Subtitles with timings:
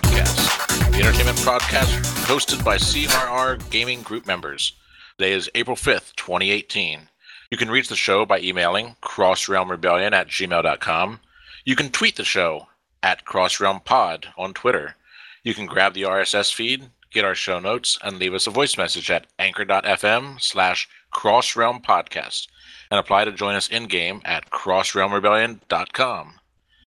[0.00, 1.94] Podcast, the entertainment podcast
[2.24, 4.72] hosted by CRR Gaming Group members.
[5.18, 7.08] Today is April 5th, 2018.
[7.50, 11.20] You can reach the show by emailing crossrealmrebellion at gmail.com.
[11.64, 12.68] You can tweet the show
[13.02, 14.96] at crossrealmpod on Twitter.
[15.44, 18.76] You can grab the RSS feed, get our show notes, and leave us a voice
[18.78, 22.48] message at anchor.fm slash crossrealmpodcast
[22.90, 26.34] and apply to join us in-game at crossrealmrebellion.com.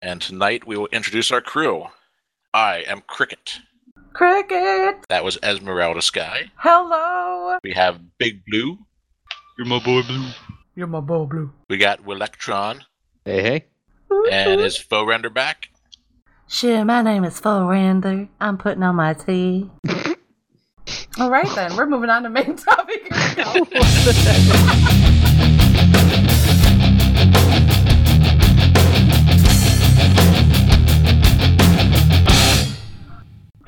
[0.02, 1.88] And tonight we will introduce our crew.
[2.54, 3.60] I am Cricket.
[4.14, 5.06] Cricket!
[5.10, 6.52] That was Esmeralda Sky.
[6.56, 7.58] Hello!
[7.64, 8.78] We have Big Blue.
[9.58, 10.28] You're my boy Blue.
[10.76, 11.52] You're my boy blue.
[11.70, 12.84] We got Willectron
[13.26, 13.66] Hey, hey.
[14.32, 15.70] and his faux render back.
[16.48, 18.28] Sure, my name is Render.
[18.40, 19.70] I'm putting on my tea.
[21.20, 21.76] All right, then.
[21.76, 23.08] We're moving on to main topic.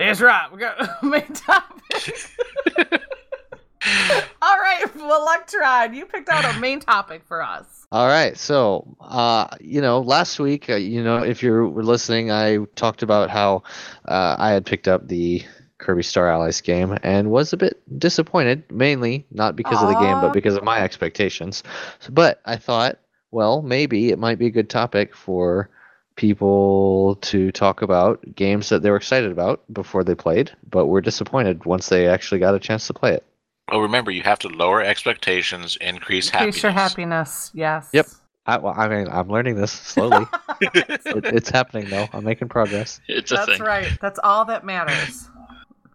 [0.05, 0.51] That's right.
[0.51, 2.29] We got main topic.
[4.41, 7.85] All right, Electron, you picked out a main topic for us.
[7.91, 8.35] All right.
[8.35, 13.03] So, uh, you know, last week, uh, you know, if you were listening, I talked
[13.03, 13.63] about how
[14.05, 15.43] uh, I had picked up the
[15.77, 20.19] Kirby Star Allies game and was a bit disappointed, mainly not because of the game,
[20.19, 21.61] but because of my expectations.
[22.09, 22.97] But I thought,
[23.31, 25.69] well, maybe it might be a good topic for
[26.15, 31.01] people to talk about games that they were excited about before they played, but were
[31.01, 33.23] disappointed once they actually got a chance to play it.
[33.71, 36.55] Oh, remember, you have to lower expectations, increase happiness.
[36.57, 37.51] Increase your happiness.
[37.53, 37.89] Yes.
[37.93, 38.07] Yep.
[38.45, 40.25] I, well, I mean, I'm learning this slowly.
[40.61, 42.07] it, it's happening though.
[42.13, 43.01] I'm making progress.
[43.07, 43.61] It's a That's thing.
[43.61, 43.91] right.
[44.01, 45.29] That's all that matters.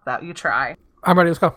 [0.04, 0.74] that you try.
[1.04, 1.30] I'm ready.
[1.30, 1.54] Let's go.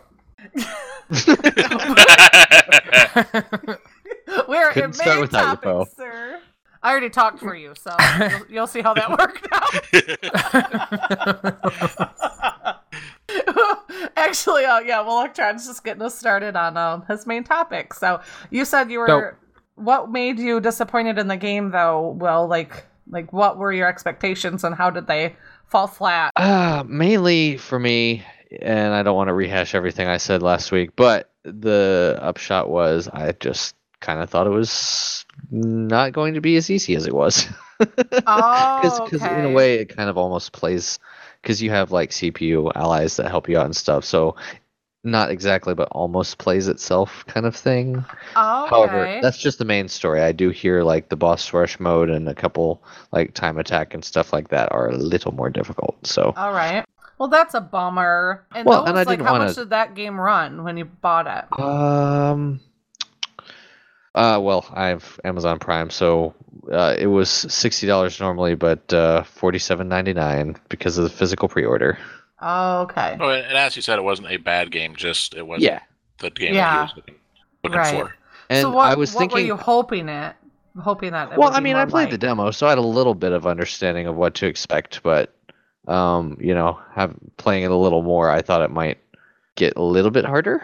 [4.48, 6.40] We're Couldn't in start main without you, topic, sir.
[6.84, 9.74] I already talked for you, so you'll, you'll see how that worked out.
[14.18, 17.94] Actually, uh, yeah, well, Electron's just getting us started on um, his main topic.
[17.94, 19.08] So you said you were.
[19.08, 19.36] Dope.
[19.76, 22.10] What made you disappointed in the game, though?
[22.10, 25.36] Well, like, like what were your expectations, and how did they
[25.66, 26.32] fall flat?
[26.36, 28.24] Uh, mainly for me,
[28.62, 33.08] and I don't want to rehash everything I said last week, but the upshot was
[33.08, 37.14] I just kind of thought it was not going to be as easy as it
[37.14, 37.48] was.
[38.28, 41.00] Oh, Because in a way, it kind of almost plays
[41.42, 44.06] because you have like CPU allies that help you out and stuff.
[44.06, 44.36] So
[45.04, 48.06] not exactly, but almost plays itself kind of thing.
[48.38, 50.22] Oh, However, that's just the main story.
[50.22, 52.82] I do hear like the boss rush mode and a couple
[53.12, 56.08] like time attack and stuff like that are a little more difficult.
[56.08, 56.86] So All right.
[57.18, 58.46] Well, that's a bummer.
[58.56, 60.86] And Well, and I like, didn't how wanna- much did that game run when you
[60.86, 61.60] bought it?
[61.60, 62.62] um
[64.16, 66.34] uh well, I have Amazon Prime, so
[66.72, 71.10] uh, it was sixty dollars normally, but uh, forty seven ninety nine because of the
[71.10, 71.98] physical pre order.
[72.42, 73.18] Oh, okay.
[73.20, 75.80] Oh, and as you said, it wasn't a bad game, just it wasn't Yeah,
[76.20, 76.70] the game Yeah.
[76.70, 77.16] that he was looking,
[77.64, 78.02] looking Right.
[78.06, 78.16] for.
[78.50, 79.36] and so what, I was what thinking.
[79.38, 80.36] were you hoping it?
[80.80, 81.32] Hoping that.
[81.32, 83.32] It well, would I mean, I played the demo, so I had a little bit
[83.32, 85.34] of understanding of what to expect, but
[85.88, 88.98] um, you know, have playing it a little more, I thought it might
[89.56, 90.64] get a little bit harder.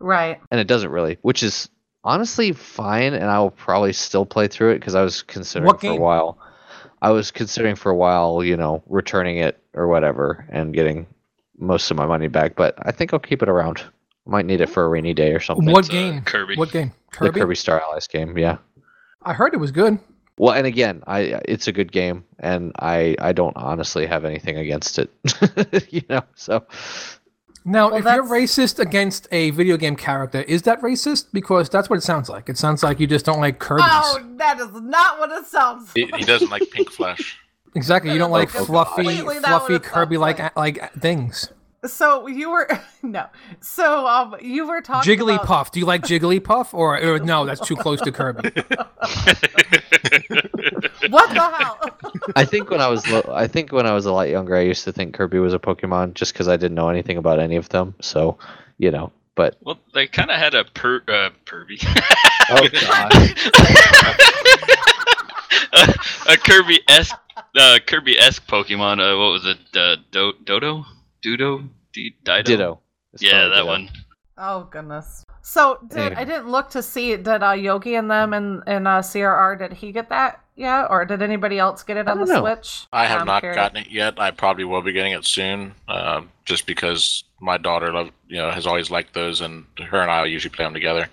[0.00, 0.40] Right.
[0.50, 1.68] and it doesn't really, which is
[2.04, 3.14] honestly fine.
[3.14, 5.96] And I will probably still play through it because I was considering What for a
[5.96, 6.38] while.
[7.02, 11.06] I was considering for a while, you know, returning it or whatever and getting
[11.58, 12.56] most of my money back.
[12.56, 13.82] But I think I'll keep it around.
[14.26, 15.70] Might need it for a rainy day or something.
[15.70, 16.22] What It's, uh, game?
[16.22, 16.56] Kirby.
[16.56, 16.92] What game?
[17.12, 17.40] the Kirby.
[17.40, 18.58] Kirby Star Allies game, yeah.
[19.22, 19.98] I heard it was good.
[20.38, 24.56] Well, and again, I it's a good game, and I I don't honestly have anything
[24.56, 25.10] against it,
[25.90, 26.22] you know.
[26.34, 26.64] So
[27.64, 31.26] Now, Well, if you're racist against a video game character, is that racist?
[31.32, 32.48] Because that's what it sounds like.
[32.48, 33.84] It sounds like you just don't like Kirby's.
[33.88, 35.92] Oh, that is not what it sounds.
[35.92, 37.38] He, he doesn't like pink flesh.
[37.74, 38.12] Exactly.
[38.12, 40.56] You don't like Oh, fluffy, completely not what fluffy it Kirby-like like.
[40.56, 41.50] like things.
[41.86, 42.68] So you were
[43.02, 43.26] no.
[43.60, 45.70] So um, you were talking about Jigglypuff.
[45.70, 47.46] Do you like Jigglypuff, or, or no?
[47.46, 48.50] That's too close to Kirby.
[51.08, 51.78] what the hell?
[52.36, 54.60] I think when I was lo- I think when I was a lot younger, I
[54.60, 57.56] used to think Kirby was a Pokemon just because I didn't know anything about any
[57.56, 57.94] of them.
[58.00, 58.36] So,
[58.78, 61.82] you know, but Well, they kind of had a per uh, pervy.
[62.50, 62.68] oh
[65.72, 65.96] god.
[66.28, 67.16] a, a Kirby esque
[67.56, 69.00] uh, Kirby esque Pokemon.
[69.00, 69.58] Uh, what was it?
[69.74, 70.84] Uh, Do- Dodo,
[71.24, 72.42] Dudo, D- Dido.
[72.42, 72.80] Ditto.
[73.12, 73.66] It's Yeah, that Ditto.
[73.66, 73.88] one.
[74.38, 75.24] Oh goodness.
[75.42, 76.16] So did, Anyway.
[76.16, 79.72] I didn't look to see did uh, Yogi and them and and uh, CRR did
[79.74, 82.40] he get that yet or did anybody else get it on the know.
[82.40, 82.86] Switch?
[82.92, 83.56] I have I'm not curious.
[83.56, 84.18] gotten it yet.
[84.18, 88.50] I probably will be getting it soon, uh, just because my daughter, love, you know,
[88.50, 91.08] has always liked those, and her and I usually play them together.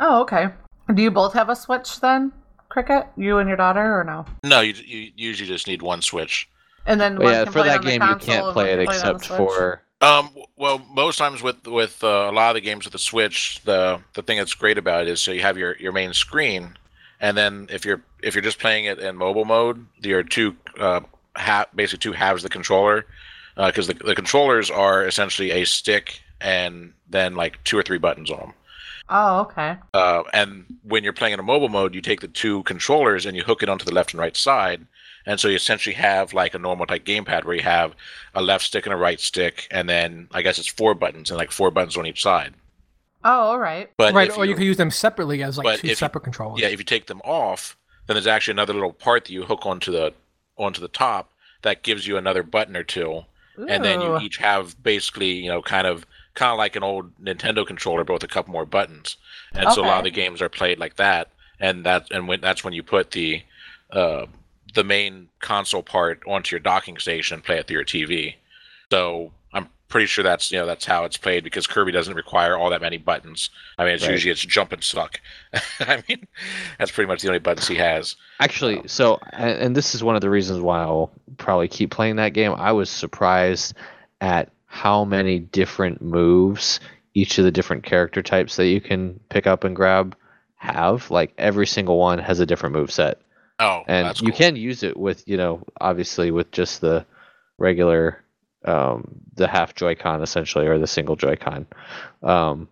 [0.00, 0.48] Oh okay.
[0.94, 2.32] Do you both have a Switch then?
[2.68, 4.24] Cricket, you and your daughter, or no?
[4.44, 6.48] No, you, you usually just need one Switch.
[6.88, 9.38] And then But yeah, for that game you can't play it can except Switch?
[9.38, 12.98] for Um, well, most times with with uh, a lot of the games with the
[12.98, 16.12] Switch, the the thing that's great about it is so you have your, your main
[16.14, 16.76] screen,
[17.20, 20.56] and then if you're if you're just playing it in mobile mode, there are two
[20.80, 21.00] uh,
[21.36, 23.06] ha- basically two halves of the controller,
[23.56, 28.30] because the the controllers are essentially a stick and then like two or three buttons
[28.30, 28.52] on them.
[29.10, 29.76] Oh, okay.
[29.94, 33.36] Uh, and when you're playing in a mobile mode, you take the two controllers and
[33.36, 34.86] you hook it onto the left and right side.
[35.28, 37.94] And so you essentially have like a normal type gamepad where you have
[38.34, 41.36] a left stick and a right stick, and then I guess it's four buttons and
[41.36, 42.54] like four buttons on each side.
[43.22, 43.90] Oh, all right.
[43.98, 46.62] But right, or you could use them separately as like two if you- separate controllers.
[46.62, 47.76] yeah, if you take them off,
[48.06, 50.14] then there's actually another little part that you hook onto the
[50.56, 51.30] onto the top
[51.60, 53.24] that gives you another button or two,
[53.68, 57.14] and then you each have basically you know kind of kind of like an old
[57.22, 59.18] Nintendo controller, but with a couple more buttons.
[59.52, 61.28] And so a lot of the games are played like that,
[61.60, 63.42] and that and when that's when you put the
[63.90, 64.24] uh,
[64.74, 68.34] the main console part onto your docking station and play it through your TV.
[68.90, 72.56] So I'm pretty sure that's you know that's how it's played because Kirby doesn't require
[72.56, 73.50] all that many buttons.
[73.78, 74.12] I mean, it's Right.
[74.12, 75.20] usually it's jump and suck.
[75.80, 76.26] I mean,
[76.78, 78.16] that's pretty much the only buttons he has.
[78.40, 81.90] Actually, um, so and, and this is one of the reasons why I'll probably keep
[81.90, 82.52] playing that game.
[82.56, 83.74] I was surprised
[84.20, 86.78] at how many different moves
[87.14, 90.14] each of the different character types that you can pick up and grab
[90.56, 91.10] have.
[91.10, 93.20] Like every single one has a different move set.
[93.60, 94.38] Oh, and that's you cool.
[94.38, 97.04] can use it with you know obviously with just the
[97.58, 98.22] regular
[98.64, 101.66] um the half joy-con essentially or the single joy-con
[102.22, 102.68] um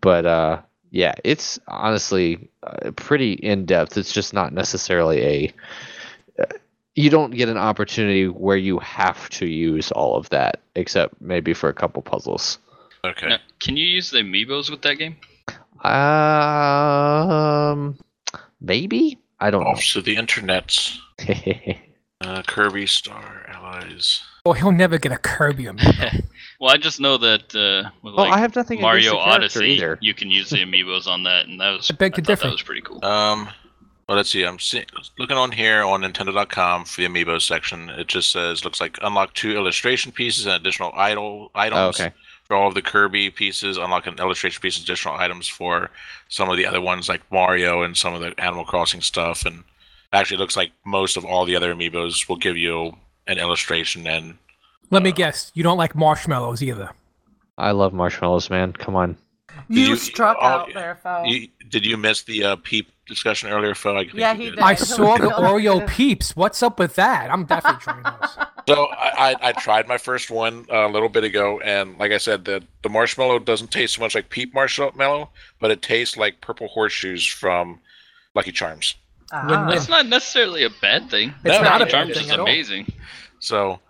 [0.00, 0.60] but uh
[0.90, 5.52] yeah it's honestly uh, pretty in-depth it's just not necessarily a
[6.42, 6.46] uh,
[6.94, 11.54] you don't get an opportunity where you have to use all of that except maybe
[11.54, 12.58] for a couple puzzles
[13.04, 13.28] Okay.
[13.28, 15.16] Now, can you use the amiibos with that game?
[15.84, 17.96] um
[18.60, 20.76] maybe i don't Off to the internet.
[21.26, 21.34] know
[22.20, 24.20] Uh, Kirby Star Allies.
[24.44, 26.24] Well, he'll never get a Kirby amiibo.
[26.58, 29.30] Well, I just know that uh, with well like i have nothing Mario against the
[29.30, 32.14] character Odyssey, either you can use the amiibos on that, and that was I beg
[32.14, 32.44] to differ.
[32.48, 33.04] That was pretty cool.
[33.04, 33.48] Um,
[34.08, 34.42] well, let's see.
[34.42, 34.84] I'm see-
[35.16, 37.88] looking on here on Nintendo.com for the Amiibo section.
[37.90, 42.12] It just says looks like unlock two illustration pieces and additional idol items Oh, okay.
[42.48, 43.76] For all of the Kirby pieces.
[43.76, 45.90] Unlock an illustration piece, and additional items for
[46.28, 49.44] some of the other ones like Mario and some of the Animal Crossing stuff.
[49.44, 49.62] And
[50.12, 52.96] actually, it looks like most of all the other Amiibos will give you
[53.26, 54.38] an illustration and
[54.90, 56.90] Let me guess, you don't like marshmallows either.
[57.58, 58.72] I love marshmallows, man.
[58.72, 59.18] Come on.
[59.68, 61.26] You, you- struck oh, out there, Phil.
[61.26, 63.96] You, did you miss the uh, peep discussion earlier, Phil?
[63.96, 64.50] I think Yeah, he did.
[64.56, 64.58] did.
[64.60, 66.36] I saw the Oreo peeps.
[66.36, 67.30] What's up with that?
[67.32, 68.36] I'm definitely trying those.
[68.68, 72.12] So I, I, I tried my first one uh, a little bit ago, and like
[72.12, 76.18] I said, the the marshmallow doesn't taste so much like peep marshmallow, but it tastes
[76.18, 77.80] like purple horseshoes from
[78.34, 78.94] Lucky Charms.
[79.32, 79.46] Ah.
[79.48, 79.74] Win-win.
[79.74, 81.32] It's not necessarily a bad thing.
[81.46, 82.44] It's No, not a Lucky bad Charms thing is at all.
[82.46, 82.92] amazing.
[83.40, 83.80] So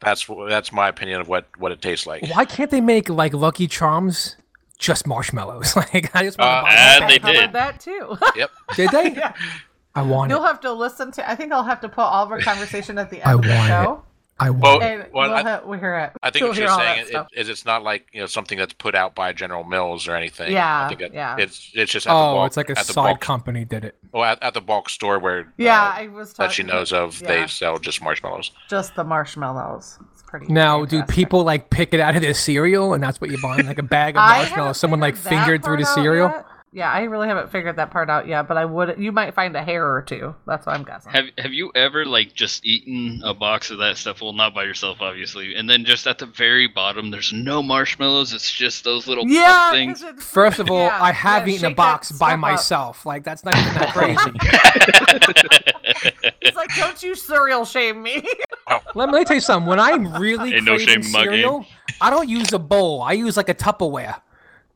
[0.00, 2.26] that's that's my opinion of what what it tastes like.
[2.34, 4.36] Why can't they make like Lucky Charms
[4.82, 5.74] just marshmallows?
[5.76, 7.52] Like I just want Uh, to buy and they How about did.
[7.54, 8.16] that too.
[8.36, 8.50] Yep.
[8.76, 9.10] Did they?
[9.12, 9.32] Yeah.
[9.94, 10.34] I want it.
[10.34, 11.30] You'll have to listen to.
[11.30, 13.50] I think I'll have to put all of our conversation at the I end of
[13.50, 14.02] the want show,
[14.42, 16.12] I Well, want and well, we'll, I- ha- we'll hear it.
[16.22, 18.26] I think You'll what hear you're saying that is, is it's not like you know
[18.26, 20.52] something that's put out by General Mills or anything.
[20.52, 21.36] Yeah, I think it, yeah.
[21.38, 23.64] It's it's just at the Oh, bulk, it's like a at the side bulk, company
[23.64, 23.96] did it.
[24.12, 26.92] well, at, at the bulk store where yeah, uh, I was talking that she knows
[26.92, 28.50] of, yeah, they sell just marshmallows.
[28.68, 29.98] just the marshmallows.
[30.12, 30.46] It's pretty.
[30.52, 33.56] Now, do people like pick it out of their cereal and that's what you buy.
[33.58, 34.78] Like a bag of I marshmallows?
[34.78, 36.28] Someone like fingered through the cereal?
[36.28, 36.46] yet.
[36.74, 38.98] Yeah, I really haven't figured that part out yet, but I would.
[38.98, 40.34] You might find a hair or two.
[40.46, 41.12] That's what I'm guessing.
[41.12, 44.22] Have Have you ever like just eaten a box of that stuff?
[44.22, 45.54] Well, not by yourself, obviously.
[45.54, 48.32] And then just at the very bottom, there's no marshmallows.
[48.32, 50.02] It's just those little puff things.
[50.18, 52.38] First of all, yeah, I have yeah, eaten a box by stuff up.
[52.40, 53.04] myself.
[53.06, 54.30] Like that's not even that crazy.
[56.44, 58.22] It's like, don't you cereal shame me.
[58.68, 59.68] let, me, let me tell you something.
[59.68, 61.12] When I'm really Ain't no craving shame in game.
[61.12, 61.66] cereal,
[62.00, 63.02] I don't use a bowl.
[63.02, 64.20] I use like a Tupperware,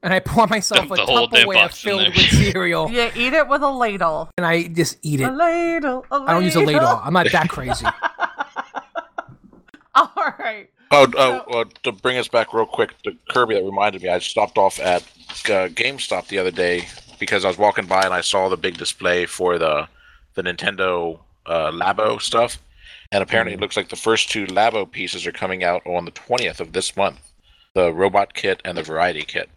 [0.06, 3.32] and I pour myself Dump a the whole damn Tupperware filled with cereal, you eat
[3.32, 4.30] it with a ladle.
[4.38, 5.24] and I just eat it.
[5.24, 5.32] A it.
[5.32, 6.06] ladle.
[6.12, 6.28] A ladle.
[6.28, 7.00] I don't use a ladle.
[7.02, 7.84] I'm not that crazy.
[9.96, 10.70] All right.
[10.92, 14.08] Oh, oh uh, to bring us back real quick to Kirby, that reminded me.
[14.08, 16.86] I stopped off at uh, GameStop the other day
[17.18, 19.88] because I was walking by and I saw the big display for the
[20.34, 22.58] the Nintendo uh, Labo stuff,
[23.10, 26.12] and apparently it looks like the first two Labo pieces are coming out on the
[26.12, 27.18] twentieth of this month.
[27.74, 29.50] The robot kit and the variety kit.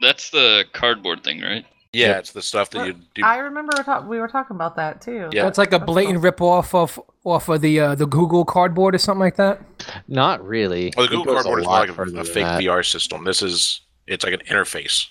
[0.00, 1.64] That's the cardboard thing, right?
[1.92, 2.18] Yeah, Yep.
[2.20, 3.22] it's the stuff that you do.
[3.24, 5.28] I remember we, talk- we were talking about that too.
[5.32, 5.42] Yeah.
[5.42, 6.22] That's like a That's blatant cool.
[6.22, 9.60] rip off of off of the uh, the Google Cardboard or something like that.
[10.06, 10.92] Not really.
[10.96, 12.62] Well, the Google Cardboard is more like a, a fake that.
[12.62, 13.24] VR system.
[13.24, 15.06] This is it's like an interface.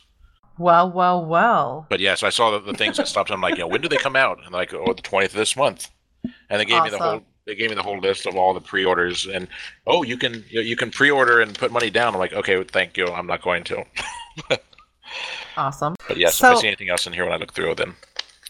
[0.57, 1.85] Well, well, well.
[1.89, 3.29] But yeah, so I saw the, the things that stopped.
[3.29, 4.39] I'm like, you know, when do they come out?
[4.43, 5.89] And like, oh, the twentieth of this month.
[6.49, 7.21] And they gave me the whole.
[7.45, 9.47] They gave me the whole list of all the pre-orders, and
[9.87, 12.13] oh, you can you, you can pre-order and put money down.
[12.13, 13.07] I'm like, okay, thank you.
[13.07, 13.83] I'm not going to.
[15.57, 15.95] Awesome.
[16.07, 17.95] But yes, if I see anything else in here when I look through, then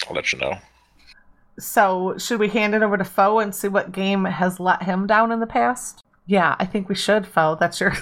[0.07, 0.57] I'll let you know.
[1.59, 5.07] So, should we hand it over to Foe and see what game has let him
[5.07, 6.03] down in the past?
[6.25, 7.57] Yeah, I think we should, Foe.
[7.59, 7.93] That's your.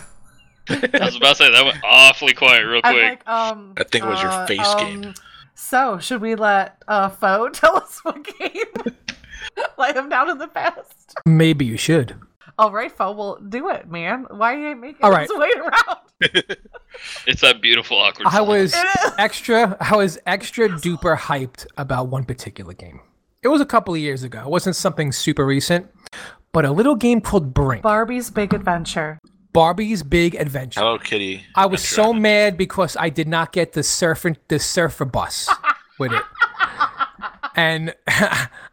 [0.69, 3.03] I was about to say that went awfully quiet real I'm quick.
[3.03, 3.73] like, um.
[3.77, 5.13] I think it was your uh, face um, game.
[5.55, 8.95] So, should we let uh, Foe tell us what game
[9.77, 11.15] let him down in the past?
[11.25, 12.15] Maybe you should.
[12.59, 14.25] All right, Foe, well, do it, man.
[14.29, 15.39] Why are you making All us right.
[15.39, 15.99] wait around?
[17.27, 18.27] It's that beautiful awkward.
[18.27, 18.73] I silence.
[18.73, 19.77] was extra.
[19.79, 23.01] I was extra duper hyped about one particular game.
[23.43, 24.39] It was a couple of years ago.
[24.41, 25.87] It wasn't something super recent,
[26.53, 27.83] but a little game called Brink.
[27.83, 29.19] Barbie's Big Adventure.
[29.53, 30.79] Barbie's Big Adventure.
[30.79, 31.43] Hello Kitty.
[31.55, 32.21] I was Adventure so Island.
[32.23, 35.49] mad because I did not get the surfer the surfer bus
[35.99, 36.23] with it.
[37.55, 37.95] And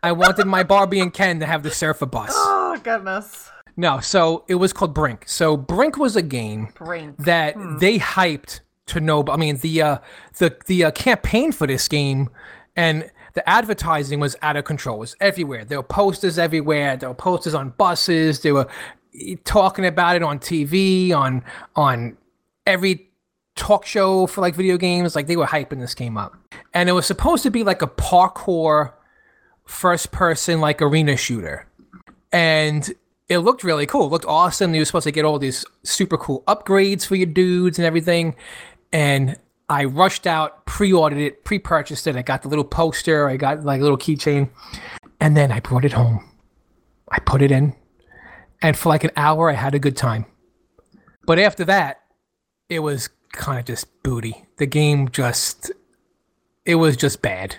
[0.03, 2.33] I wanted my Barbie and Ken to have the surfer bus.
[2.35, 3.51] Oh, goodness.
[3.77, 5.25] No, so it was called Brink.
[5.27, 7.17] So Brink was a game Brink.
[7.19, 9.25] that they hyped to no.
[9.29, 9.99] I mean, the uh,
[10.39, 12.31] the the uh, campaign for this game
[12.77, 14.97] and the advertising was out of control.
[14.97, 15.65] It was everywhere.
[15.65, 16.97] There were posters everywhere.
[16.97, 18.41] There were posters on buses.
[18.41, 18.69] They were
[19.45, 21.43] talking about it on TV, on
[21.75, 22.17] on
[22.67, 23.11] every
[23.57, 25.17] talk show for like video games.
[25.17, 26.37] Like they were hyping this game up,
[26.73, 28.93] and it was supposed to be like a parkour,
[29.65, 31.67] first person like arena shooter,
[32.33, 32.93] and
[33.29, 34.07] it looked really cool.
[34.07, 34.75] It looked awesome.
[34.75, 38.37] You were supposed to get all these super cool upgrades for your dudes and everything.
[38.93, 39.37] And
[39.69, 42.17] I rushed out, pre-ordered it, pre-purchased it.
[42.17, 43.29] I got the little poster.
[43.29, 44.51] I got like a little keychain,
[45.21, 46.29] and then I brought it home.
[47.11, 47.75] I put it in,
[48.61, 50.27] and for like an hour, I had a good time.
[51.27, 52.03] But after that,
[52.69, 54.45] it was kind of just booty.
[54.59, 55.71] The game just,
[56.67, 57.57] it was just bad.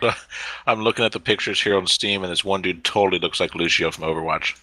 [0.66, 3.54] I'm looking at the pictures here on Steam, and this one dude totally looks like
[3.54, 4.56] Lucio from Overwatch.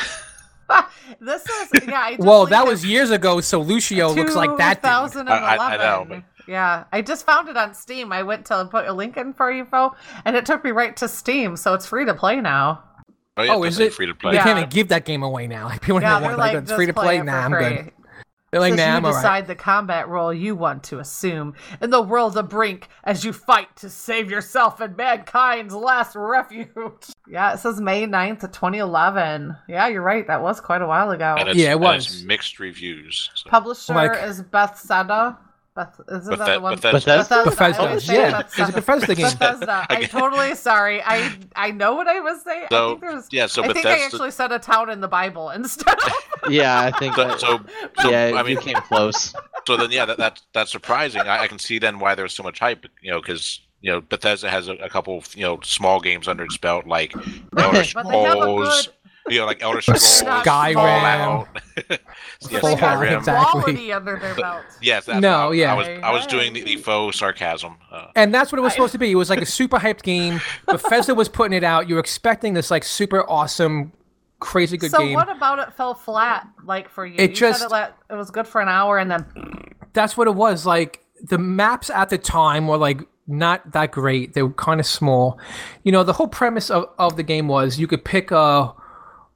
[1.20, 2.00] This is, yeah.
[2.00, 4.74] I just Well, that it was years ago, so Lucio looks like that.
[4.74, 4.82] dude.
[4.84, 5.28] 2011.
[5.32, 8.12] I- I- I know, but- Yeah, I just found it on Steam.
[8.12, 10.96] I went to put a link in for you, Foe, and it took me right
[10.98, 12.84] to Steam, so it's free to play now.
[13.36, 13.92] Oh, yeah, Oh, is it?
[13.94, 14.34] free to They play.
[14.34, 14.44] Yeah.
[14.44, 15.66] can't even give that game away now.
[15.66, 17.16] Like people Yeah, don't they're want like, like, it's free to play play.
[17.16, 17.68] it for Nah, I'm free.
[17.76, 17.92] good.
[18.50, 19.22] They're like, Says nah, you I'm alright.
[19.22, 23.32] decide the combat role you want to assume in the world of Brink as you
[23.32, 26.68] fight to save yourself and mankind's last refuge.
[27.30, 29.56] Yeah, it says May 9th of 2011.
[29.68, 30.26] Yeah, you're right.
[30.26, 31.36] That was quite a while ago.
[31.38, 32.24] And it's, Yeah, it and it's was.
[32.24, 33.30] mixed reviews.
[33.36, 33.48] So.
[33.48, 35.38] Publisher Like- is Bethesda.
[35.74, 36.74] Beth, isn't that the one?
[36.74, 37.18] Bethesda.
[37.18, 37.42] Bethesda?
[37.44, 37.82] Bethesda.
[37.82, 38.80] I always say Yeah, it's a Bethesda.
[38.80, 39.24] Bethesda game.
[39.38, 39.86] Bethesda.
[39.90, 41.00] I'm totally sorry.
[41.02, 42.64] I I know what I was saying.
[42.64, 43.28] I So, think there was.
[43.30, 46.12] yeah, so I think I actually said a town in the Bible instead of.
[46.50, 47.14] Yeah, I think.
[47.14, 47.60] So, that- so,
[48.00, 49.32] so yeah, I mean, you came close.
[49.66, 51.20] so then, yeah, that, that that's surprising.
[51.20, 52.86] I, I can see then why there was so much hype.
[53.02, 56.42] You know, because you know Bethesda has a, a couple you know small games under
[56.44, 58.88] its belt, like Elder But they have a Scrolls.
[59.30, 60.74] Good You know, like Elder Scrolls, Skyrim.
[60.74, 61.48] Fallout.
[61.90, 61.96] yeah,
[62.50, 63.18] but they have Fallout, Skyrim.
[63.18, 63.60] exactly.
[63.62, 64.62] quality under their belt.
[64.82, 65.72] Yes, that's No, what I, yeah.
[65.72, 67.76] I was I was doing the, the faux sarcasm.
[67.90, 69.10] Uh, And that's what it was supposed to be.
[69.10, 70.40] It was like a super hyped game.
[70.66, 71.88] Bethesda was putting it out.
[71.88, 73.92] You were expecting this like super awesome,
[74.40, 75.10] crazy good so game.
[75.10, 76.46] So what about it fell flat?
[76.64, 78.98] Like for you, It you just- said it, let, it was good for an hour
[78.98, 79.26] and then
[79.92, 80.64] That's what it was.
[80.66, 84.34] Like the maps at the time were like not that great.
[84.34, 85.38] They were kind of small.
[85.84, 88.72] You know, the whole premise of, of the game was you could pick a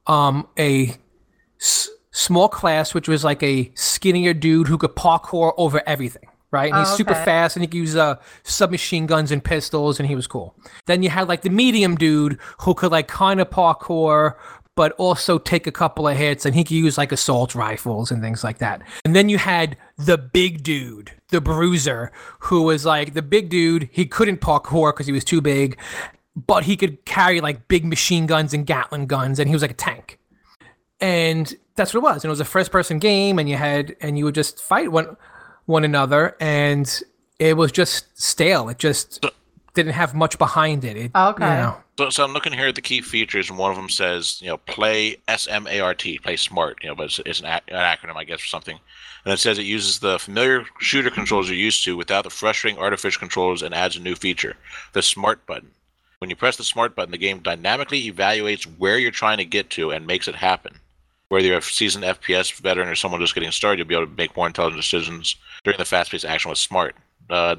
[0.07, 0.95] um a
[1.59, 6.27] s- small class which was like a skinnier dude who could parkour over everything.
[6.51, 9.99] Right, and he's Oh, super fast, and he could use uh, submachine guns and pistols,
[9.99, 10.55] and he was cool.
[10.85, 14.35] Then you had like the medium dude who could like kind of parkour,
[14.75, 18.21] but also take a couple of hits, and he could use like assault rifles and
[18.21, 18.83] things like that.
[19.03, 23.89] And then you had the big dude, the bruiser, who was like the big dude.
[23.91, 25.77] He couldn't parkour because he was too big,
[26.35, 29.71] but he could carry like big machine guns and Gatling guns, and he was like
[29.71, 30.19] a tank.
[30.99, 32.23] And that's what it was.
[32.23, 34.91] And it was a first person game, and you had and you would just fight
[34.91, 35.17] one
[35.65, 37.01] one another, and
[37.39, 38.69] it was just stale.
[38.69, 39.25] It just
[39.73, 40.97] didn't have much behind it.
[40.97, 41.43] it Okay.
[41.43, 41.77] You know.
[41.97, 44.47] so, so I'm looking here at the key features, and one of them says, you
[44.47, 46.77] know, play S M A R T, play smart.
[46.81, 48.79] You know, but it's, it's an, ac- an acronym, I guess, for something.
[49.25, 52.79] And it says it uses the familiar shooter controls you're used to without the frustrating
[52.79, 54.55] artificial controls and adds a new feature,
[54.93, 55.71] the smart button.
[56.25, 59.69] When you press the smart button, the game dynamically evaluates where you're trying to get
[59.69, 60.79] to and makes it happen.
[61.29, 64.17] Whether you're a seasoned FPS veteran or someone just getting started, you'll be able to
[64.17, 66.95] make more intelligent decisions during the fast-paced action with smart.
[67.29, 67.57] Uh,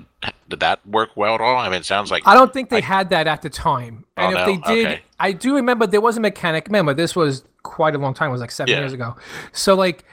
[0.49, 1.55] did that work well at all?
[1.59, 4.05] I mean, it sounds like I don't think they had that at the time.
[4.17, 4.47] And Oh, if no?
[4.47, 5.03] they did, Okay.
[5.21, 6.67] I do remember there was a mechanic.
[6.67, 8.31] Remember, this was quite a long time.
[8.31, 8.81] It was like seven Yeah.
[8.81, 9.15] years ago.
[9.53, 10.05] So like,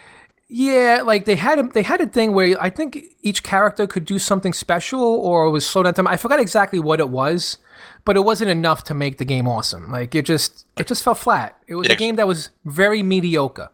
[0.47, 4.05] Yeah, like they had a, they had a thing where I think each character could
[4.05, 6.05] do something special or it was slow down time.
[6.07, 7.57] I forgot exactly what it was,
[8.05, 9.91] but it wasn't enough to make the game awesome.
[9.91, 11.57] Like it just it just fell flat.
[11.67, 11.93] It was Yeah.
[11.93, 13.69] a game that was very mediocre.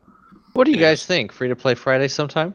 [0.53, 1.31] What do you guys think?
[1.31, 2.53] Free to play Friday sometime?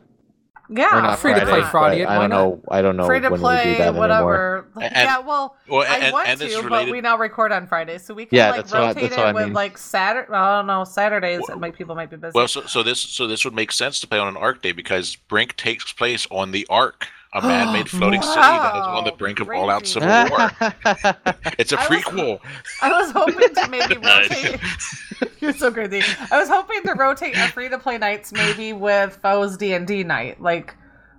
[0.70, 2.62] Yeah, or not free to play Friday, Friday, but I don't know.
[2.70, 4.66] I don't know free to when we play, do that whatever.
[4.80, 7.66] And- yeah, well, well, I want and this is to, but we now record on
[7.66, 9.52] Friday, so we can Yeah, like that's I- rotate what I it with mean.
[9.52, 10.32] like Saturday.
[10.32, 11.42] I don't know Saturdays.
[11.50, 12.32] it might people might be busy.
[12.34, 14.72] Well, so, so this so this would make sense to play on an Arc day
[14.72, 19.12] because Brink takes place on the Ark, a man-made floating city that is on the
[19.12, 20.50] brink of all-out civil war.
[21.58, 22.38] It's a I was- prequel.
[22.82, 24.60] I was hoping to maybe rotate.
[25.40, 26.02] You're so crazy.
[26.30, 29.86] I was hoping to rotate our free to play nights maybe with foes D and
[29.86, 30.74] D night, like.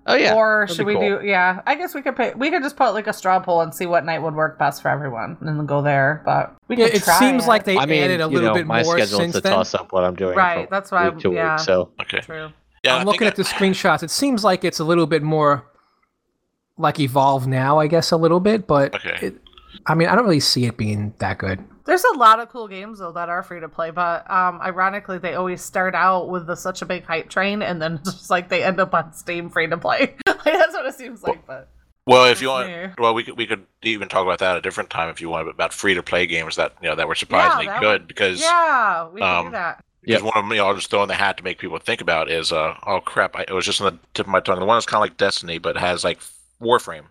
[0.08, 0.36] oh yeah.
[0.36, 1.20] or that'd should we cool.
[1.20, 1.26] do?
[1.26, 2.34] Yeah, I guess we could pay.
[2.36, 4.82] We could just put like a straw poll and see what night would work best
[4.82, 6.22] for everyone, and then go there.
[6.26, 7.48] But we Yeah, could it try seems it.
[7.48, 9.48] like they I mean, added a little know, bit my more schedule since is to
[9.48, 9.54] then.
[9.54, 10.36] toss up what I'm doing.
[10.36, 11.56] Right, that's why week I'm- yeah.
[11.56, 11.60] week.
[11.66, 12.20] So Okay.
[12.20, 12.50] True.
[12.84, 14.04] Yeah, I I'm looking think at the screenshots.
[14.04, 15.66] It seems like it's a little bit more
[16.78, 18.68] like evolve now, I guess, a little bit.
[18.68, 19.18] But Okay.
[19.28, 19.36] it,
[19.86, 21.64] I mean, I don't really see it being that good.
[21.86, 25.20] There's a lot of cool games though that are free to play, but um, ironically,
[25.20, 28.50] they always start out with the, such a big hype train, and then just like
[28.50, 30.16] they end up on Steam free to play.
[30.28, 31.46] like, that's what it seems like.
[31.46, 31.70] But
[32.08, 32.88] Well, if you want, me.
[32.98, 35.30] well, we could we could even talk about that at a different time if you
[35.30, 38.08] want about free to play games that you know that were surprisingly that good would-
[38.08, 39.84] because yeah, we can um, do that.
[40.02, 41.78] because one of them you know I'll just throw in the hat to make people
[41.78, 44.40] think about is uh oh crap I, it was just on the tip of my
[44.40, 46.20] tongue the one that's kind of like Destiny but has like
[46.62, 47.06] Warframe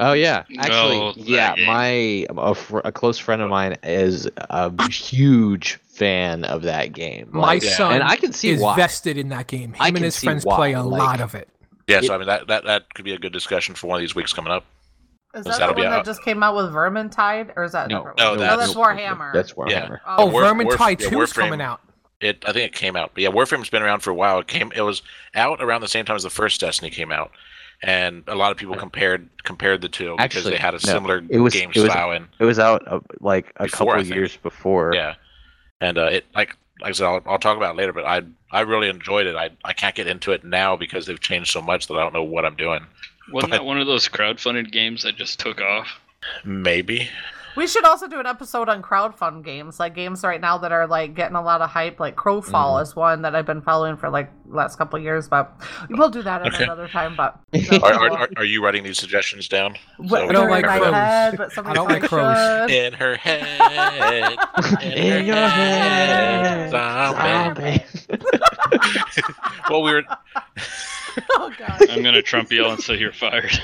[0.00, 1.56] Oh yeah, oh, actually, Oh, yeah.
[1.56, 1.66] game.
[1.66, 7.28] My a, fr- a close friend of mine is a huge fan of that game.
[7.32, 7.70] My Like, Yeah.
[7.76, 8.76] son and I can see is why.
[8.76, 9.72] vested in that game.
[9.72, 11.48] Him I and can his see friends why, play a like- lot of it.
[11.88, 14.00] yeah so I mean that, that that could be a good discussion for one of
[14.00, 14.64] these weeks coming up
[15.34, 16.04] Is that'll the one that out.
[16.06, 18.74] just came out with Vermintide, or is that a No, no, oh, that's- oh, that's
[18.74, 19.32] Warhammer.
[19.32, 19.98] That's Warhammer.
[20.06, 21.80] Oh, Oh, War- Vermintide Warf- 2 yeah, is coming out.
[22.20, 24.46] it I think it came out but yeah Warframe's been around for a while it
[24.46, 25.02] came it was
[25.34, 27.32] out around the same time as the first Destiny came out
[27.82, 30.92] and a lot of people compared compared the two because Actually, they had a no,
[30.92, 33.94] similar it was- game it was- style and It was out uh, like a Before,
[33.96, 34.94] couple years before.
[34.94, 35.14] Yeah,
[35.80, 37.92] and uh, it like like I said, I'll, I'll talk about it later.
[37.92, 39.36] But I I really enjoyed it.
[39.36, 42.12] I I can't get into it now because they've changed so much that I don't
[42.14, 42.84] know what I'm doing.
[43.32, 45.88] Wasn't But- that one of those crowdfunded games that just took off?
[46.44, 47.08] Maybe.
[47.58, 50.86] We should also do an episode on crowdfund games, like games right now that are
[50.86, 51.98] like getting a lot of hype.
[51.98, 52.82] Like Crowfall Mm-hmm.
[52.84, 55.52] is one that I've been following for like last couple of years, but
[55.90, 56.62] we'll do that at Okay.
[56.62, 57.16] another time.
[57.16, 57.36] But
[57.82, 59.74] Are, are, are, are you writing these suggestions down?
[59.96, 60.94] What- So I don't like in my crows.
[60.94, 62.70] head, but I don't like crows.
[62.70, 64.38] In her head.
[64.84, 67.82] In your head, Zombie.
[67.82, 67.84] zombie.
[69.68, 70.02] Well, we were.
[71.32, 71.90] Oh god.
[71.90, 73.58] I'm gonna Trump yell and say you're fired.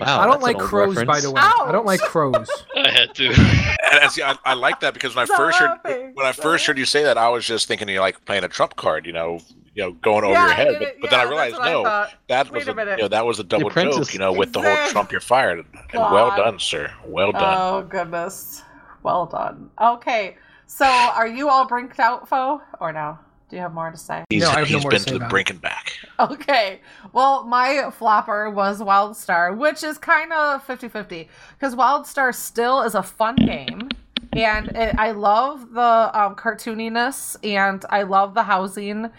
[0.00, 1.40] Wow, I don't like an old crows, by the way.
[1.40, 2.48] I don't like crows.
[2.76, 3.26] I had to.
[3.28, 6.10] And I, see, I, I like that because when I first heard Zombie.
[6.14, 8.48] when I first heard you say that, I was just thinking you're like playing a
[8.48, 9.38] trump card, you know,
[9.74, 10.66] you know, going over Yeah, your head.
[10.68, 10.96] did But, it.
[11.02, 12.98] but then I realized that's what I no, that was a minute.
[12.98, 15.58] you know, that was a double joke, you know, with the whole Trump you're fired.
[15.60, 16.90] And well done, sir.
[17.06, 17.42] Well done.
[17.44, 18.62] Oh goodness.
[19.04, 19.70] Well done.
[19.80, 20.36] Okay.
[20.74, 22.62] So are you all brinked out, foe?
[22.80, 23.18] Or no?
[23.50, 24.24] Do you have more to say?
[24.30, 25.92] He's, No, I have no he's more to been say to the brink and back.
[26.18, 26.80] Okay.
[27.12, 32.94] Well, my flopper was Wildstar, which is kind of 50 50 because Wildstar still is
[32.94, 33.90] a fun game.
[34.32, 39.10] And it, I love the um, cartooniness and I love the housing,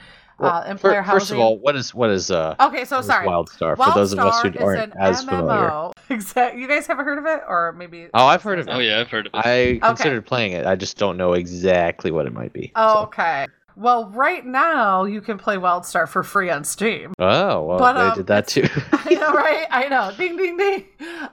[0.43, 1.19] Well, uh, fir- employer housing.
[1.19, 3.27] first of all, what is what is uh okay, so sorry.
[3.27, 5.69] WildStar for those of us who Wildstar is aren't an as familiar?
[5.69, 5.93] MMO.
[6.09, 6.61] Exactly.
[6.61, 7.41] You guys ever heard of it?
[7.47, 8.07] Or maybe.
[8.13, 8.71] Oh, I've heard of it.
[8.71, 9.37] Oh yeah, I've heard of it.
[9.45, 10.65] I considered playing it.
[10.65, 12.71] I just don't know exactly what it might be.
[12.75, 13.03] so.
[13.03, 13.47] Okay.
[13.75, 17.13] Well, right now you can play Wildstar for free on Steam.
[17.19, 18.67] Oh, well, But, they um, did that too.
[18.91, 19.65] I know, right?
[19.71, 20.11] I know.
[20.17, 20.85] Ding, ding, ding.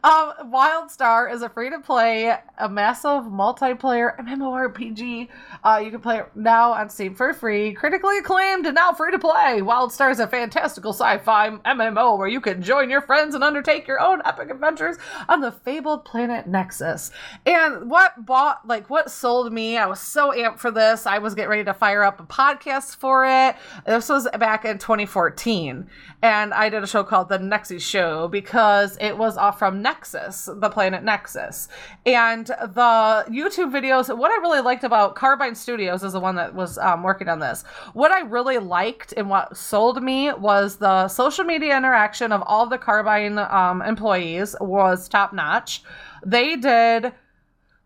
[0.02, 5.28] Um, Wildstar is a free to play, a massive multiplayer MMORPG.
[5.62, 9.10] Uh, you can play it now on Steam for free, critically acclaimed, and now free
[9.10, 9.60] to play.
[9.60, 13.86] Wildstar is a fantastical sci fi MMO where you can join your friends and undertake
[13.86, 14.96] your own epic adventures
[15.28, 17.10] on the fabled planet Nexus.
[17.44, 21.06] And what bought, like, what sold me, I was so amped for this.
[21.06, 23.56] I was getting ready to fire up a podcast for it.
[23.86, 25.88] This was back in 2014.
[26.22, 30.48] And I did a show called The Nexus Show because it was off from Nexus,
[30.52, 31.68] the planet Nexus.
[32.06, 36.54] And the YouTube videos, what I really liked about Carbine Studios is the one that
[36.54, 37.62] was um, working on this.
[37.92, 42.66] What I really liked and what sold me was the social media interaction of all
[42.66, 45.82] the Carbine um, employees was top notch.
[46.24, 47.12] They did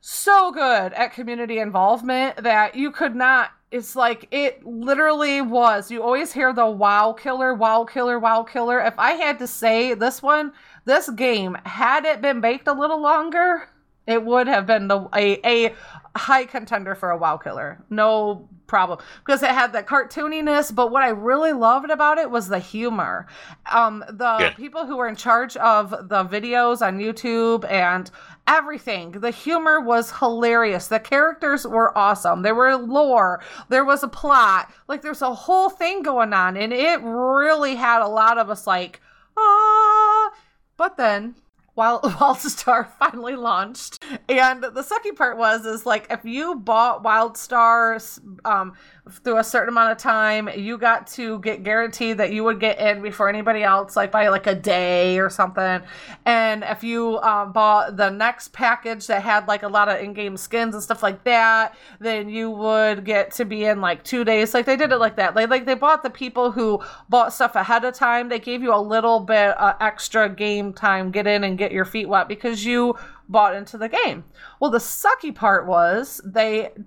[0.07, 6.03] so good at community involvement that you could not it's like it literally was you
[6.03, 10.23] always hear the wow killer wow killer wow killer if i had to say this
[10.23, 10.53] one
[10.85, 13.69] this game had it been baked a little longer
[14.07, 15.75] It would have been the a, a
[16.17, 17.83] high contender for a WoW killer.
[17.91, 18.99] No problem.
[19.25, 23.27] Because it had that cartooniness, but what I really loved about it was the humor.
[23.73, 24.55] Um, the Yeah.
[24.57, 28.11] people who were in charge of the videos on YouTube and
[28.47, 30.89] everything, the humor was hilarious.
[30.89, 32.43] The characters were awesome.
[32.43, 36.73] There were lore, there was a plot, like there's a whole thing going on, and
[36.73, 39.01] it really had a lot of us like,
[39.37, 40.31] ah.
[40.77, 41.37] But then
[41.75, 44.03] while WildStar finally launched.
[44.29, 48.75] And the sucky part was is like if you bought WildStar um
[49.11, 52.79] through a certain amount of time, you got to get guaranteed that you would get
[52.79, 55.83] in before anybody else, like by like a day or something.
[56.25, 60.39] And if you um, bought the next package that had like a lot of in-game
[60.39, 64.55] skins and stuff like that, then you would get to be in like two days.
[64.55, 65.37] Like they did it like that.
[65.37, 68.31] Like like they bought the people who bought stuff ahead of time.
[68.31, 71.85] They gave you a little bit uh, extra game time, get in and get your
[71.85, 72.95] feet wet because you
[73.29, 74.25] bought into the game.
[74.61, 76.71] Well, the sucky part was they.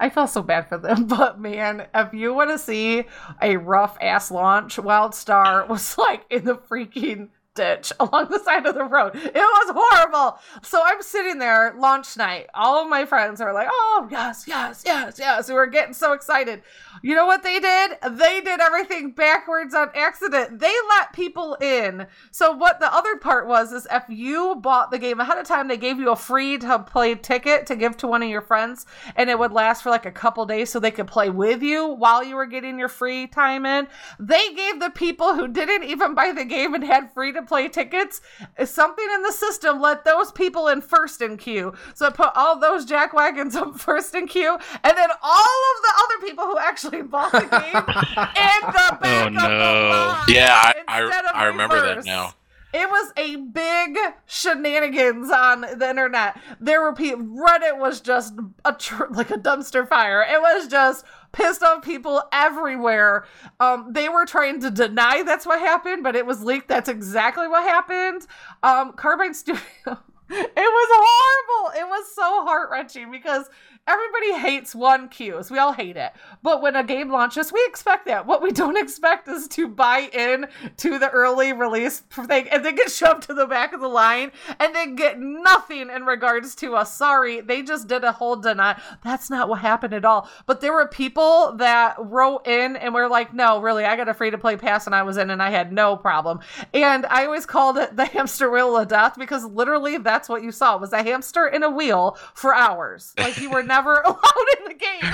[0.00, 3.04] I felt so bad for them, but man, if you want to see
[3.40, 8.74] a rough ass launch, WildStar was like in the freaking ditch along the side of
[8.74, 9.12] the road.
[9.14, 10.38] It was horrible.
[10.62, 12.46] So I'm sitting there, launch night.
[12.54, 15.48] All of my friends are like, oh, yes, yes, yes, yes.
[15.48, 16.62] We were getting so excited.
[17.02, 17.92] You know what they did?
[18.10, 20.58] They did everything backwards on accident.
[20.58, 22.06] They let people in.
[22.30, 25.68] So what the other part was is if you bought the game ahead of time,
[25.68, 28.86] they gave you a free to play ticket to give to one of your friends,
[29.16, 31.86] and it would last for like a couple days so they could play with you
[31.86, 33.88] while you were getting your free time in.
[34.18, 37.68] They gave the people who didn't even buy the game and had free to play
[37.68, 38.20] tickets
[38.64, 41.72] something in the system let those people in first in queue.
[41.94, 45.82] So it put all those jack wagons up first in queue, and then all of
[45.82, 50.24] the other people who actually bought the game in the back Oh, of the line
[50.28, 52.34] Yeah, I, I, I remember that now.
[52.72, 56.40] It was a big shenanigans on the internet.
[56.60, 57.24] There were people.
[57.24, 60.22] Reddit was just a tr- like a dumpster fire.
[60.22, 63.24] It was just pissed off people everywhere.
[63.58, 66.68] Um, they were trying to deny that's what happened, but it was leaked.
[66.68, 68.26] That's exactly what happened.
[68.62, 69.60] Um, Carbine Studio.
[70.32, 71.80] It was horrible.
[71.80, 73.50] It was so heart wrenching because
[73.86, 75.50] everybody hates one queues.
[75.50, 76.12] We all hate it.
[76.42, 78.26] But when a game launches, we expect that.
[78.26, 80.46] What we don't expect is to buy in
[80.78, 84.32] to the early release thing and then get shoved to the back of the line
[84.58, 86.94] and then get nothing in regards to us.
[86.94, 87.40] sorry.
[87.40, 88.80] They just did a whole deny.
[89.02, 90.28] That's not what happened at all.
[90.46, 94.14] But there were people that wrote in and were like, no, really, I got a
[94.14, 96.40] free to play pass and I was in and I had no problem.
[96.72, 100.52] And I always called it the hamster wheel of death because literally that's what you
[100.52, 103.14] saw was a hamster in a wheel for hours.
[103.18, 105.12] Like you were never allowed in the game.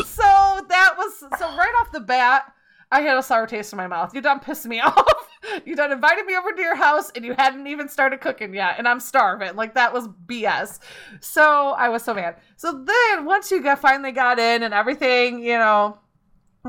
[0.06, 2.52] so that was so right off the bat.
[2.90, 4.14] I had a sour taste in my mouth.
[4.14, 5.28] You done pissed me off.
[5.64, 8.76] you done invited me over to your house and you hadn't even started cooking yet,
[8.78, 9.54] and I'm starving.
[9.56, 10.78] Like that was BS.
[11.20, 12.36] So I was so mad.
[12.56, 15.98] So then once you got finally got in and everything, you know,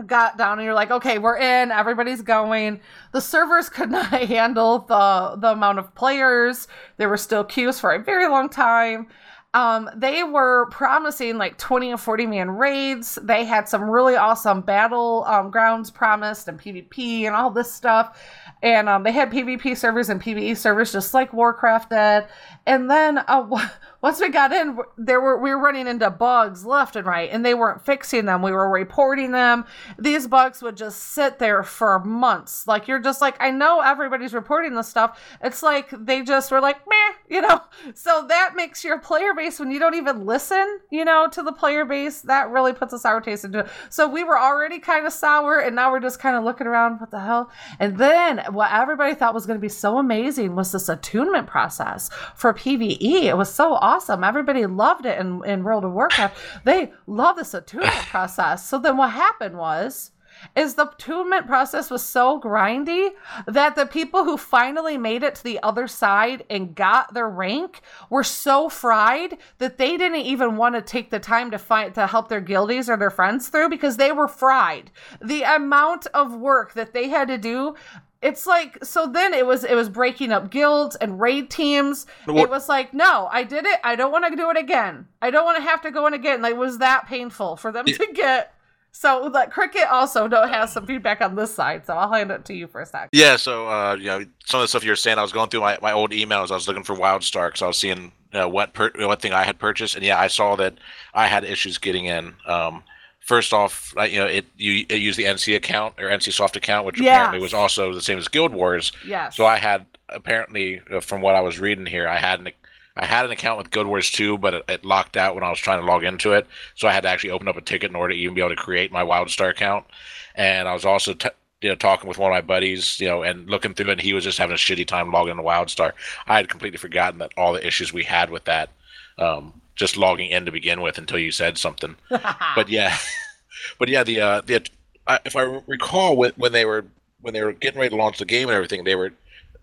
[0.05, 2.79] got down and you're like, okay, we're in, everybody's going.
[3.11, 6.67] The servers could not handle the the amount of players.
[6.97, 9.07] There were still queues for a very long time.
[9.55, 13.17] Um, they were promising like 20 and 40 man raids.
[13.23, 18.21] They had some really awesome battle um, grounds promised and PvP and all this stuff.
[18.61, 22.27] And um, they had PvP servers and PvE servers just like Warcraft did.
[22.67, 23.69] And then uh,
[24.01, 27.45] once we got in, there were we were running into bugs left and right, and
[27.45, 28.41] they weren't fixing them.
[28.41, 29.65] We were reporting them.
[29.97, 32.65] These bugs would just sit there for months.
[32.65, 35.19] Like you're just like, I know everybody's reporting this stuff.
[35.43, 37.61] It's like they just were like, meh, you know.
[37.93, 41.51] So that makes your player base when you don't even listen, you know, to the
[41.51, 42.21] player base.
[42.21, 43.67] That really puts a sour taste into it.
[43.89, 46.99] So we were already kind of sour, and now we're just kind of looking around.
[46.99, 47.51] What the hell?
[47.79, 52.09] And then what everybody thought was going to be so amazing was this attunement process
[52.35, 53.23] for PVE.
[53.23, 53.88] It was so awesome.
[54.23, 56.37] Everybody loved it in, in World of Warcraft.
[56.63, 58.67] They love this attunement process.
[58.67, 60.11] So then what happened was
[60.55, 63.09] is the attunement process was so grindy
[63.47, 67.81] that the people who finally made it to the other side and got their rank
[68.09, 72.07] were so fried that they didn't even want to take the time to find to
[72.07, 74.91] help their guildies or their friends through because they were fried.
[75.21, 77.75] The amount of work that they had to do
[78.21, 82.35] it's like so then it was it was breaking up guilds and raid teams But
[82.37, 85.31] it was like no i did it i don't want to do it again i
[85.31, 87.85] don't want to have to go in again like it was that painful for them
[87.87, 87.95] Yeah.
[87.97, 88.53] to get
[88.91, 92.43] so like cricket also don't have some feedback on this side so i'll hand it
[92.45, 94.89] to you for a sec Yeah, so uh, you know, some of the stuff you
[94.91, 96.51] were saying, I was going through my, my old emails.
[96.51, 99.43] I was looking for WildStar because I was seeing uh, what per- what thing I
[99.43, 100.73] had purchased, and yeah, I saw that
[101.13, 102.33] I had issues getting in.
[102.47, 102.83] Um,
[103.29, 106.87] first off, you know, it you it used the NC account or NC Soft account,
[106.87, 108.91] which apparently was also the same as Guild Wars.
[109.05, 112.49] yes So I had apparently, uh, from what I was reading here, I had an,
[112.97, 115.51] I had an account with Guild Wars 2, but it, it locked out when I
[115.51, 116.47] was trying to log into it.
[116.73, 118.49] So I had to actually open up a ticket in order to even be able
[118.49, 119.85] to create my WildStar account.
[120.33, 121.29] And I was also t-
[121.61, 124.01] you know talking with one of my buddies, you know, and looking through it, and
[124.01, 125.91] he was just having a shitty time logging into WildStar.
[126.25, 128.71] I had completely forgotten that all the issues we had with that,
[129.19, 131.95] um, just logging in to begin with, until you said something.
[132.09, 132.97] but yeah,
[133.79, 134.67] but yeah, the uh, the
[135.07, 136.85] I, if I recall when when they were
[137.21, 139.13] when they were getting ready to launch the game and everything, they were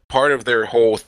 [0.08, 0.98] part of their whole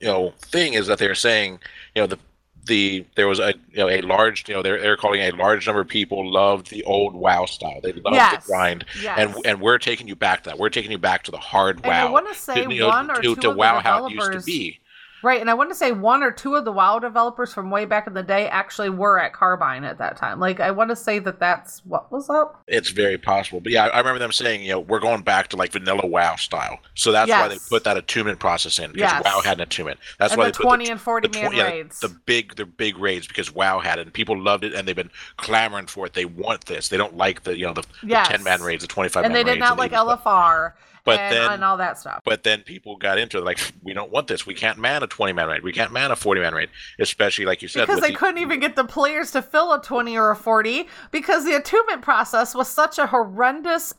[0.00, 1.58] you know thing is that they were saying
[1.94, 2.18] you know the
[2.64, 5.66] the there was a you know a large you know they're they're calling a large
[5.66, 7.80] number of people loved the old WoW style.
[7.82, 8.44] They loved Yes.
[8.46, 9.18] the grind, yes.
[9.18, 10.58] and and we're taking you back to that.
[10.60, 12.12] We're taking you back to the hard And I WoW.
[12.12, 14.12] want to say to, you know, or to, two to of WoW the how it
[14.12, 14.78] used to be.
[15.22, 15.40] Right?
[15.40, 18.06] And I want to say one or two of the WoW developers from way back
[18.06, 20.40] in the day actually were at Carbine at that time.
[20.40, 22.62] Like I want to say that that's what was up.
[22.68, 25.56] It's very possible, but yeah, I remember them saying, you know, we're going back to
[25.56, 26.78] like vanilla WoW style.
[26.94, 29.24] So that's why they put that attunement process in because Yes.
[29.24, 29.98] WoW had an attunement.
[30.18, 32.00] That's and why the they put twenty the, and forty the man tw- yeah, raids.
[32.00, 34.96] the big the big raids because WoW had it and people loved it and they've
[34.96, 36.14] been clamoring for it.
[36.14, 36.88] They want this.
[36.88, 38.28] They don't like the you know the, Yes.
[38.28, 40.72] ten man raids, the twenty five and they did not like LFR
[41.04, 42.22] But and, then- and all that stuff.
[42.24, 44.46] But then people got into it like we don't want this.
[44.46, 45.62] We can't man a twenty man raid.
[45.62, 48.38] We can't man a forty man raid, especially like you said Because they the- couldn't
[48.38, 52.54] even get the players to fill a 20 or a 40 because the attunement process
[52.54, 53.94] was such a horrendous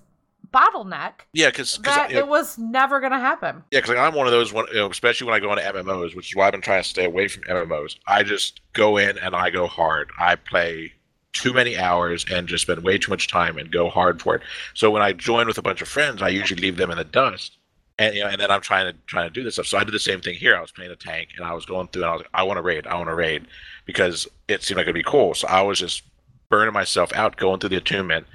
[0.53, 3.63] bottleneck yeah because that it was never going to happen.
[3.71, 6.15] Yeah, because I'm one of those, one, you know, especially when I go into MMOs,
[6.15, 7.97] which is why I've been trying to stay away from MMOs.
[8.07, 10.11] I just go in and I go hard.
[10.19, 10.93] I play
[11.33, 14.43] too many hours and just spend way too much time and go hard for it.
[14.75, 17.03] So when I join with a bunch of friends, I usually leave them in the
[17.03, 17.57] dust.
[17.99, 19.67] And you know, and then I'm trying to trying to do this stuff.
[19.67, 20.55] So I did the same thing here.
[20.55, 22.43] I was playing a tank and I was going through and I was like, I
[22.43, 23.45] want to raid, I want to raid,
[23.85, 25.33] because it seemed like it'd be cool.
[25.35, 26.03] So I was just
[26.49, 28.25] burning myself out going through the attunement,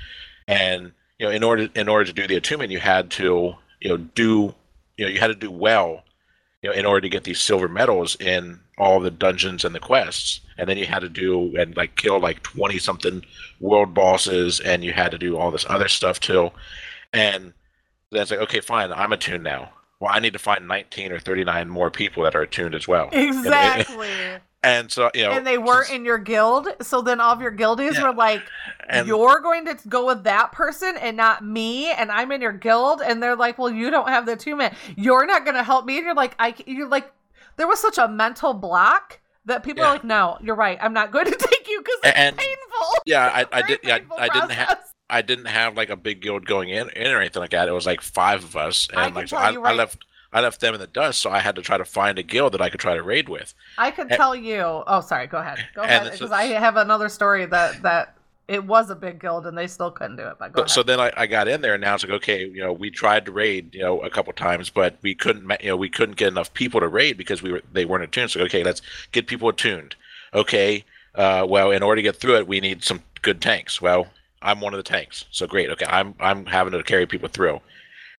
[0.47, 3.89] and you know, in order in order to do the attunement, you had to you
[3.89, 4.55] know do
[4.97, 6.03] you know you had to do well
[6.63, 9.81] you know in order to get these silver medals in all the dungeons and the
[9.81, 13.25] quests and then you had to do and like kill like 20 something
[13.61, 16.51] world bosses and you had to do all this other stuff too
[17.13, 17.53] and
[18.11, 21.19] then it's like okay fine i'm attuned now well i need to find 19 or
[21.19, 24.09] 39 more people that are attuned as well Exactly.
[24.65, 26.67] and so you know and they weren't in your guild.
[26.83, 28.09] So then all of your guildies Yeah.
[28.09, 28.43] were like,
[28.89, 32.53] and you're going to go with that person and not me and i'm in your
[32.53, 35.85] guild and they're like well you don't have the attunement you're not going to help
[35.87, 37.13] me and you're like i you're like
[37.57, 39.91] there was such a mental block that people Yeah.
[39.91, 42.89] are like no you're right i'm not going to take you because it's And- painful
[43.07, 44.79] yeah i, I did yeah, painful I didn't have.
[45.11, 47.69] I didn't have like a big guild going in, in or anything like that.
[47.69, 50.41] It was like five of us, and I like so I, you I left I
[50.41, 52.61] left them in the dust, so I had to try to find a guild that
[52.61, 53.55] I could try to raid with.
[53.79, 57.09] i could and- tell you oh sorry go ahead go ahead because i have another
[57.09, 58.15] story that that
[58.47, 60.99] it was a big guild and they still couldn't do it but So, so then
[61.01, 63.33] I, I got in there, and now it's like okay, you know, we tried to
[63.33, 66.53] raid, you know, a couple times, but we couldn't, you know, we couldn't get enough
[66.55, 68.31] people to raid because we were they weren't attuned.
[68.31, 69.97] So okay, let's get people attuned.
[70.33, 73.83] Okay, uh, well, in order to get through it, we need some good tanks.
[73.83, 74.07] Well,
[74.43, 75.71] I'm one of the tanks, so great.
[75.71, 77.61] Okay, I'm I'm having to carry people through,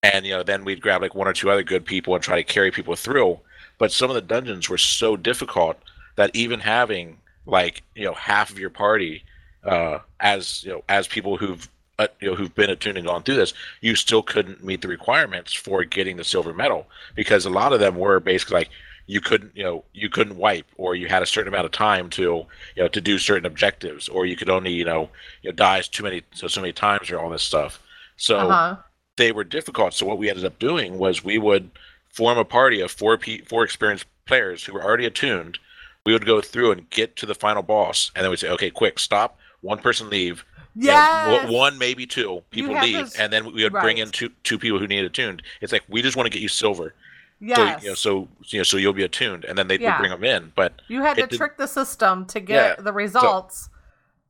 [0.02, 2.36] and you know, then we'd grab like one or two other good people and try
[2.36, 3.38] to carry people through.
[3.78, 5.78] But some of the dungeons were so difficult
[6.16, 9.24] that even having like you know half of your party
[9.64, 13.22] uh, as you know as people who've uh, you know who've been attuned and gone
[13.22, 17.50] through this, you still couldn't meet the requirements for getting the silver medal because a
[17.50, 18.70] lot of them were basically like
[19.10, 22.08] you couldn't you know you couldn't wipe or you had a certain amount of time
[22.10, 25.02] to you know to do certain objectives or you could only you know
[25.42, 27.80] you know die too many so so many times or all this stuff.
[28.16, 28.76] So uh-huh
[29.16, 29.92] they were difficult.
[29.92, 31.70] So what we ended up doing was we would
[32.08, 35.58] form a party of four pe- four experienced players who were already attuned.
[36.06, 38.70] We would go through and get to the final boss, and then we'd say, "Okay,
[38.70, 39.38] quick, stop.
[39.60, 40.44] One person leave.
[40.74, 40.94] You know,
[41.42, 44.78] w- one maybe two people leave, and then we would bring in two two people
[44.78, 45.42] who needed attuned.
[45.60, 46.94] It's like we just want to get you silver,
[47.40, 49.82] yes so you know, so you know, so you'll be attuned, and then they would
[49.82, 49.98] Yeah.
[49.98, 50.52] bring them in.
[50.54, 53.68] But you had to trick the system to get Yeah, the results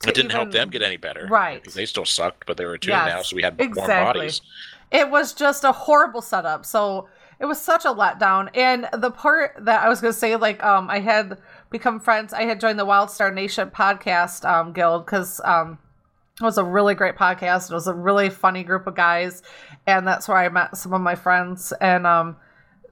[0.01, 1.61] to it didn't help them get any better, Right.
[1.61, 4.41] Because they still sucked, but they were attuned Yes, now, so we had more bodies.
[4.91, 9.55] it was just a horrible setup so it was such a letdown and the part
[9.61, 11.39] that i was going to say like um i had
[11.71, 15.79] become friends i had joined the wildstar nation podcast um guild because um
[16.41, 19.43] it was a really great podcast it was a really funny group of guys
[19.87, 22.37] and that's where i met some of my friends and um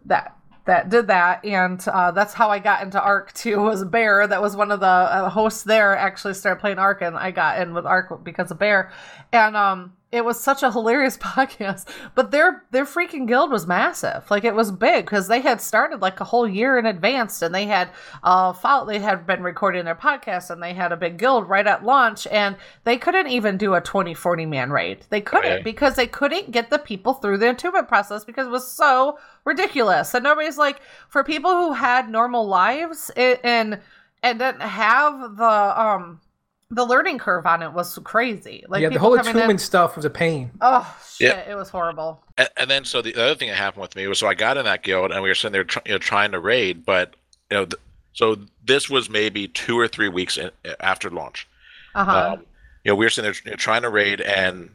[0.09, 1.44] that that did that.
[1.44, 4.27] And uh, that's how i got into arc too was bear.
[4.27, 7.61] That was one of the uh, hosts there actually started playing arc and i got
[7.61, 8.92] in with arc because of bear.
[9.33, 14.31] And um it was such a hilarious podcast but their their freaking guild was massive.
[14.31, 17.55] Like it was big because they had started like a whole year in advance and
[17.55, 17.90] they had
[18.23, 21.66] uh follow, they had been recording their podcast and they had a big guild right
[21.66, 25.05] at launch and they couldn't even do a 20 40 man raid.
[25.11, 25.62] They couldn't Okay.
[25.62, 30.14] because they couldn't get the people through the attunement process because it was so ridiculous.
[30.14, 33.81] And nobody's like for people who had normal lives it, and
[34.23, 36.21] and didn't have the um
[36.70, 38.64] the learning curve on it was crazy.
[38.68, 40.50] Like yeah, the whole coming attunement in- stuff was a pain.
[40.61, 41.35] Oh shit!
[41.35, 41.50] Yeah.
[41.50, 42.22] It was horrible.
[42.37, 44.57] And, and then so the other thing that happened with me was so I got
[44.57, 47.14] in that guild and we were sitting there tr- you know, trying to raid, but
[47.50, 47.81] you know, th-
[48.12, 50.50] so this was maybe two or three weeks in,
[50.81, 51.48] after launch.
[51.94, 52.33] Uh huh.
[52.35, 52.40] Um,
[52.85, 54.70] you know, we were sitting there you trying to raid, and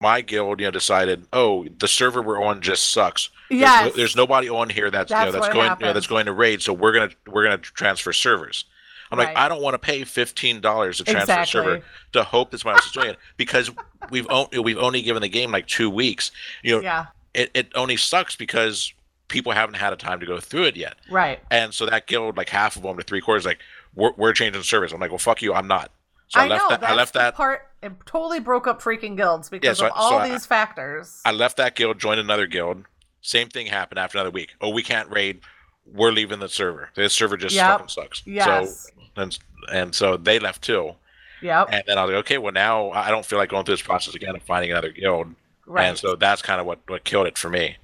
[0.00, 3.30] my guild, you know, decided, oh, the server we're on just sucks.
[3.50, 6.06] There's, no, there's nobody on here that's, you know That's that's going you know, that's
[6.06, 8.64] going to raid, so we're gonna we're gonna transfer servers.
[9.10, 12.50] I'm like, I don't want to pay fifteen dollars to transfer a server to hope
[12.52, 13.70] that somebody else is doing it because
[14.10, 16.30] we've only we've only given the game like two weeks.
[16.62, 17.06] You know, Yeah.
[17.34, 18.92] it, it only sucks because
[19.28, 20.94] people haven't had a time to go through it yet.
[21.10, 21.40] Right.
[21.50, 23.58] And so that guild, like half of them to three quarters, like
[23.94, 24.92] we're, we're changing service.
[24.92, 25.90] I'm like, well, fuck you, I'm not.
[26.28, 26.82] So I, I, left know that.
[26.84, 27.34] I left that.
[27.34, 27.68] part.
[27.82, 31.20] It totally broke up freaking guilds because so of I- all so I- these factors.
[31.24, 32.84] I left that guild, joined another guild.
[33.22, 34.54] Same thing happened after another week.
[34.60, 35.40] Oh, we can't raid.
[35.86, 36.90] We're leaving the server.
[36.94, 37.70] The server just Yep.
[37.70, 38.22] fucking sucks.
[38.26, 38.84] yes.
[38.96, 39.38] So and
[39.72, 40.94] and so they left too.
[41.42, 41.64] Yeah.
[41.70, 43.82] And then I was like, okay, well now I don't feel like going through this
[43.82, 45.34] process again of finding another guild.
[45.66, 45.84] right.
[45.86, 47.76] And so that's kind of what, what killed it for me.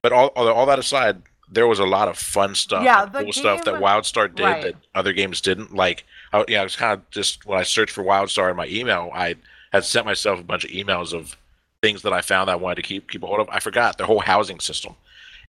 [0.00, 3.64] But all, all that aside, there was a lot of fun stuff, Yeah, cool stuff
[3.64, 4.62] that game- WildStar did right.
[4.62, 5.74] that other games didn't.
[5.74, 8.66] Like, I, yeah, I was kind of just when I searched for WildStar in my
[8.66, 9.36] email, I
[9.72, 11.36] had sent myself a bunch of emails of
[11.82, 13.48] things that I found that I wanted to keep keep a hold of.
[13.50, 14.94] I forgot the whole housing system.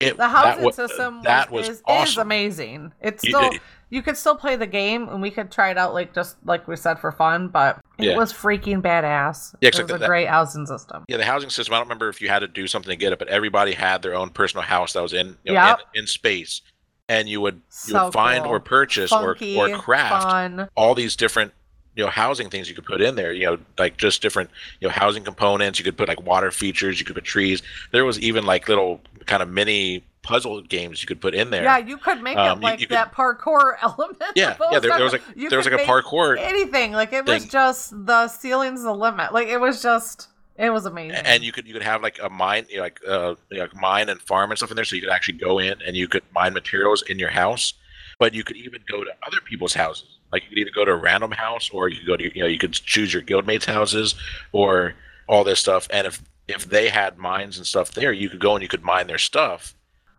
[0.03, 2.93] It, the housing system was, that was is, is amazing.
[3.01, 3.61] It's You still did-
[3.91, 6.67] you could still play the game and we could try it out like just like
[6.67, 8.17] we said for fun, but it Yeah.
[8.17, 9.55] was freaking badass.
[9.61, 11.05] Yeah, it was a that- great housing system.
[11.09, 11.75] Yeah, the housing system.
[11.75, 14.01] I don't remember if you had to do something to get it, but everybody had
[14.03, 15.81] their own personal house that was in you know, Yep.
[15.95, 16.63] in, in space,
[17.09, 17.61] and you would you
[17.93, 18.53] So would find cool.
[18.55, 20.69] or purchase Funky, or or craft fun.
[20.75, 21.53] all these different
[21.95, 24.49] you know housing things you could put in there you know like just different
[24.81, 28.07] you know housing components you could put like water features you could put trees there
[28.07, 31.79] was even like little kind of mini puzzle games you could put in there Yeah,
[31.79, 34.23] you could make Um, it like you could- that parkour element.
[34.37, 36.93] yeah yeah there, there was like You there was like a parkour anything.
[36.93, 37.51] Like it was thing.
[37.51, 39.33] just the ceiling's the limit.
[39.33, 41.17] Like it was just it was amazing.
[41.25, 43.63] and you could you could have like a mine you know, like uh you know,
[43.65, 45.97] like mine and farm and stuff in there so you could actually go in and
[45.97, 47.75] you could mine materials in your house
[48.21, 50.93] but you could even go to other people's houses like you could either go to
[50.93, 53.65] a random house or you could go to you know you could choose your guildmates
[53.65, 54.15] houses
[54.53, 54.95] or
[55.27, 58.55] all this stuff and if if they had mines and stuff there you could go
[58.55, 59.75] and you could mine their stuff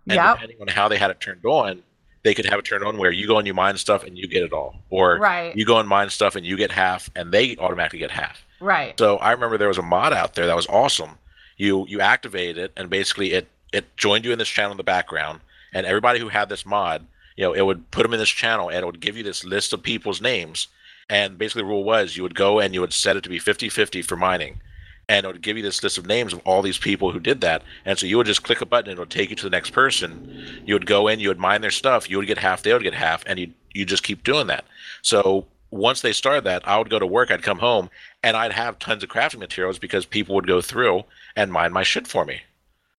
[0.08, 0.36] and Yep.
[0.36, 1.84] depending on how they had it turned on
[2.24, 4.28] they could have it turned on where you go and you mine stuff and you
[4.28, 5.56] get it all or right.
[5.56, 8.98] you go and mine stuff and you get half and they automatically get half right.
[8.98, 11.18] so I remember there was a mod out there that was awesome.
[11.58, 14.84] You you activate it and basically it it joined you in this channel in the
[14.84, 15.42] background,
[15.74, 18.70] and everybody who had this mod, you know, it would put them in this channel
[18.70, 20.68] and it would give you this list of people's names.
[21.10, 23.40] And basically the rule was you would go and you would set it to be
[23.40, 24.62] 50-50 for mining.
[25.10, 27.42] And it would give you this list of names of all these people who did
[27.42, 27.62] that.
[27.86, 29.50] And so you would just click a button and it would take you to the
[29.50, 30.62] next person.
[30.66, 32.84] You would go in, you would mine their stuff, you would get half, they would
[32.84, 34.66] get half, and you you just keep doing that.
[35.02, 37.90] So once they started that, I would go to work, I'd come home,
[38.22, 41.04] and I'd have tons of crafting materials because people would go through
[41.36, 42.42] and mine my shit for me.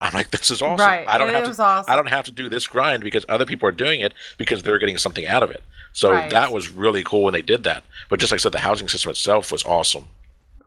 [0.01, 0.85] I'm like, this is awesome.
[0.85, 1.07] Right.
[1.07, 1.91] I don't it have to awesome.
[1.91, 4.77] I don't have to do this grind because other people are doing it because they're
[4.77, 5.63] getting something out of it.
[5.93, 6.29] So Right.
[6.31, 7.83] that was really cool when they did that.
[8.09, 10.07] But just like I said, the housing system itself was awesome.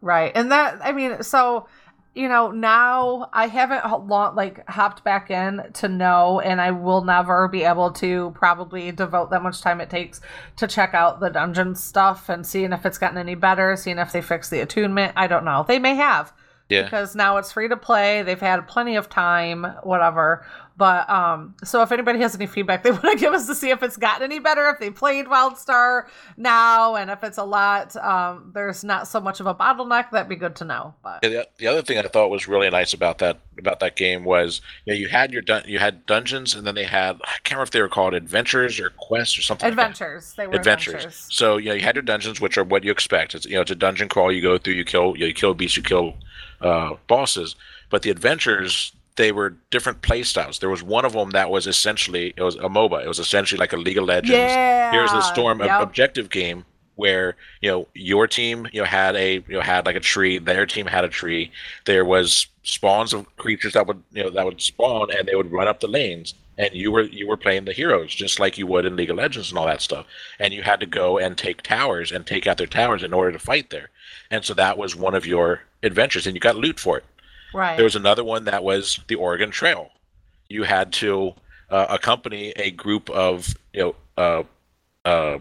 [0.01, 0.33] Right.
[0.35, 1.67] And that I mean, so
[2.15, 6.73] you know, now I haven't ho- lo- like hopped back in to know and I
[6.73, 10.21] will never be able to probably devote that much time it takes
[10.57, 14.11] to check out the dungeon stuff and seeing if it's gotten any better, seeing if
[14.11, 15.13] they fixed the attunement.
[15.15, 15.65] I don't know.
[15.69, 16.33] They may have.
[16.69, 16.83] Yeah.
[16.83, 18.23] because now it's free to play.
[18.23, 20.45] They've had plenty of time, whatever.
[20.79, 23.71] But um, so if anybody has any feedback they want to give us to see
[23.71, 27.97] if it's gotten any better, if they played WildStar now, and if it's a lot,
[27.97, 30.13] um, there's not so much of a bottleneck.
[30.13, 30.95] That'd be good to know.
[31.03, 33.97] But Yeah, the, the other thing I thought was really nice about that about that
[33.97, 37.17] game was you know you had your dun- you had dungeons and then they had
[37.25, 39.69] I can't remember if they were called adventures or quests or something.
[39.69, 39.91] like that.
[39.91, 40.95] adventures, they were adventures.
[40.95, 41.27] adventures.
[41.29, 43.35] So you know you had your dungeons, which are what you expect.
[43.35, 44.31] It's you know it's a dungeon crawl.
[44.31, 46.15] You go through, you kill, you kill beasts, you kill
[46.61, 47.57] uh, bosses.
[47.91, 50.61] But the adventures, they were different play styles.
[50.61, 53.05] There was one of them that was essentially it was a MOBA.
[53.05, 54.31] It was essentially like a League of Legends.
[54.55, 54.93] Yeah.
[54.93, 55.83] Here's the Storm Yep.
[55.83, 56.65] objective game
[56.95, 60.39] where you know your team you know had a you know had like a tree
[60.39, 61.51] their team had a tree
[61.85, 65.53] there was spawns of creatures that would you know that would spawn and they would
[65.53, 68.67] run up the lanes and you were you were playing the heroes just like you
[68.67, 70.07] would in League of Legends and all that stuff
[70.41, 73.31] and you had to go and take towers and take out their towers in order
[73.31, 73.91] to fight there
[74.29, 77.05] and so that was one of your adventures and you got loot for it
[77.55, 77.77] Right.
[77.77, 79.91] there was another one that was the Oregon Trail.
[80.49, 81.35] You had to
[81.71, 84.43] uh, accompany a group of you know uh,
[85.09, 85.39] uh,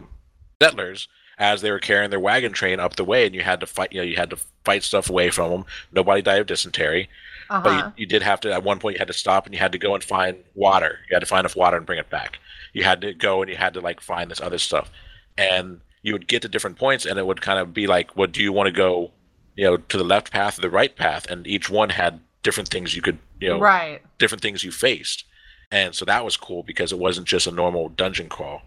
[0.62, 1.08] settlers
[1.39, 3.91] as they were carrying their wagon train up the way, and you had to fight.
[3.91, 5.66] You know, you had to fight stuff away from them.
[5.91, 7.10] Nobody died of dysentery,
[7.49, 7.62] uh-huh.
[7.64, 8.53] but you, you did have to.
[8.53, 10.99] At one point, you had to stop and you had to go and find water.
[11.10, 12.39] You had to find enough water and bring it back.
[12.74, 14.89] You had to go and you had to like find this other stuff.
[15.38, 18.32] and you would get to different points, and it would kind of be like, "What
[18.32, 19.12] do you want to go,
[19.58, 22.95] you know, to the left path the right path?" And each one had different things
[22.95, 24.01] you could, you know, Right.
[24.18, 25.26] different things you faced.
[25.72, 28.62] And so that was cool because it wasn't just a normal dungeon crawl.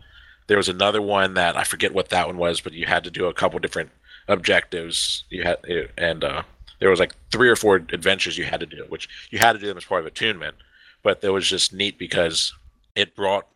[0.48, 3.10] There was another one that I forget what that one was, but you had to
[3.10, 3.90] do a couple different
[4.28, 5.24] objectives.
[5.30, 5.58] You had
[5.96, 6.42] and uh,
[6.78, 9.58] there was like three or four adventures you had to do, which you had to
[9.58, 10.56] do them as part of attunement.
[11.02, 12.52] But it was just neat because
[12.94, 13.46] it brought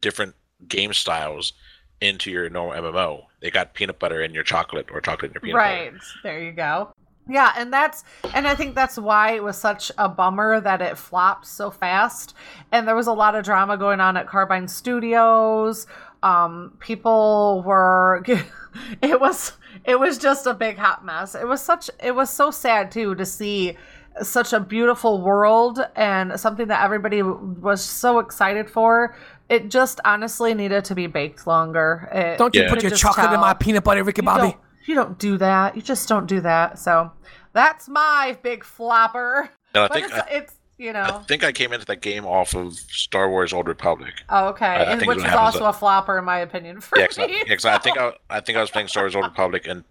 [0.00, 0.34] different
[0.68, 1.52] game styles
[2.00, 3.24] into your normal MMO.
[3.40, 5.92] They got peanut butter in your chocolate or chocolate in your peanut right.
[5.92, 6.04] butter.
[6.22, 6.92] There you go.
[7.28, 8.02] Yeah, and that's
[8.34, 12.34] and I think that's why it was such a bummer that it flopped so fast.
[12.72, 15.86] And there was a lot of drama going on at Carbine Studios.
[16.22, 18.24] Um people were
[19.02, 19.52] it was
[19.84, 21.34] it was just a big hot mess.
[21.34, 23.76] It was such it was so sad too to see
[24.22, 29.16] such a beautiful world and something that everybody was so excited for.
[29.50, 32.08] It just honestly needed to be baked longer.
[32.12, 32.70] It- Don't you Yeah.
[32.70, 34.42] put your just chocolate in my peanut butter, Ricky you Bobby?
[34.52, 35.74] Don't, you don't do that.
[35.76, 36.78] You just don't do that.
[36.78, 37.10] So
[37.52, 39.50] that's my big flopper.
[39.74, 42.24] And I But think it's, I, it's you I think I came into that game
[42.24, 44.14] off of Star Wars Old Republic.
[44.30, 46.80] Oh, okay, I and think which what is happens also a flopper in my opinion
[46.80, 47.42] for Yeah, 'cause I, me.
[47.46, 49.84] yeah, 'cause I think I, I think I was playing Star Wars Old Republic, and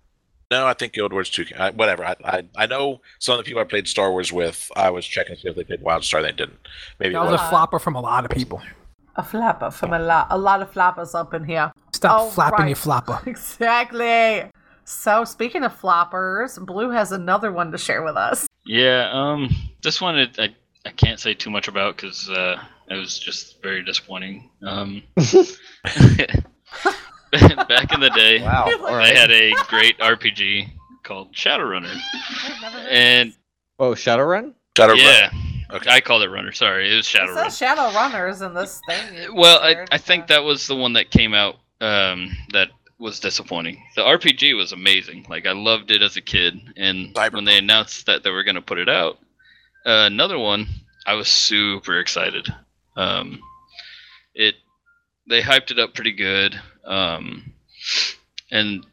[0.50, 1.46] no, I think Guild Wars Two.
[1.60, 2.04] I, whatever.
[2.06, 4.72] I, I I know some of the people I played Star Wars with.
[4.76, 6.24] I was checking to see if they played WildStar.
[6.24, 6.58] They didn't.
[7.00, 7.42] Maybe That it was was.
[7.42, 8.60] a flopper from a lot of people.
[9.20, 11.72] A flopper from a lot, a lot of flappers up in here.
[11.94, 12.68] Stop Oh, flapping right.
[12.70, 13.20] your flopper.
[13.28, 14.50] Exactly.
[14.86, 18.48] So speaking of floppers, Blue has another one to share with us.
[18.66, 19.50] Yeah, um,
[19.84, 20.56] this one it, I
[20.86, 22.58] I can't say too much about because uh,
[22.90, 24.50] it was just very disappointing.
[24.66, 25.04] Um,
[27.68, 28.66] back in the day, Wow.
[28.68, 30.70] You're like- All I had a great RPG
[31.04, 33.34] called Shadowrunner, I've never heard of and
[33.80, 34.54] Oh, Shadowrun?
[34.76, 35.30] Shadow yeah,
[35.72, 35.90] Okay.
[35.90, 36.52] I called it Runner.
[36.52, 37.18] Sorry, it was it.
[37.18, 37.58] It Shadowrun.
[37.58, 39.34] Shadow Runners in this thing.
[39.34, 43.82] Well, I, I think that was the one that came out um, that was disappointing.
[43.96, 45.26] The RPG was amazing.
[45.30, 48.56] Like I loved it as a kid, and when they announced that they were going
[48.56, 49.20] to put it out,
[49.86, 50.68] uh, another one,
[51.06, 52.48] I was super excited.
[52.98, 53.40] Um,
[54.34, 54.56] it
[55.28, 57.54] they hyped it up pretty good, um,
[58.52, 58.86] and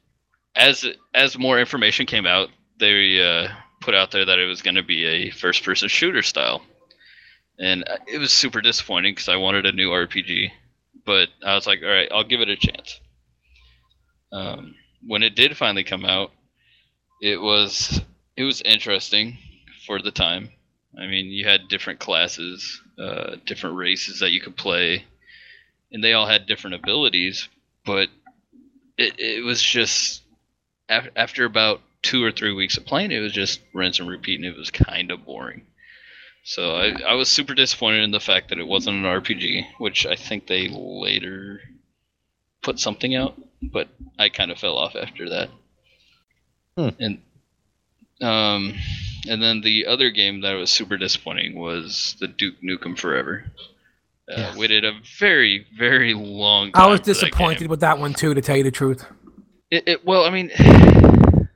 [0.54, 3.48] as as more information came out, they uh,
[3.86, 6.60] put out there that it was going to be a first person shooter style
[7.58, 10.50] and uh, it was super disappointing because I wanted a new RPG,
[11.04, 13.00] but I was like, all right, I'll give it a chance.
[14.32, 14.74] Um,
[15.06, 16.32] when it did finally come out,
[17.22, 18.00] it was
[18.36, 19.38] it was interesting
[19.86, 20.50] for the time.
[20.98, 25.04] I mean, you had different classes, uh, different races that you could play,
[25.92, 27.48] and they all had different abilities,
[27.86, 28.08] but
[28.98, 30.22] it it was just
[30.88, 34.38] af- after about two or three weeks of playing, it was just rinse and repeat,
[34.38, 35.62] and it was kind of boring.
[36.44, 40.06] So I, I was super disappointed in the fact that it wasn't an RPG, which
[40.06, 41.60] I think they later
[42.62, 43.88] put something out, but
[44.18, 45.50] I kind of fell off after that.
[46.76, 46.88] Hmm.
[47.00, 47.18] And
[48.22, 48.74] um,
[49.28, 53.44] and then the other game that was super disappointing was the Duke Nukem Forever.
[54.30, 54.56] Uh, Yes.
[54.56, 56.82] Waited a very very long time.
[56.82, 59.04] I was for that disappointed with that one too, to tell you the truth.
[59.70, 60.50] It, it, well, I mean,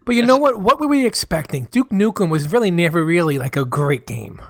[0.05, 0.61] But you know what?
[0.61, 1.67] What were we expecting?
[1.71, 4.41] Duke Nukem was really never really like a great game.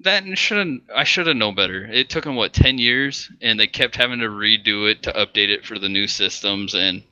[0.00, 1.84] that shouldn't I should have known better.
[1.86, 5.48] It took them what ten years, and they kept having to redo it to update
[5.50, 7.02] it for the new systems, and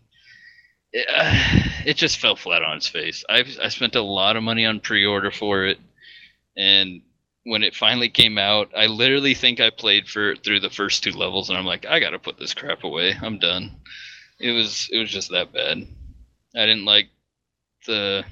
[0.92, 1.32] it, uh,
[1.86, 3.24] it just fell flat on its face.
[3.28, 5.78] I I spent a lot of money on pre-order for it,
[6.56, 7.02] and
[7.44, 11.12] when it finally came out, I literally think I played for through the first two
[11.12, 13.14] levels, and I'm like, I gotta put this crap away.
[13.20, 13.76] I'm done.
[14.40, 15.86] It was it was just that bad.
[16.56, 17.08] I didn't like
[17.86, 18.24] the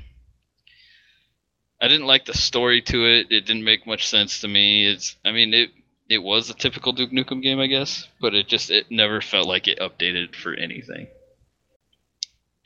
[1.83, 3.27] I didn't like the story to it.
[3.31, 4.87] It didn't make much sense to me.
[4.87, 5.71] It's I mean it
[6.09, 9.47] it was a typical Duke Nukem game, I guess, but it just it never felt
[9.49, 11.07] like it updated for anything.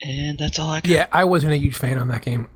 [0.01, 0.87] And that's all I got.
[0.87, 2.47] Yeah, I wasn't a huge fan on that game.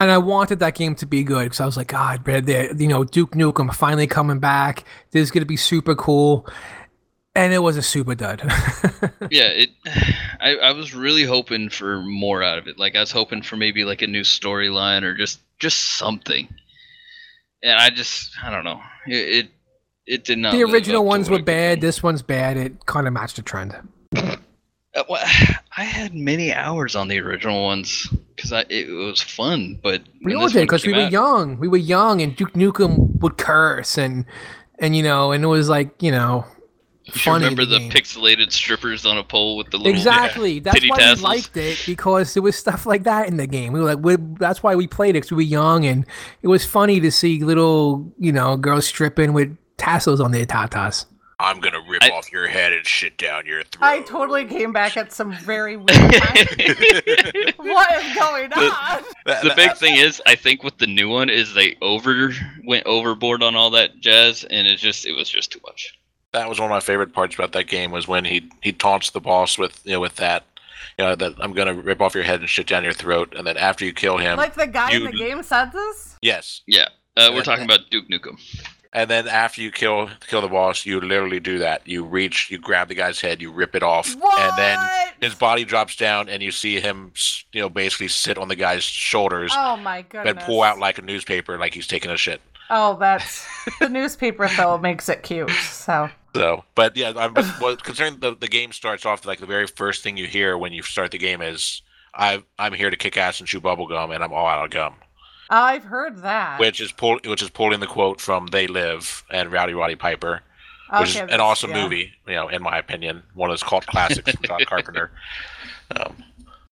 [0.00, 2.70] And I wanted that game to be good because I was like, God, man, they-
[2.76, 4.84] you know, Duke Nukem finally coming back.
[5.12, 6.48] This is gonna be super cool,
[7.36, 8.40] and it was a super dud.
[9.30, 9.70] yeah it
[10.40, 13.56] I, I was really hoping for more out of it like i was hoping for
[13.56, 16.48] maybe like a new storyline or just just something
[17.62, 19.14] and i just i don't know it
[19.46, 19.48] it,
[20.06, 21.80] it did not the original ones were bad.
[21.80, 22.58] This one's bad.
[22.58, 23.74] It kind of matched the trend.
[24.14, 24.36] Uh,
[25.08, 25.22] well,
[25.76, 28.06] i had many hours on the original ones
[28.36, 31.58] because i it was fun but We all did because we were out- young.
[31.58, 34.24] We were young, and Duke Nukem would curse and
[34.78, 36.44] and you know, and it was like you know,
[37.06, 37.44] you funny.
[37.44, 37.90] remember in the game.
[37.90, 40.58] pixelated strippers on a pole with the little Exactly.
[40.58, 41.18] That's titty why tassels.
[41.20, 43.72] we liked it because there was stuff like that in the game.
[43.72, 46.06] We were like, we that's why we played it because we were young and
[46.42, 51.06] it was funny to see little, you know, girls stripping with tassels on their tatas.
[51.40, 53.82] I'm gonna rip I- off your head and shit down your throat.
[53.82, 56.46] I totally came back at some very weird time.
[57.56, 59.02] what is going on?
[59.26, 62.32] That- the big thing is, I think with the new one is they over
[62.64, 65.92] went overboard on all that jazz, and it just it was just too much.
[66.34, 69.10] That was one of my favorite parts about that game was when he he taunts
[69.10, 70.44] the boss with you know with that
[70.98, 73.46] you know that I'm gonna rip off your head and shit down your throat, and
[73.46, 76.16] then after you kill him, Like the guy in the game said this?
[76.20, 78.38] yes, Yeah, uh, we're talking about Duke Nukem.
[78.92, 81.82] and then after you kill kill the boss, you literally do that.
[81.88, 84.38] You reach, you grab the guy's head, you rip it off, What?
[84.38, 84.78] and then
[85.20, 87.12] his body drops down, and you see him
[87.52, 90.30] you know basically sit on the guy's shoulders Oh my goodness.
[90.36, 92.40] and pull out like a newspaper, like he's taking a shit.
[92.76, 93.46] Oh, that's
[93.80, 95.48] the newspaper though makes it cute.
[95.50, 99.68] So So, but yeah, I'm well, considering the the game starts off like the very
[99.68, 103.16] first thing you hear when you start the game is I I'm here to kick
[103.16, 104.94] ass and chew bubblegum and I'm all out of gum,
[105.48, 106.58] I've heard that.
[106.58, 110.42] which is pull which is pulling the quote from They Live and Rowdy Roddy Piper,
[110.98, 111.82] which is an awesome yeah.
[111.84, 115.12] movie, you know, in my opinion, one of those cult classics from John Carpenter.
[115.94, 116.16] Um,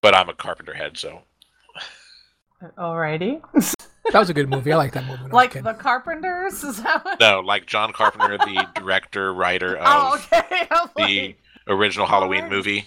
[0.00, 1.22] but I'm a Carpenter head, so
[2.76, 3.40] Alrighty.
[4.10, 4.72] That was a good movie.
[4.72, 5.22] I like that movie.
[5.22, 6.64] when I was a like the Carpenters?
[6.64, 7.20] Is that what?
[7.20, 10.66] no, like John Carpenter, the director writer of Oh, okay.
[10.96, 11.38] The like,
[11.68, 12.86] original Halloween movie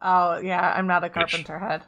[0.00, 0.72] oh, yeah.
[0.76, 1.82] I'm not a Carpenter head.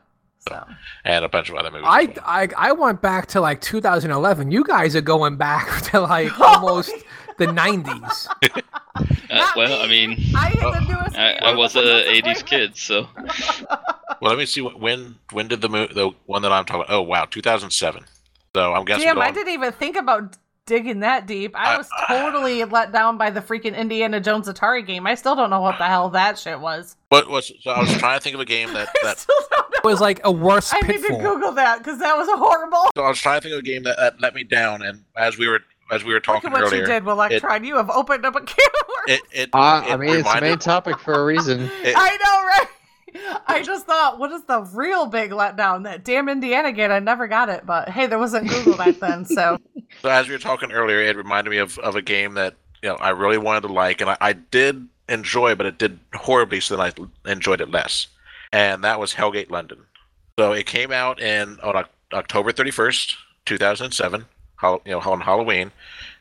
[0.49, 0.64] So
[1.05, 1.87] and a bunch of other movies.
[1.89, 2.14] I.
[2.25, 4.51] I I went back to like 2011.
[4.53, 6.93] You guys are going back to like almost
[7.39, 8.29] the 90s.
[9.31, 9.85] Uh, well, me.
[9.85, 11.14] I mean, I Oh.
[11.19, 13.09] I, I was a '80s kid, so
[14.21, 16.95] Well, let me see when when did the mo- the one that I'm talking about?
[16.95, 18.05] Oh wow, 2007.
[18.55, 19.05] So I'm guessing.
[19.05, 20.36] Damn, I didn't even think about
[20.66, 21.53] digging that deep.
[21.57, 25.07] I I- was totally let down by the freaking Indiana Jones Atari game.
[25.07, 26.96] I still don't know what the hell that shit was.
[27.09, 27.53] What was?
[27.62, 29.18] So I was trying to think of a game that I that.
[29.18, 29.80] still don't know.
[29.84, 31.09] Was like a worse I need to.
[31.18, 32.90] Google that because that was horrible.
[32.96, 35.05] So I was trying to think of a game that, that let me down, and
[35.16, 37.64] as we were as we were Look talking at what earlier, you did, Electron.
[37.64, 39.05] you have opened up a can of worms.
[39.07, 41.61] it it, Uh, it I mean, it's the main topic for a reason.
[41.82, 42.66] it- I know, right?
[43.46, 45.84] I just thought, what is the real big letdown?
[45.84, 46.90] That damn Indiana game.
[46.90, 49.59] I never got it, but hey, there wasn't Google back then, so
[50.02, 52.88] So as we were talking earlier, it reminded me of, of a game that you
[52.88, 56.61] know I really wanted to like, and I, I did enjoy, but it did horribly,
[56.61, 56.92] so then
[57.26, 58.06] I enjoyed it less.
[58.52, 59.78] And that was Hellgate London.
[60.38, 64.26] So it came out in on October thirty first, two thousand and seven.
[64.62, 65.70] You know, on Halloween.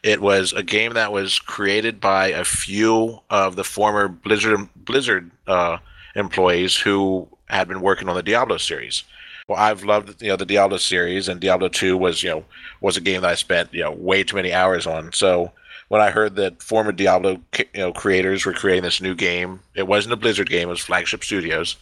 [0.03, 5.31] It was a game that was created by a few of the former Blizzard Blizzard
[5.47, 5.77] uh,
[6.17, 9.03] employees who had been working on the Diablo series.
[9.47, 12.45] Well, I've loved you know the Diablo series, and Diablo Two was you know
[12.81, 15.13] was a game that I spent you know way too many hours on.
[15.13, 15.51] So
[15.87, 19.87] when I heard that former Diablo you know creators were creating this new game, it
[19.87, 21.77] wasn't a Blizzard game; it was Flagship Studios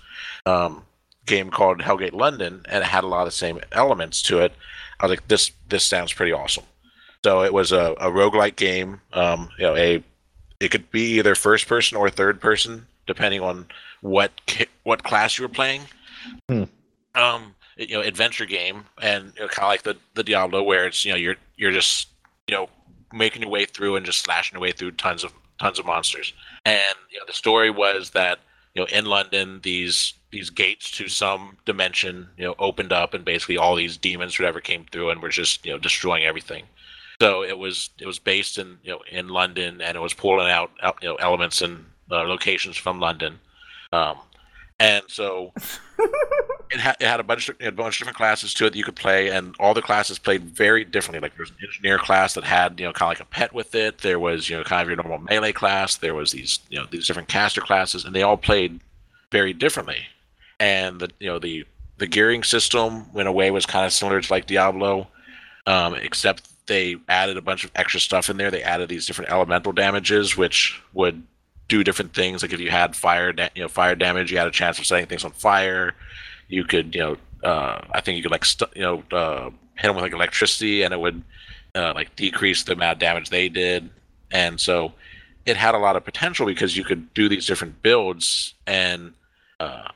[0.46, 0.84] um,
[1.26, 4.54] game called Hellgate London, and it had a lot of the same elements to it.
[5.00, 6.66] I was like, this this sounds pretty awesome.
[7.24, 9.02] So it was a, a roguelike game.
[9.14, 10.04] Um, you know, a
[10.60, 13.66] it could be either first person or third person, depending on
[14.06, 14.32] what
[14.84, 15.82] what class you were playing.
[16.48, 16.64] Hmm.
[17.16, 20.86] Um, you know, adventure game, and you know, kind of like the the Diablo, where
[20.86, 22.10] it's you know you're you're just
[22.48, 22.70] you know
[23.12, 26.34] making your way through and just slashing your way through tons of tons of monsters.
[26.66, 28.40] And you know, the story was that
[28.76, 33.26] you know in London these these gates to some dimension you know opened up and
[33.26, 36.66] basically all these demons whatever came through and were just you know destroying everything
[37.22, 40.50] so it was it was based in you know in london and it was pulling
[40.50, 43.40] out out, you know elements and uh, locations from london
[43.96, 44.18] um
[44.80, 45.54] and so
[46.72, 48.78] it, ha- it had a bunch of a bunch of different classes to it that
[48.78, 51.22] you could play and all the classes played very differently.
[51.22, 53.74] Like there's an engineer class that had you know kind of like a pet with
[53.74, 54.00] it.
[54.00, 55.96] There was you know kind of your normal melee class.
[55.96, 58.82] There was these you know these different caster classes and they all played
[59.32, 60.08] very differently.
[60.60, 61.66] And the you know the
[61.98, 65.08] the gearing system in a way was kind of similar to like Diablo,
[65.68, 68.52] um, except they added a bunch of extra stuff in there.
[68.52, 71.24] They added these different elemental damages, which would
[71.68, 72.42] do different things.
[72.42, 74.86] Like if you had fire, da- you know, fire damage, you had a chance of
[74.86, 75.94] setting things on fire.
[76.48, 79.88] You could, you know, uh, I think you could like, st- you know, uh, hit
[79.88, 81.24] them with like electricity, and it would
[81.74, 83.90] uh, like decrease the amount of damage they did.
[84.32, 84.94] And so
[85.46, 89.14] it had a lot of potential because you could do these different builds and
[89.60, 89.90] uh,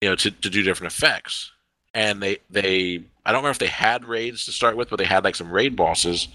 [0.00, 1.52] you know to, to do different effects
[1.94, 5.04] and they they i don't remember if they had raids to start with but they
[5.04, 6.28] had like some raid bosses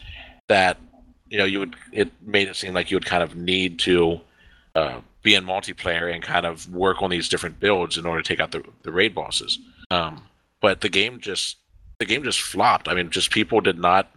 [0.47, 0.77] that
[1.29, 4.19] you know you would it made it seem like you would kind of need to
[4.75, 8.27] uh, be in multiplayer and kind of work on these different builds in order to
[8.27, 9.59] take out the, the raid bosses.
[9.89, 10.23] Um,
[10.61, 11.57] but the game just
[11.99, 12.87] the game just flopped.
[12.87, 14.09] I mean just people did not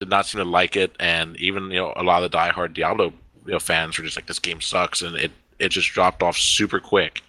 [0.00, 0.94] did not seem to like it.
[1.00, 3.12] And even you know a lot of the diehard diablo
[3.46, 5.02] you know, fans were just like this game sucks.
[5.02, 7.22] And it it just dropped off super quick.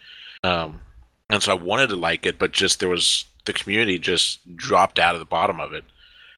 [0.44, 0.82] Um,
[1.30, 5.00] and so I wanted to like it, but just there was the community just dropped
[5.00, 5.84] out of the bottom of it.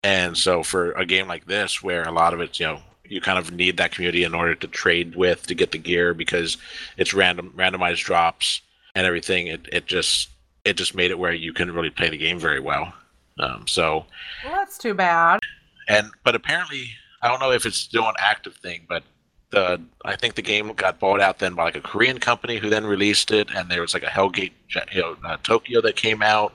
[0.04, 3.22] And so for a game like this, where a lot of it's you know you
[3.22, 6.58] kind of need that community in order to trade with to get the gear because
[6.98, 8.62] it's random randomized drops
[8.96, 9.48] and everything.
[9.48, 10.30] It it just
[10.66, 12.94] it just made it where you couldn't really play the game very well.
[13.40, 14.06] Um, so
[14.44, 15.40] Well, that's too bad.
[15.88, 16.92] and but apparently
[17.22, 19.04] I don't know if it's still an active thing, but
[19.52, 22.70] the I think the game got bought out then by like a Korean company who
[22.70, 24.52] then released it, and there was like a Hellgate,
[24.94, 26.54] you know, uh, Tokyo that came out,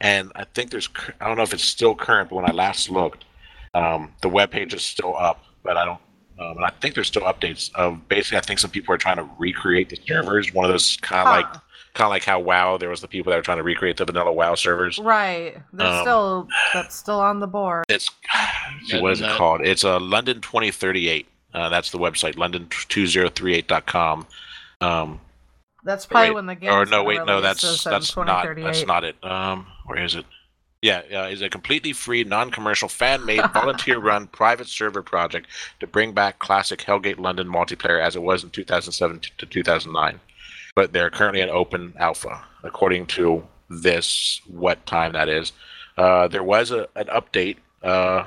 [0.00, 0.88] and I think there's
[1.20, 3.24] I don't know if it's still current, but when I last looked,
[3.74, 6.00] um, the web page is still up, but I don't.
[6.38, 8.38] Um, and I think there's still updates of basically.
[8.38, 10.52] I think some people are trying to recreate the servers.
[10.52, 11.46] One of those kind of like
[11.94, 12.78] kind of like how WoW.
[12.78, 14.98] There was the people that were trying to recreate the vanilla WoW servers.
[14.98, 15.58] Right.
[15.74, 17.84] They're Um, still that's still on the board.
[17.88, 18.08] It's
[19.00, 19.60] what is it called?
[19.60, 21.26] It's a uh, London 2038.
[21.54, 24.26] Uh, that's the website, london2038.com.
[24.80, 25.20] Um,
[25.84, 26.70] That's probably wait, when the game.
[26.72, 29.22] or no, wait, no, that's that's not that's not it.
[29.22, 30.24] Um, where is it?
[30.82, 35.46] Yeah, yeah, is a completely free, non-commercial, fan-made, volunteer-run private server project
[35.78, 40.20] to bring back classic Hellgate London multiplayer as it was in 2007 to 2009.
[40.74, 44.40] But they're currently in open alpha, according to this.
[44.48, 45.52] What time that is?
[45.96, 48.24] Uh, there was a, an update, uh,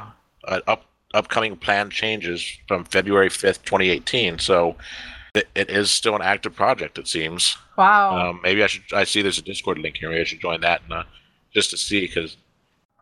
[0.47, 4.37] an up upcoming plan changes from February 5th, 2018.
[4.39, 4.75] So
[5.33, 7.57] it, it is still an active project, it seems.
[7.77, 8.29] Wow.
[8.29, 8.83] Um, maybe I should.
[8.93, 10.09] I see there's a Discord link here.
[10.09, 11.03] Maybe I should join that and uh,
[11.53, 12.37] just to see because,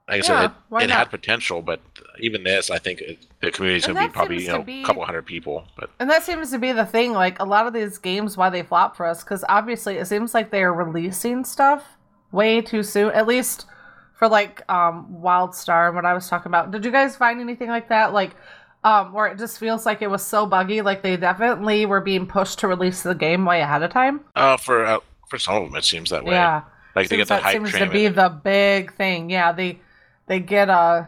[0.08, 1.80] like I said, it, it had potential, but
[2.20, 5.04] even this, I think it, the community's And gonna be probably you know a couple
[5.06, 5.66] hundred people.
[5.78, 7.14] But And that seems to be the thing.
[7.14, 10.34] Like a lot of these games, why they flop for us, because obviously it seems
[10.34, 11.84] like they are releasing stuff
[12.32, 13.12] way too soon.
[13.12, 13.66] At least
[14.14, 16.72] for like um WildStar and what I was talking about.
[16.72, 18.14] Did you guys find anything like that?
[18.14, 18.36] Like
[18.84, 20.82] um where it just feels like it was so buggy.
[20.82, 24.20] Like they definitely were being pushed to release the game way ahead of time.
[24.36, 25.00] uh, for uh,
[25.30, 26.34] for some of them, it seems that way.
[26.36, 26.64] Yeah,
[26.96, 27.86] like they seems get that that hype seems train.
[27.86, 29.30] to be the big thing.
[29.30, 29.80] Yeah, they
[30.34, 31.06] they get uh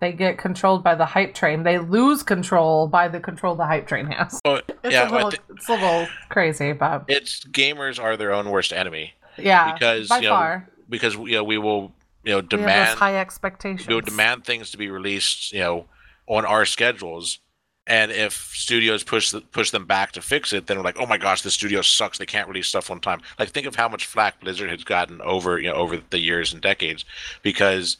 [0.00, 1.62] they get controlled by the hype train.
[1.62, 4.40] They lose control by the control the hype train has.
[4.44, 8.50] Well, It's yeah, a little, it's a little crazy, but it's gamers are their own
[8.50, 11.92] worst enemy yeah, because by you know, far because you know we will
[12.24, 13.88] you know demand high expectations.
[13.88, 15.86] we will demand things to be released you know
[16.26, 17.38] on our schedules
[17.86, 21.06] and if studios push the, push them back to fix it then we're like oh
[21.06, 23.88] my gosh the studio sucks they can't release stuff on time like think of how
[23.88, 27.04] much flack blizzard has gotten over you know over the years and decades
[27.42, 27.96] because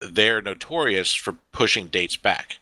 [0.00, 2.58] they're notorious for pushing dates back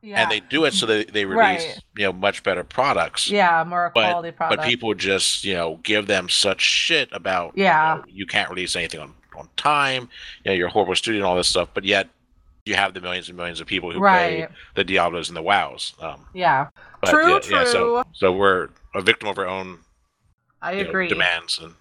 [0.00, 1.78] yeah, and they do it so that they release Right.
[1.96, 4.60] you know much better products yeah, more but quality product.
[4.62, 7.94] but people just you know give them such shit about Yeah.
[7.96, 10.08] you, know, you can't release anything on on time
[10.44, 12.08] you know you're a horrible studio and all this stuff but yet
[12.64, 16.00] you have the millions and millions of people who play the Diablos and the WoWs
[16.02, 16.68] um Yeah,
[17.00, 19.78] but True, yeah, yeah, so so we're a victim of our own
[20.62, 21.08] I you know, agree.
[21.08, 21.74] demands and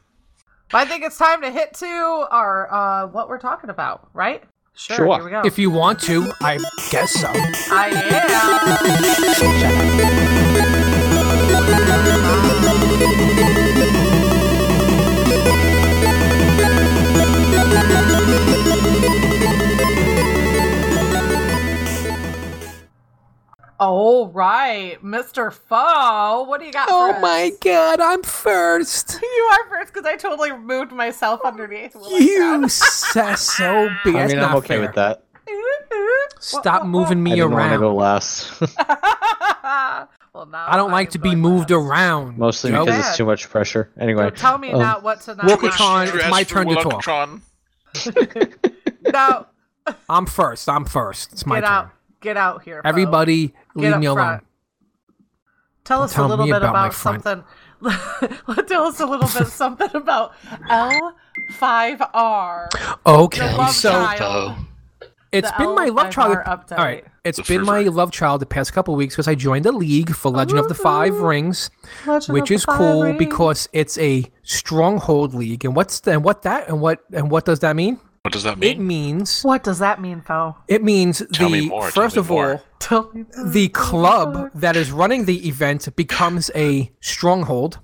[0.73, 4.43] I think it's time to hit to our uh what we're talking about, right?
[4.77, 4.95] Sure.
[4.95, 5.15] Sure.
[5.15, 5.41] Here we go.
[5.43, 6.59] If you want to, I
[6.91, 7.31] guess so.
[7.33, 7.89] I
[13.53, 13.56] am.
[23.79, 25.53] All right, Mr.
[25.53, 26.87] Foe, what do you got?
[26.91, 29.19] Oh for my god, I'm first.
[29.37, 31.95] You are first because I totally moved myself underneath.
[32.09, 34.15] You says so big.
[34.15, 34.81] I mean, I'm okay fair.
[34.81, 35.23] with that.
[36.39, 37.79] Stop moving me I me didn't want to around.
[37.81, 41.79] go last, well, now I don't like I'm to be moved last.
[41.79, 42.37] around.
[42.37, 42.85] mostly Nope.
[42.87, 43.07] because bad.
[43.09, 43.91] it's too much pressure.
[43.99, 46.17] Anyway, So tell me um, not what to not Wilkatron, do.
[46.17, 47.03] it's my turn to talk.
[47.03, 47.41] Wilkatron.
[49.13, 49.45] No,
[50.09, 50.67] I'm first.
[50.67, 51.31] I'm first.
[51.33, 51.73] It's my get turn.
[51.75, 51.89] out,
[52.21, 52.81] get out here.
[52.83, 52.89] Foe.
[52.89, 54.17] Everybody, Get leave up me alone.
[54.25, 54.43] front.
[55.83, 57.43] Tell Don't us a little bit about my about something.
[58.67, 60.33] tell us a little bit something about
[60.69, 62.69] L5R.
[62.71, 64.55] The Okay, love so child.
[64.57, 64.65] Foe.
[65.31, 66.37] it's the been my love L5R child.
[66.45, 66.77] update.
[66.77, 67.93] All right, it's The been my ring.
[67.93, 70.75] love child the past couple weeks because I joined a league for Legend of the
[70.75, 71.69] Five Rings,
[72.05, 73.19] Legend which is cool Rings.
[73.19, 75.63] because it's a stronghold league.
[75.63, 77.99] And what's the, and what that and what and what does that mean?
[78.27, 78.71] What does that mean?
[78.71, 80.57] It means What does that mean, Foe?
[80.67, 82.51] it means Tell me the more, tell first me of more.
[82.55, 83.23] all Tell me.
[83.45, 87.79] the club that is running the event becomes a stronghold,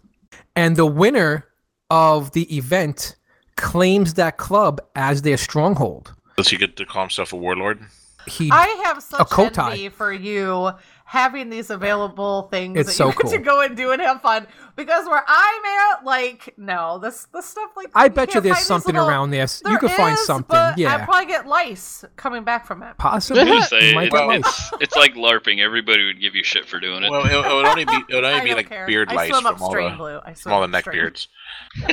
[0.53, 1.45] and the winner
[1.89, 3.15] of the event
[3.55, 6.13] claims that club as their stronghold.
[6.35, 7.79] does he get to call himself a warlord
[8.27, 9.71] He I have such Kotei.
[9.71, 10.71] envy for you
[11.13, 14.19] having these available things It's that so you get to go and do and have
[14.23, 14.47] fun.
[14.75, 18.95] Because where I'm at, like, no, this this stuff like I bet you there's something
[18.95, 19.61] little- around this.
[19.63, 20.47] You There could find something.
[20.49, 22.97] but I probably get lice coming back from it.
[22.97, 23.43] possibly.
[23.43, 24.71] I was gonna say, You might it- get Well- lice.
[24.73, 25.59] it's, it's like LARPing.
[25.63, 27.11] Everybody would give you shit for doing it.
[27.11, 28.87] well it, it would only be it would only be like care.
[28.87, 30.19] beard I lice from all the Blue.
[30.25, 31.27] I swim from all the neck beards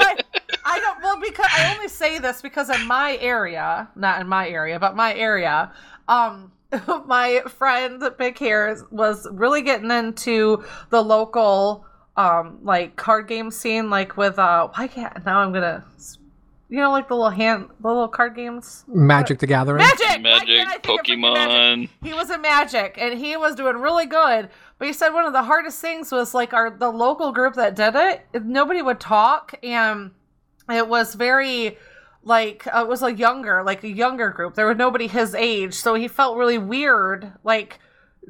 [0.00, 0.16] I,
[0.64, 4.48] I don't well because I only say this because in my area, not in my
[4.48, 5.70] area, but my area,
[6.08, 6.52] um,
[7.06, 11.84] my friend Big Hair was really getting into the local
[12.16, 15.84] um like card game scene like with uh why can't now I'm gonna
[16.68, 19.78] you know like the little hand the little card games Magic the Gathering.
[19.78, 21.90] magic Magic, can't I think of freaking Magic?
[21.90, 21.90] Pokemon.
[22.02, 25.32] he was in magic and he was doing really good but he said one of
[25.32, 29.54] the hardest things was like our the local group that did it nobody would talk
[29.62, 30.10] and
[30.68, 31.78] it was very
[32.28, 35.74] like uh, it was a younger like a younger group there was nobody his age
[35.74, 37.80] so he felt really weird like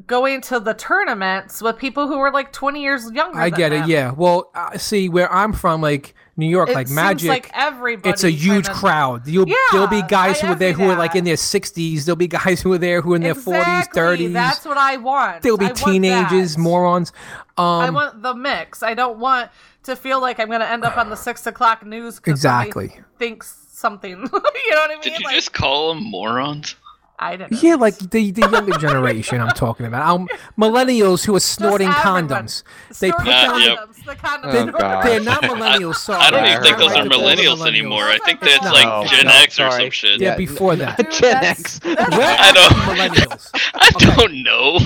[0.06, 3.88] going to the tournaments with people who were like 20 years younger I get it.
[3.88, 4.12] Yeah.
[4.12, 7.28] Well, uh, see where I'm from, like New York, it like Magic.
[7.28, 9.26] like everybody it's a huge kinda- crowd.
[9.26, 12.04] You'll Yeah, there'll be guys I who are there who are like in their 60s.
[12.04, 14.32] There'll be guys who are there who are in their 40s, 30s.
[14.32, 17.12] that's what i want There'll be I teenagers, morons.
[17.56, 18.84] Um, I want the mix.
[18.84, 19.50] I don't want
[19.82, 22.20] to feel like I'm going to end up on the six o'clock news.
[22.24, 23.00] Exactly.
[23.18, 24.10] Thinks something.
[24.18, 25.02] you know what I mean?
[25.02, 26.74] Did you like, just call them morons?
[27.20, 27.50] I didn't.
[27.52, 27.58] know.
[27.60, 30.08] Yeah, like the, the younger generation I'm talking about.
[30.08, 32.28] Um, millennials who are snorting everyone.
[32.28, 32.62] condoms.
[33.00, 33.60] They put Uh, down.
[33.62, 33.78] yep.
[33.78, 34.04] condoms.
[34.04, 35.96] The condom Oh, They're not millennials.
[35.96, 36.20] Sorry.
[36.20, 37.12] I don't even think those about are that.
[37.18, 37.66] millennials Millennials.
[37.68, 38.04] anymore.
[38.04, 39.82] I think Those are like Gen No, X or sorry.
[39.84, 40.20] some shit.
[40.20, 40.96] Yeah, Yeah, before that.
[40.96, 41.80] Dude, Gen that's- X.
[41.84, 41.96] We're
[42.38, 43.50] I don't- millennials.
[43.74, 44.78] I don't know.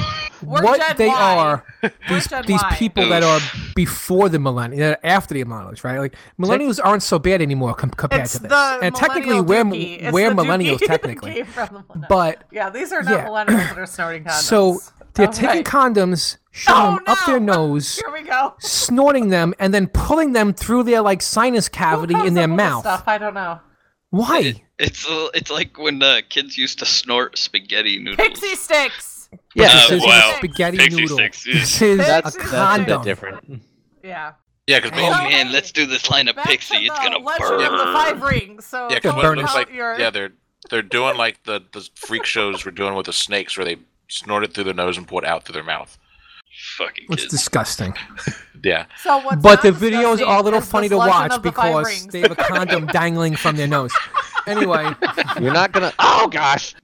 [0.43, 1.15] We're what Gen they Y.
[1.15, 1.65] are,
[2.09, 2.77] these, these Y.
[2.77, 3.39] people that are
[3.77, 5.99] before the millennials, after the millennials, right?
[6.01, 8.79] Like millennials aren't so bad anymore com- compared It's to the this.
[8.83, 12.09] And technically, we're we're millennials technically, came from the millennials.
[12.23, 13.27] But yeah, these are not yeah.
[13.27, 14.41] millennials that are snorting condoms.
[14.43, 14.81] so
[15.15, 15.47] they're Okay.
[15.47, 18.55] taking condoms, shoving Oh, them up their nose, Here we go.
[18.61, 22.51] snorting them, and then pulling them through their like sinus cavity Who in their up
[22.51, 22.81] with this mouth.
[22.83, 23.05] Stuff?
[23.07, 23.61] I don't know.
[24.11, 24.63] Why?
[24.79, 28.17] It's uh, it's like when uh, kids used to snort spaghetti noodles.
[28.29, 29.31] Pixie sticks.
[29.55, 30.31] Yeah, this Uh, isn't wow.
[30.35, 31.17] a spaghetti Pixie noodle.
[31.17, 31.55] sticks, yeah.
[31.55, 33.01] This is that's a Pixie that's a condom.
[33.01, 33.63] bit different.
[34.05, 34.33] Yeah.
[34.67, 36.77] Yeah, because Oh man, let's do this line of Back Pixie.
[36.81, 37.79] to It's gonna Legend burn.
[37.79, 38.65] the Five Rings.
[38.67, 39.99] So yeah, because burn looks like your...
[39.99, 40.33] yeah they're
[40.71, 43.77] they're doing like the the freak shows we're doing with the snakes where they
[44.09, 45.99] snort it through their nose and pull it out through their mouth.
[46.77, 47.33] Fucking It's kids.
[47.33, 47.95] disgusting.
[48.65, 52.21] Yeah, So what's But the videos are a little funny to watch the because they
[52.21, 53.93] have a condom dangling from their nose.
[54.47, 54.89] Anyway,
[55.41, 55.93] You're not gonna.
[55.99, 56.77] Oh gosh.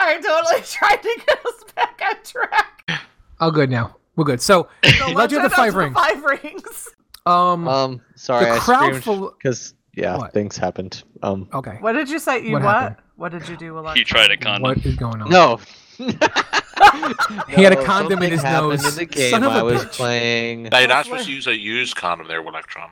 [0.00, 3.02] I totally tried to get us back on track.
[3.38, 3.94] oh, good now.
[4.16, 4.40] We're good.
[4.42, 5.94] So, The Legend of the Five Rings.
[5.94, 6.88] Five Rings.
[7.26, 9.30] um, Um, sorry, the I crowd screamed full.
[9.38, 10.32] because yeah, What?
[10.32, 11.04] things happened.
[11.22, 11.76] Um, Okay.
[11.78, 12.42] What did you say?
[12.44, 12.74] You What what?
[12.74, 12.96] happened?
[13.20, 13.98] What did you do, Alexa?
[13.98, 14.62] He tried a condom.
[14.62, 15.28] What is going on?
[15.28, 15.60] no.
[15.98, 18.88] He had a condom in his happened nose.
[18.88, 19.92] In the game Son of a I was bitch.
[19.92, 20.62] playing.
[20.62, 22.88] now you're not supposed to use a used condom there, Electron.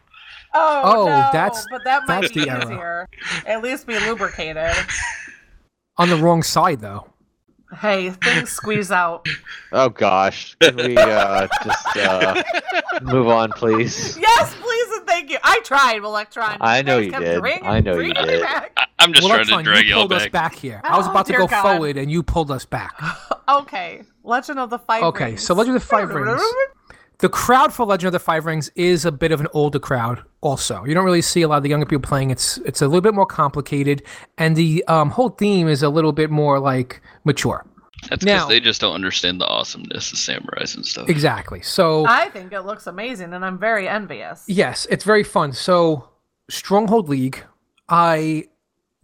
[0.52, 2.62] Oh, Oh, no, that's- but that might that's be the error.
[2.62, 3.08] easier.
[3.46, 4.76] At least be lubricated.
[5.96, 7.06] On the wrong side, though.
[7.76, 9.26] Hey, things squeeze out.
[9.70, 12.42] Oh gosh, can we uh, just uh,
[13.02, 14.16] move on, please?
[14.20, 15.36] Yes, please and thank you.
[15.44, 16.56] I tried, Electron.
[16.62, 17.44] I know you did.
[17.44, 18.40] I know you did.
[18.42, 18.72] back.
[18.78, 20.32] I- I'm just well, trying to drag you y'all pulled us back.
[20.32, 20.80] back here.
[20.84, 21.62] I was Oh, about to dear go God.
[21.62, 22.98] forward, and you pulled us back.
[23.48, 25.42] Okay, Legend of the Five Okay, Rings.
[25.46, 26.40] so Legend of the Five Rings.
[27.18, 30.22] The crowd for Legend of the Five Rings is a bit of an older crowd.
[30.40, 32.30] Also, you don't really see a lot of the younger people playing.
[32.30, 34.04] It's it's a little bit more complicated,
[34.36, 37.66] and the um, whole theme is a little bit more like mature.
[38.08, 41.08] That's because they just don't understand the awesomeness of samurais and stuff.
[41.08, 41.60] Exactly.
[41.60, 44.44] So I think it looks amazing, and I'm very envious.
[44.46, 45.52] Yes, it's very fun.
[45.52, 46.08] So,
[46.48, 47.42] Stronghold League,
[47.88, 48.44] I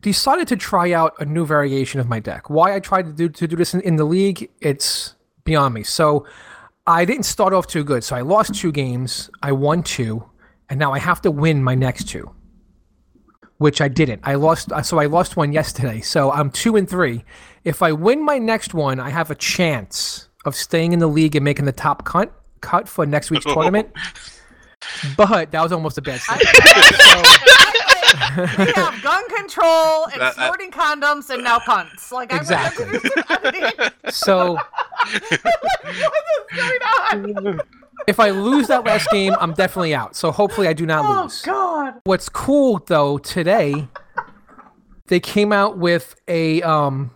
[0.03, 2.49] decided to try out a new variation of my deck.
[2.49, 5.83] Why I tried to do to do this in, in the league, it's beyond me.
[5.83, 6.25] So,
[6.87, 8.05] I didn't start off too good.
[8.05, 10.25] So I lost two games, I won two,
[10.69, 12.31] and now I have to win my next two.
[13.59, 14.21] Which I didn't.
[14.25, 16.01] I lost uh, so I lost one yesterday.
[16.01, 17.25] So I'm 2 and 3.
[17.63, 21.37] If I win my next one, I have a chance of staying in the league
[21.37, 23.91] and making the top cut cut for next week's tournament.
[25.17, 26.43] But that was almost a bad start.
[28.59, 32.11] we have gun control and That- that- snorting condoms and now cunts.
[32.13, 32.87] Like I'm Exactly.
[32.87, 34.59] What's So
[36.57, 36.81] going
[37.47, 37.61] on?
[38.07, 40.17] if I lose that last game, I'm definitely out.
[40.17, 41.17] So hopefully I do not lose.
[41.19, 41.43] Oh lose.
[41.43, 41.95] God!
[42.05, 43.89] What's cool though today,
[45.07, 47.11] they came out with a um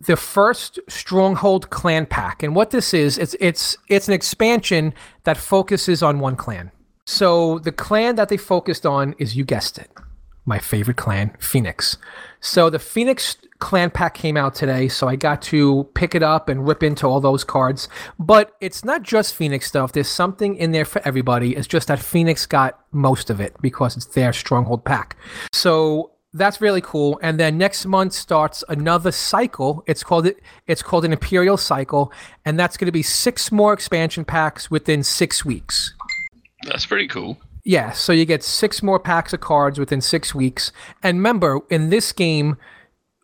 [0.00, 4.92] the first Stronghold clan pack, and what this is, it's it's it's an expansion
[5.24, 6.70] that focuses on one clan.
[7.06, 9.90] So the clan that they focused on is you guessed it,
[10.44, 11.96] my favorite clan, Phoenix.
[12.40, 16.48] So the Phoenix clan pack came out today, so I got to pick it up
[16.48, 17.88] and rip into all those cards.
[18.18, 19.92] But it's not just Phoenix stuff.
[19.92, 21.56] There's something in there for everybody.
[21.56, 25.16] It's just that Phoenix got most of it because it's their stronghold pack.
[25.52, 27.18] So that's really cool.
[27.22, 29.82] And then next month starts another cycle.
[29.86, 30.42] It's called it.
[30.66, 32.12] It's called an Imperial cycle,
[32.44, 35.94] and that's going to be six more expansion packs within six weeks.
[36.64, 37.38] That's pretty cool.
[37.64, 40.70] Yeah, so you get six more packs of cards within six weeks.
[41.02, 42.56] And remember, in this game,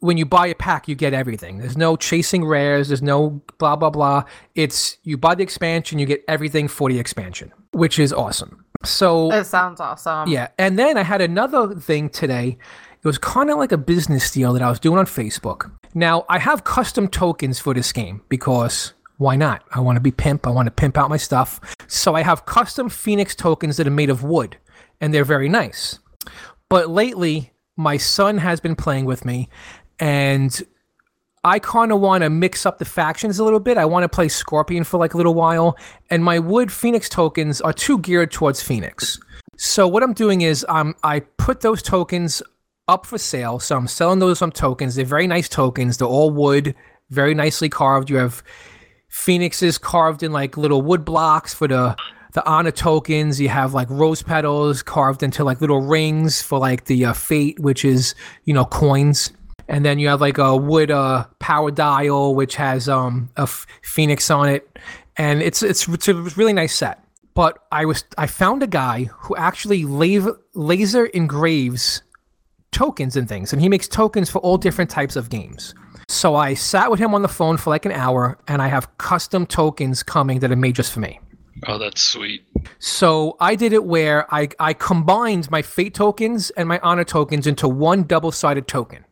[0.00, 1.58] when you buy a pack, you get everything.
[1.58, 2.88] There's no chasing rares.
[2.88, 4.24] There's no blah blah blah.
[4.54, 8.64] It's you buy the expansion, you get everything for the expansion, which is awesome.
[8.82, 10.30] So It sounds awesome.
[10.30, 12.56] yeah, and then I had another thing today.
[13.02, 15.70] It was kind of like a business deal that I was doing on Facebook.
[15.92, 19.62] Now I have custom tokens for this game because why not?
[19.70, 20.46] I want to be pimp.
[20.46, 21.60] I want to pimp out my stuff.
[21.88, 24.56] So I have custom Phoenix tokens that are made of wood,
[24.98, 25.98] and they're very nice.
[26.70, 29.50] But lately, my son has been playing with me,
[29.98, 30.58] and
[31.44, 33.76] I kind of want to mix up the factions a little bit.
[33.76, 35.76] I want to play Scorpion for like a little while,
[36.08, 39.20] and my wood Phoenix tokens are too geared towards Phoenix.
[39.58, 42.42] So what I'm doing is um, I put those tokens
[42.88, 43.58] up for sale.
[43.58, 44.94] So I'm selling those some tokens.
[44.94, 45.98] They're very nice tokens.
[45.98, 46.74] They're all wood,
[47.10, 48.08] very nicely carved.
[48.08, 48.42] You have
[49.10, 51.96] phoenixes carved in like little wood blocks for the
[52.32, 53.40] the honor tokens.
[53.40, 57.58] You have like rose petals carved into like little rings for like the uh, fate,
[57.60, 59.30] which is you know coins.
[59.68, 63.66] And then you have like a wood uh, power dial, which has um, a f-
[63.82, 64.78] phoenix on it,
[65.16, 67.04] and it's it's it's a really nice set.
[67.34, 72.02] But I was I found a guy who actually la- laser engraves
[72.72, 75.74] tokens and things, and he makes tokens for all different types of games.
[76.10, 78.98] So I sat with him on the phone for like an hour, and I have
[78.98, 81.20] custom tokens coming that are made just for me.
[81.68, 82.44] Oh, that's sweet.
[82.80, 87.46] So I did it where I, I combined my fate tokens and my honor tokens
[87.46, 89.04] into one double sided token.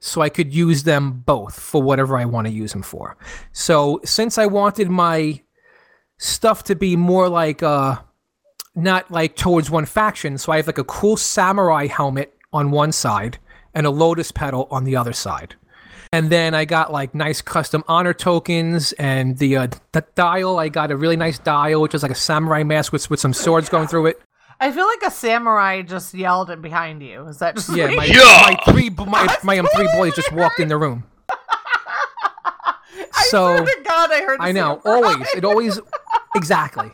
[0.00, 3.16] So I could use them both for whatever I want to use them for.
[3.52, 5.42] So since I wanted my
[6.18, 7.96] stuff to be more like uh
[8.74, 12.90] not like towards one faction, so I have like a cool samurai helmet on one
[12.90, 13.38] side
[13.72, 15.54] and a lotus petal on the other side.
[16.12, 20.58] And then I got like nice custom honor tokens and the uh, the dial.
[20.58, 23.32] I got a really nice dial, which is like a samurai mask with with some
[23.32, 24.20] swords going through it.
[24.58, 27.26] I feel like a samurai just yelled it behind you.
[27.28, 27.96] Is that just Yeah, me?
[27.96, 28.16] my, Yeah!
[28.42, 31.04] my three my my um, three boys just walked in the room.
[33.14, 34.40] I So swear to God, I heard.
[34.40, 35.08] a I know samurai.
[35.12, 35.80] always it always
[36.34, 36.90] exactly.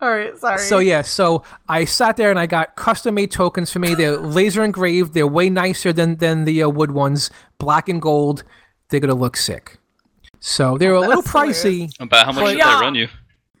[0.02, 0.58] All right, sorry.
[0.58, 3.94] So yeah, so I sat there and I got custom made tokens for me.
[3.94, 5.12] They're laser engraved.
[5.14, 8.42] They're way nicer than than the uh, wood ones, black and gold.
[8.88, 9.78] They're gonna look sick.
[10.40, 11.90] So they're a little pricey.
[12.00, 12.76] About how much But- did Yeah.
[12.76, 13.08] they run you?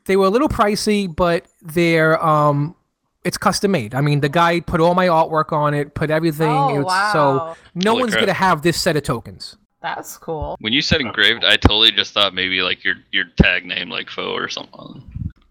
[0.06, 2.74] They were a little pricey, but they're um,
[3.22, 3.94] it's custom made.
[3.94, 6.50] I mean, the guy put all my artwork on it, put everything.
[6.50, 7.10] Oh, it's, wow.
[7.12, 8.22] So no Holy one's crap.
[8.22, 9.56] gonna have this set of tokens.
[9.82, 10.56] That's cool.
[10.60, 14.08] When you said engraved, I totally just thought maybe like your your tag name like
[14.08, 15.02] foe or something.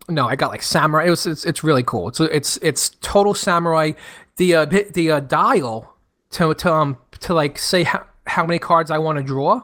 [0.10, 1.05] No, I got like samurai.
[1.05, 2.07] It was, it's it's really cool.
[2.10, 3.91] It's it's it's total samurai.
[4.38, 5.95] The uh, the, uh, dial
[6.32, 9.62] to to um to like say how, how many cards I want to draw.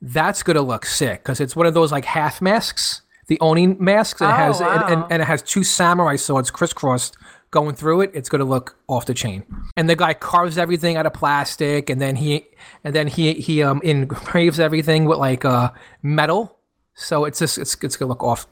[0.00, 4.20] That's gonna look sick because it's one of those like half masks, the Oni masks.
[4.20, 7.16] And it Oh, has and, and, and it has two samurai swords crisscrossed
[7.50, 8.10] going through it.
[8.14, 9.44] It's gonna look off the chain.
[9.76, 12.46] And the guy carves everything out of plastic, and then he
[12.84, 15.70] and then he he um engraves everything with like uh
[16.02, 16.58] metal.
[16.94, 18.46] So it's just it's it's gonna look off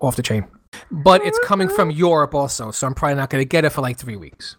[0.00, 0.46] off the chain.
[0.90, 3.80] But it's coming from Europe also, so I'm probably not going to get it for
[3.80, 4.56] like three weeks.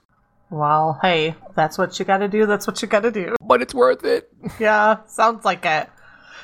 [0.50, 2.46] Well, hey, that's what you got to do.
[2.46, 3.36] That's what you got to do.
[3.42, 4.32] But it's worth it.
[4.60, 5.90] Yeah, sounds like it.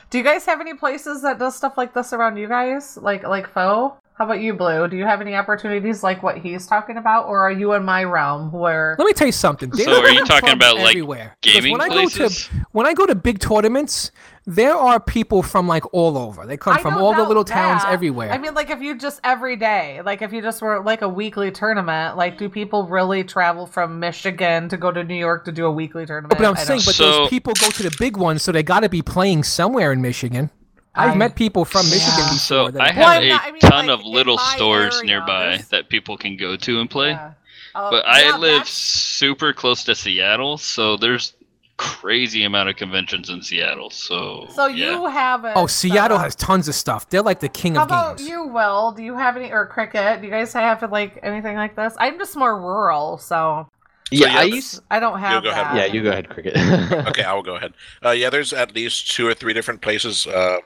[0.09, 2.97] Do you guys have any places that does stuff like this around you guys?
[2.97, 3.97] Like like Foe?
[4.20, 4.86] How about you, Blue?
[4.89, 8.03] Do you have any opportunities like what he's talking about, or are you in my
[8.03, 8.97] realm where?
[8.99, 9.70] Let me tell you something.
[9.70, 11.38] There's So are you talking about, like, everywhere.
[11.41, 14.11] Because gaming when I go to when I go to big tournaments,
[14.45, 16.45] there are people from like all over.
[16.45, 18.30] They come I from all the know little towns everywhere.
[18.30, 21.07] I mean, like if you just every day, like if you just were like a
[21.07, 25.53] weekly tournament, like do people really travel from Michigan to go to New York to
[25.53, 26.38] do a weekly tournament?
[26.38, 28.51] but I'm I saying, don't- but So- those people go to the big ones, so
[28.51, 30.49] they got to be playing somewhere in Michigan.
[30.96, 32.24] I've I- met people from Michigan Yeah.
[32.26, 32.38] before.
[32.40, 35.40] So I have Well, a not- I mean, ton like, of little stores area, nearby
[35.52, 37.12] there's- that people can go to and play.
[37.12, 37.32] Yeah.
[37.76, 41.34] Oh, But I live that's- super close to Seattle, so there's
[41.78, 43.90] crazy amount of conventions in Seattle.
[43.90, 44.92] So So yeah.
[44.92, 45.54] you have it.
[45.56, 46.22] Oh, Seattle set up.
[46.24, 47.10] has tons of stuff.
[47.10, 48.30] They're like the king How of about games.
[48.30, 48.92] you, Will?
[48.92, 50.20] Do you have any or Cricket?
[50.20, 51.94] Do you guys have like anything like this?
[51.98, 53.70] I'm just more rural, so
[54.12, 54.82] Yeah, yeah, I used.
[54.92, 55.78] I don't have go ahead.
[55.78, 56.58] Yeah, you go ahead, Cricket.
[57.08, 57.74] okay, I will go ahead.
[58.04, 60.58] Uh, yeah, there's at least two or three different places uh,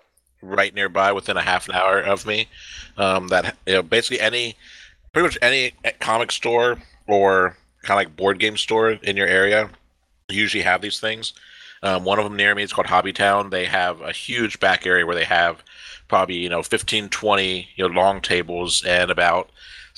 [0.43, 2.47] right nearby within a half an hour of me.
[2.97, 4.55] Um, that you know, basically any,
[5.11, 6.77] pretty much any comic store
[7.07, 9.69] or kind of like board game store in your area
[10.29, 11.33] usually have these things.
[11.81, 13.49] Um, one of them near me is called Hobby Town.
[13.49, 15.63] They have a huge back area where they have
[16.07, 19.49] probably you know 15, 20 you know long tables and about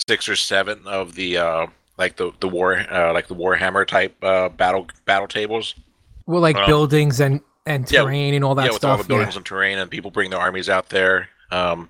[0.07, 1.67] six or seven of the uh,
[1.97, 5.75] like the the war uh, like the Warhammer type uh, battle battle tables.
[6.25, 8.71] Well, like Um, buildings and and yeah, terrain and all that stuff.
[8.71, 11.29] yeah, with all the buildings and terrain, and people bring their armies out there.
[11.51, 11.89] Um,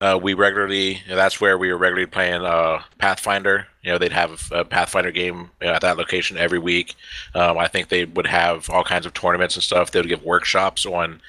[0.00, 3.66] uh, we regularly you know, that's where we were regularly playing uh, Pathfinder.
[3.82, 6.94] You know, they'd have a Pathfinder game you know, at that location every week.
[7.34, 9.90] Um, I think they would have all kinds of tournaments and stuff.
[9.90, 11.20] They would give workshops on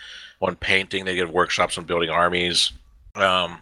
[0.41, 1.05] on painting.
[1.05, 2.73] They give workshops on building armies.
[3.15, 3.59] Um,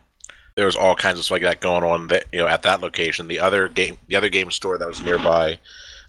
[0.56, 2.08] there was all kinds of stuff like that going on.
[2.08, 5.02] That you know, at that location, the other game, the other game store that was
[5.02, 5.60] nearby,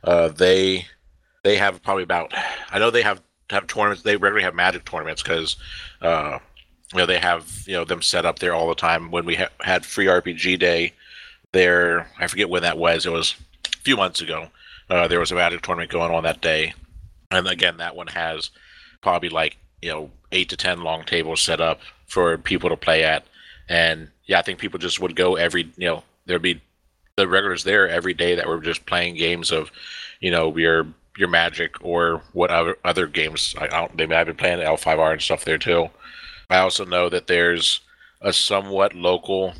[0.03, 0.87] uh, they
[1.43, 2.33] they have probably about.
[2.71, 3.21] I know they have
[3.51, 4.03] have tournaments.
[4.03, 5.57] They regularly have Magic tournaments because.
[6.01, 6.39] Uh,
[6.93, 9.35] you know they have you know them set up there all the time when we
[9.35, 10.93] ha- had free rpg day
[11.53, 13.35] there i forget when that was it was
[13.67, 14.49] a few months ago
[14.91, 16.73] uh, there was a magic tournament going on that day
[17.31, 18.51] and again that one has
[19.01, 23.03] probably like you know eight to ten long tables set up for people to play
[23.03, 23.25] at
[23.69, 26.61] and yeah i think people just would go every you know there'd be
[27.17, 29.71] the regulars there every day that were just playing games of
[30.21, 30.87] you know your
[31.17, 35.13] your magic or what other other games i, I don't they i've been playing l5r
[35.13, 35.91] and stuff there too
[36.51, 37.81] I also know that there's
[38.21, 39.55] a somewhat local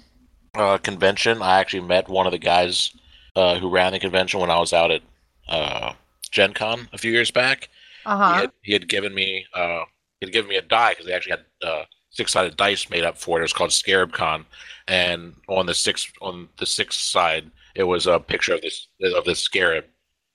[0.55, 1.43] uh, convention.
[1.43, 2.95] I actually met one of the guys
[3.37, 5.03] uh, who ran the convention when I was out at
[5.49, 5.95] uh,
[6.31, 7.69] Gen Con a few years back.
[8.07, 9.85] Uh He, had, he had given me uh,
[10.21, 13.05] he had given me a die because they actually had uh, six sided dice made
[13.05, 13.41] up for it.
[13.41, 14.45] It was called Scarab Con,
[14.87, 18.87] and on the sixth on the sixth side it was a picture of this
[19.17, 19.85] of this scarab,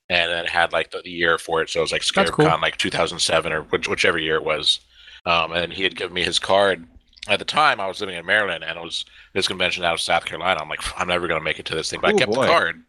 [0.09, 1.69] and then had like the, the year for it.
[1.69, 2.45] So it was like Scarab cool.
[2.45, 4.79] Like 2007 or which, whichever year it was.
[5.25, 6.87] Um, and he had given me his card.
[7.27, 10.01] At the time, I was living in Maryland, and it was this convention out of
[10.01, 10.61] South Carolina.
[10.61, 12.31] I'm like, I'm never going to make it to this thing, but Oh, I kept
[12.31, 12.41] boy.
[12.41, 12.83] the card.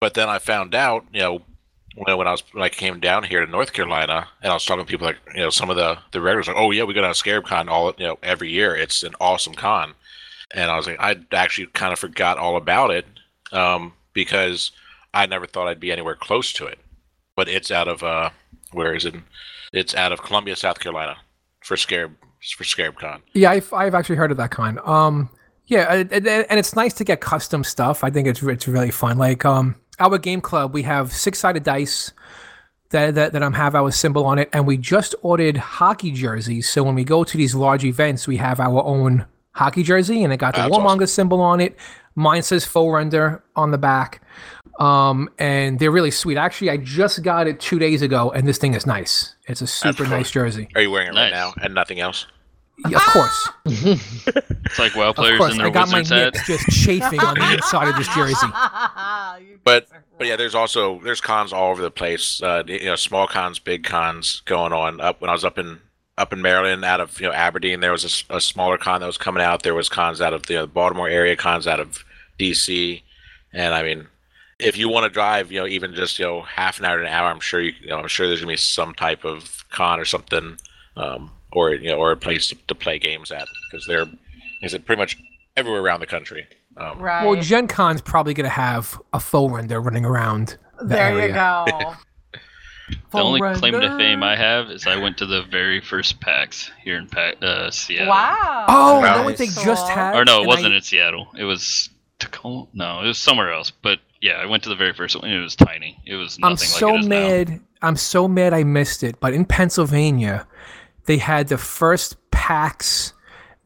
[0.00, 1.42] But then I found out, you know,
[1.94, 4.64] when, when I was when I came down here to North Carolina, and I was
[4.64, 6.94] talking to people like, you know, some of the the regulars like, oh yeah, we
[6.94, 8.74] go to Scarab Con all you know every year.
[8.74, 9.94] It's an awesome con,
[10.52, 13.06] and I was like, I actually kind of forgot all about it
[13.52, 14.72] um, because
[15.14, 16.78] I never thought I'd be anywhere close to it.
[17.36, 18.30] But it's out of uh,
[18.72, 19.14] where is it?
[19.72, 21.16] It's out of Columbia, South Carolina,
[21.60, 22.12] for Scarab
[22.56, 23.22] for Scarab Con.
[23.32, 24.78] Yeah, I've, I've actually heard of that con.
[24.84, 25.30] Um,
[25.66, 28.04] yeah, and, it's nice to get custom stuff.
[28.04, 29.16] I think it's it's really fun.
[29.16, 32.12] Like um, our game club, we have six sided dice
[32.90, 36.68] that, that that um have our symbol on it, and we just ordered hockey jerseys.
[36.68, 40.32] So when we go to these large events, we have our own hockey jersey, and
[40.32, 41.76] it got the Warmonger symbol on it.
[42.14, 44.20] Mine says Faux Render on the back.
[44.80, 46.36] Um, and they're really sweet.
[46.36, 49.34] Actually, I just got it two days ago, and this thing is nice.
[49.46, 50.68] It's a super nice jersey.
[50.74, 52.26] Are you wearing it right now and nothing else?
[52.88, 53.48] Yeah, of course.
[53.66, 56.46] It's like WoW Of players course, in I their got my wizard's head.
[56.46, 58.46] just chafing on the inside of this jersey.
[59.64, 62.40] But- But yeah, there's also there's cons all over the place.
[62.42, 65.00] Uh, you know, small cons, big cons going on.
[65.00, 65.80] Up when I was up in
[66.16, 69.18] up in Maryland, out of you know Aberdeen, there was a smaller con that was
[69.18, 69.64] coming out.
[69.64, 72.04] There was cons out of the uh, Baltimore area, cons out of
[72.38, 73.02] DC,
[73.52, 74.06] and I mean,
[74.58, 77.02] if you want to drive, you know, even just you know half an hour to
[77.04, 79.64] an hour, I'm sure you, you know, I'm sure there's gonna be some type of
[79.70, 80.58] con or something,
[80.96, 84.06] um, or you know, or a place to, to play games at because they're
[84.62, 85.16] is it pretty much
[85.56, 86.46] everywhere around the country.
[86.76, 87.24] Um, right.
[87.24, 90.56] Well, Gen Con's probably going to have a faux render running around.
[90.80, 91.28] the there area.
[91.28, 91.94] you go.
[93.12, 96.20] The only Faux claim to fame I have is I went to the very first
[96.20, 98.08] PAX here in pa- uh, Seattle.
[98.10, 98.66] Wow.
[98.68, 99.16] Oh, Nice.
[99.16, 100.14] no, what they just had.
[100.16, 101.28] Or no, it wasn't I- in Seattle.
[101.38, 101.88] It was
[102.18, 102.66] Tacoma.
[102.74, 103.70] No, it was somewhere else.
[103.70, 105.26] But yeah, I went to the very first one.
[105.26, 106.00] and It was tiny.
[106.06, 107.18] It was nothing I'm like so it is now.
[107.18, 107.60] mad.
[107.82, 109.20] I'm so mad I missed it.
[109.20, 110.46] But in Pennsylvania,
[111.04, 113.12] they had the first PAX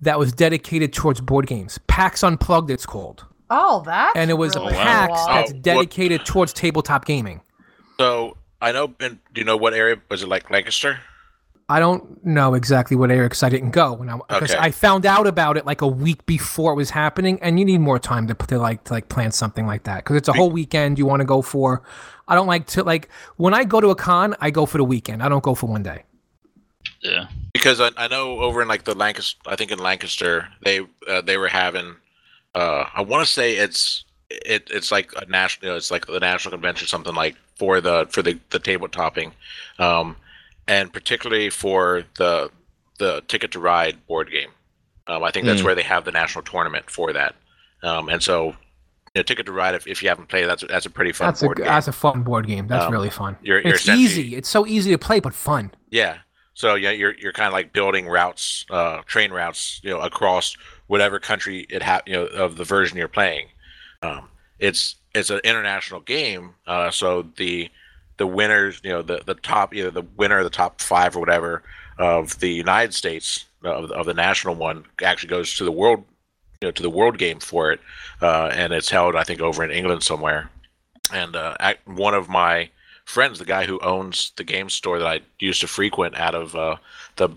[0.00, 1.78] that was dedicated towards board games.
[1.86, 3.24] PAX Unplugged, it's called.
[3.50, 4.14] Oh, that.
[4.16, 4.82] And it was really a wow.
[4.82, 5.26] PAX cool.
[5.34, 7.40] that's Oh, dedicated towards tabletop gaming.
[8.00, 8.92] So I know.
[8.98, 10.28] And do you know what area was it?
[10.28, 10.98] Like Lancaster?
[11.70, 14.58] I don't know exactly what area because I didn't go when I because Okay.
[14.58, 17.78] I found out about it like a week before it was happening, and you need
[17.80, 20.50] more time to, to like to like plan something like that because it's a whole
[20.50, 21.82] weekend you want to go for.
[22.26, 24.84] I don't like to like when I go to a con, I go for the
[24.84, 25.22] weekend.
[25.22, 26.04] I don't go for one day.
[27.00, 27.26] Yeah.
[27.52, 31.20] Because I, I know over in like the Lancaster, I think in Lancaster, they uh,
[31.20, 31.96] they were having.
[32.54, 35.66] Uh, I want to say it's it it's like a national.
[35.66, 38.88] you know, It's like the national convention, something like for the for the the table
[38.88, 39.32] topping,
[39.78, 40.16] um,
[40.68, 42.50] and particularly for the
[42.98, 44.50] the Ticket to Ride board game.
[45.08, 45.66] Um, I think that's Hmm.
[45.66, 47.34] where they have the national tournament for that.
[47.82, 48.54] Um, and so, you
[49.16, 51.42] know, Ticket to Ride, if, if you haven't played, that's that's a pretty fun That's
[51.42, 51.66] a board game.
[51.66, 52.66] that's a fun board game.
[52.66, 53.36] That's Um, really fun.
[53.40, 54.36] you're- you're it's easy.
[54.36, 55.72] It's so easy to play, but fun.
[55.90, 56.18] Yeah.
[56.54, 60.56] So yeah, you're you're kind of like building routes, uh, train routes, you know, across
[60.88, 63.46] whatever country it ha- you know, of the version you're playing.
[64.02, 67.70] Um, it's it's an international game, uh, so the
[68.18, 71.20] the winners, you know, the the top either the winner of the top five or
[71.20, 71.62] whatever
[71.98, 76.04] of the United States of, of the national one actually goes to the world,
[76.60, 77.80] you know, to the world game for it,
[78.20, 80.50] uh, and it's held I think over in England somewhere.
[81.12, 81.56] And uh,
[81.86, 82.68] one of my
[83.06, 86.54] friends, the guy who owns the game store that I used to frequent out of
[86.54, 86.76] uh,
[87.16, 87.30] the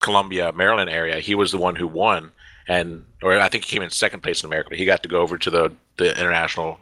[0.00, 2.30] Columbia, Maryland area, he was the one who won,
[2.68, 4.70] and or I think he came in second place in America.
[4.70, 6.78] But he got to go over to the the international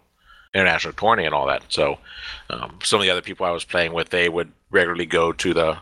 [0.57, 1.63] international tourney and all that.
[1.69, 1.99] So
[2.51, 5.55] um, some of the other people I was playing with, they would regularly go to
[5.55, 5.79] the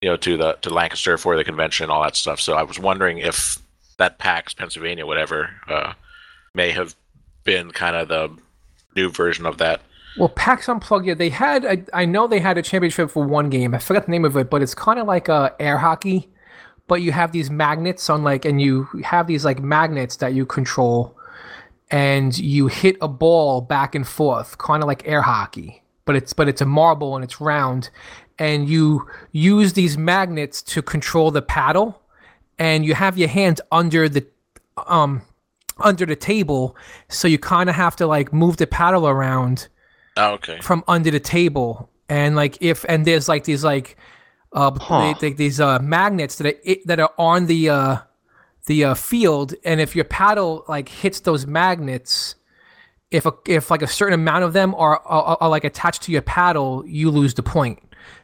[0.00, 2.40] you know to the to Lancaster for the convention and all that stuff.
[2.40, 3.58] So I was wondering if
[3.98, 5.92] that PAX Pennsylvania, whatever, uh,
[6.54, 6.94] may have
[7.44, 8.30] been kind of the
[8.96, 9.80] new version of that.
[10.18, 11.64] Well, PAX Unplugged, yeah, they had.
[11.64, 13.74] I, I know they had a championship for one game.
[13.74, 16.28] I forgot the name of it, but it's kind of like uh, air hockey,
[16.86, 20.44] but you have these magnets on like, and you have these like magnets that you
[20.44, 21.16] control,
[21.92, 25.82] and you hit a ball back and forth, kind of like air hockey.
[26.04, 27.90] But it's but it's a marble and it's round,
[28.38, 32.02] and you use these magnets to control the paddle,
[32.58, 34.26] and you have your hands under the
[34.88, 35.22] um
[35.78, 36.76] under the table,
[37.08, 39.68] so you kind of have to like move the paddle around
[40.16, 40.58] Oh, okay.
[40.60, 43.96] from under the table and like if and there's like these like
[44.52, 45.14] uh Huh.
[45.20, 47.96] they, they, these uh magnets that are it, that are on the uh
[48.66, 52.34] the uh, field and if your paddle like hits those magnets
[53.10, 56.12] if a, if like a certain amount of them are, are, are like attached to
[56.12, 57.78] your paddle you lose the point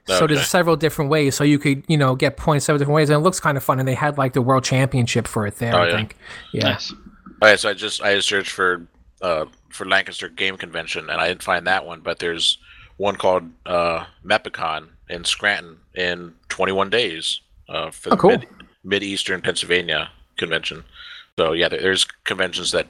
[0.07, 3.11] so there's several different ways so you could you know get points several different ways
[3.11, 5.57] and it looks kind of fun and they had like the world championship for it
[5.57, 5.97] there Oh, i yeah.
[5.97, 6.17] think
[6.53, 6.93] yeah Nice.
[7.41, 8.87] All right, so I just I searched for
[9.23, 12.59] uh, for Lancaster Game Convention and I didn't find that one, but there's
[12.97, 18.31] one called uh, Mepicon in Scranton in 21 days uh, for Oh, the cool.
[18.31, 18.47] mid,
[18.83, 20.85] Mid-Eastern Pennsylvania convention.
[21.39, 22.89] So yeah, there's conventions that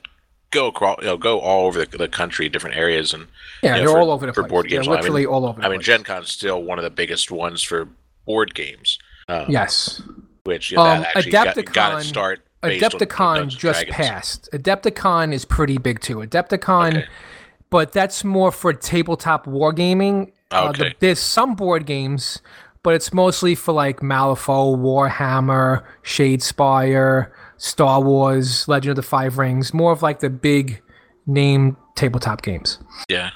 [0.50, 3.26] go across, you know, go all over the, the country, different areas, and
[3.62, 4.86] yeah, Yeah, they're for- all over the for place board They're games.
[4.88, 7.62] I mean- literally all over I mean Gen Con's still one of the biggest ones
[7.62, 7.88] for
[8.26, 8.98] board games.
[9.28, 10.00] Uh, yes
[10.44, 12.40] which you know, Um, that actually got, got Adepticon- start.
[12.62, 14.48] based on Adepticon just passed.
[14.54, 16.16] Adepticon is pretty big too.
[16.20, 17.06] Adepticon, Okay.
[17.68, 20.32] but that's more for tabletop wargaming.
[20.50, 20.94] Uh, the- Okay.
[21.00, 22.40] there's some board games,
[22.82, 29.74] but it's mostly for like Malifaux, Warhammer, Shadespire, Star Wars, Legend of the Five Rings.
[29.74, 30.80] More of like the big
[31.26, 32.78] name tabletop games.
[33.08, 33.30] Yeah.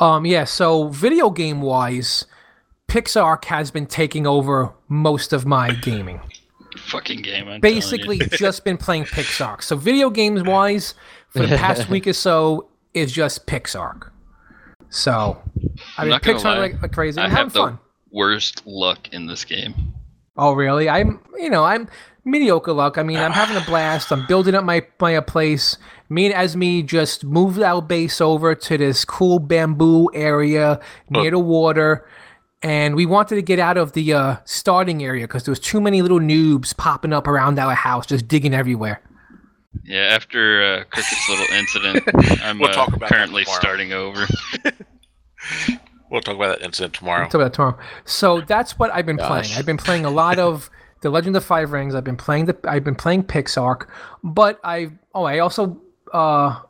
[0.00, 0.44] Um, yeah.
[0.44, 2.26] So video game wise,
[2.88, 6.20] Pixark has been taking over most of my gaming
[6.76, 7.48] Fucking game.
[7.48, 9.62] I'm basically just been playing Pixark.
[9.62, 10.94] So video games wise,
[11.28, 14.10] for the past week or so, is just Pixark.
[14.88, 15.42] So
[15.96, 17.20] I mean, Pixark like, like crazy.
[17.20, 17.78] I I'm having the fun.
[18.12, 19.94] Worst luck in this game.
[20.36, 20.88] Oh really?
[20.88, 21.88] I'm you know I'm
[22.24, 22.98] mediocre luck.
[22.98, 24.12] I mean I'm having a blast.
[24.12, 25.78] I'm building up my my uh, place.
[26.08, 31.38] Me and Esme just moved our base over to this cool bamboo area near the
[31.38, 32.06] water.
[32.62, 35.80] And we wanted to get out of the uh, starting area because there was too
[35.80, 39.02] many little noobs popping up around our house, just digging everywhere.
[39.84, 44.26] Yeah, after uh, Cricket's little incident, I'm We'll uh, talk about currently starting over.
[46.12, 47.24] We'll talk about that incident tomorrow.
[47.24, 47.78] Talk about that tomorrow.
[48.04, 49.46] So that's what I've been playing.
[49.56, 50.68] I've been playing a lot of
[51.00, 51.94] the Legend of Five Rings.
[51.94, 52.58] I've been playing the.
[52.64, 53.88] I've been playing Pixark,
[54.22, 55.80] but I oh I also
[56.12, 56.60] uh,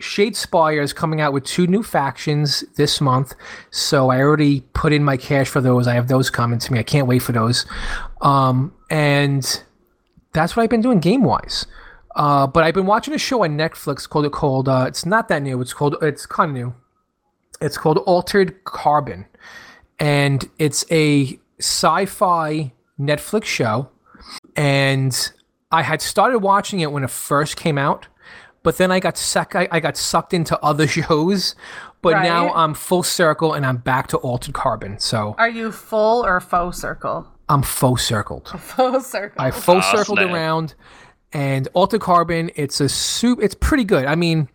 [0.00, 3.34] Shadespire is coming out with two new factions this month.
[3.70, 5.88] So I already put in my cash for those.
[5.88, 6.78] I have those coming to me.
[6.78, 7.66] I can't wait for those.
[8.20, 9.60] Um, and
[10.32, 11.66] that's what I've been doing game wise.
[12.14, 14.68] Uh, but I've been watching a show on Netflix called it called.
[14.68, 15.60] Uh, it's not that new.
[15.60, 15.96] It's called.
[16.00, 16.74] It's kind of new.
[17.64, 19.26] It's called Altered Carbon,
[19.98, 23.88] and it's a sci-fi Netflix show.
[24.56, 25.32] And
[25.70, 28.06] I had started watching it when it first came out,
[28.62, 29.54] but then I got suck.
[29.56, 31.54] I, I got sucked into other shows.
[32.02, 34.98] But now I'm full circle and I'm back to Altered Carbon.
[34.98, 37.26] So Are you full or faux circle?
[37.48, 38.48] I'm faux circled.
[38.60, 39.40] Faux circle.
[39.40, 40.30] I full Ah, circled snap.
[40.30, 40.74] around,
[41.32, 42.50] and Altered Carbon.
[42.56, 43.38] It's a soup.
[43.42, 44.04] It's pretty good.
[44.04, 44.48] I mean,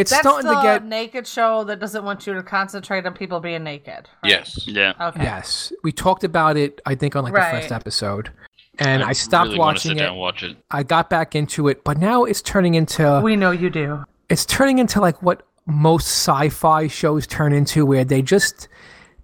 [0.00, 0.84] it's That's starting the to get.
[0.84, 4.08] naked show that doesn't want you to concentrate on people being naked.
[4.22, 4.30] right?
[4.30, 4.66] Yes.
[4.66, 4.92] Yeah.
[5.00, 5.22] Okay.
[5.22, 6.80] Yes, we talked about it.
[6.86, 8.30] I think on like the first episode,
[8.78, 10.00] and I, stopped really want to watching sit it.
[10.00, 10.56] down and watch it.
[10.70, 14.04] I got back into it, but now it's turning into We know you do.
[14.28, 18.68] it's turning into like what most sci-fi shows turn into, where they just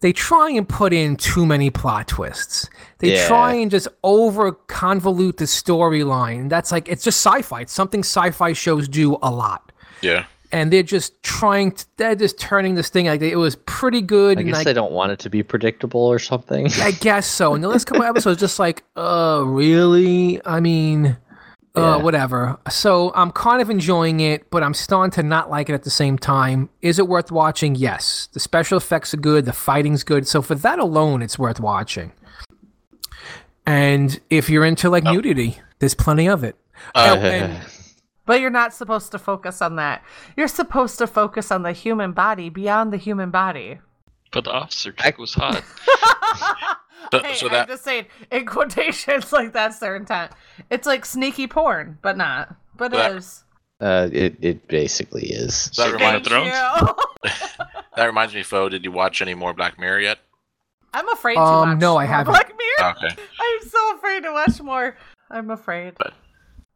[0.00, 2.68] they try and put in too many plot twists.
[2.98, 3.26] They Yeah.
[3.28, 6.50] try and just over convolute the storyline.
[6.50, 7.62] That's like it's just sci-fi.
[7.62, 9.72] It's something sci-fi shows do a lot.
[10.02, 10.24] Yeah.
[10.56, 14.38] And they're just trying to, they're just turning this thing like it was pretty good.
[14.38, 16.68] I and guess they don't want it to be predictable or something.
[16.80, 17.54] I guess so.
[17.54, 20.40] And the last couple episodes, just like, uh, really?
[20.46, 21.18] I mean,
[21.76, 21.96] uh, Yeah.
[21.96, 22.58] whatever.
[22.70, 25.90] So I'm kind of enjoying it, but I'm starting to not like it at the
[25.90, 26.70] same time.
[26.80, 27.74] Is it worth watching?
[27.74, 28.30] Yes.
[28.32, 29.44] The special effects are good.
[29.44, 30.26] The fighting's good.
[30.26, 32.12] So for that alone, it's worth watching.
[33.66, 36.56] And if you're into like nudity, there's plenty of it.
[36.94, 37.62] Uh, Oh, and-
[38.26, 40.02] But you're not supposed to focus on that.
[40.36, 43.78] You're supposed to focus on the human body beyond the human body.
[44.32, 45.62] But the officer chick was hot.
[47.12, 50.32] So, hey, so I'm that just saying in quotations, like that's their intent.
[50.70, 52.56] It's like sneaky porn, but not.
[52.76, 53.44] But it That- is.
[53.80, 55.66] Uh, it it basically is.
[55.66, 56.46] that So reminds Thrones?
[56.46, 57.30] you.
[57.96, 58.68] that reminds me, Foe.
[58.68, 60.18] Did you watch any more Black Mirror yet?
[60.94, 62.32] I'm afraid to Um, watch no, I haven't.
[62.32, 62.90] Black Mirror.
[62.96, 63.22] Okay.
[63.40, 64.96] I'm so afraid to watch more.
[65.30, 65.92] I'm afraid.
[65.98, 66.14] But-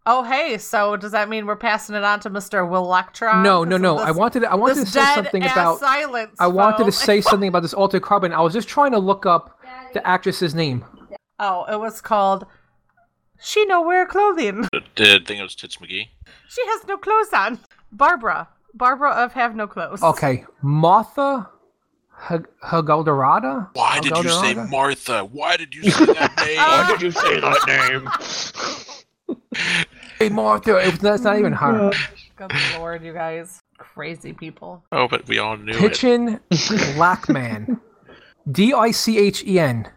[0.06, 0.58] Oh, hey.
[0.58, 2.68] So does that mean we're passing it on to Mr.
[2.68, 3.42] Willectron?
[3.42, 3.98] No, no, no.
[3.98, 5.78] of I wanted to, I wanted to say something about.
[5.78, 6.36] silence.
[6.38, 8.32] I wanted to say something about this altered carbon.
[8.32, 9.58] I was just trying to look up
[9.92, 10.84] the actress's name.
[11.38, 12.46] Oh, it was called.
[13.42, 14.68] She no wear clothing.
[14.94, 16.08] Did think it was Tits McGee?
[16.48, 17.58] She has no clothes on.
[17.92, 18.48] Barbara.
[18.74, 20.02] Barbara of Have No Clothes.
[20.02, 21.48] Okay, Martha
[22.16, 23.68] Hag- Hagoldorada.
[23.72, 25.24] Why did you say Martha?
[25.24, 26.56] Why did you say that name?
[26.58, 27.64] Why did you say that
[29.28, 29.36] name?
[30.20, 30.76] Hey, Martha.
[30.76, 31.90] It was, that's not even her.
[32.36, 33.62] Good lord, you guys.
[33.78, 34.84] Crazy people.
[34.92, 35.76] oh, but we all knew it.
[35.80, 36.38] Hitchin
[36.96, 37.80] Lockman.
[38.52, 39.88] D I C H E N.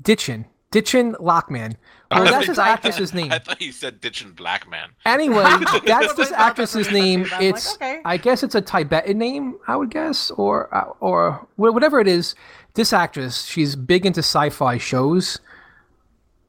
[0.00, 0.44] Dichen.
[0.70, 1.74] Dichen Lachman.
[2.12, 3.32] Well, I that's thought- his actress's name.
[3.32, 4.90] I thought you said Ditching Black Man.
[5.04, 5.42] Anyway,
[5.84, 7.22] that's this actress's name.
[7.22, 8.02] it was gonna be, but I'm It's like, okay.
[8.04, 12.36] I guess it's a Tibetan name, I would guess, or uh, or whatever it is.
[12.74, 15.40] This actress, she's big into sci-fi shows.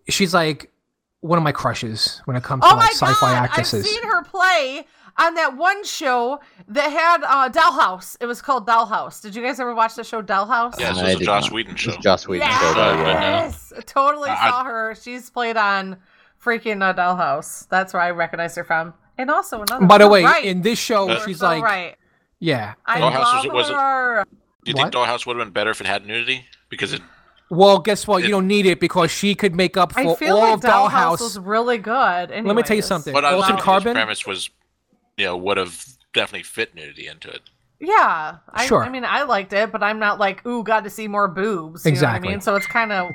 [0.10, 0.72] She's like
[1.28, 3.44] one of my crushes when it comes to Oh my like sci-fi god!
[3.44, 3.86] actresses.
[3.86, 4.86] I've seen her play
[5.18, 8.18] on that one show that had uh, Dollhouse.
[8.22, 9.22] It was called Dollhouse.
[9.22, 10.76] Did you guys ever watch the show Dollhouse?
[10.80, 11.54] Yes, I it was a did Joss not.
[11.54, 11.92] Whedon show.
[11.94, 13.22] It's Joss Whedon show, though, yeah.
[13.46, 14.96] Yes, totally I- saw her.
[14.96, 15.98] She's played on
[16.44, 17.68] freaking uh, Dollhouse.
[17.70, 18.94] That's where I recognized her from.
[19.18, 19.86] And also another.
[19.88, 20.46] By the way, right.
[20.46, 21.96] in this show, You're she's so like, right.
[22.40, 22.76] yeah.
[22.86, 24.26] I Dollhouse love was- was it- her.
[24.64, 24.94] Do you What?
[24.94, 26.46] think Dollhouse would have been better if it had nudity?
[26.70, 27.02] Because it
[27.50, 28.24] Well, guess what?
[28.24, 30.62] You don't need it because she could make up I for feel all like of
[30.62, 31.20] Dollhouse Dollhouse.
[31.22, 32.30] was really good.
[32.30, 33.14] Let me tell you something.
[33.14, 33.94] but I Altered Carbon?
[33.94, 34.50] premise was,
[35.16, 37.42] you know, would have definitely fit nudity into it.
[37.80, 38.84] Yeah, I, Sure.
[38.84, 41.86] I mean, I liked it, but I'm not like, ooh, got to see more boobs.
[41.86, 42.28] You Know Exactly.
[42.28, 43.12] what I mean, so it's kind of,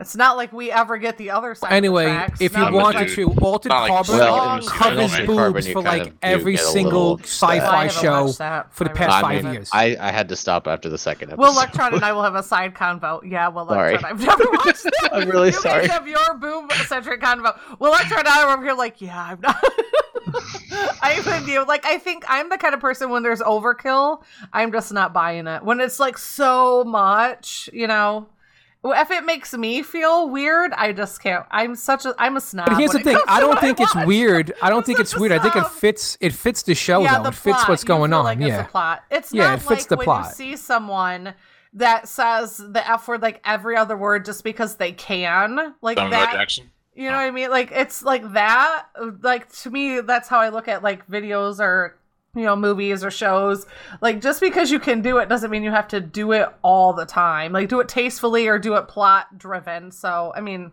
[0.00, 1.72] it's not like we ever get the other side.
[1.72, 2.40] Anyway, of the tracks.
[2.40, 5.68] if you Not but wanted to, Altered not like Carbon Well, covers Altered Carbon, boobs
[5.68, 8.32] for like every single sci-fi show
[8.70, 9.70] for the past really I five years.
[9.72, 11.42] I, I had to stop after the second episode.
[11.42, 13.20] Will Electron and I will have a side convo.
[13.30, 13.90] Yeah, Will Sorry.
[13.90, 14.12] Electron.
[14.12, 15.10] I've never watched that.
[15.12, 15.82] I'm really sorry.
[15.82, 15.88] you sorry.
[15.88, 17.58] guys have your boob centric convo.
[17.78, 19.62] Will Electron and I are over here like, yeah, I'm not.
[21.02, 21.64] I'm with you.
[21.66, 24.22] Like, I think I'm the kind of person when there's overkill,
[24.52, 25.62] I'm just not buying it.
[25.62, 28.26] When it's like so much, you know.
[28.82, 31.44] If it makes me feel weird, I just can't.
[31.50, 32.66] I'm such a I'm a snob.
[32.66, 34.06] But here's the thing: I don't think it's watch.
[34.06, 34.52] weird.
[34.62, 35.32] I don't I'm think it's weird.
[35.32, 36.16] I think it fits.
[36.20, 37.24] It fits the show yeah, though.
[37.24, 37.68] the It fits plot.
[37.68, 38.24] what's You going feel on.
[38.24, 38.64] Like it's yeah.
[38.64, 39.04] a plot.
[39.10, 40.26] It's Yeah, not it fits like the when plot.
[40.28, 41.34] you see someone
[41.74, 46.10] that says the f word like every other word just because they can, like Samuel
[46.18, 46.32] that.
[46.32, 46.70] Jackson.
[46.94, 47.18] You know oh.
[47.18, 47.50] what I mean?
[47.50, 48.86] Like it's like that.
[49.20, 51.98] Like to me, that's how I look at like videos or
[52.34, 53.66] you know movies or shows.
[54.00, 56.92] Like just because you can do it doesn't mean you have to do it all
[56.92, 57.52] the time.
[57.52, 59.90] Like do it tastefully or do it plot driven.
[59.90, 60.72] So I mean,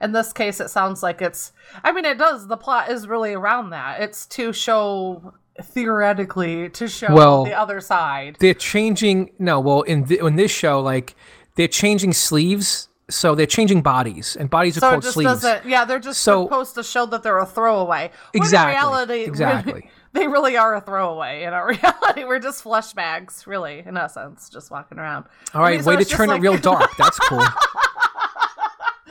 [0.00, 1.52] in this case, it sounds like it's.
[1.82, 2.46] I mean, it does.
[2.46, 4.00] The plot is really around that.
[4.00, 8.36] It's to show theoretically to show Well, the other side.
[8.38, 9.30] They're changing.
[9.38, 11.16] No, well, in th- in this show, like
[11.56, 15.30] they're changing sleeves, so they're changing bodies, and bodies are So it called sleeves.
[15.42, 15.66] doesn't.
[15.66, 18.10] Yeah, they're just So- supposed to show that they're a throwaway.
[18.32, 19.90] When Exactly, In reality, exactly.
[20.14, 21.42] They really are a throwaway.
[21.44, 25.26] In our reality, we're just flesh bags, really, in essence, just walking around.
[25.54, 26.90] All right, mean, so way to turn like- it real dark.
[26.96, 27.44] That's cool.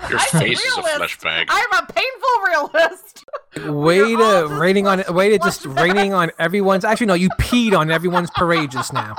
[0.10, 0.98] Your I'm face is a realist.
[0.98, 1.48] flesh bag.
[1.50, 3.26] I'm a painful realist.
[3.78, 6.86] way to raining on way to flesh just raining on everyone's.
[6.86, 9.16] Actually, no, you peed on everyone's parade just now.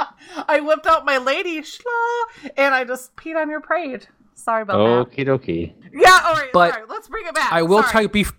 [0.48, 4.06] I whipped out my lady schla, and I just peed on your parade.
[4.34, 4.78] Sorry about
[5.10, 5.16] that.
[5.16, 5.74] Okie dokie.
[5.92, 6.86] Yeah, all right, But sorry.
[6.88, 7.52] Let's bring it back.
[7.52, 7.92] I will Sorry.
[7.92, 8.32] tell you, bef-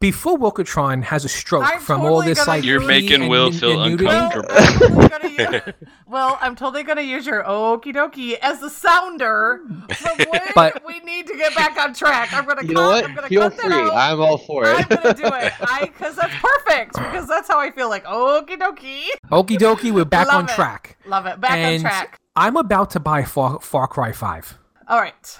[0.00, 3.46] before Wilkatron has a stroke I'm from all this gonna like You're You're making Will
[3.48, 4.06] and- feel and nudity.
[4.06, 5.00] Well, uncomfortable.
[5.02, 5.74] I'm totally use,
[6.06, 9.60] well, I'm totally gonna use your okie dokie as the sounder
[9.94, 10.16] from
[10.54, 12.32] But- we need to get back on track.
[12.32, 13.14] I'm gonna You cut, know I'm what?
[13.14, 13.68] gonna Feel cut free.
[13.70, 13.94] that out.
[13.94, 14.76] I'm all for it.
[14.78, 15.52] I'm gonna do it.
[15.60, 16.94] I because that's perfect.
[16.94, 19.04] Because that's how I feel like okie dokie.
[19.30, 20.54] Okie dokie, we're back Love on it.
[20.54, 20.98] track.
[21.06, 21.40] Love it.
[21.40, 22.20] Back and on track.
[22.34, 24.58] I'm about to buy Far, Far Cry 5.
[24.88, 25.38] All right.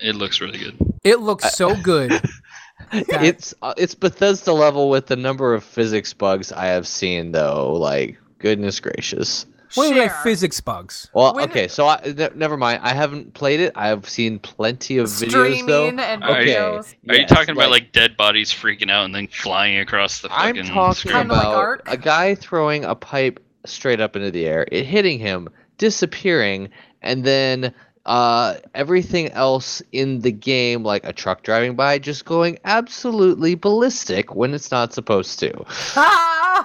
[0.00, 0.76] It looks really good.
[1.04, 2.10] It looks so good.
[2.92, 7.32] that- it's uh, it's Bethesda level with the number of physics bugs I have seen
[7.32, 7.74] though.
[7.74, 9.46] Like goodness gracious.
[9.74, 10.20] what are like Share.
[10.24, 11.08] physics bugs?
[11.14, 12.80] Well, When- okay, so I, ne- never mind.
[12.82, 13.72] I haven't played it.
[13.76, 15.86] I've seen plenty of videos Streaming though.
[15.88, 16.54] and Okay.
[16.54, 16.94] videos.
[17.08, 20.32] Are you Yes, talking about like dead bodies freaking out and then flying across the
[20.32, 21.14] I'm fucking talking screen?
[21.14, 21.82] Kinda like about Ark?
[21.86, 25.48] a guy throwing a pipe straight up into the air, it hitting him,
[25.78, 26.70] disappearing,
[27.02, 27.72] and then
[28.06, 34.34] uh, everything else in the game, like a truck driving by, just going absolutely ballistic
[34.34, 35.64] when it's not supposed to,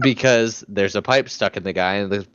[0.00, 2.26] because there's a pipe stuck in the guy, and the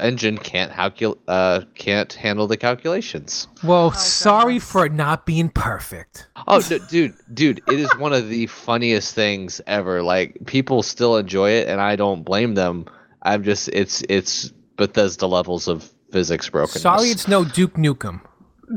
[0.00, 3.46] engine can't calcul- uh, can't handle the calculations.
[3.62, 4.72] Well, Oh, sorry goodness.
[4.72, 6.26] for not being perfect.
[6.48, 10.02] Oh, d- dude, dude, it is one of the funniest things ever.
[10.02, 12.86] Like people still enjoy it, and I don't blame them.
[13.22, 16.82] I'm just it's it's Bethesda levels of physics brokenness.
[16.82, 18.20] Sorry, it's no Duke Nukem.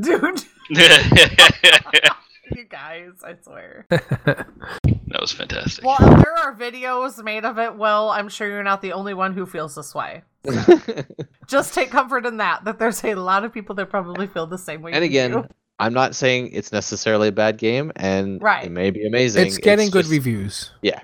[0.00, 3.86] Dude, you guys, I swear.
[5.08, 5.84] That was fantastic.
[5.84, 9.12] Well, if there are videos made of it, well, I'm sure you're not the only
[9.12, 10.22] one who feels this way.
[11.46, 14.56] Just take comfort in that, that there's a lot of people that probably feel the
[14.56, 14.92] same way.
[14.92, 15.46] and again, do.
[15.78, 18.64] I'm not saying it's necessarily a bad game, and Right.
[18.64, 19.46] it may be amazing.
[19.48, 20.70] It's getting good just- reviews.
[20.80, 21.00] Yeah,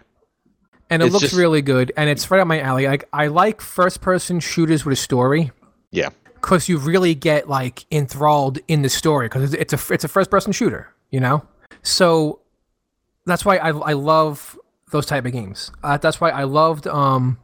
[0.88, 2.86] And it It's looks just- really good, and it's right up my alley.
[2.86, 5.52] Like I like first-person shooters with a story.
[5.90, 6.10] Yeah.
[6.34, 10.08] because you really get like enthralled in the story because it's, it's a it's a
[10.08, 11.42] first person shooter, you know.
[11.82, 12.40] So
[13.26, 14.58] that's why I I love
[14.90, 15.70] those type of games.
[15.82, 17.38] Uh, that's why I loved um,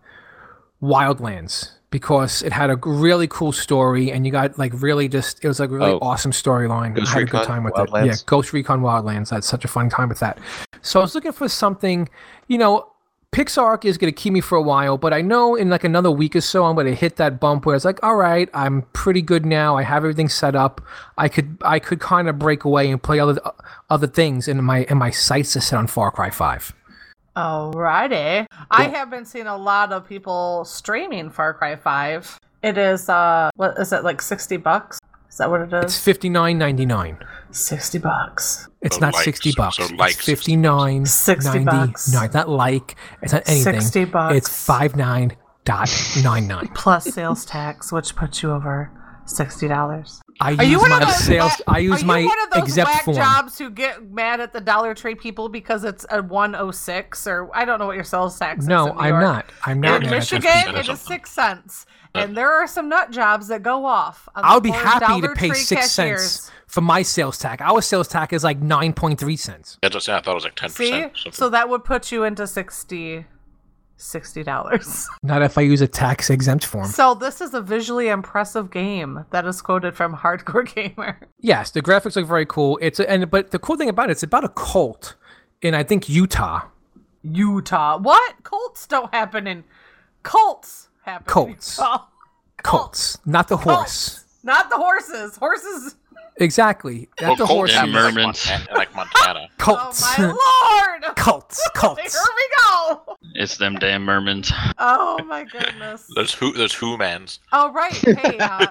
[0.83, 5.49] Wildlands because it had a really cool story and you got like really just it
[5.49, 5.99] was like a really Oh.
[6.03, 6.99] awesome storyline.
[6.99, 8.03] I had a good time with Wildlands?
[8.03, 8.07] it.
[8.07, 9.31] Yeah, Ghost Recon Wildlands.
[9.31, 10.39] I had such a fun time with that.
[10.83, 12.09] So I was looking for something,
[12.49, 12.89] you know.
[13.35, 16.11] Pixark is going to keep me for a while, but I know in like another
[16.11, 18.83] week or so, I'm going to hit that bump where it's like, all right, I'm
[18.93, 19.77] pretty good now.
[19.77, 20.81] I have everything set up.
[21.19, 23.41] I could I could kind of break away and play other
[23.91, 26.73] other things, and my and my sights are set on Far Cry Five.
[27.37, 28.47] Alrighty.
[28.71, 32.39] I have been seeing a lot of people streaming Far Cry 5.
[32.63, 35.01] It is, uh, what is it, like 60 bucks?
[35.29, 36.01] Is that what It's It's is?
[36.01, 37.19] fifty nine ninety nine.
[37.55, 38.69] 60 bucks.
[38.83, 39.77] It's So not like- sixty bucks.
[39.77, 42.13] so like it's fifty nine 60 bucks.
[42.13, 42.97] No, it's not like.
[43.23, 43.81] It's not anything.
[43.81, 44.35] 60 bucks.
[44.37, 45.89] It's five nine dot
[46.23, 46.69] nine nine.
[46.75, 48.91] Plus sales tax, which puts you over
[49.27, 50.21] $60.
[50.41, 51.53] I Are you use one my of those sales.
[51.53, 53.17] whack- I use are my you one of those exempt whack form.
[53.17, 57.65] jobs who get mad at the Dollar Tree people because it's a 106 or I
[57.65, 58.69] don't know what your sales tax is.
[58.69, 59.23] No, in New I'm York.
[59.23, 59.47] not.
[59.65, 59.87] I'm not.
[59.87, 60.81] In mad at those Michigan, people.
[60.81, 64.29] it is six cents, and there are some nut jobs that go off.
[64.35, 66.23] I'll be poor happy to pay Tree six cashiers.
[66.33, 67.63] cents for my sales tax.
[67.63, 69.79] Our sales tax is like nine point three cents.
[69.83, 70.15] That's what I said.
[70.17, 71.35] I thought it was like ten See, percent.
[71.35, 73.25] so that would put you into 60
[74.45, 75.09] dollars.
[75.23, 76.87] Not if I use a tax exempt form.
[76.87, 81.19] so this is a visually impressive game that is quoted from Hardcore Gamer.
[81.41, 82.79] Yes, the graphics look very cool.
[82.83, 85.15] It's a, and but the cool thing about it, it's about a cult
[85.63, 86.63] in I think Utah.
[87.23, 87.97] Utah.
[87.99, 88.43] What?
[88.43, 89.65] Cults don't happen in
[90.23, 91.27] cults happen.
[91.27, 91.77] Colts.
[91.79, 91.79] Cults.
[91.79, 92.05] Utah.
[92.63, 93.75] Cults, not the horse.
[93.77, 94.25] Cults.
[94.43, 95.37] Not the horses.
[95.37, 95.97] Horses.
[96.39, 97.73] Exactly, not the horse.
[97.75, 98.47] and like, mermaids.
[98.49, 99.49] Montana, like Montana.
[99.59, 100.03] Cults.
[100.03, 101.17] Oh my lord.
[101.17, 101.63] cults.
[101.77, 103.17] Here we go.
[103.35, 104.53] It's them damn mermaids.
[104.79, 106.07] Oh my goodness.
[106.17, 106.53] There's who.
[106.53, 107.39] There's who mans.
[107.53, 107.93] Oh right.
[107.93, 108.67] Hey, uh,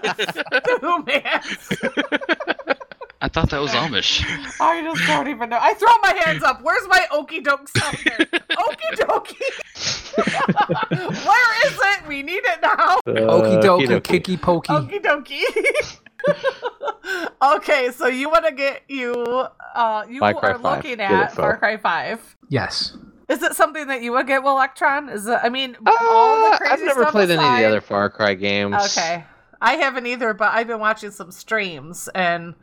[0.81, 1.41] who man?
[3.23, 4.21] I thought that was Amish.
[4.59, 5.57] I just don't even know.
[5.59, 6.61] I throw my hands up.
[6.61, 8.17] Where's my okey doke sounder?
[8.67, 9.39] Okey dokey.
[11.25, 12.07] Where is it?
[12.07, 12.99] We need it now.
[13.07, 14.73] Okey doke and kicky pokey.
[14.73, 15.97] Okey dokey.
[17.41, 19.13] okay, so you want to get you
[19.73, 20.61] uh you Far are 5.
[20.61, 22.35] looking Get it, at Far Cry 5.
[22.49, 22.97] Yes.
[23.29, 25.07] Is it something that you would get with Electron?
[25.07, 27.63] Is it I mean all the Uh, crazy I've never stuff played any of the
[27.65, 28.75] other Far Cry games.
[28.97, 29.23] Okay.
[29.61, 32.53] I haven't either, but I've been watching some streams and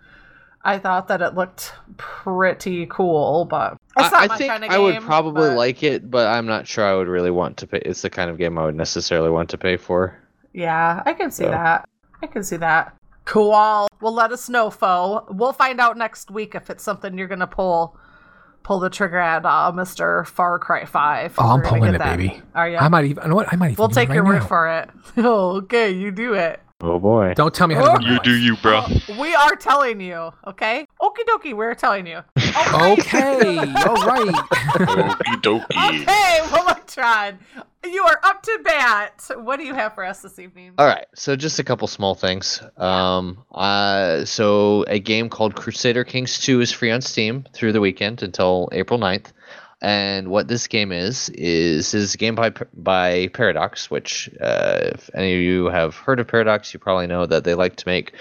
[0.63, 4.65] I thought that it looked pretty cool, but it's not I, I my think kind
[4.65, 7.57] of I would probably but- like it, but I'm not sure I would really want
[7.59, 7.79] to pay.
[7.79, 10.17] It's the kind of game I would necessarily want to pay for.
[10.53, 11.51] Yeah, I can see So.
[11.51, 11.89] that.
[12.23, 12.95] I can see that.
[13.25, 13.51] Cool.
[14.01, 15.25] Well, let us know, foe.
[15.31, 17.97] We'll find out next week if it's something you're gonna pull
[18.63, 21.35] pull the trigger at, uh, Mister Far Cry Five.
[21.39, 22.17] Oh, I'm pulling it, that.
[22.19, 22.43] baby.
[22.55, 22.77] Are you?
[22.77, 23.23] I might even.
[23.23, 23.53] You know what?
[23.53, 23.77] I might even.
[23.79, 24.91] We'll take right your word for it.
[25.19, 26.61] oh, okay, you do it.
[26.83, 27.35] Oh boy.
[27.35, 28.87] Don't tell me how to run You do you, bro.
[29.19, 30.87] We are telling you, okay?
[31.01, 32.21] Okie dokie, we're telling you.
[32.73, 33.59] Okay.
[33.59, 34.35] All right.
[34.35, 36.01] Okie dokie.
[36.03, 37.39] Okay, Electron,
[37.85, 39.31] you are up to bat.
[39.37, 40.73] What do you have for us this evening?
[40.79, 42.63] All right, so just a couple small things.
[42.77, 47.81] Um, uh, so a game called Crusader Kings 2 is free on Steam through the
[47.81, 49.33] weekend until April 9th.
[49.83, 55.09] And what this game is is is a game by by Paradox, which uh, if
[55.15, 58.13] any of you have heard of Paradox, you probably know that they like to make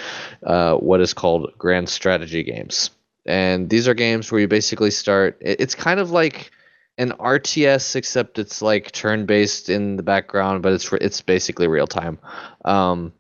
[0.44, 2.92] uh, what is called grand strategy games.
[3.26, 5.38] And these are games where you basically start.
[5.42, 6.52] It's kind of like
[6.98, 12.20] an RTS, except it's like turn-based in the background, but it's it's basically real time.
[12.64, 13.12] Um,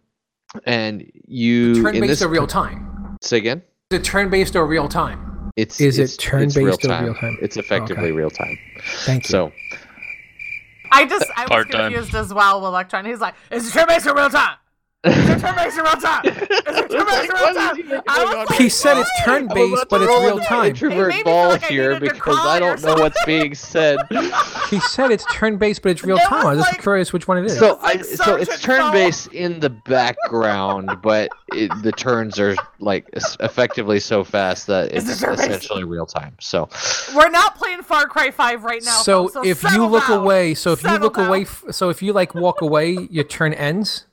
[0.63, 3.17] and you turn based or real time?
[3.21, 3.61] say again.
[3.91, 5.28] Is it turn based or real time?
[5.55, 7.03] It's Is it it's, it's turn-based real or time.
[7.05, 7.37] real time?
[7.41, 8.11] It's effectively Okay.
[8.11, 8.57] real time.
[9.05, 9.29] Thank you.
[9.29, 9.51] So
[10.91, 11.91] I just I was Part-time.
[11.91, 13.05] confused as well with Electron.
[13.05, 14.57] He's like, is it turn based or real time?
[15.05, 16.25] Is it turn-based real time?
[16.25, 18.01] Is it turn-based real time?
[18.09, 20.65] I was like, He said it's turn based, but it's real time.
[20.71, 23.97] Introvert made ball like here needed to because I don't know what's being said.
[24.69, 26.45] He said it's turn based, but it's real It time.
[26.45, 27.57] I was was just like- curious which one it is.
[27.57, 28.91] So was like I so it's turn Fowl.
[28.91, 35.09] based in the background, but it, the turns are like effectively so fast that it's
[35.09, 35.49] it turn-based?
[35.49, 36.35] essentially real time.
[36.39, 36.69] So
[37.15, 39.01] We're not playing Far Cry 5 right now.
[39.01, 40.19] so folks, if you look down.
[40.19, 41.53] away, so if you Settle look away, down.
[41.69, 44.05] f- so if you like walk away, your turn ends.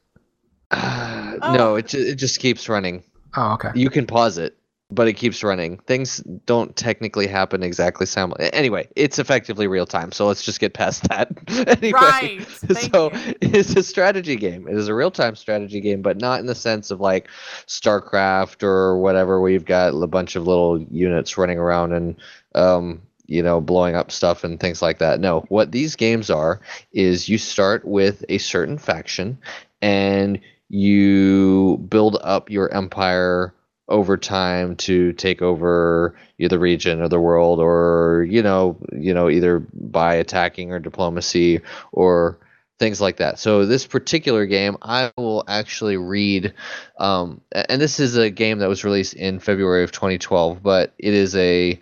[0.70, 1.54] Uh, Oh.
[1.54, 3.02] no, it ju- it just keeps running.
[3.36, 3.70] Oh, okay.
[3.74, 4.56] You can pause it,
[4.90, 5.76] but it keeps running.
[5.86, 6.16] Things
[6.46, 8.58] don't technically happen exactly simultaneously.
[8.58, 10.12] Anyway, it's effectively real time.
[10.12, 11.28] So let's just get past that.
[11.68, 12.46] anyway, Right.
[12.46, 13.34] Thank so you.
[13.42, 14.66] it's a strategy game.
[14.66, 17.28] It is a real time strategy game, but not in the sense of like
[17.66, 22.16] StarCraft or whatever, where you've got a bunch of little units running around and
[22.54, 25.20] um, you know blowing up stuff and things like that.
[25.20, 26.60] No, what these games are
[26.92, 29.36] is you start with a certain faction
[29.82, 33.54] and you build up your empire
[33.88, 39.14] over time to take over either the region or the world or you know you
[39.14, 41.60] know either by attacking or diplomacy
[41.92, 42.38] or
[42.78, 43.38] things like that.
[43.38, 46.52] So this particular game i will actually read
[46.98, 51.14] um, and this is a game that was released in february of 2012 but it
[51.14, 51.80] is a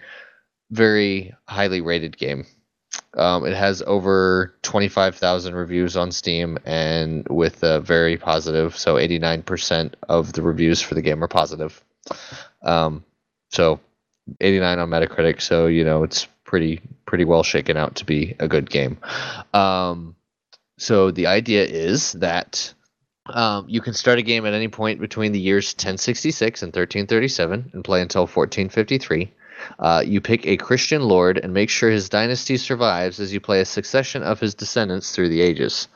[0.71, 2.47] very highly rated game
[3.17, 10.33] um, it has over 25,000 reviews on Steam and with very positive, so 89% of
[10.33, 11.83] the reviews for the game are positive.
[12.63, 13.05] Um,
[13.51, 13.81] so
[14.41, 18.49] 89 on Metacritic, so you know it's pretty pretty well shaken out to be a
[18.49, 18.99] good game.
[19.53, 20.17] Um,
[20.79, 22.75] so the idea is that
[23.27, 27.71] um, you can start a game at any point between the years 1066 and 1337
[27.73, 29.31] and play until 1453.
[29.79, 33.61] Uh, you pick a Christian lord and make sure his dynasty survives as you play
[33.61, 35.89] a succession of his descendants through the ages.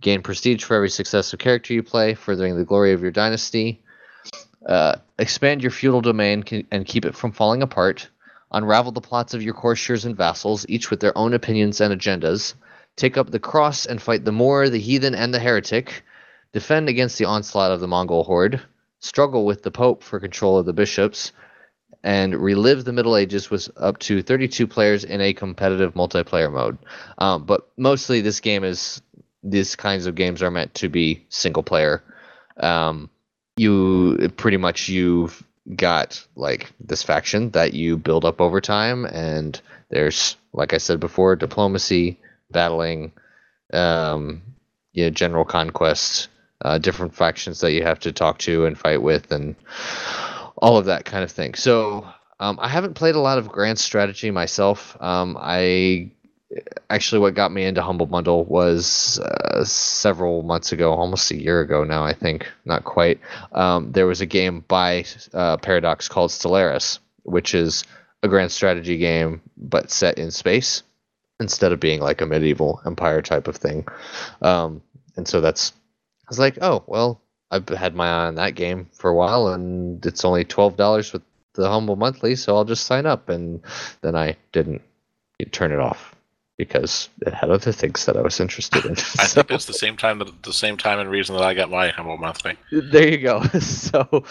[0.00, 3.82] Gain prestige for every successive character you play, furthering the glory of your dynasty.
[4.66, 8.08] Uh, expand your feudal domain and keep it from falling apart.
[8.52, 12.54] Unravel the plots of your courtiers and vassals, each with their own opinions and agendas.
[12.96, 16.04] Take up the cross and fight the Moor, the heathen, and the heretic.
[16.52, 18.60] Defend against the onslaught of the Mongol horde.
[19.00, 21.32] Struggle with the Pope for control of the bishops
[22.06, 26.78] and relive the Middle Ages with up to 32 players in a competitive multiplayer mode.
[27.18, 29.02] Um, but mostly, this game is
[29.42, 32.04] these kinds of games are meant to be single player.
[32.58, 33.10] Um,
[33.56, 35.42] you pretty much you've
[35.74, 39.60] got like this faction that you build up over time, and
[39.90, 42.20] there's like I said before, diplomacy,
[42.52, 43.10] battling,
[43.72, 44.42] um,
[44.92, 46.28] you know, general conquest,
[46.64, 49.56] uh, different factions that you have to talk to and fight with, and
[50.58, 51.54] all of that kind of thing.
[51.54, 52.06] So
[52.40, 54.96] um, I haven't played a lot of grand strategy myself.
[55.00, 56.10] Um, I
[56.90, 61.60] actually what got me into Humble Bundle was uh, several months ago, almost a year
[61.60, 63.20] ago now, I think, not quite.
[63.52, 65.04] Um, there was a game by
[65.34, 67.84] uh, Paradox called Stellaris, which is
[68.22, 70.82] a grand strategy game but set in space
[71.40, 73.86] instead of being like a medieval empire type of thing.
[74.40, 74.82] Um,
[75.16, 75.72] and so that's
[76.26, 77.20] I was like, oh well,
[77.50, 81.12] I've had my eye on that game for a while, and it's only twelve dollars
[81.12, 81.22] with
[81.54, 83.28] the humble monthly, so I'll just sign up.
[83.28, 83.62] And
[84.02, 84.82] then I didn't
[85.52, 86.14] turn it off
[86.58, 88.96] because it had other things that I was interested in.
[89.18, 91.54] I So, think it's the same time that the same time and reason that I
[91.54, 92.56] got my humble monthly.
[92.70, 93.42] there you go.
[93.60, 94.24] So,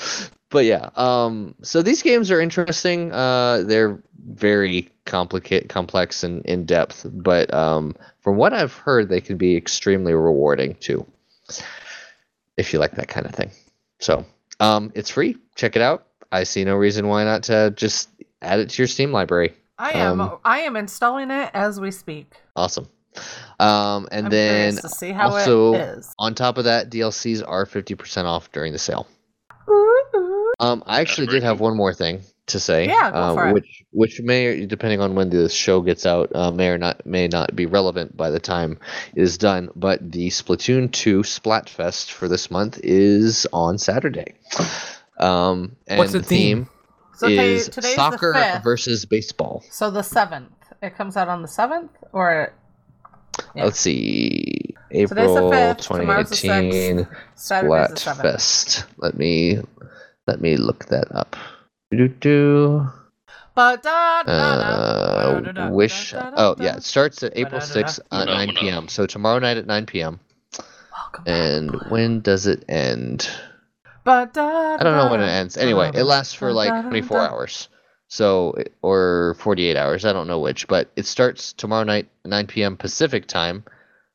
[0.49, 3.11] but yeah, um, so these games are interesting.
[3.11, 7.05] Uh, they're very complicated, complex, and in depth.
[7.11, 11.05] But um, from what I've heard, they can be extremely rewarding too,
[12.57, 13.51] if you like that kind of thing.
[13.99, 14.25] So,
[14.59, 15.37] um, it's free.
[15.55, 16.07] Check it out.
[16.31, 18.09] I see no reason why not to just
[18.41, 19.53] add it to your Steam library.
[19.77, 22.33] I am Um, I am installing it as we speak.
[22.55, 22.87] Awesome.
[23.59, 26.13] Um, and I'm then to see how also it is.
[26.19, 29.07] on top of that, DLCs are fifty percent off during the sale.
[30.59, 32.87] Um, I actually did have one more thing to say.
[32.87, 33.53] Yeah, go um, for it.
[33.53, 37.27] which which may, depending on when this show gets out, uh, may or not may
[37.27, 38.79] not be relevant by the time
[39.15, 39.69] it is done.
[39.75, 44.35] But the Splatoon two Splatfest for this month is on Saturday.
[45.19, 46.69] Um, and What's the theme?
[47.15, 49.63] So ta- is today's soccer the versus baseball.
[49.71, 50.51] So the seventh.
[50.81, 52.53] It comes out on the seventh, or
[53.55, 53.65] Yeah.
[53.65, 58.03] Let's see, Today's the April 5th, tomorrow's 2018 sixth, Saturday's.
[58.03, 58.85] Splatfest.
[58.97, 59.59] Let me
[60.27, 61.35] let me look that up.
[61.91, 62.87] Do do.
[63.53, 66.13] But da, da, Uh, da, da, wish.
[66.13, 66.63] da, da, Oh da.
[66.63, 67.83] yeah, it starts at April Da, da, da, da.
[67.83, 68.53] 6th at No, 9 no.
[68.53, 68.87] p.m.
[68.87, 70.19] So tomorrow night at 9 p.m.
[70.91, 71.79] Welcome back, And Blue.
[71.89, 73.29] when does it end?
[74.03, 75.57] But da, I don't know when it da, ends.
[75.57, 77.25] Anyway, da, it lasts for da, like da, 24 da.
[77.29, 77.69] hours.
[78.07, 80.05] So or 48 hours.
[80.05, 82.77] I don't know which, but it starts tomorrow night 9 p.m.
[82.77, 83.63] Pacific time.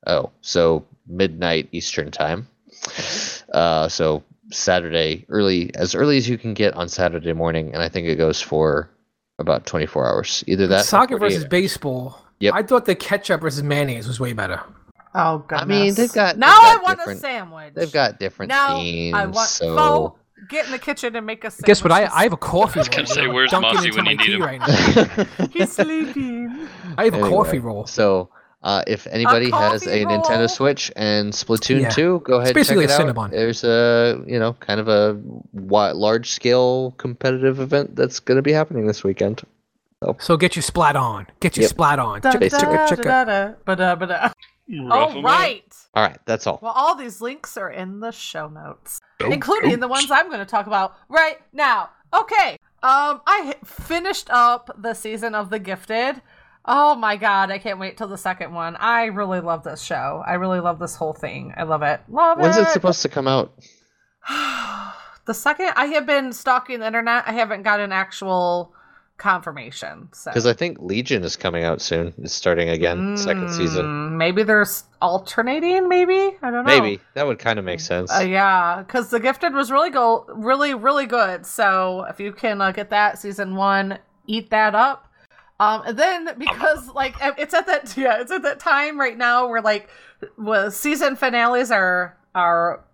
[0.07, 2.47] Oh, so midnight Eastern time.
[3.53, 7.89] Uh, so Saturday early, as early as you can get on Saturday morning, and I
[7.89, 8.91] think it goes for
[9.39, 10.45] about 24 hours.
[10.47, 10.81] Either that.
[10.81, 12.19] or Soccer 48 versus baseball.
[12.41, 12.55] Yep.
[12.55, 14.61] I thought the ketchup versus mayonnaise was way better.
[15.15, 15.63] Oh god!
[15.63, 17.75] I mean, they've got- Now they've I want a sandwich.
[17.75, 19.15] They've got different now themes.
[19.15, 20.19] I want so Foe,
[20.49, 21.67] get in the kitchen and make a sandwich.
[21.67, 21.93] Guess what?
[21.93, 22.83] I, I have a coffee roll.
[22.83, 24.43] was gonna say, where's dunking Mossy when you need tea him?
[24.43, 25.47] right now.
[25.53, 26.69] He's sleeping.
[26.97, 27.87] I have a coffee roll.
[27.87, 28.31] So,
[28.63, 30.21] uh, if anybody has a roll?
[30.23, 31.89] Nintendo Switch and Splatoon Yeah.
[31.91, 33.01] 2, go ahead and check basically it a out.
[33.01, 33.31] Cinnabon.
[33.31, 35.19] There's a, you know, kind of a
[35.55, 39.43] large scale competitive event that's going to be happening this weekend.
[40.19, 41.27] So get your splat on.
[41.41, 41.71] Get your Yep.
[41.71, 42.21] splat on.
[42.23, 43.05] Da, Check, da, check, da, check, check.
[43.05, 44.23] da, da, ba-da, ba-da.
[44.23, 44.33] Rough
[45.15, 45.75] Oh 'em right.
[45.95, 46.59] All right, that's all.
[46.63, 50.39] Well, all these links are in the show notes, Show including the ones I'm going
[50.39, 51.91] to talk about right now.
[52.15, 52.53] Okay.
[52.83, 56.23] Um, I h- finished up the season of The Gifted.
[56.65, 58.77] Oh my god, I can't wait till the second one.
[58.77, 60.23] I really love this show.
[60.27, 61.55] I really love this whole thing.
[61.57, 62.01] I love it.
[62.09, 62.63] Love When's it.
[62.63, 63.53] it supposed to come out?
[65.27, 68.75] the second I have been stalking the internet, I haven't got an actual
[69.21, 70.09] confirmation.
[70.13, 72.13] So Because I think Legion is coming out soon.
[72.19, 73.85] It's starting again, second season.
[73.85, 75.89] Mm, Maybe there's alternating.
[75.89, 76.63] Maybe I don't know.
[76.65, 78.13] Maybe that would kind of make sense.
[78.13, 81.47] Uh, yeah, because The Gifted was really go really really good.
[81.47, 85.10] So if you can uh, get that season one, eat that up.
[85.61, 89.47] Um, and then because like it's at that yeah it's at that time right now
[89.49, 89.89] where like
[90.37, 92.85] well, season finales are are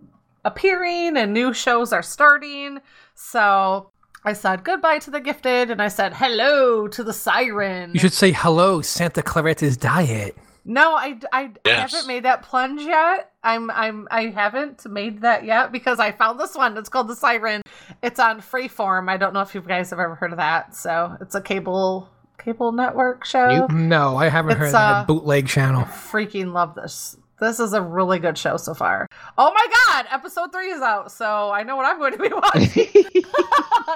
[0.44, 2.80] appearing and new shows are starting.
[3.14, 3.90] So
[4.24, 7.93] I said goodbye to The Gifted and I said hello to the Siren.
[7.94, 10.36] You should say hello, Santa Clarita's Diet.
[10.68, 13.30] No, I, I, I haven't made that plunge yet.
[13.44, 16.76] I'm I'm I haven't made that yet because I found this one.
[16.76, 17.62] It's called The Siren.
[18.02, 19.09] It's on Freeform.
[19.09, 20.74] I don't know if you guys have ever heard of that.
[20.74, 23.66] So it's a cable cable network show.
[23.68, 25.82] No, I haven't It's, heard of uh, that bootleg channel.
[25.84, 27.16] Freaking love this.
[27.40, 29.06] This is a really good show so far.
[29.36, 32.28] Oh my god, episode three is out, so I know what I'm going to be
[32.32, 32.86] watching.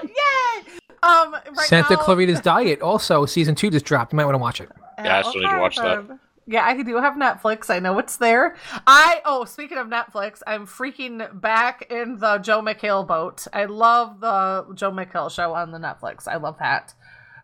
[0.02, 0.72] Yay!
[1.02, 2.82] Um, right Santa now- Clarita's Diet.
[2.82, 4.12] Also, season two just dropped.
[4.12, 4.70] You might want to watch it.
[4.98, 6.18] Yeah, I still need to watch that.
[6.46, 7.70] Yeah, I do have Netflix.
[7.70, 8.56] I know it's there.
[8.86, 13.46] I oh, speaking of Netflix, I'm freaking back in the Joel McHale boat.
[13.52, 16.26] I love the Joel McHale show on the Netflix.
[16.26, 16.92] I love that.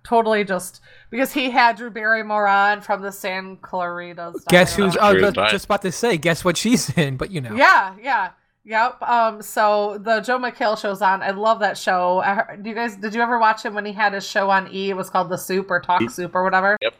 [0.06, 0.80] Totally just
[1.10, 4.44] because he had Drew Barrymore on from the San Claritas.
[4.46, 4.94] Guess who's?
[4.96, 5.50] Oh, Clarita's ju- Diet.
[5.50, 6.16] just about to say.
[6.16, 7.16] Guess what she's in?
[7.16, 7.54] But you know.
[7.56, 8.30] Yeah, yeah.
[8.64, 9.02] Yep.
[9.02, 9.42] Um.
[9.42, 11.22] So the Joel McHale show's on.
[11.22, 12.18] I love that show.
[12.20, 12.94] I do you guys?
[12.96, 14.90] Did you ever watch him when he had his show on E?
[14.90, 16.76] It was called The Soup or Talk Soup or whatever.
[16.80, 16.94] Yep.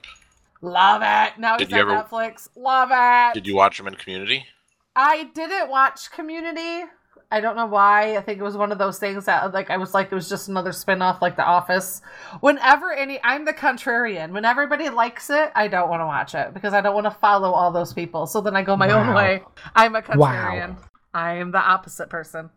[0.63, 1.39] Love it.
[1.39, 2.49] Now Did he's on ever- Netflix.
[2.57, 3.35] Love it.
[3.35, 4.45] Did you watch him in Community?
[4.97, 6.85] I didn't watch Community.
[7.31, 8.17] I don't know why.
[8.17, 10.29] I think it was one of those things that like I was like it was
[10.29, 12.01] just another spin-off like The Office.
[12.41, 14.31] Whenever any I'm the contrarian.
[14.31, 17.11] When everybody likes it, I don't want to watch it because I don't want to
[17.11, 18.27] follow all those people.
[18.27, 19.43] So then I go my own way.
[19.75, 20.77] I'm a contrarian.
[20.77, 20.77] Wow.
[21.15, 22.51] I am the opposite person.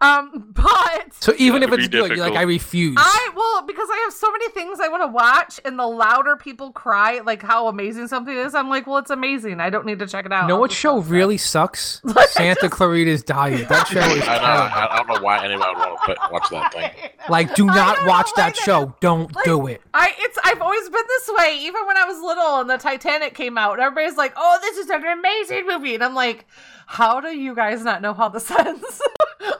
[0.00, 2.34] Um but So even if it's good, you're like.
[2.34, 2.96] I refuse.
[2.98, 6.36] I well because I have so many things I want to watch, and the louder
[6.36, 9.60] people cry like how amazing something is, I'm like, well, it's amazing.
[9.60, 10.42] I don't need to check it out.
[10.42, 12.00] You know what show watch really sucks?
[12.04, 13.68] Like, I Santa Clarita's Diet.
[13.68, 14.74] That show is I, know, terrible.
[14.74, 16.90] I, I don't know why anyone would want to put, watch that thing.
[17.28, 18.64] Like, do not watch know that either.
[18.64, 18.96] show.
[18.98, 19.80] Don't Like, do it.
[19.94, 21.56] I it's I've always been this way.
[21.60, 24.76] Even when I was little and the Titanic came out, and everybody's like, "Oh, this
[24.76, 26.46] is an amazing movie," and I'm like,
[26.86, 29.00] "How do you guys not know how this ends?"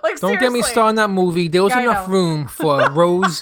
[0.03, 0.73] like, Don't get me seriously.
[0.73, 1.49] started on that movie.
[1.49, 3.41] There was Yeah, enough room for Rose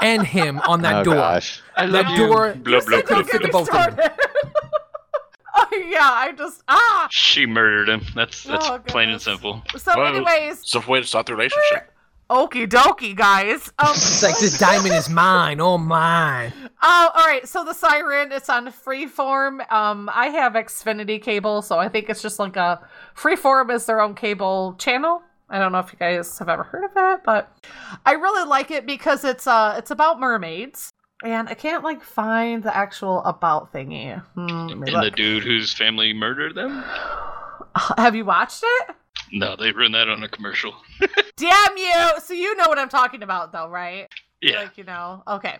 [0.00, 1.14] and him on that oh door.
[1.14, 1.62] gosh.
[1.76, 2.26] I That love you.
[2.26, 3.92] door Blah, blah, Don't fit get the me both of them.
[3.94, 4.12] started.
[5.56, 7.08] oh yeah, I just ah.
[7.10, 8.02] She murdered him.
[8.14, 9.62] That's that's Oh, plain and simple.
[9.76, 11.90] So, Well, anyways, It's a way to start the relationship.
[12.30, 13.72] Okie dokie, guys.
[13.78, 16.52] Um, It's like this diamond is mine, oh mine.
[16.86, 17.48] Oh, all right.
[17.48, 19.70] So the Siren, it's on Freeform.
[19.72, 22.78] Um, I have Xfinity cable, so I think it's just like a
[23.16, 25.22] Freeform is their own cable channel.
[25.48, 27.56] I don't know if you guys have ever heard of it, but
[28.04, 30.90] I really like it because it's uh it's about mermaids,
[31.24, 34.20] and I can't like find the actual about thingy.
[34.34, 36.84] Hmm, let me And the dude whose family murdered them?
[37.96, 38.96] Have you watched it?
[39.36, 40.72] No, they run that on a commercial.
[41.36, 42.20] Damn you!
[42.24, 44.08] So you know what I'm talking about, though, right?
[44.40, 44.60] Yeah.
[44.60, 45.58] Like, you know, okay.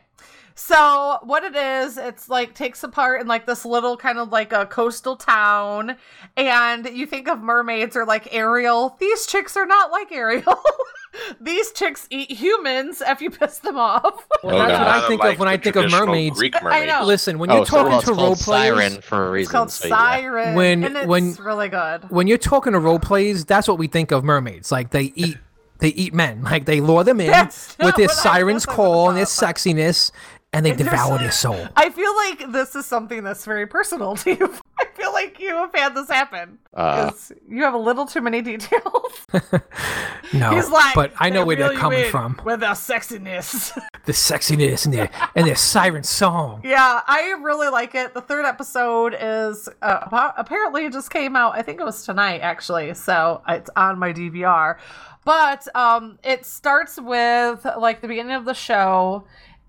[0.57, 4.53] So what it is, it's like takes apart in like this little kind of like
[4.53, 5.97] a coastal town,
[6.37, 8.97] and you think of mermaids or like Ariel.
[9.01, 10.63] These chicks are not like Ariel.
[11.41, 14.27] These chicks eat humans if you piss them off.
[14.45, 16.37] Well, that's what I think of when I think of mermaids.
[16.37, 17.07] Greek I know.
[17.07, 19.43] Listen, when oh, you're so, talking well, to called role players, Siren for a reason.
[19.49, 19.97] It's called so yeah.
[19.97, 22.11] Siren, When- and it's when- really good.
[22.11, 24.71] when you're talking to role players, that's what we think of mermaids.
[24.71, 25.39] Like they eat,
[25.79, 26.43] they eat men.
[26.43, 30.11] Like they lure them in with not their siren's call and their sexiness,
[30.55, 31.69] and they devoured devour their soul.
[31.77, 34.55] I feel like this is something that's very personal to you.
[34.81, 38.21] I feel like you have had this happen Uh, because you have a little too
[38.21, 39.13] many details.
[40.33, 42.41] No, He's like, but I know where they're coming from.
[42.45, 43.73] with their sexiness.
[44.05, 46.63] The sexiness and their and their siren song.
[46.65, 48.15] yeah, I really like it.
[48.15, 51.55] The third episode is uh, appa- apparently it just came out.
[51.55, 54.79] I think it was tonight actually, so it's on my DVR.
[55.25, 59.25] But um, it starts with like the beginning of the show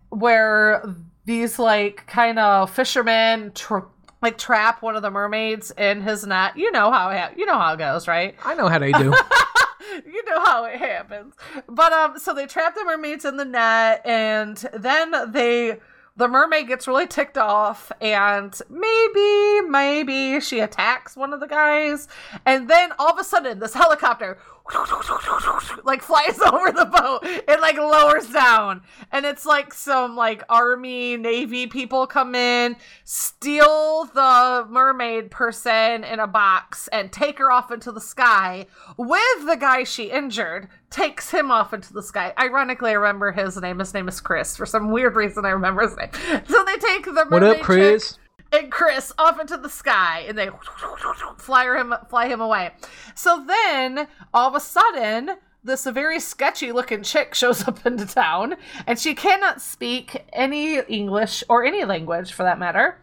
[0.09, 0.83] where
[1.25, 3.79] these like kind of fishermen tr-
[4.21, 6.57] like trap one of the mermaids in his net.
[6.57, 8.35] You know how it ha- you know how it goes, right?
[8.43, 9.03] I know how they do.
[10.05, 11.35] you know how it happens.
[11.67, 15.79] But um so they trap the mermaids in the net and then they
[16.17, 22.07] the mermaid gets really ticked off and maybe maybe she attacks one of the guys
[22.45, 24.37] and then all of a sudden this helicopter
[25.83, 27.19] like flies over the boat.
[27.23, 28.81] It like lowers down.
[29.11, 36.19] And it's like some like army navy people come in steal the mermaid person in
[36.19, 38.65] a box and take her off into the sky
[38.97, 42.33] with the guy she injured takes him off into the sky.
[42.39, 43.79] Ironically i remember his name.
[43.79, 44.57] His name is chris.
[44.57, 46.09] For some weird reason i remember his name.
[46.47, 48.17] So they take the mermaid what up, chick- Chris?
[48.55, 50.49] And Chris off into the sky, and they
[51.37, 52.71] fly him fly him away.
[53.13, 55.31] So then, all of a sudden,
[55.63, 58.55] this very sketchy looking chick shows up into town,
[58.87, 62.99] and she cannot speak any English or any language for that matter.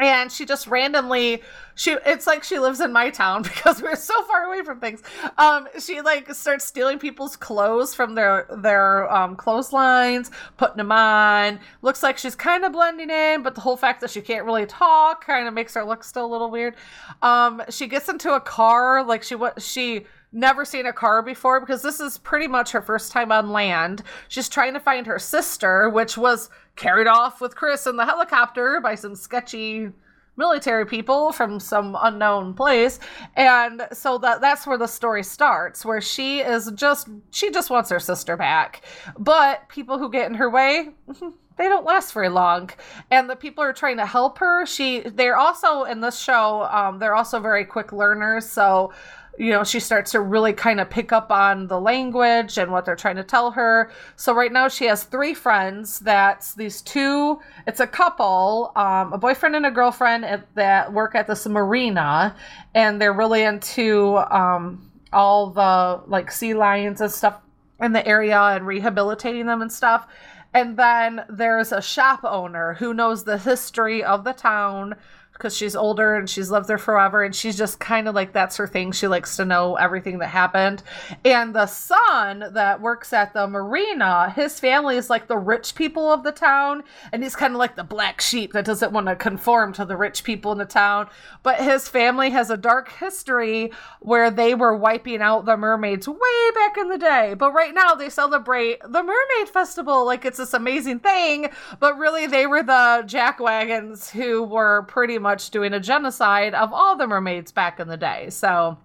[0.00, 1.42] And she just randomly
[1.74, 5.02] she it's like she lives in my town because we're so far away from things.
[5.38, 11.60] Um she like starts stealing people's clothes from their their um clotheslines, putting them on.
[11.82, 14.66] Looks like she's kind of blending in, but the whole fact that she can't really
[14.66, 16.74] talk kind of makes her look still a little weird.
[17.22, 21.60] Um she gets into a car like she what she never seen a car before
[21.60, 24.02] because this is pretty much her first time on land.
[24.28, 28.80] She's trying to find her sister, which was carried off with Chris in the helicopter
[28.80, 29.90] by some sketchy
[30.38, 33.00] military people from some unknown place.
[33.36, 37.90] And so that that's where the story starts where she is just she just wants
[37.90, 38.82] her sister back.
[39.18, 40.90] But people who get in her way
[41.58, 42.70] they don't last very long.
[43.10, 47.00] And the people are trying to help her she they're also in this show um,
[47.00, 48.48] they're also very quick learners.
[48.48, 48.92] So
[49.38, 52.84] you know, she starts to really kind of pick up on the language and what
[52.84, 53.90] they're trying to tell her.
[54.16, 56.00] So right now she has three friends.
[56.00, 57.38] That's these two.
[57.66, 62.34] It's a couple, um, a boyfriend and a girlfriend at, that work at this marina,
[62.74, 67.40] and they're really into um, all the like sea lions and stuff
[67.80, 70.08] in the area and rehabilitating them and stuff.
[70.54, 74.96] And then there's a shop owner who knows the history of the town
[75.38, 78.56] because she's older and she's lived there forever and she's just kind of like that's
[78.56, 78.90] her thing.
[78.90, 80.82] She likes to know everything that happened.
[81.24, 86.12] And the son that works at the marina his family is like the rich people
[86.12, 86.82] of the town
[87.12, 89.96] and he's kind of like the black sheep that doesn't want to conform to the
[89.96, 91.08] rich people in the town.
[91.44, 93.70] But his family has a dark history
[94.00, 97.34] where they were wiping out the mermaids way back in the day.
[97.34, 101.50] But right now they celebrate the mermaid festival like it's this amazing thing.
[101.78, 106.72] But really they were the jack wagons who were pretty much doing a genocide of
[106.72, 108.30] all the mermaids back in the day.
[108.30, 108.78] So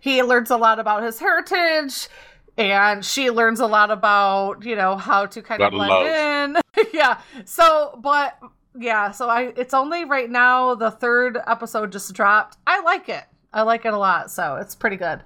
[0.00, 2.08] he learns a lot about his heritage
[2.58, 6.86] and she learns a lot about, you know, how to kind of blend in.
[6.92, 7.20] yeah.
[7.44, 8.38] So, but
[8.78, 12.56] yeah, so I it's only right now the third episode just dropped.
[12.66, 13.24] I like it.
[13.52, 14.30] I like it a lot.
[14.30, 15.22] So, it's pretty good.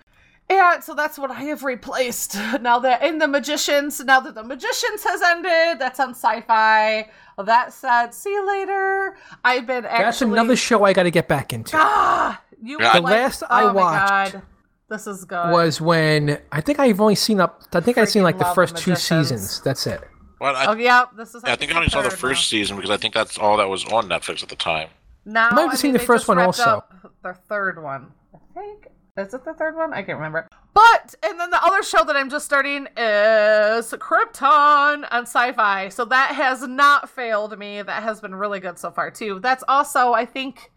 [0.51, 4.43] And so that's what I have replaced now that in the Magicians, now that the
[4.43, 7.09] Magicians has ended, that's on sci fi.
[7.45, 9.17] That said, see you later.
[9.45, 10.05] I've been actually.
[10.05, 11.77] That's another show I got to get back into.
[11.79, 14.43] Ah, you The would like- last I oh my watched God.
[14.89, 15.51] This is good.
[15.53, 17.63] Was when I think I've only seen up.
[17.73, 19.61] I think I've seen like the first The two seasons.
[19.61, 20.01] That's it.
[20.41, 21.45] Well, I, oh yeah, this is.
[21.45, 23.69] I think I only saw the third first season because I think that's all that
[23.69, 24.89] was on Netflix at the time.
[25.27, 26.83] Now, I might have I seen mean, the first one also.
[27.23, 28.89] The third one, I think.
[29.19, 29.93] Is it the third one?
[29.93, 30.49] I can't remember.
[30.73, 35.89] But and then the other show that I'm just starting is Krypton on Sci-Fi.
[35.89, 37.83] So that has not failed me.
[37.83, 39.41] That has been really good so far too.
[39.41, 40.71] That's also, I think,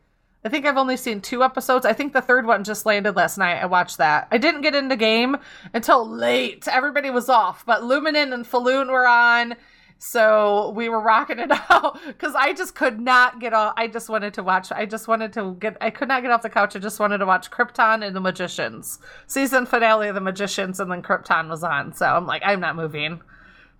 [0.44, 1.86] I think I've only seen two episodes.
[1.86, 3.62] I think the third one just landed last night.
[3.62, 4.28] I watched that.
[4.32, 5.38] I didn't get into game
[5.74, 6.68] until late.
[6.68, 9.56] Everybody was off, but Luminen and Falloon were on.
[9.98, 13.74] So we were rocking it out because I just could not get off.
[13.78, 14.72] I just wanted to watch.
[14.72, 15.78] I just wanted to get.
[15.82, 16.76] I could not get off the couch.
[16.76, 20.92] I just wanted to watch Krypton and the Magicians season finale of the Magicians, and
[20.92, 21.94] then Krypton was on.
[21.94, 23.22] So I'm like, I'm not moving.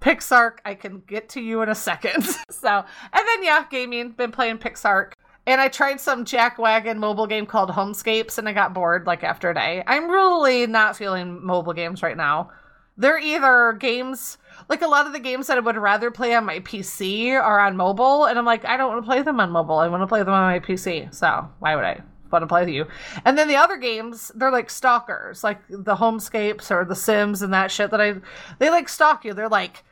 [0.02, 2.24] Pixark, I can get to you in a second.
[2.50, 4.12] so and then yeah, gaming.
[4.12, 5.14] Been playing Pixark.
[5.46, 9.26] And I tried some Jack Wagon mobile game called Homescapes, and I got bored like
[9.26, 9.84] after a day.
[9.86, 12.52] I'm really not feeling mobile games right now.
[12.98, 14.38] They're either games
[14.70, 17.60] like a lot of the games that I would rather play on my PC are
[17.60, 19.78] on mobile, and I'm like, I don't want to play them on mobile.
[19.78, 21.14] I want to play them on my PC.
[21.14, 22.02] So why would I
[22.32, 22.86] want to play with you.
[23.24, 27.54] And then the other games, they're like stalkers, like the Homescapes or the Sims and
[27.54, 28.16] that shit that I
[28.60, 29.34] they like stalk you.
[29.34, 29.84] They're like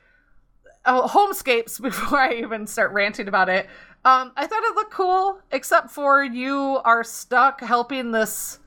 [0.86, 3.68] oh, Homescapes before I even start ranting about it.
[4.04, 8.58] Um, I thought it looked cool, except for you are stuck helping this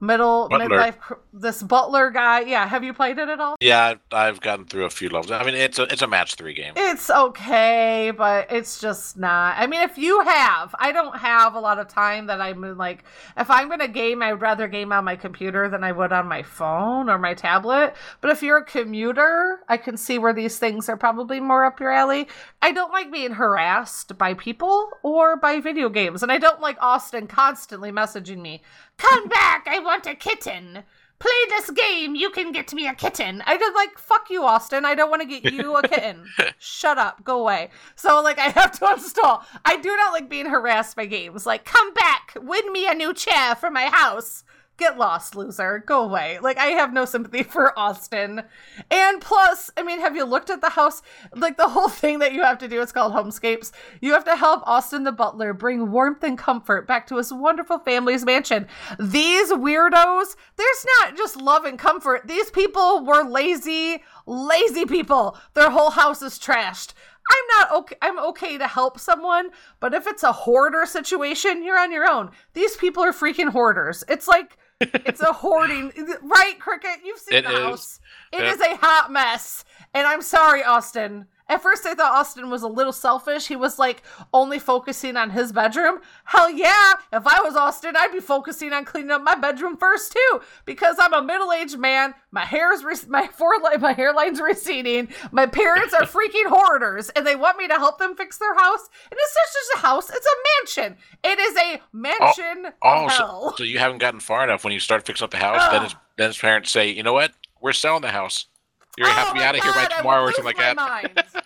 [0.00, 0.68] middle Butler.
[0.68, 2.40] midlife this butler guy.
[2.40, 3.56] Yeah, have you played it at all?
[3.60, 5.30] Yeah, I've- gotten through a few levels.
[5.30, 6.72] I mean, it's a it's a match three game.
[6.76, 9.56] It's okay, but it's just not.
[9.58, 13.04] I mean, if you have, I don't have a lot of time that I'm like,
[13.36, 16.12] if I'm going to game, I would rather game on my computer than I would
[16.12, 17.94] on my phone or my tablet.
[18.20, 21.80] But if you're a commuter, I can see where these things are probably more up
[21.80, 22.28] your alley.
[22.62, 26.22] I don't like being harassed by people or by video games.
[26.22, 28.62] And I don't like Austin constantly messaging me,
[29.00, 30.84] come back, I want a kitten
[31.20, 33.42] play this game, you can get me a kitten.
[33.46, 34.84] I just like, fuck you, Austin.
[34.84, 36.26] I don't want to get you a kitten.
[36.58, 37.70] Shut up, go away.
[37.94, 39.44] So, like, I have to install.
[39.64, 41.46] I do not like being harassed by games.
[41.46, 44.42] Like, come back, win me a new chair for my house.
[44.80, 45.84] Get lost, loser.
[45.86, 46.38] Go away.
[46.40, 48.44] Like, I have no sympathy for Austin.
[48.90, 51.02] And plus, I mean, have you looked at the house?
[51.36, 53.72] Like, the whole thing that you have to do, it's called Homescapes.
[54.00, 57.78] You have to help Austin the butler bring warmth and comfort back to his wonderful
[57.78, 58.68] family's mansion.
[58.98, 62.26] These weirdos, there's not just love and comfort.
[62.26, 65.36] These people were lazy, lazy people.
[65.52, 66.94] Their whole house is trashed.
[67.30, 67.96] I'm not okay.
[68.00, 72.30] I'm okay to help someone, but if it's a hoarder situation, you're on your own.
[72.54, 74.02] These people are freaking hoarders.
[74.08, 75.92] It's like it's a hoarding,
[76.22, 77.00] right, Cricket?
[77.04, 77.58] You've seen It the is.
[77.58, 78.00] house.
[78.32, 78.52] It Yeah.
[78.52, 81.26] is a hot mess, and I'm sorry, Austin.
[81.50, 83.48] At first, I thought Austin was a little selfish.
[83.48, 84.02] He was like
[84.32, 85.98] only focusing on his bedroom.
[86.24, 86.92] Hell yeah!
[87.12, 90.94] If I was Austin, I'd be focusing on cleaning up my bedroom first too, because
[91.00, 92.14] I'm a middle-aged man.
[92.30, 95.08] My hair's re- my foreline, my hairline's receding.
[95.32, 98.88] My parents are freaking hoarders, and they want me to help them fix their house.
[99.10, 100.96] And it's not just a house; it's a mansion.
[101.24, 104.72] It is a mansion Oh, of oh, so, so you haven't gotten far enough when
[104.72, 105.68] you start fixing up the house.
[105.72, 108.46] then his then his parents say, you know what, we're selling the house.
[108.96, 110.76] You're gonna have to Oh be out of here by tomorrow or something like that.
[110.76, 111.24] mind.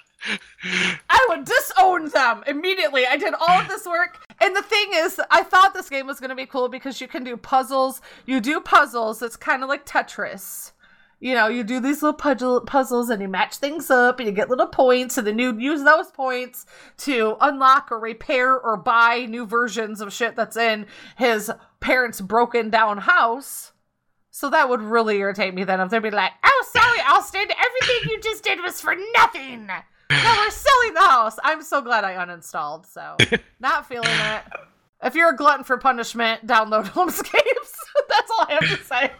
[1.11, 3.07] I would disown them immediately.
[3.07, 4.25] I did all of this work.
[4.41, 7.09] And the thing is, I thought this game was going to be cool because you
[7.09, 8.01] can do puzzles.
[8.27, 9.23] You do puzzles.
[9.23, 10.73] It's kind of like Tetris.
[11.21, 14.35] You know, you do these little puzzle puzzles and you match things up and you
[14.35, 16.67] get little points and then you use those points
[16.99, 21.51] to unlock or repair or buy new versions of shit that's in his
[21.81, 23.73] parents' broken down house.
[24.35, 28.11] So that would really irritate me then if they'd be like, oh, sorry, Austin, everything
[28.11, 29.67] you just did was for nothing.
[29.69, 31.37] Now we're selling the house.
[31.45, 33.17] I'm so glad I uninstalled, so
[33.61, 34.43] not feeling it.
[35.05, 37.33] If you're a glutton for punishment, download Homescapes.
[38.09, 39.13] That's all I have to say.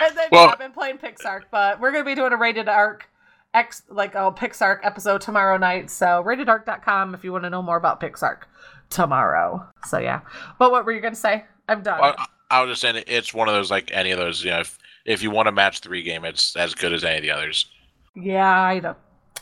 [0.00, 2.66] And then Well- yeah, I've been playing Pixark, but we're gonna be doing a Rated
[2.66, 3.10] Ark
[3.52, 5.90] X like a Pixark episode tomorrow night.
[5.90, 8.44] So ratedark.com if you want to know more about Pixark
[8.88, 9.66] tomorrow.
[9.84, 10.20] So yeah.
[10.58, 11.44] But what were you gonna say?
[11.68, 12.00] I'm done.
[12.02, 14.44] I, I was just saying, it's one of those like any of those.
[14.44, 17.16] You know, if if you want a match three game, it's as good as any
[17.16, 17.66] of the others.
[18.14, 18.98] Yeah, I don't,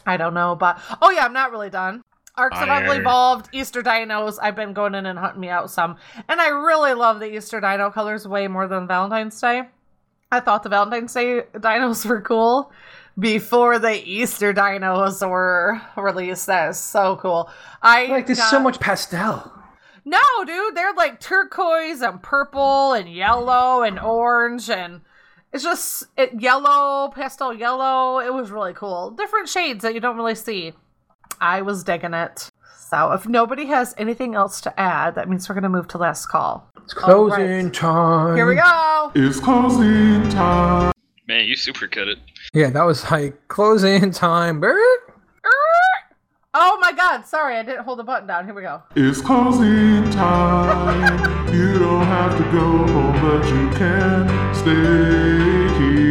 [0.07, 2.03] I don't know, but oh yeah, I'm not really done.
[2.37, 3.01] Ark Survival Fire.
[3.01, 4.39] Evolved, Easter Dinos.
[4.41, 5.97] I've been going in and hunting me out some,
[6.28, 9.62] and I really love the Easter Dino colors way more than Valentine's Day.
[10.32, 12.70] I thought the Valentine's Day dinos were cool
[13.19, 16.47] before the Easter dinos were released.
[16.47, 17.51] That is so cool.
[17.82, 19.53] I Like there's got- so much pastel.
[20.05, 25.02] No, dude, they're like turquoise and purple and yellow and orange and
[25.52, 28.20] it's just it yellow, pastel yellow.
[28.20, 29.10] It was really cool.
[29.10, 30.74] Different shades that you don't really see.
[31.40, 32.51] I was digging it.
[32.89, 36.27] So if nobody has anything else to add, that means we're gonna move to last
[36.27, 36.70] call.
[36.85, 37.36] It's All right.
[37.36, 38.36] closing time.
[38.36, 39.12] Here we go.
[39.14, 40.93] It's closing time.
[41.27, 42.18] Man, you super cut it.
[42.52, 44.60] Yeah, that was like closing time.
[44.60, 45.10] Bert.
[46.52, 48.44] Oh my god, sorry, I didn't hold the button down.
[48.44, 48.82] Here we go.
[48.97, 51.55] It's closing time.
[51.55, 56.10] you don't have to go home, but you can stay here.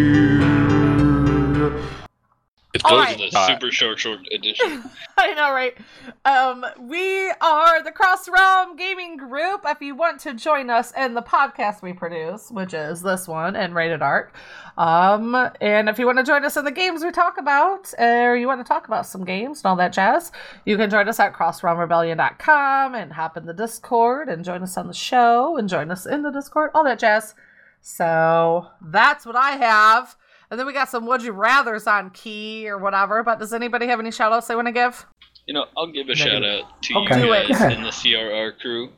[2.80, 3.18] It's All right.
[3.18, 4.89] to The the super short, short edition.
[5.18, 5.77] I know, right?
[6.23, 9.64] Um, we are the Cross Realm Gaming Group.
[9.65, 13.57] If you want to join us in the podcast we produce, which is this one
[13.57, 14.34] and Rated Ark,
[14.77, 18.38] um, and if you want to join us in the games we talk about, or
[18.38, 20.31] you want to talk about some games and all that jazz,
[20.64, 24.88] you can join us at crossrealmrebellion.com and hop in the Discord and join us on
[24.88, 27.35] the show and join us in the Discord, all that jazz.
[27.81, 30.15] So that's what I have.
[30.52, 33.22] And then we got some would you rathers on key or whatever.
[33.24, 35.06] But does anybody have any shout outs they want to give?
[35.46, 36.32] You know, I'll give a Negative.
[36.32, 37.26] shout out to Okay.
[37.26, 38.90] You guys Go in the CRR crew.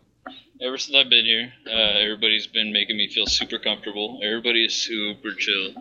[0.61, 4.19] Ever since I've been here, uh, everybody's been making me feel super comfortable.
[4.23, 5.73] Everybody is super chill,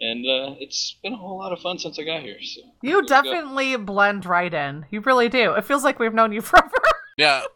[0.00, 2.36] and uh, it's been a whole lot of fun since I got here.
[2.42, 3.06] So You There go.
[3.06, 4.86] definitely blend right in.
[4.90, 5.52] You really do.
[5.52, 6.72] It feels like we've known you forever.
[7.16, 7.42] Yeah.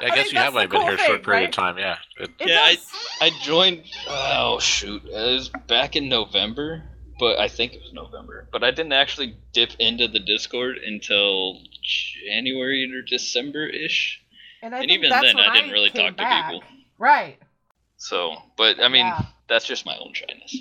[0.00, 1.48] I I guess you have that's only been cool here a short period right?
[1.48, 1.78] of time.
[1.78, 1.96] Yeah.
[2.18, 2.92] It- It Yeah, I- does.
[3.20, 3.84] I joined.
[4.08, 6.82] Oh shoot, it was back in November,
[7.18, 8.48] but I think it was November.
[8.52, 14.20] But I didn't actually dip into the Discord until January or December ish.
[14.62, 16.68] and, And even then, I didn't really came talk to people.
[16.98, 17.38] Right.
[17.96, 19.22] So, but I mean, Yeah.
[19.48, 20.56] that's just my own shyness.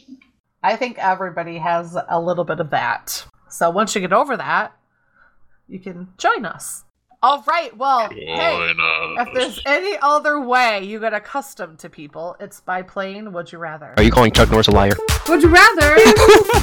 [0.62, 3.26] I think everybody has a little bit of that.
[3.50, 4.74] So once you get over that,
[5.68, 6.84] you can join us.
[7.24, 7.76] All right.
[7.78, 13.32] Well, hey, if there's any other way you get accustomed to people, it's by playing
[13.32, 13.94] Would You Rather.
[13.96, 14.92] Are you calling Chuck Norris a liar?
[15.30, 15.96] Would you rather?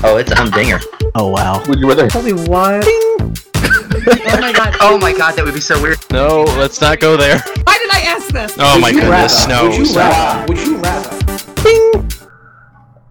[0.03, 0.81] Oh, it's I'm Dinger.
[1.15, 1.63] Oh wow.
[1.67, 2.09] Would you rather?
[2.09, 2.85] Tell me what?
[2.87, 4.77] oh my god.
[4.83, 5.99] Oh my god, that would be so weird.
[6.11, 7.39] No, let's not go there.
[7.65, 8.57] Why did I ask this?
[8.59, 9.65] Oh my goodness, no.
[9.65, 10.47] Would you rather?
[10.47, 11.19] Would you rather?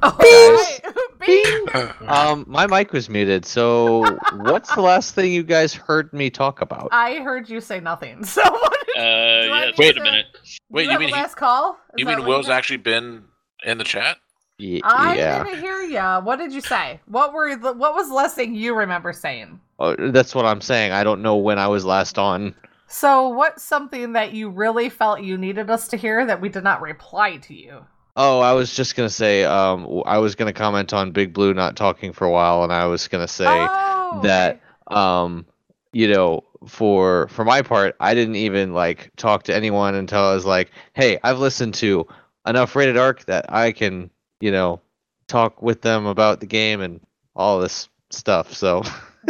[0.01, 0.93] Oh, right.
[1.19, 1.65] Bing.
[2.07, 3.45] Um, my mic was muted.
[3.45, 6.89] So, what's the last thing you guys heard me talk about?
[6.91, 8.23] I heard you say nothing.
[8.25, 10.25] So what Uh, I yeah, wait to- a minute.
[10.71, 11.73] Wait, you you mean a he- last call?
[11.93, 13.23] Is You mean what Will's actually been
[13.63, 14.17] in the chat?
[14.59, 16.19] Y- I yeah, didn't hear ya.
[16.21, 16.99] What did you say?
[17.05, 19.59] What were the, what was the last thing you remember saying?
[19.79, 20.91] oh, that's what I'm saying.
[20.91, 22.53] I don't know when I was last on.
[22.87, 26.63] So, what's something that you really felt you needed us to hear that we did
[26.63, 27.85] not reply to you?
[28.21, 29.45] Oh, I was just gonna say.
[29.45, 32.73] Um, w- I was gonna comment on Big Blue not talking for a while, and
[32.73, 33.45] I was gonna say.
[33.47, 35.45] oh, that um
[35.93, 40.33] you know for for my part i didn't even like talk to anyone until i
[40.33, 42.05] was like hey i've listened to
[42.47, 44.09] enough Rated Ark that i can
[44.41, 44.81] you know
[45.27, 46.99] talk with them about the game and
[47.35, 48.81] all this stuff so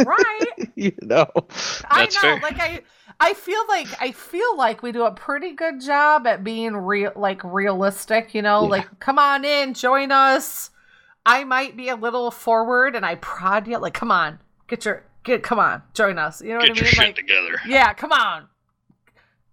[0.05, 0.45] right.
[0.75, 1.27] you know
[1.89, 2.21] I That's know.
[2.21, 2.39] fair.
[2.39, 2.81] Like I,
[3.19, 7.11] I feel like I feel like we do a pretty good job at being real,
[7.15, 8.33] like realistic.
[8.33, 8.69] You know, Yeah.
[8.69, 10.71] like come on in, join us.
[11.25, 13.77] I might be a little forward, and I prod you.
[13.77, 16.41] Like, come on, get your get, come on, join us.
[16.41, 16.93] You know Get what I your mean?
[16.93, 17.61] shit Like, together.
[17.67, 18.47] yeah, come on.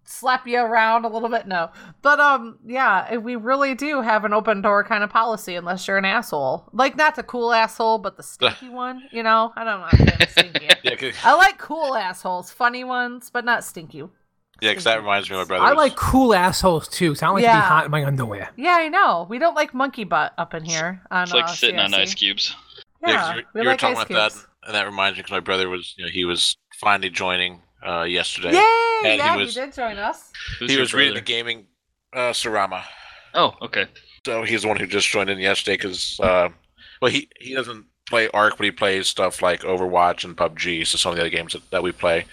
[0.09, 1.71] Slap you around a little bit, no,
[2.01, 5.99] but um, yeah, we really do have an open door kind of policy, unless you're
[5.99, 9.03] an asshole, like not the cool asshole, but the stinky one.
[9.11, 10.15] You know, I don't know.
[10.21, 10.69] I'm stinky.
[10.85, 13.99] Yeah, I like cool assholes, funny ones, but not stinky.
[13.99, 15.65] Yeah, because that reminds me of my brother.
[15.67, 18.05] I was- like cool assholes too, so I don't like to be hot in my
[18.05, 18.51] underwear.
[18.57, 19.27] Yeah, I know.
[19.29, 21.03] We don't like monkey butt up in here.
[21.11, 22.55] On, It's like uh, sitting on ice cubes.
[23.03, 24.47] Yeah, Yeah, 'cause you, we you were like talking ice about that, cubes.
[24.67, 28.03] and that reminds me because my brother was, you know, he was finally joining uh,
[28.03, 28.53] yesterday.
[28.53, 29.01] Yay!
[29.05, 30.33] And he yeah, was- he did join us.
[30.59, 31.67] Who's he your was reading the gaming
[32.13, 32.83] uh, Sarama.
[33.35, 33.87] Oh, okay.
[34.25, 36.49] So he's the one who just joined in yesterday because, uh,
[37.01, 40.97] well, he, he doesn't play Ark, but he plays stuff like Overwatch and PUBG, so
[40.97, 42.25] some of the other games that, that we play.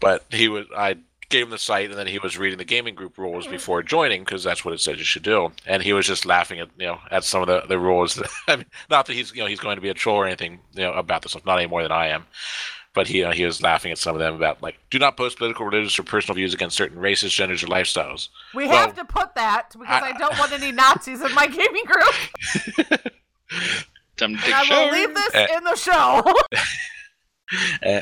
[0.00, 0.96] But he was, I
[1.30, 4.22] gave him the site, and then he was reading the gaming group rules before joining
[4.22, 5.50] because that's what it said you should do.
[5.66, 8.20] And he was just laughing at you know at some of the, the rules.
[8.48, 10.60] I mean, not that he's you know he's going to be a troll or anything
[10.74, 12.26] you know about this stuff, not any more than I am.
[12.94, 15.36] But he uh, he was laughing at some of them about like do not post
[15.38, 18.28] political, religious, or personal views against certain races, genders, or lifestyles.
[18.54, 21.46] We Well, have to put that because I, I- don't want any Nazis in my
[21.48, 23.10] gaming group.
[24.16, 24.84] Time to take And a I shower.
[24.84, 25.56] will leave this Eh.
[25.56, 26.22] in the show.
[27.84, 28.00] Uh,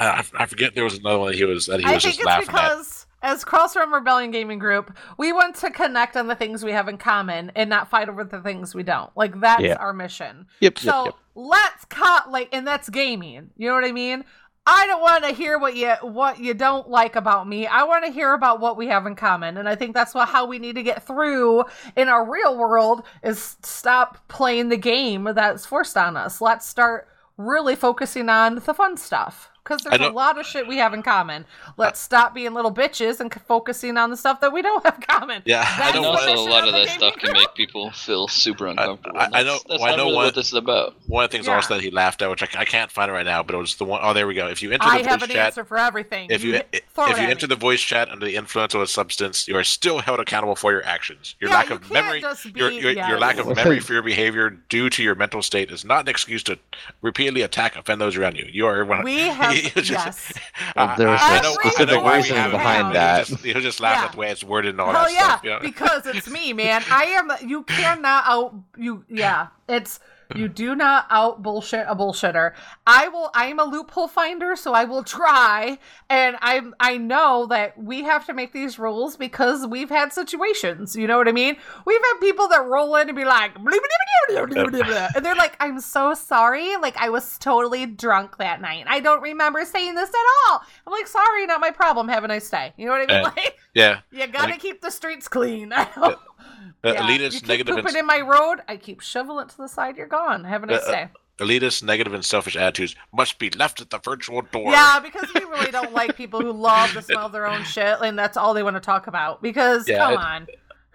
[0.00, 2.14] I, I forget there was another one that he was that he I was think
[2.16, 2.52] just it's laughing at.
[2.54, 6.72] because as Cross Realm Rebellion Gaming Group, we want to connect on the things we
[6.72, 9.14] have in common and not fight over the things we don't.
[9.16, 9.74] Like that's Yeah.
[9.74, 10.46] our mission.
[10.60, 11.14] yep, So yep, yep.
[11.34, 13.50] Let's cut like, and that's gaming.
[13.56, 14.24] You know what I mean?
[14.66, 17.66] I don't want to hear what you what you don't like about me.
[17.66, 20.28] I want to hear about what we have in common, and I think that's what
[20.28, 21.64] how we need to get through
[21.96, 26.40] in our real world is stop playing the game that's forced on us.
[26.40, 30.76] Let's start really focusing on the fun stuff because there's a lot of shit we
[30.78, 31.44] have in common.
[31.76, 35.02] Let's stop being little bitches and focusing on the stuff that we don't have in
[35.02, 35.42] common.
[35.44, 37.54] Yeah, I That's And know what also, a lot of of that stuff can make
[37.54, 39.18] people feel super uncomfortable.
[39.18, 40.94] I- and I that's- know- That's well, I know really one- what this is about.
[41.06, 41.54] one of the things Yeah.
[41.56, 43.58] also that he laughed at, which I, I can't find it right now, but it
[43.58, 44.48] was the one oh there we go.
[44.48, 46.28] If you enter the I voice have an chat, answer for everything.
[46.30, 47.54] if you hit- throw if you enter me.
[47.54, 50.72] the voice chat under the influence of a substance, you are still held accountable for
[50.72, 51.36] your actions.
[51.40, 53.08] Your Yeah, lack you of memory, just your your, yeah.
[53.08, 56.08] your lack of memory for your behavior due to your mental state is not an
[56.08, 56.58] excuse to
[57.02, 58.46] repeatedly attack offend those around you.
[58.50, 59.04] You are one.
[59.04, 60.32] We have He was just- yes.
[60.76, 62.52] Well, there was I- I a specific know why we reason have it.
[62.52, 63.26] behind He'll that.
[63.26, 64.04] just- He'll just laugh Yeah.
[64.06, 65.44] at the way it's worded and all Hell that yeah, stuff.
[65.44, 65.58] you know?
[65.60, 66.82] because it's me, man.
[66.90, 67.30] I am.
[67.48, 68.54] You cannot out.
[68.76, 69.48] You yeah.
[69.68, 70.00] It's
[70.36, 72.52] you do not out bullshit a bullshitter.
[72.86, 73.30] I will.
[73.34, 75.78] I am a loophole finder, so I will try.
[76.08, 80.94] And I I know that we have to make these rules because we've had situations.
[80.96, 81.56] You know what I mean?
[81.84, 86.76] We've had people that roll in and be like, and they're like, "I'm so sorry.
[86.76, 88.84] Like I was totally drunk that night.
[88.88, 92.08] I don't remember saying this at all." I'm like, "Sorry, not my problem.
[92.08, 93.24] Have a nice day." You know what I mean?
[93.26, 93.56] Uh, like.
[93.74, 95.72] yeah, You gotta Like- keep the streets clean.
[96.40, 96.90] I know.
[96.90, 97.02] Uh, Yeah.
[97.02, 97.76] elitist you keep negative.
[97.76, 98.60] pooping ins- in my road.
[98.68, 99.96] I keep shoveling it to the side.
[99.96, 100.44] You're gone.
[100.44, 101.08] Have a nice Uh, day.
[101.38, 104.70] elitist, negative, and selfish attitudes must be left at the virtual door.
[104.72, 108.18] Yeah, because we really don't like people who love to smell their own shit, and
[108.18, 109.42] that's all they want to talk about.
[109.42, 110.46] Because Yeah, come it- on,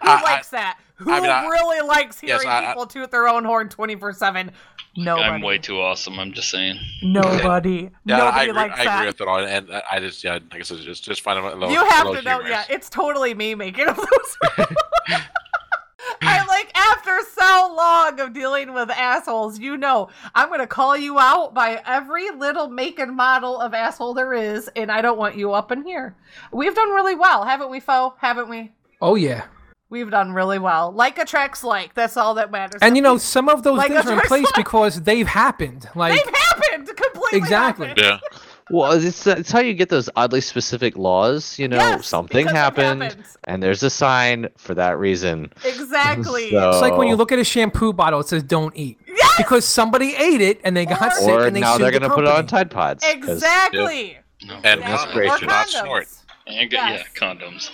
[0.02, 0.80] who I- I- likes that?
[0.98, 3.96] Who I mean, I- really likes hearing I- I- people toot their own horn twenty
[3.96, 4.52] four seven?
[4.98, 5.28] Nobody.
[5.28, 6.18] I'm way too awesome.
[6.20, 6.80] I'm just saying.
[7.02, 7.90] Nobody.
[8.06, 8.96] Yeah, Nobody I agree, likes I that.
[8.96, 11.38] agree with it all, and I- I just, yeah, like I said, just, just find
[11.38, 11.72] them a little.
[11.72, 12.66] you have little to know, humorous.
[12.70, 13.98] yeah, it's totally me making up
[14.58, 14.68] those.
[16.22, 21.20] I like after so long of dealing with assholes, you know, I'm gonna call you
[21.20, 25.36] out by every little make and model of asshole there is, and I don't want
[25.36, 26.16] you up in here.
[26.52, 28.14] We've done really well, haven't we, Foe?
[28.20, 28.72] Haven't we?
[29.02, 29.46] Oh yeah.
[29.90, 30.92] We've done really well.
[30.92, 31.94] Like attracts like.
[31.94, 32.80] That's all that matters.
[32.82, 35.88] And you know, some of those Like things are in place like- because they've happened.
[35.96, 37.38] Like they've happened completely.
[37.38, 37.88] Exactly.
[37.90, 38.04] happened.
[38.06, 38.35] Yeah,
[38.72, 41.60] Well, it's, it's how you get those oddly specific laws.
[41.60, 45.52] You know, Yes, something happened, and there's a sign for that reason.
[45.64, 46.50] Exactly.
[46.52, 49.34] So- it's like when you look at a shampoo bottle, it says "Don't eat" Yes!
[49.38, 52.10] because somebody ate it and they got Or- sick Or and they now they're gonna
[52.10, 52.48] put it on.
[52.48, 53.04] Tide Pods.
[53.08, 54.18] Exactly.
[54.46, 54.56] No.
[54.64, 54.90] and Yeah.
[54.90, 55.30] That's condoms, great.
[55.32, 56.06] Or do not snort.
[56.08, 56.22] condoms.
[56.48, 57.04] And, Yes.
[57.16, 57.70] Yeah, condoms.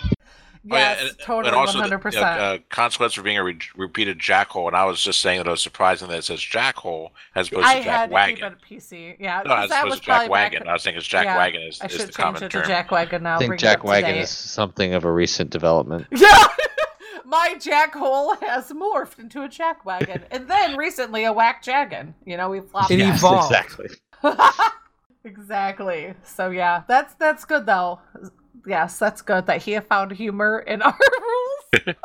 [0.70, 2.38] Oh, yeah, Yes, and- totally, and also one the- hundred you percent.
[2.38, 5.46] know, uh, consequence for being a re- repeated jackhole, and I was just saying that
[5.48, 8.44] it was surprising that it says jackhole as opposed I to had jack to keep
[8.44, 9.16] it PC.
[9.18, 11.08] Yeah, No, 'cause as that opposed was to jack probably back- I was thinking it's
[11.08, 12.62] jack yeah, wagon is, I is the common it term.
[12.62, 13.34] to jack wagon now.
[13.34, 16.06] I think bring it Jack Wagon is something of a recent development.
[16.16, 16.46] Yeah,
[17.24, 22.14] my jackhole has morphed into a jack wagon, and then recently a whack jaggin.
[22.24, 22.92] You know, we flopped.
[22.92, 23.16] It back.
[23.16, 23.52] evolved.
[23.52, 23.88] exactly.
[25.24, 26.14] exactly.
[26.24, 28.00] So yeah, that's that's good though.
[28.66, 30.96] Yes, that's good that he found humor in our
[31.74, 31.86] rules.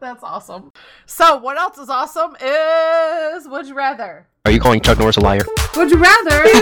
[0.00, 0.72] that's awesome.
[1.06, 4.26] So what else is awesome is would you rather?
[4.44, 5.40] Are you calling Chuck Norris a liar?
[5.76, 6.42] Would you rather?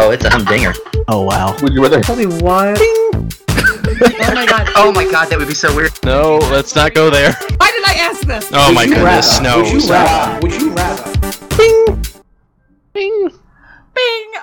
[0.00, 0.72] Oh, it's a humdinger.
[1.08, 1.56] Oh wow.
[1.60, 2.00] Would you rather?
[2.00, 2.78] Tell me what?
[2.80, 4.68] oh my god.
[4.76, 5.92] Oh my god, that would be so weird.
[6.04, 7.32] No, let's not go there.
[7.56, 8.48] Why did I ask this?
[8.52, 9.62] Oh my Would you goodness, rather?
[9.62, 9.72] no.
[9.72, 10.40] Would you rather?
[10.40, 12.22] Would you rather?
[12.92, 13.28] Bing!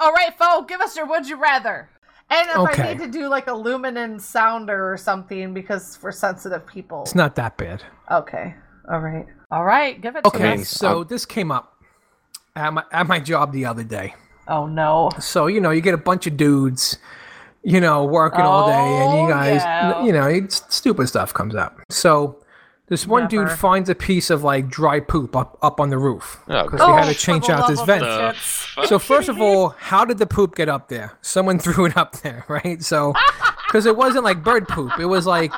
[0.02, 1.90] All right, Foe, give us your would you rather.
[2.30, 6.66] And if I need to do like a luminance sounder or something because for sensitive
[6.66, 7.04] people.
[7.04, 7.84] It's not that bad.
[8.12, 8.56] Okay.
[8.92, 9.26] All right.
[9.52, 10.00] All right.
[10.02, 11.76] Give it to Okay, so this came up
[12.56, 14.16] at my at my job the other day.
[14.48, 15.10] Oh no.
[15.20, 16.98] So you know, you get a bunch of dudes,
[17.64, 20.04] you know, working all day, and Oh, you guys, yeah.
[20.04, 21.80] you know, stupid stuff comes up.
[21.90, 22.44] So
[22.88, 23.48] this one Never.
[23.48, 26.80] dude finds a piece of like dry poop up up on the roof Oh, because
[26.80, 26.88] God.
[26.94, 28.04] they had Oh, to change out this vent.
[28.04, 28.90] of The tits.
[28.90, 31.18] So first of all, how did the poop get up there?
[31.22, 32.84] Someone threw it up there, right?
[32.84, 33.14] So
[33.68, 35.52] because it wasn't like bird poop, it was like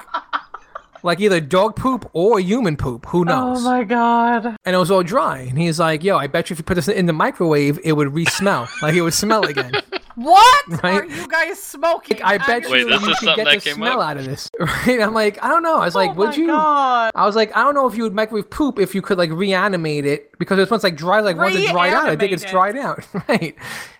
[1.07, 3.05] like either dog poop or human poop.
[3.07, 3.65] Who oh knows?
[3.65, 4.57] Oh my god.
[4.65, 5.39] and it was all dry.
[5.39, 7.93] And he's like, "Yo, I bet you if you put this in the microwave, it
[7.93, 8.69] would re-smell.
[8.81, 9.71] like it would smell again.
[10.15, 11.01] What Right?
[11.03, 12.21] are you guys smoking?
[12.23, 14.09] I bet Wait, you you is could get the smell up?
[14.09, 14.99] out of this, right?
[14.99, 15.77] I'm like, I don't know.
[15.77, 16.47] I was oh like, oh would you?
[16.47, 17.11] God.
[17.13, 19.29] I was like, I don't know if you would microwave poop if you could like
[19.31, 21.19] reanimate it because it's once like dry.
[21.19, 23.55] Like once it's dried out, I think it's dried out, right?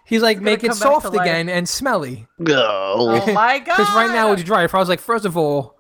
[0.05, 2.27] He's like, gonna make it come back to soft again and smelly.
[2.39, 2.55] No.
[2.97, 3.77] Oh my god.
[3.77, 4.63] Because right now it's dry.
[4.63, 5.76] If I was like, first of all,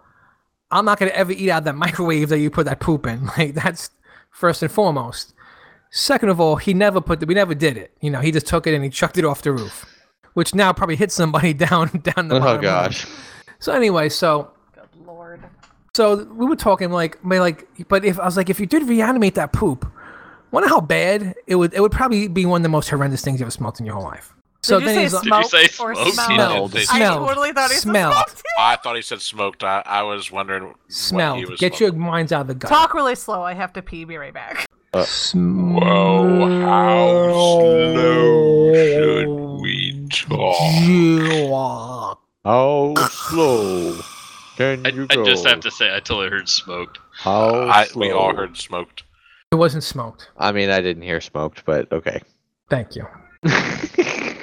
[0.71, 3.27] I'm not gonna ever eat out of that microwave that you put that poop in.
[3.37, 3.89] Like that's
[4.31, 5.33] first and foremost.
[5.89, 7.91] Second of all, he never put the, we never did it.
[8.01, 9.85] You know, he just took it and he chucked it off the roof,
[10.33, 12.35] which now probably hit somebody down down the.
[12.35, 13.05] Oh bottom of gosh.
[13.59, 15.43] So anyway, so Good lord.
[15.95, 18.83] so we were talking like, I like, but if I was like, if you did
[18.87, 19.89] reanimate that poop,
[20.51, 21.73] wonder how bad it would.
[21.73, 23.95] It would probably be one of the most horrendous things you ever smelt in your
[23.95, 24.33] whole life.
[24.67, 26.13] So Did you then say he's like, Did you smoked say or smoked?
[26.13, 26.35] smelled?
[26.35, 28.43] smelled, They- I smelled, totally thought he said smelled, smoked.
[28.59, 29.63] I thought he said smoked.
[29.63, 31.49] I, I was wondering what he smelled.
[31.49, 32.69] was Get your minds out of the gut.
[32.69, 33.43] Talk really slow.
[33.43, 34.03] I have to pee.
[34.03, 34.65] Be right back.
[34.93, 40.57] Uh, Whoa, how slow should we talk?
[42.43, 44.01] How slow
[44.57, 45.23] can I, you I go?
[45.23, 46.99] just have to say, I totally heard smoked.
[47.13, 48.01] How uh, I, slow?
[48.01, 49.03] we all heard smoked.
[49.53, 50.29] It wasn't smoked.
[50.37, 52.21] I mean, I didn't hear smoked, but okay.
[52.69, 53.07] Thank you.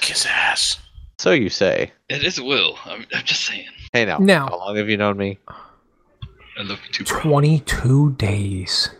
[0.00, 0.78] Kiss ass.
[1.18, 1.92] so you say.
[2.08, 2.78] It is Will.
[2.84, 3.66] I'm, I'm just saying.
[3.92, 4.18] Hey now.
[4.18, 4.48] Now.
[4.48, 5.38] How long have you known me?
[6.58, 7.20] I love you too, bro.
[7.22, 8.90] 22 days.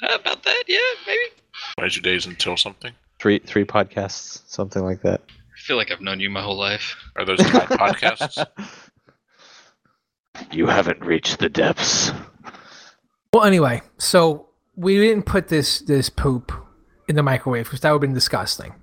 [0.00, 0.64] How about that?
[0.66, 1.20] Yeah, maybe.
[1.78, 2.92] Twenty-two days until something.
[3.18, 5.22] Three three podcasts, something like that.
[5.28, 6.94] I feel like I've known you my whole life.
[7.16, 8.44] Are those Tide podcasts?
[10.50, 12.10] You haven't reached the depths.
[13.32, 16.52] Well, anyway, so we didn't put this this poop
[17.08, 18.74] in the microwave because that would have been disgusting.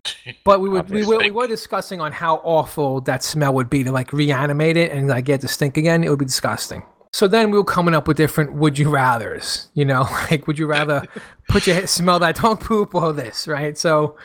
[0.43, 3.84] But we would we were, we were discussing on how awful that smell would be
[3.84, 6.03] to like reanimate it and like get to stink again.
[6.03, 6.84] It would be disgusting.
[7.14, 9.69] So then we were coming up with different would you rather's.
[9.73, 11.03] You know, like would you rather
[11.49, 13.77] put your smell that dog poop or this, right?
[13.77, 14.18] So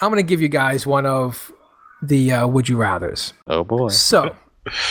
[0.00, 1.52] I'm gonna give you guys one of
[2.02, 3.32] the uh, would you rather's.
[3.46, 3.88] Oh boy.
[3.88, 4.34] So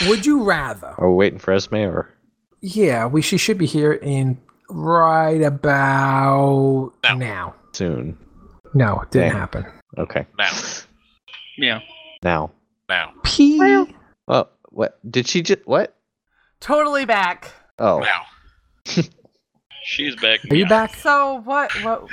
[0.06, 0.94] would you rather?
[0.98, 2.14] Are we waiting for Esme or?
[2.60, 4.38] Yeah, we she should be here in
[4.70, 7.14] right about Now.
[7.16, 7.54] now.
[7.72, 8.18] soon.
[8.74, 9.38] No, it didn't Dang.
[9.38, 9.66] happen.
[9.96, 10.26] Okay.
[10.38, 10.50] Now,
[11.56, 11.80] Yeah.
[12.22, 12.50] Now.
[12.88, 13.60] now, P.
[14.28, 14.98] Oh, what?
[15.10, 15.94] Did she just what?
[16.60, 17.50] Totally back.
[17.78, 18.22] Oh, now.
[19.84, 20.40] She's back.
[20.50, 20.94] Are you back?
[20.96, 21.70] So what?
[21.82, 22.08] What?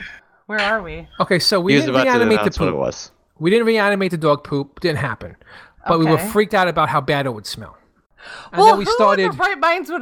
[0.45, 1.07] Where are we?
[1.19, 2.80] Okay, so we he didn't about to reanimate the announce what it poop.
[2.80, 3.11] was.
[3.40, 4.80] We didn't reanimate the dog poop.
[4.80, 5.36] Didn't happen.
[5.88, 7.77] But we were freaked out about how bad it would smell.
[8.52, 9.23] And well, then we who started.
[9.23, 10.02] in their right minds would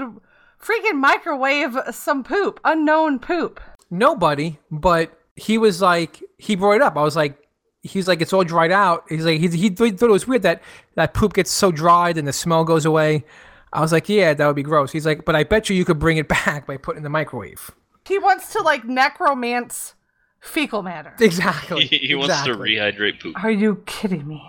[0.62, 3.60] freaking microwave some poop, unknown poop?
[3.90, 6.98] Nobody, but he was like, he brought it up.
[6.98, 7.38] I was like,
[7.82, 9.06] he's like, it's all dried out.
[9.10, 10.62] He's like, he, he thought it was weird that
[10.96, 13.26] that poop gets so dried and the smell goes away.
[13.72, 14.92] I was like, yeah, that would be gross.
[14.92, 17.04] He's like, but I bet you you could bring it back by putting it in
[17.04, 17.72] the microwave.
[18.06, 19.94] He wants to like necromance
[20.42, 21.14] fecal matter.
[21.20, 21.86] Exactly.
[21.88, 23.42] He, he wants to rehydrate poop.
[23.44, 24.44] Are you kidding me?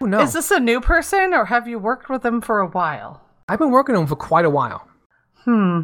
[0.00, 0.20] Oh, no.
[0.20, 3.22] Is this a new person or have you worked with them for a while?
[3.48, 4.86] I've been working on him for quite a while.
[5.44, 5.82] Hmm.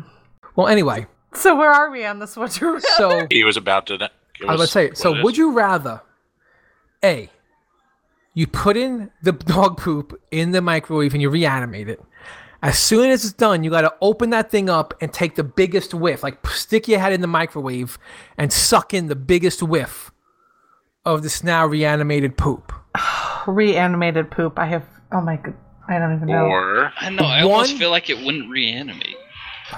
[0.55, 2.37] Well, anyway, So where are we on this?
[2.37, 4.11] What you so He was about to.
[4.47, 6.03] I was say, what so would you rather,
[7.05, 7.31] A,
[8.35, 12.03] you put in the dog poop in the microwave and you reanimate it.
[12.63, 15.43] As soon as it's done, you got to open that thing up and take the
[15.43, 16.23] biggest whiff.
[16.23, 17.99] Like stick your head in the microwave
[18.39, 20.13] and suck in the biggest whiff
[21.05, 22.73] of this now reanimated poop.
[23.47, 24.59] reanimated poop?
[24.59, 24.85] I have.
[25.11, 25.55] Oh my god.
[25.89, 26.45] I don't even know.
[26.45, 27.25] Or I know.
[27.25, 29.17] I almost feel like it wouldn't reanimate.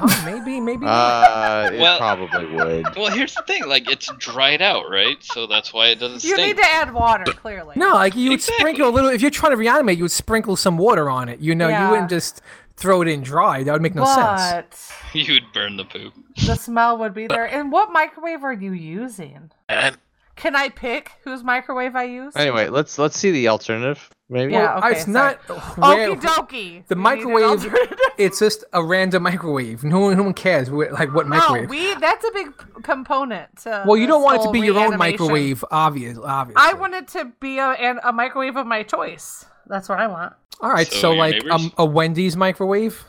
[0.00, 0.84] Oh, maybe, maybe.
[0.84, 0.90] not.
[0.92, 2.96] Uh, it Well- probably would.
[2.96, 3.66] Well, here's the thing.
[3.66, 5.16] Like, it's dried out, right?
[5.22, 6.56] So that's why it doesn't You stink.
[6.56, 7.74] need to add water, clearly.
[7.76, 8.60] no, like you would Exactly.
[8.60, 9.10] sprinkle a little.
[9.10, 11.40] If you're trying to reanimate, you would sprinkle some water on it.
[11.40, 11.84] You know, Yeah.
[11.84, 12.42] you wouldn't just
[12.76, 13.62] throw it in dry.
[13.62, 14.92] That would make no sense.
[15.12, 16.12] You'd burn the poop.
[16.44, 17.44] the smell would be there.
[17.46, 19.50] And what microwave are you using?
[19.68, 19.96] and
[20.36, 22.34] Can I pick whose microwave I use?
[22.34, 24.10] Anyway, let's let's see the alternative.
[24.30, 24.52] Maybe.
[24.52, 25.36] Yeah, okay, it's sorry.
[25.48, 26.86] not where, Okie dokie.
[26.88, 27.74] the We microwave.
[28.18, 29.82] It's just a random microwave.
[29.84, 31.68] No one, no one cares wh- like what No, microwave.
[31.68, 33.56] we that's a big component.
[33.62, 36.16] To well, you don't want it to be your own microwave, obvious.
[36.22, 36.62] Obviously.
[36.64, 39.44] I want it to be a, an, a microwave of my choice.
[39.66, 40.32] That's what I want.
[40.60, 41.50] All right, So so, like neighbors?
[41.52, 43.04] um, a Wendy's microwave,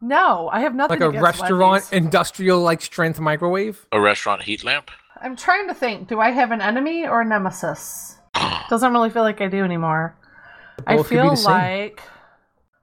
[0.00, 1.92] No, I have nothing like a restaurant Wendy's.
[1.92, 3.86] industrial like strength microwave.
[3.92, 4.90] a restaurant heat lamp.
[5.22, 6.08] I'm trying to think.
[6.08, 8.18] Do I have an enemy or a nemesis?
[8.68, 10.16] Doesn't really feel like I do anymore.
[10.86, 12.00] I Both could feel like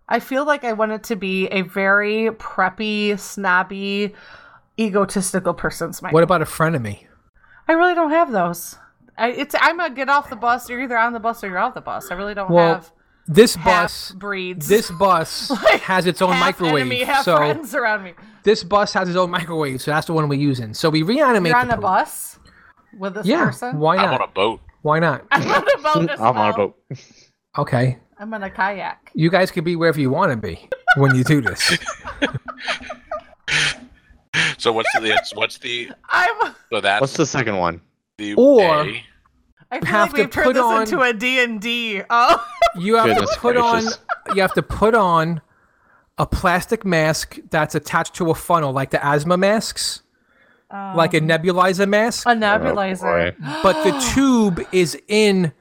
[0.07, 4.13] I feel like I want it to be a very preppy, snobby,
[4.79, 6.13] egotistical person's microwave.
[6.13, 7.05] What about a frenemy?
[7.67, 8.77] I really don't have those.
[9.17, 10.69] I, it's I'm a get off the bus.
[10.69, 12.11] You're either on the bus or you're off the bus.
[12.11, 12.91] I really don't Well, have
[13.27, 14.67] This bus, breeds.
[14.67, 15.49] this bus
[15.83, 16.81] has its own half microwave.
[16.81, 18.13] enemy, half so friends around me.
[18.43, 19.81] this bus has its own microwave.
[19.81, 20.73] So that's the one we're using.
[20.73, 21.51] So we reanimate.
[21.51, 21.83] You're on the a poop.
[21.83, 22.39] bus
[22.97, 23.45] with this Yeah.
[23.45, 23.79] person.
[23.79, 24.29] Why I'm on not?
[24.29, 24.61] a boat.
[24.81, 25.23] Why not?
[25.31, 26.09] I'm on a boat.
[26.09, 26.77] as I'm on a boat.
[27.57, 27.97] Okay.
[28.19, 29.11] I'm on a kayak.
[29.13, 31.77] You guys can be wherever you want to be when you do this.
[34.57, 36.55] So what's the what's the I'm.
[36.71, 37.81] so that's What's the second one?
[38.17, 39.03] the Or- A.
[39.73, 42.01] I feel Have like we've to turned put this on- into a D and D.
[42.09, 42.45] Oh,
[42.77, 43.97] You have Goodness to put gracious.
[44.27, 44.35] on.
[44.35, 45.41] You have to put on
[46.17, 50.03] a plastic mask that's attached to a funnel, like the asthma masks,
[50.71, 52.27] like a um, nebulizer mask.
[52.27, 53.33] a nebulizer.
[53.33, 53.59] Oh, boy.
[53.63, 55.51] but the tube is in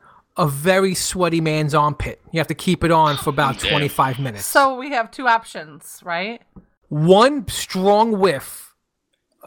[0.41, 2.21] a very sweaty man's armpit.
[2.33, 4.47] You have to keep it on for about 25 minutes.
[4.47, 6.41] so we have two options, right?
[6.89, 8.75] one strong whiff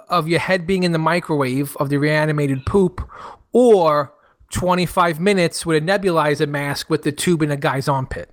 [0.07, 3.01] of your head being in the microwave of the reanimated poop,
[3.51, 4.13] or
[4.51, 8.29] 25 minutes with a nebulizer mask with the tube in a guy's armpit.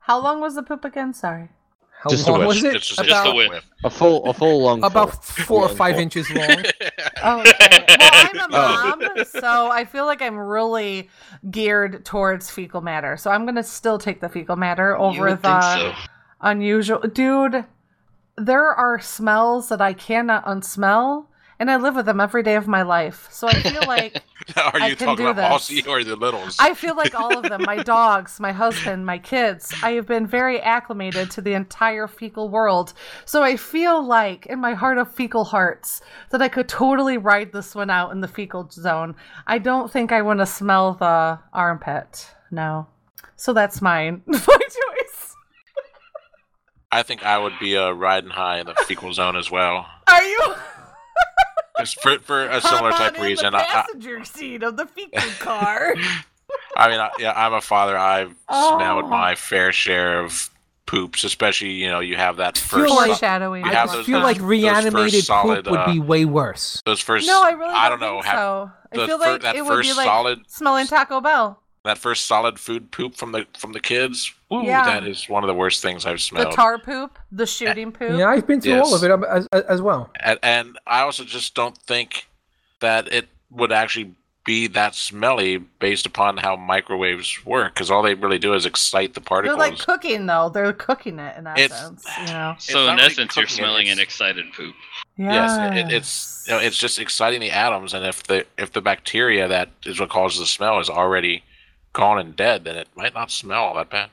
[0.00, 1.14] How long was the poop again?
[1.14, 1.48] Sorry.
[2.02, 2.48] How Just a long whiff.
[2.48, 2.76] was it?
[2.76, 3.70] It's just, Just about a whiff.
[3.84, 4.82] A full a full long.
[4.82, 6.48] about four or five inches long.
[7.22, 7.84] Oh, okay.
[7.98, 8.48] well, I'm a
[9.16, 11.10] mom, so I feel like I'm really
[11.50, 13.18] geared towards fecal matter.
[13.18, 15.92] So I'm gonna still take the fecal matter over would the think so.
[16.40, 17.00] unusual.
[17.00, 17.66] Dude,
[18.38, 21.26] there are smells that I cannot unsmell,
[21.60, 23.28] and I live with them every day of my life.
[23.30, 24.22] So I feel like
[24.56, 25.70] Are I you can talking do about this.
[25.70, 26.56] Aussie or the littles?
[26.58, 30.26] I feel like all of them, my dogs, my husband, my kids, I have been
[30.26, 32.94] very acclimated to the entire fecal world.
[33.26, 36.00] So I feel like in my heart of fecal hearts
[36.30, 39.14] that I could totally ride this one out in the fecal zone.
[39.46, 42.30] I don't think I want to smell the armpit.
[42.50, 42.86] No.
[43.36, 44.22] So that's mine.
[44.26, 45.36] my choice.
[46.90, 49.86] I think I would be uh, riding high in the fecal zone as well.
[50.08, 50.54] Are you
[51.80, 53.52] Just for, for a similar type in reason.
[53.52, 55.94] The I, I, passenger seat of the fecal car.
[56.76, 57.96] I mean, I, yeah, I'm a father.
[57.96, 58.76] I've Oh.
[58.76, 60.50] smelled my fair share of
[60.86, 63.64] poops, especially you know you have that feel first like- so- Foreshadowing.
[63.64, 66.24] You I have just those- feel those- like reanimated solid, poop would uh, be way
[66.24, 66.82] worse.
[66.84, 67.26] those first.
[67.28, 68.22] no, I really I don't, don't know.
[68.22, 68.70] think have so.
[68.92, 71.62] I feel fir- like that it would be first like solid- smelling Taco Bell.
[71.84, 74.32] That first solid food poop from the from the kids.
[74.50, 74.84] Woo, Yeah.
[74.84, 76.48] that is one of the worst things I've smelled.
[76.48, 76.56] The smelled.
[76.56, 78.18] tar poop, the shooting poop.
[78.18, 80.10] Yeah, I've been through all of it um, as, as, as well.
[80.22, 82.26] and, and I also just don't think
[82.80, 88.14] that it would actually be that smelly based upon how microwaves work, because all they
[88.14, 89.58] really do is excite the particles.
[89.58, 90.48] They're like cooking though.
[90.52, 92.06] They're cooking it in It's- essence.
[92.20, 92.54] You know.
[92.58, 94.74] So not in really essence, you're cooking it, smelling an excited poop.
[95.16, 98.72] Yes, it, it- it's you know, it's just exciting the atoms, and if the if
[98.72, 101.44] the bacteria that is what causes the smell is already
[101.92, 104.10] gone and dead, then it might not smell all that bad.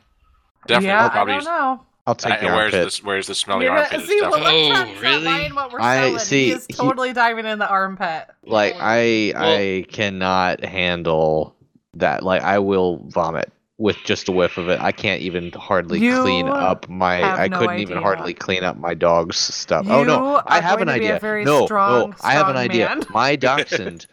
[0.67, 1.33] Definitely, yeah, I probably.
[1.35, 1.81] don't know.
[2.05, 2.85] I'll take the and where's armpit.
[2.87, 3.03] this?
[3.03, 4.05] Where's the smelly You're armpit?
[4.07, 5.51] see, well, Oh, really?
[5.51, 6.19] what we're I- selling.
[6.19, 8.27] see, he is he- totally diving in the armpit.
[8.45, 11.53] like I Well- I cannot handle
[11.95, 12.23] that.
[12.23, 14.79] Like I will vomit with just a whiff of it.
[14.81, 17.21] I can't even hardly You clean up my.
[17.21, 19.85] I no couldn't even hardly clean up my dog's stuff.
[19.87, 21.45] oh no, I have an going to be a idea.
[21.45, 22.89] no, strong, no, I have an idea.
[22.89, 23.03] man.
[23.09, 24.07] My dachshund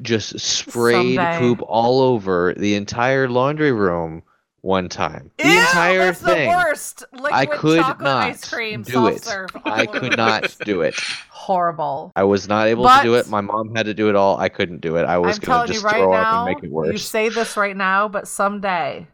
[0.00, 1.38] just sprayed Someday.
[1.38, 4.22] poop all over the entire laundry room
[4.62, 5.30] one time.
[5.38, 6.50] The Ew, entire that's thing.
[6.50, 7.04] The worst.
[7.30, 9.28] I could not ice cream, do it.
[9.64, 10.94] I could not do it.
[11.30, 12.12] Horrible.
[12.16, 13.28] I was not able to do it.
[13.28, 14.38] My mom had to do it all.
[14.38, 15.04] I couldn't do it.
[15.04, 16.92] I was gonna just right throw up and make it worse.
[16.92, 19.08] You say this right now, but someday,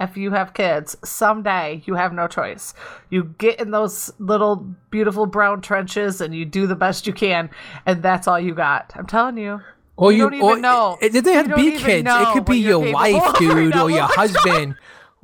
[0.00, 2.72] if you have kids, someday you have no choice.
[3.10, 4.56] You get in those little
[4.90, 7.50] beautiful brown trenches and you do the best you can,
[7.84, 8.92] and that's all you got.
[8.96, 9.60] I'm telling you.
[9.96, 10.98] Or You you, don't even or, know.
[11.00, 12.08] It, it doesn't have to be kids.
[12.10, 14.10] It could be your wife, dude, or your my God.
[14.16, 14.74] husband,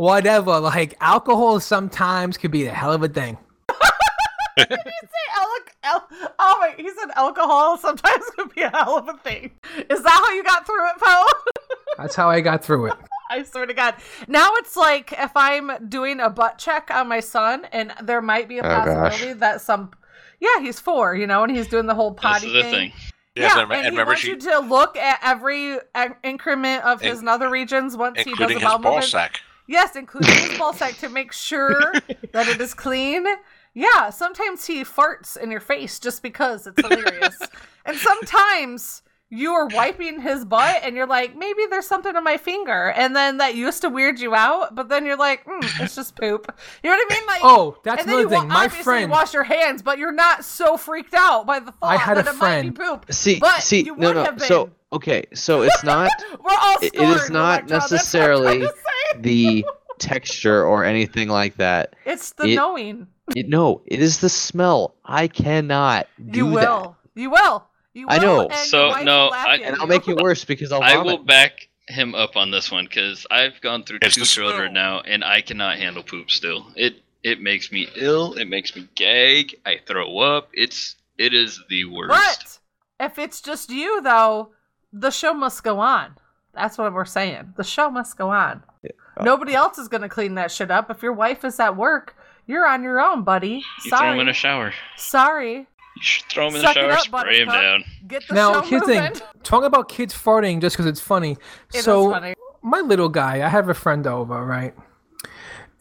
[0.01, 0.59] whatever.
[0.61, 3.37] Like alcohol sometimes could be a hell of a thing.
[4.57, 6.09] Did he say al- al-
[6.39, 9.51] oh my, he said alcohol sometimes could be a hell of a thing.
[9.91, 11.25] Is that how you got through it, Foe?
[11.99, 12.95] That's how I got through it.
[13.31, 13.95] I swear to God.
[14.27, 18.49] Now it's like if I'm doing a butt check on my son, and there might
[18.49, 18.87] be a Oh, gosh.
[19.11, 19.93] possibility that some,
[20.41, 22.73] yeah, he's four, you know, and he's doing the whole This potty is thing.
[22.73, 22.93] thing.
[23.37, 25.77] Yes, yeah, and, and, and he remember wants she, you to look at every
[26.25, 29.11] increment of his In- nether regions once he does including a his bowel ball movement.
[29.11, 29.41] sack.
[29.71, 31.93] Yes, including his ball sack to make sure
[32.33, 33.25] that it is clean.
[33.73, 37.39] Yeah, sometimes he farts in your face just because it's hilarious.
[37.87, 42.37] and sometimes you are wiping his butt and you're like, maybe there's something on my
[42.37, 42.91] finger.
[42.91, 46.17] And then that used to weird you out, but then you're like, mm, it's just
[46.17, 46.53] poop.
[46.83, 47.27] You know what I mean?
[47.29, 48.49] Like, Oh, that's and then another you thing.
[48.49, 51.93] My obviously friend, wash your hands, but you're not so freaked out by the thought
[51.93, 53.07] I had that a it might be poop.
[53.13, 54.25] See, But see, you no, would no.
[54.25, 56.11] have So okay, so it's not
[56.45, 58.73] We're all it scarred, is not Electron, that's what I'm trying necessarily to say.
[59.19, 59.65] The
[59.99, 61.95] texture or anything like that.
[62.05, 63.07] It's the it- knowing.
[63.37, 64.97] It, no, it is the smell.
[65.05, 66.97] I cannot do You will.
[67.15, 67.65] You will.
[67.93, 68.13] You will.
[68.13, 68.49] I know.
[68.49, 71.07] And So, no, I, and I'll make it worse because I'll I vomit.
[71.19, 74.73] will back him up on this one because I've gone through It's two the children
[74.73, 74.95] smell.
[74.97, 76.29] now, and I cannot handle poop.
[76.31, 78.33] Still, it it makes me ill.
[78.35, 79.55] It makes me gag.
[79.65, 80.49] I throw up.
[80.53, 82.09] It's it is the worst.
[82.11, 82.59] But
[83.07, 84.51] if it's just you, though,
[84.93, 86.17] the show must go on.
[86.55, 87.55] That's what we're saying.
[87.57, 88.63] The show must go on.
[88.85, 90.91] Uh, Nobody else is going to clean that shit up.
[90.91, 92.17] If your wife is at work,
[92.47, 93.63] you're on your own, buddy.
[93.85, 94.31] You throw him in Sorry.
[94.31, 94.73] a shower.
[94.97, 95.57] Sorry.
[95.97, 96.93] You should throw him in Suck the shower.
[96.93, 97.85] up, spray him down.
[98.07, 99.13] Get the now show here's the thing.
[99.43, 101.33] Talking about kids farting just because it's funny.
[101.73, 102.35] It is so funny.
[102.63, 104.75] my little guy, I have a friend over, right?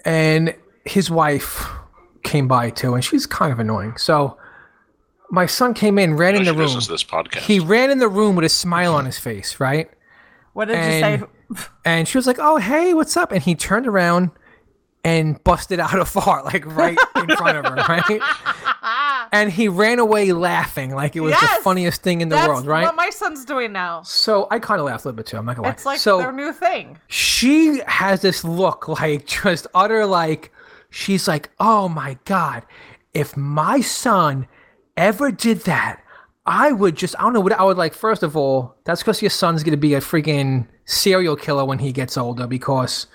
[0.05, 0.55] And
[0.85, 1.65] his wife
[2.23, 3.97] came by too, and she's kind of annoying.
[3.97, 4.37] So
[5.29, 6.73] my son came in, ran in the room.
[6.75, 7.39] this podcast.
[7.39, 9.89] He ran in the room with a smile on his face, right?
[10.59, 11.65] What did and- you say?
[11.85, 14.31] And she was like, "Oh, hey, what's up?" And he turned around
[15.05, 19.27] and busted out a fart, like right in front of her, right?
[19.31, 21.57] And he ran away laughing, like it was Yes!
[21.57, 22.83] the funniest thing in the world, right?
[22.83, 24.01] what my son's doing now.
[24.03, 25.37] so I kind of laughed a little bit too.
[25.37, 25.73] I'm not gonna lie.
[25.73, 26.97] It's like so their new thing.
[27.07, 30.51] she has this look like just utter like
[30.89, 32.63] she's like oh my god
[33.13, 34.47] if my son
[34.97, 36.01] ever did that
[36.49, 39.21] i would just i don't know what i would like first of all that's because
[39.21, 43.07] your son's gonna be a freaking serial killer when he gets older because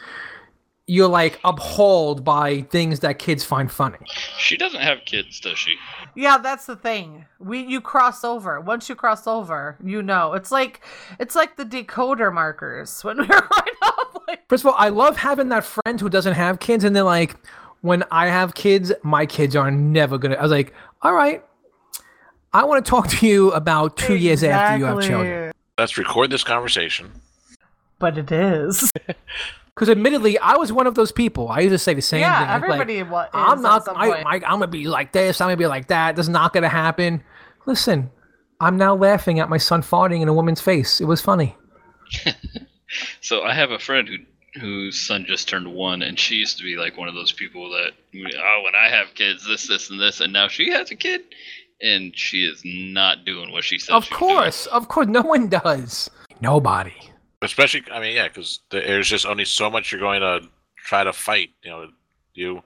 [0.87, 3.97] you're like appalled by things that kids find funny
[4.39, 5.77] She doesn't have kids, does she?
[6.15, 7.25] Yeah, that's the thing.
[7.41, 8.61] We you cross over.
[8.61, 10.35] Once you cross over, you know.
[10.35, 10.83] It's like
[11.19, 14.25] it's like the decoder markers when we were growing up.
[14.29, 17.03] Like, first of all i love having that friend who doesn't have kids and they're
[17.03, 17.35] like
[17.81, 21.43] when i have kids my kids are never gonna i was like all right
[22.55, 26.31] i want to talk to you about two years after you have children Let's record
[26.31, 27.11] this conversation.
[27.99, 28.91] But it is.
[29.75, 31.49] Because admittedly, I was one of those people.
[31.49, 32.49] I used to say the same yeah, thing.
[32.49, 33.89] I'd be like, everybody wa- is I'm not.
[33.89, 35.41] I, I, I'm gonna be like this.
[35.41, 36.15] I'm gonna be like that.
[36.15, 37.25] This is not gonna happen.
[37.67, 38.09] Listen,
[38.61, 41.01] I'm now laughing at my son farting in a woman's face.
[41.01, 41.57] It was funny.
[43.21, 44.19] So I have a friend who
[44.61, 47.69] whose son just turned one, and she used to be like one of those people
[47.71, 50.95] that oh, when I have kids, this, this, and this, and now she has a
[50.95, 51.23] kid,
[51.81, 53.95] and she is not doing what she said.
[53.95, 54.37] Of she was doing.
[54.37, 56.11] course, of course, no one does.
[56.41, 56.95] Nobody.
[57.43, 61.13] Especially, I mean, yeah, because there's just only so much you're going to try to
[61.13, 61.51] fight.
[61.63, 61.89] You know,
[62.35, 62.63] you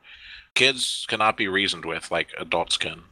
[0.55, 3.02] kids cannot be reasoned with like adults can.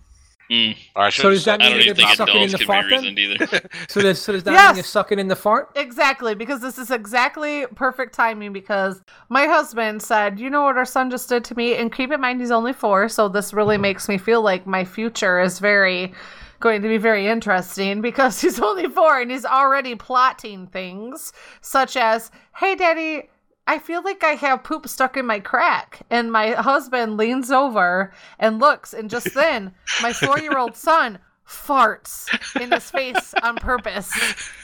[0.50, 3.16] Mm, Or I So does that mean don't you're sucking in the fart then?
[3.88, 4.68] So does so does that Yes.
[4.68, 5.70] mean you're sucking in the fart?
[5.74, 10.84] Exactly, because this is exactly perfect timing because my husband said, You know what our
[10.84, 11.74] son just did to me?
[11.74, 14.84] And keep in mind, he's only four, so this really makes me feel like my
[14.84, 16.14] future is very
[16.60, 21.96] going to be very interesting because he's only four and he's already plotting things such
[21.96, 23.28] as, Hey, daddy.
[23.66, 26.00] I feel like I have poop stuck in my crack.
[26.10, 29.72] And my husband leans over and looks, and just then,
[30.02, 31.18] my four year old son
[31.48, 32.26] farts
[32.60, 34.10] in his face on purpose.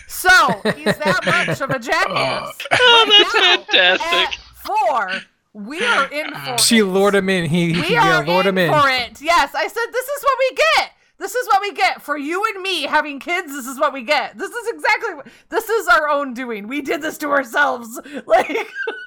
[0.09, 0.29] So
[0.77, 2.59] he's that much of a jackass.
[2.73, 3.35] Oh, Right that's
[3.73, 4.13] now, fantastic.
[4.13, 4.35] At
[4.65, 5.11] four,
[5.53, 6.85] we are in for She it.
[6.85, 7.47] lured him in.
[7.49, 8.71] He, We he yeah, are lured in him in.
[8.81, 9.21] for it.
[9.21, 10.91] Yes, I said this is what we get.
[11.23, 13.53] This is what we get for you and me having kids.
[13.53, 14.37] This is what we get.
[14.37, 16.67] This is exactly what, this is our own doing.
[16.67, 18.01] We did this to ourselves.
[18.27, 18.57] Like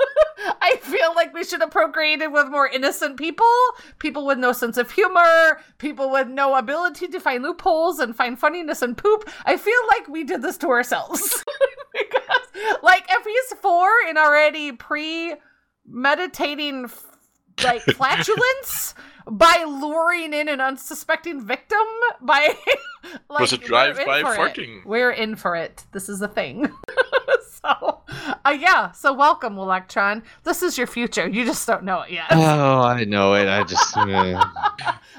[0.61, 3.45] I feel like we should have procreated with more innocent people,
[3.99, 8.37] people with no sense of humor, people with no ability to find loopholes and find
[8.37, 9.29] funniness and poop.
[9.45, 11.43] I feel like we did this to ourselves.
[11.93, 15.35] because like if he's 4 and already pre
[15.85, 16.89] meditating
[17.63, 18.93] like flatulence
[19.27, 21.79] by luring in an unsuspecting victim
[22.21, 22.55] by
[23.29, 24.37] like Was it we're drive-by in for it.
[24.39, 24.85] farting?
[24.85, 25.83] We're in for it.
[25.91, 26.67] This is a thing.
[27.63, 28.01] so,
[28.45, 28.91] uh, yeah.
[28.91, 30.21] So welcome, Electron.
[30.43, 31.27] This is your future.
[31.27, 32.25] You just don't know it yet.
[32.31, 33.47] Oh, I know it.
[33.47, 33.97] I just.
[33.97, 34.43] eh.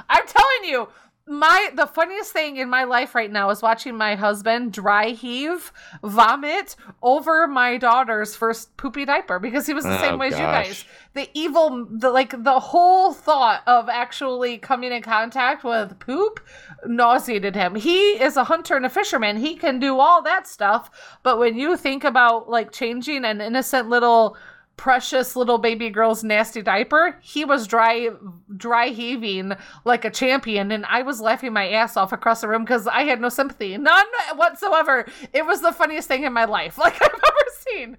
[0.08, 0.88] I'm telling you,
[1.28, 5.72] my the funniest thing in my life right now is watching my husband dry heave
[6.04, 10.34] vomit over my daughter's first poopy diaper because he was the Oh, same way as
[10.34, 10.84] you guys.
[11.14, 16.38] The evil, the like the whole thought of actually coming in contact with poop
[16.86, 17.74] nauseated him.
[17.74, 19.38] He is a hunter and a fisherman.
[19.38, 20.90] He can do all that stuff,
[21.24, 24.36] but when you think about like changing an innocent little
[24.76, 28.10] precious little baby girl's nasty diaper, he was dry
[28.56, 29.52] dry heaving
[29.84, 33.02] like a champion and I was laughing my ass off across the room because I
[33.02, 33.76] had no sympathy.
[33.78, 35.06] None whatsoever.
[35.32, 37.96] It was the funniest thing in my life like I've ever seen.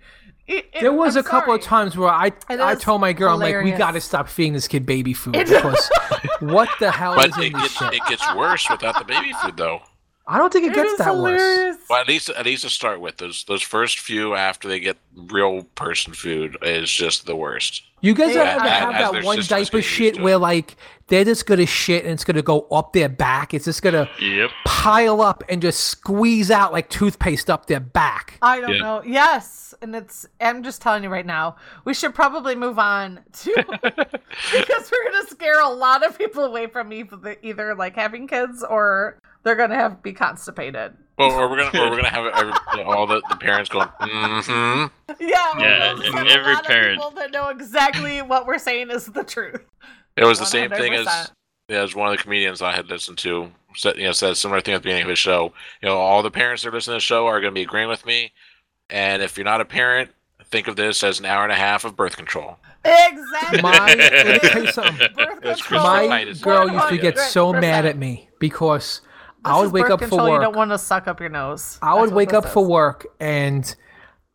[0.47, 3.33] It- it- There was I'm a couple of times where I I told my girl,
[3.33, 5.89] I'm like, we got to stop feeding this kid baby food because
[6.39, 7.93] what the hell But is it in this gets, shit?
[7.95, 9.81] it gets worse without the baby food, though.
[10.29, 11.77] I don't think it It gets is that worse.
[11.89, 14.97] Well, at least at least to start with, those those first few after they get
[15.15, 17.83] real person food is just the worst.
[18.01, 20.75] You guys Yeah, ever have as that their one systems diaper shit where like
[21.07, 23.53] they're just gonna shit and it's gonna go up their back?
[23.53, 24.51] It's just gonna Yep.
[24.65, 28.37] pile up and just squeeze out like toothpaste up their back.
[28.41, 28.81] I don't Yeah.
[28.81, 29.03] know.
[29.05, 30.27] Yes, and it's.
[30.41, 31.55] I'm just telling you right now.
[31.85, 36.67] We should probably move on to because we're gonna scare a lot of people away
[36.67, 40.94] from either, either like having kids or they're gonna have be constipated.
[41.18, 45.14] Well, or we're gonna or we're gonna have every, all the, the parents going, mm-hmm.
[45.19, 48.60] Yeah, Yeah, we'll and every a lot parent- of people that know exactly what we're
[48.60, 49.61] saying is the truth.
[50.15, 51.32] It was the same thing as
[51.69, 54.36] yeah, as one of the comedians I had listened to said, you know, said a
[54.36, 55.53] similar thing at the beginning of his show.
[55.82, 57.64] You know, all the parents that are listening to the show are going to be
[57.64, 58.32] agreeing with me.
[58.90, 60.11] And if you're not a parent,
[60.45, 62.57] think of this as an hour and a half of birth control.
[62.86, 63.61] Exactly.
[63.61, 65.07] My- let me tell you something.
[65.15, 66.07] Birth It's control.
[66.07, 69.02] crystal My girl used to get so mad at me because
[69.45, 70.41] I would is wake up control, for You work.
[70.41, 71.80] don't want to suck up your nose.
[71.81, 73.73] I would wake up for work and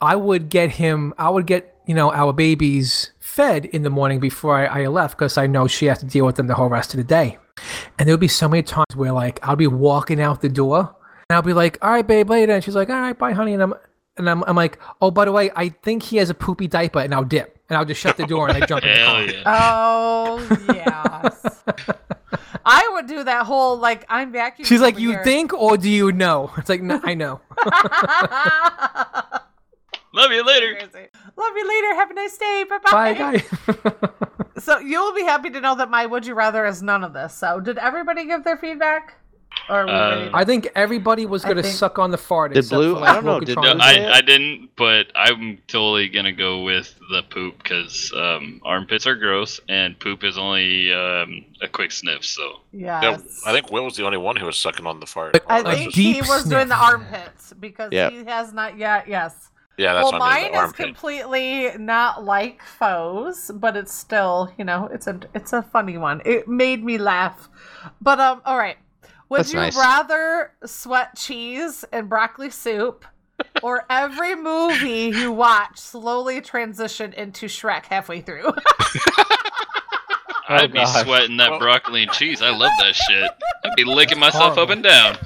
[0.00, 4.20] I would get him, I would get, you know, our babies fed in the morning
[4.20, 6.68] before I, I left because I know she has to deal with them the whole
[6.68, 7.38] rest of the day.
[7.98, 10.94] And there would be so many times where, like, I'll be walking out the door
[11.28, 12.52] and I'll be like, all right, babe, later.
[12.52, 13.54] And she's like, all right, bye, honey.
[13.54, 13.74] And I'm,
[14.16, 17.00] and I'm, I'm like, oh, by the way, I think he has a poopy diaper.
[17.00, 19.22] And I'll dip and I'll just shut the door and I jump in the car.
[19.22, 19.42] yeah.
[19.46, 21.62] Oh yes.
[22.66, 24.66] I would do that whole like I'm vacuuming.
[24.66, 26.52] She's like, over you here." think or do you know?
[26.58, 27.40] It's like, no, I know.
[30.14, 30.78] Love you later.
[31.38, 31.94] Love you later.
[31.94, 32.64] Have a nice day.
[32.68, 32.90] Bye bye.
[32.90, 33.42] Bye, guy.
[34.58, 37.32] So you'll be happy to know that my would you rather is none of this.
[37.34, 39.14] So did everybody give their feedback?
[39.68, 42.52] Or Uh, I think everybody was going to suck on the fart.
[42.52, 46.08] Did except Blue- for, I don't know, Did, no, I, I didn't, but I'm totally
[46.08, 51.44] gonna go with the poop because um, armpits are gross and poop is only um,
[51.62, 52.24] a quick sniff.
[52.24, 53.02] So yes.
[53.02, 55.32] Yeah, I think Will was the only one who was sucking on the fart.
[55.32, 58.12] But- I a think he deep was doing the armpits because Yep.
[58.12, 59.06] he has not yet.
[59.08, 59.50] Yes.
[59.78, 64.64] yeah, that's well, on mine the is completely not like foes, but it's still, you
[64.64, 66.20] know, it's a it's a funny one.
[66.24, 67.48] It made me laugh.
[68.00, 68.76] But um, all right.
[69.32, 69.74] Would That's you nice.
[69.78, 73.06] rather sweat cheese and broccoli soup,
[73.62, 78.52] or every movie you watch slowly transition into Shrek halfway through?
[80.50, 81.04] I'd be oh, gosh.
[81.04, 82.42] sweating that Well- broccoli and cheese.
[82.42, 83.30] I love that shit.
[83.64, 85.16] I'd be licking myself up and down.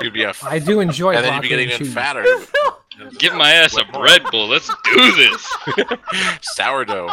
[0.00, 1.94] You'd be a I do enjoy and then you'd be getting and even cheese.
[1.94, 2.24] fatter.
[3.18, 4.48] Give my ass a Red Bull.
[4.48, 5.54] Let's do this.
[6.54, 7.10] Sourdough.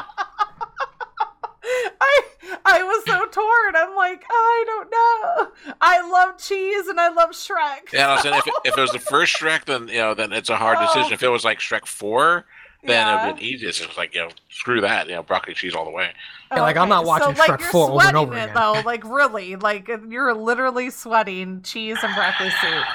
[2.02, 2.22] I
[2.66, 3.76] I was so torn.
[3.76, 5.74] I'm like, I don't know.
[5.82, 7.92] I love cheese and I love Shrek.
[7.94, 10.14] Yeah, I was saying if it, if it was the first Shrek, then you know,
[10.14, 10.86] then it's a hard Oh.
[10.86, 11.14] decision.
[11.14, 12.46] If it was like Shrek four,
[12.84, 13.24] then Yeah.
[13.24, 13.82] it would be been easiest.
[13.82, 15.08] It's like you know, screw that.
[15.08, 16.12] You know, broccoli cheese all the way.
[16.52, 18.44] Yeah, like, I'm not watching so, like, Shrek you're 4 over and sweating over it,
[18.44, 18.56] again.
[18.56, 22.86] Though, like really, like you're literally sweating cheese and broccoli soup,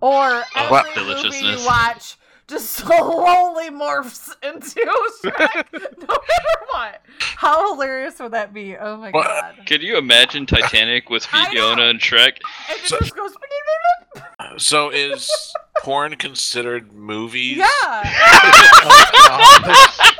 [0.00, 0.86] or every What?
[0.96, 1.60] movie Deliciousness.
[1.60, 2.16] you watch
[2.50, 4.80] just slowly morphs into
[5.24, 7.00] Shrek, no matter what.
[7.20, 8.76] How hilarious would that be?
[8.76, 9.60] Oh my Well, god!
[9.66, 12.38] Could you imagine Titanic with Fiona and Shrek?
[12.68, 13.32] And it so- just goes.
[14.56, 15.30] So is
[15.82, 17.58] porn considered movies?
[17.58, 17.64] Yeah.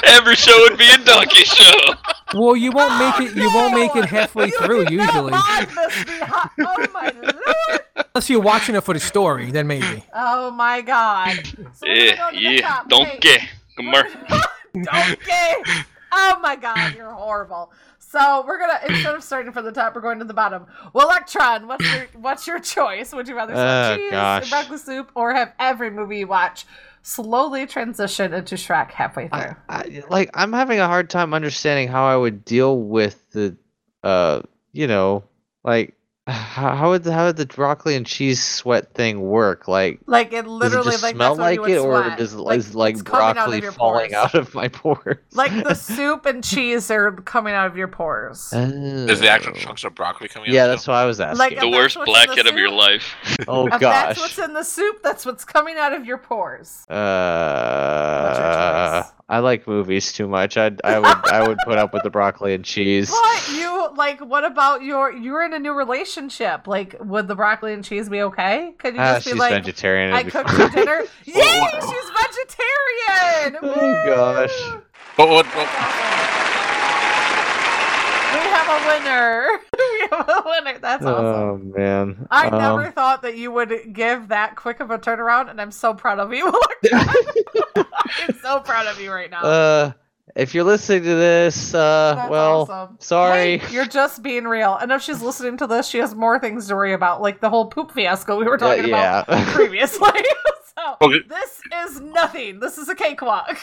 [0.04, 1.94] Every show would be a donkey show.
[2.34, 3.36] Well, you won't oh, make it.
[3.36, 6.04] You won't make it halfway You through did not usually, this
[6.58, 7.80] Oh my lord!
[8.14, 9.50] unless you're watching it for the story.
[9.50, 10.04] Then maybe.
[10.14, 11.46] Oh my god!
[11.46, 13.28] So we're eh, Yeah, go yeah, donkey.
[13.28, 14.04] Hey, Come on.
[14.82, 15.82] donkey!
[16.12, 17.72] Oh my god, you're horrible.
[18.16, 20.66] So we're gonna instead of starting from the top, we're going to the bottom.
[20.94, 23.12] Well, Electron, what's your what's your choice?
[23.12, 24.48] Would you rather Oh, cheese gosh.
[24.48, 26.64] broccoli soup, or have every movie you watch
[27.02, 29.38] slowly transition into Shrek halfway through?
[29.38, 33.56] I, I, like I'm having a hard time understanding how I would deal with the,
[34.02, 34.40] uh,
[34.72, 35.24] you know,
[35.62, 35.94] like
[36.26, 39.68] how, how would the, how would the broccoli and cheese sweat thing work?
[39.68, 41.78] Like, like it does literally it just like smell that's what like you would it,
[41.78, 42.18] or sweat.
[42.18, 44.12] does like, is like it's coming out broccoli falling pores.
[44.12, 45.18] out of my pores?
[45.32, 48.52] Like the soup and cheese are coming out of your pores.
[48.52, 49.58] Is the actual Oh.
[49.58, 50.64] chunks of broccoli coming Yeah, out?
[50.64, 51.38] Yeah, that's what I was asking.
[51.38, 53.14] Like, The worst what's in blackhead of your life.
[53.48, 53.80] oh if gosh.
[53.80, 56.84] that's what's in the soup, that's what's coming out of your pores.
[56.88, 56.94] Uh,
[59.02, 59.12] choice?
[59.28, 60.56] I like movies too much.
[60.56, 63.10] I I would I would put up with the broccoli and cheese.
[63.26, 65.12] But you like, what about your?
[65.12, 66.66] You're in a new relationship.
[66.68, 68.74] Like, would the broccoli and cheese be okay?
[68.78, 70.12] Could you Ah, just she's be like, vegetarian.
[70.12, 70.60] I it'd cooked fine.
[70.60, 70.98] you dinner?
[71.24, 73.56] Yay, she's vegetarian.
[73.62, 74.72] Oh, gosh.
[74.74, 74.82] Woo!
[75.16, 75.66] But what, what,
[78.36, 79.48] We have a winner.
[79.78, 80.78] we have a winner.
[80.78, 81.24] That's awesome.
[81.24, 82.26] Oh man.
[82.30, 85.70] I Um, never thought that you would give that quick of a turnaround, and I'm
[85.70, 86.52] so proud of you.
[87.74, 89.40] I'm so proud of you right now.
[89.42, 89.92] uh,
[90.34, 92.96] if you're listening to this, uh, That's well, awesome.
[93.00, 93.58] sorry.
[93.58, 94.76] Hey, you're just being real.
[94.76, 97.48] And if she's listening to this, she has more things to worry about, like the
[97.48, 100.10] whole poop fiasco we were Uh, talking about previously.
[100.76, 101.20] so Okay.
[101.28, 102.60] this is nothing.
[102.60, 103.58] This is a cakewalk.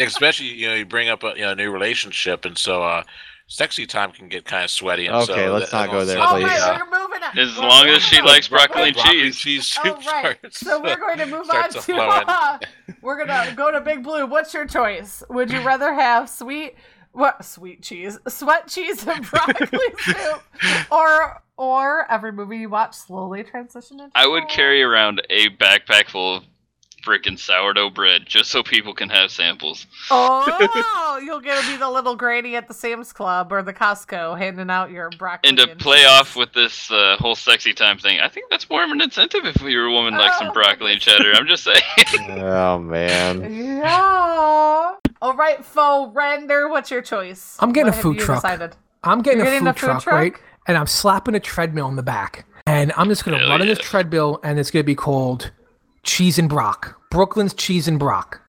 [0.00, 3.02] especially you know you bring up a you know, new relationship, and so uh,
[3.50, 5.06] sexy time can get kind of sweaty.
[5.08, 6.60] And so Okay, let's that- not go there, all of a All please.
[6.60, 7.38] right, uh, we're moving on.
[7.38, 8.24] As We're long as she on.
[8.24, 9.36] likes broccoli and broccoli cheese.
[9.36, 11.72] cheese soup All right, starts- so we're going to move on to.
[11.74, 12.96] to flow in.
[13.02, 14.24] we're gonna go to Big Blue.
[14.26, 15.22] What's your choice?
[15.28, 16.76] Would you rather have sweet,
[17.12, 20.42] what sweet cheese, sweat cheese and broccoli soup,
[20.92, 24.12] or or every movie you watch slowly transition into?
[24.14, 26.44] I would carry around a backpack full of
[27.04, 29.86] freaking sourdough bread just so people can have samples.
[30.10, 34.38] Oh, you'll get to be the little granny at the Sam's Club or the Costco
[34.38, 35.48] handing out your broccoli.
[35.48, 36.06] And to play cheese.
[36.08, 39.44] off with this uh, whole sexy time thing, I think that's more of an incentive
[39.44, 40.38] if you're a woman like Oh.
[40.38, 41.32] some broccoli and cheddar.
[41.34, 41.80] I'm just saying.
[42.40, 43.52] oh man.
[43.52, 44.94] Yeah.
[45.22, 46.68] All right, faux render.
[46.68, 47.56] What's your choice?
[47.60, 48.38] I'm getting What a have food you truck.
[48.42, 48.76] Decided?
[49.04, 50.14] I'm getting, a, getting food a food truck, truck?
[50.14, 50.34] right?
[50.66, 52.46] And I'm slapping a treadmill in the back.
[52.66, 55.50] And I'm just gonna Hell run on this treadmill, and it's gonna be called
[56.02, 58.40] Cheese and Brock, Brooklyn's Cheese and Brock.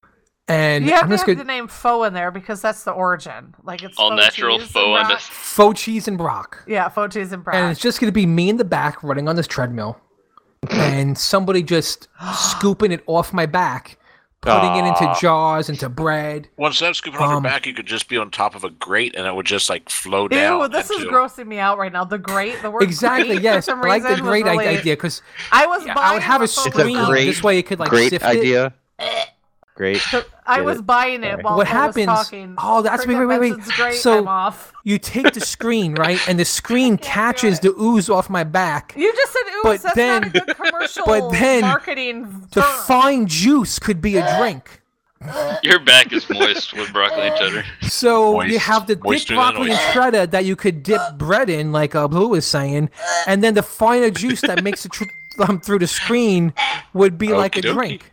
[0.48, 2.84] And You have I'm to just have gonna the name faux in there because that's
[2.84, 3.56] the origin.
[3.64, 5.06] Like it's All faux natural cheese and faux brock.
[5.06, 6.64] under- faux cheese and Brock.
[6.68, 7.56] Yeah, faux cheese and brock.
[7.56, 9.98] And it's just gonna be me in the back running on this treadmill,
[10.70, 13.98] and somebody just scooping it off my back,
[14.42, 15.20] putting it into Aw.
[15.20, 16.48] jars, into bread.
[16.58, 18.64] Once instead of scooping off Um, your back, you could just be on top of
[18.64, 20.72] a grate, and it would just like flow Ew, down.
[20.72, 22.04] this is grossing me out right now.
[22.04, 23.36] The grate, the word Exactly.
[23.36, 26.14] great, Yes, I like the reason was great really- idea because I was Yeah, I
[26.14, 27.06] would have a the faux It's a screen.
[27.06, 28.74] great- this way you could like Great sift it.
[29.82, 30.00] Idea.
[30.12, 30.26] Great.
[30.46, 30.86] I Get was it.
[30.86, 31.44] buying it Sorry.
[31.44, 32.56] while What I happens- was talking.
[32.58, 33.66] oh, that's- wait, Cricket wait, wait, wait.
[33.76, 34.74] Great, So- I'm off.
[34.84, 38.94] You take the screen, right, and the screen catches the ooze off my back.
[38.98, 39.62] You just said ooze.
[39.64, 42.82] But that's then- not a good commercial but then marketing The term.
[42.86, 44.80] fine juice could be a drink.
[45.62, 47.64] Your back is moist with broccoli and cheddar.
[47.84, 51.48] So you have the dipped Moister than broccoli and cheddar that you could dip bread
[51.48, 52.90] in, like uh, Blue was saying,
[53.28, 55.04] and then the finer juice that makes it tr-
[55.48, 56.54] um, through the screen
[56.94, 57.74] would be like a dokey.
[57.74, 58.11] drink.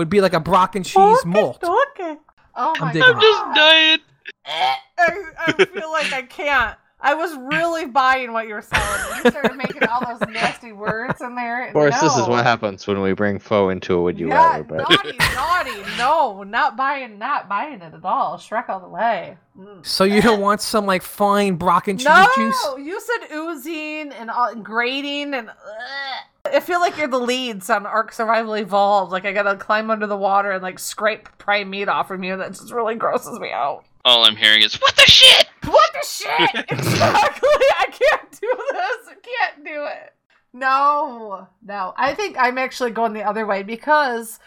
[0.00, 1.62] Would be like a Brock and cheese malt.
[1.62, 2.16] Okay.
[2.56, 3.18] Oh I'm my digging god.
[3.18, 3.20] it.
[3.20, 3.98] Just dying.
[4.98, 6.78] I, I feel like I can't.
[7.02, 9.24] I was really buying what you were selling.
[9.24, 11.68] You started making all those nasty words in there.
[11.68, 14.58] Of course, this is what happens when we bring foe into a would you yeah,
[14.58, 14.64] rather.
[14.64, 15.96] But naughty, naughty.
[15.96, 18.36] No, not buying, not buying it at all.
[18.36, 19.36] Shrek all the way.
[19.58, 19.84] Mm.
[19.84, 22.66] So you don't want some like fine Brock and cheese No, juice?
[22.78, 25.48] you said oozing and all, grating and.
[25.48, 26.24] ugh.
[26.42, 29.12] I feel like you're the leads on Ark Survival Evolved.
[29.12, 32.36] Like I gotta climb under the water and like scrape prime meat off from you.
[32.36, 33.84] That just really grosses me out.
[34.04, 36.64] All I'm hearing is "What the shit." What the shit?
[36.70, 37.48] exactly.
[37.78, 39.08] I can't do this.
[39.08, 40.14] I can't do it.
[40.52, 41.94] No, no.
[41.96, 44.40] I think I'm actually going the other way because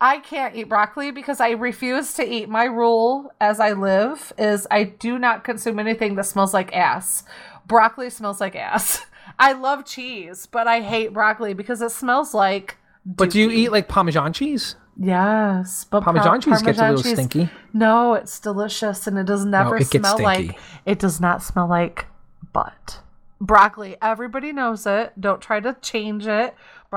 [0.00, 2.48] I can't eat broccoli because I refuse to eat.
[2.48, 7.24] My rule as I live is I do not consume anything that smells like ass.
[7.66, 9.04] Broccoli smells like ass.
[9.38, 12.76] I love cheese, but I hate broccoli because it smells like.
[13.04, 14.76] But do you eat like Parmesan cheese?
[14.96, 17.50] Yes, but par- Parmesan cheese gets a Parmesan little cheese- stinky.
[17.72, 22.06] No, it's delicious and it does never it smell like it does not smell like
[22.52, 23.00] butt.
[23.40, 25.12] Broccoli, everybody knows it.
[25.20, 26.54] Don't try to change it.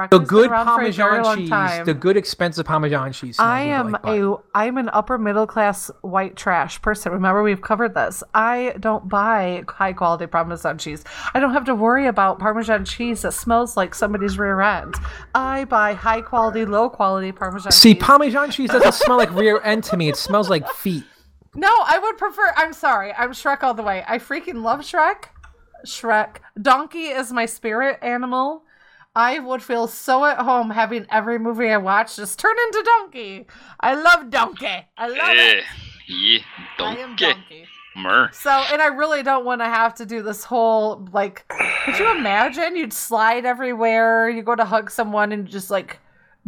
[0.10, 1.86] The good been for a very Parmesan cheese, time.
[1.86, 3.38] the good expensive Parmesan cheese.
[3.40, 7.12] I am like a I'm an upper middle class white trash person.
[7.12, 8.24] Remember we've covered this.
[8.34, 11.04] I don't buy high quality Parmesan cheese.
[11.34, 14.96] I don't have to worry about Parmesan cheese that smells like somebody's rear end.
[15.34, 18.04] I buy high quality, low quality Parmesan See, cheese.
[18.04, 20.10] Parmesan cheese doesn't smell like rear end to me.
[20.10, 21.04] It smells like feet.
[21.56, 22.54] No, I would prefer.
[22.56, 23.12] I'm sorry.
[23.14, 24.04] I'm Shrek all the way.
[24.08, 25.26] I freaking love Shrek.
[25.86, 26.38] Shrek.
[26.62, 28.64] Donkey is my spirit animal.
[29.18, 33.48] I would feel so at home having every movie I watch just turn into Donkey.
[33.80, 34.86] I love Donkey.
[34.96, 35.58] I love Yeah, it.
[35.58, 35.64] Eh,
[36.08, 36.40] yeah,
[36.80, 37.26] I am donkey.
[37.26, 37.66] Donkey.
[37.96, 38.30] Mer.
[38.32, 41.52] So, and I really don't want to have to do this whole like.
[41.86, 42.76] Could you imagine?
[42.76, 44.30] You'd slide everywhere.
[44.30, 46.00] You go to hug someone and just like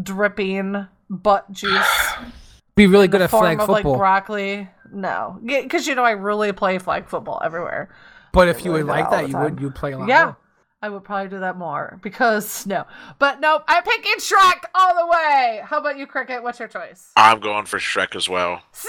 [0.02, 1.88] dripping butt juice.
[2.76, 3.94] Be really in good the at form flag of football.
[3.94, 4.70] like broccoli.
[4.94, 7.90] No, because you know I really play flag football everywhere.
[8.32, 10.38] but if you would like that, you would you'd play a lot Yeah, more.
[10.82, 12.86] I would probably do that more because no,
[13.20, 13.64] but nope.
[13.68, 15.62] I'm picking Shrek all the way.
[15.64, 16.42] How about you, Cricket?
[16.42, 17.12] What's your choice?
[17.18, 18.62] I'm going for Shrek as well.
[18.72, 18.88] See,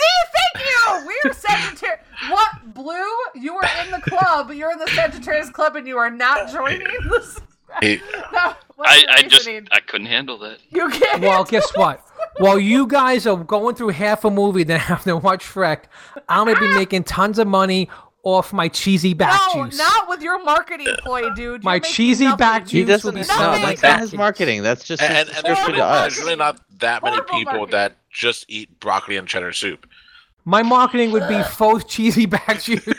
[0.55, 1.07] thank you.
[1.25, 2.01] We're Sagittarius.
[2.29, 2.95] What blue?
[3.35, 4.53] You were in the club.
[4.53, 7.39] You're in the Sagittarius club, and you are not joining this.
[7.81, 8.01] He-
[8.33, 9.49] No, I, I just?
[9.49, 10.59] I couldn't handle that.
[10.71, 11.23] you can't.
[11.23, 12.05] Well, guess what?
[12.39, 15.83] While you guys are going through half a movie, then have to watch Shrek,
[16.29, 17.89] I'm gonna be making tons of money
[18.23, 19.79] off my cheesy back no, juice.
[19.79, 21.39] not with your marketing ploy, dude.
[21.39, 22.39] You're My cheesy nothing.
[22.39, 23.27] back He juice will doesn't be know.
[23.27, 23.77] selling Nothing.
[23.77, 24.63] That's not his marketing.
[24.63, 27.71] That's just and, his and, and there's, really, there's really not that many people marketing.
[27.71, 29.87] that just eat broccoli and cheddar soup.
[30.45, 32.83] My marketing would be faux cheesy back juice.
[32.85, 32.95] Be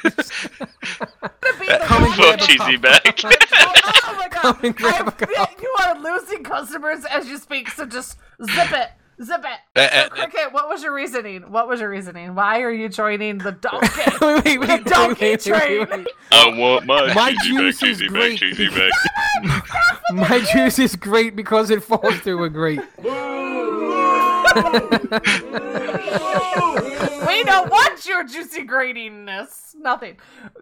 [1.67, 3.19] the oh, oh Come and one- grab a cheesy back.
[3.23, 4.63] oh my Come god!
[4.63, 5.61] and grab a I feel cup.
[5.61, 8.89] you are losing customers as you speak, so just zip it.
[9.23, 9.59] Zip it.
[9.79, 11.43] Uh, So, uh, Cricket, what was your reasoning?
[11.51, 12.33] What was your reasoning?
[12.35, 13.87] Why are you joining the donkey?
[14.21, 15.79] wait, wait, wait, The donkey wait, wait, train.
[15.79, 16.07] wait, wait.
[16.31, 18.31] I want my, My cheesy juice back, is cheesy great.
[18.31, 18.91] back, cheesy back.
[20.13, 22.79] My juice is great because it falls through a grate.
[27.27, 29.75] we don't want your juicy gratiness.
[29.75, 30.17] Nothing.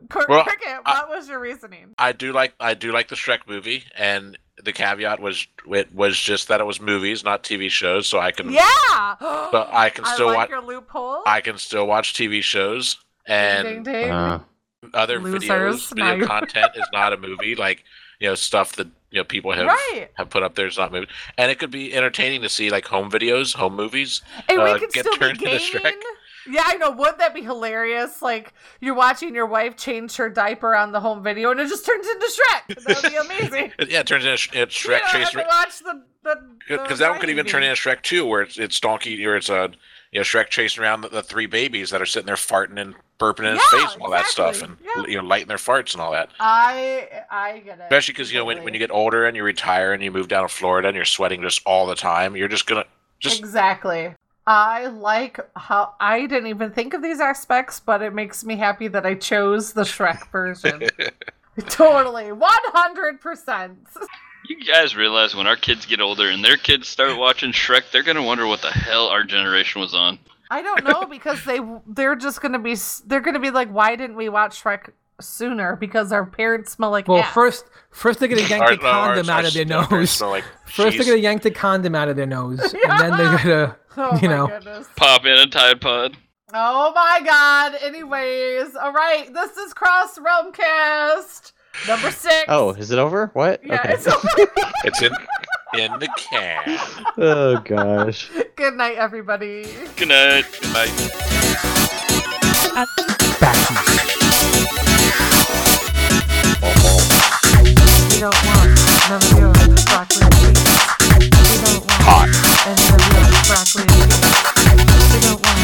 [0.10, 1.94] Cr- Well, Cricket, I- what was your reasoning?
[1.98, 6.20] I do like I do like the Shrek movie, and the caveat was it was
[6.20, 8.08] just that it was movies, not TV shows.
[8.08, 8.62] So I can Yeah.
[9.52, 11.22] But I can still I like watch- your loophole.
[11.26, 14.12] I can still watch TV shows and ding, ding.
[14.12, 14.40] Uh,
[14.94, 15.44] other Losers.
[15.50, 15.94] videos.
[15.96, 17.56] Video content is not a movie.
[17.56, 17.84] Like
[18.20, 20.10] you know stuff that you know people have Right.
[20.16, 21.08] have put up there is not movie,
[21.38, 24.22] and it could be entertaining to see like home videos, home movies.
[24.48, 25.60] And we uh, could get still be turned into gaming.
[25.84, 26.02] Shrek.
[26.48, 26.92] Yeah, I know.
[26.92, 28.22] Wouldn't that be hilarious?
[28.22, 31.86] Like you're watching your wife change her diaper on the home video, and it just
[31.86, 32.84] turns into Shrek.
[32.84, 33.72] That would be amazing.
[33.90, 36.36] Yeah, it turns into Sh- it's you Shrek chasing to watch the the
[36.68, 39.50] because that one could even turn into Shrek 2, where it's it's Donkey or it's
[39.50, 39.72] a
[40.12, 42.94] you know Shrek chasing around the, the three babies that are sitting there farting and
[43.20, 44.78] burping in his Yeah, face and all that stuff, and.
[44.84, 45.06] Yeah.
[45.08, 46.30] you know lighting their farts and all that.
[46.40, 47.84] I I get it.
[47.84, 50.28] Especially because you know when, when you get older and you retire and you move
[50.28, 52.86] down to Florida and you're sweating just all the time, you're just gonna
[53.20, 54.14] just exactly.
[54.48, 58.88] I like how I didn't even think of these aspects, but it makes me happy
[58.88, 60.82] that I chose the Shrek version.
[61.68, 63.78] totally, one hundred percent.
[64.48, 68.04] You guys realize when our kids get older and their kids start watching Shrek, they're
[68.04, 70.18] gonna wonder what the hell our generation was on.
[70.50, 72.76] I don't know because they they're just gonna be
[73.06, 74.92] they're gonna be like, why didn't we watch Shrek
[75.22, 75.76] sooner?
[75.76, 77.34] Because our parents smell like Well, ass.
[77.34, 80.22] first, first they're gonna yank Our- the our- condom our- out of their nose.
[80.22, 83.76] like First, they're gonna yank the condom out of their nose, and then they're gonna,
[84.00, 84.48] oh you my know.
[84.48, 84.88] goodness.
[84.96, 86.16] Pop in a Tide Pod.
[86.54, 87.76] Oh my god.
[87.84, 89.32] Anyways, all right.
[89.34, 91.54] This is Cross Realm Cast
[91.88, 92.46] number six.
[92.48, 93.30] oh, is it over?
[93.34, 93.62] What?
[93.64, 93.76] yeah.
[93.82, 93.94] okay.
[93.94, 94.28] It's over.
[94.86, 95.12] It's in
[95.78, 96.80] in the can.
[97.18, 98.32] oh gosh.
[98.56, 99.66] Good night, everybody.
[99.98, 100.46] Good night.
[100.74, 100.90] Like,
[103.40, 105.10] back juice.
[108.10, 108.72] We don't want
[109.10, 109.54] none of your
[109.86, 110.64] broccoli cheese.
[111.20, 112.28] We don't want Hot.
[112.68, 115.10] any of your broccoli and cheese.
[115.10, 115.58] We don't want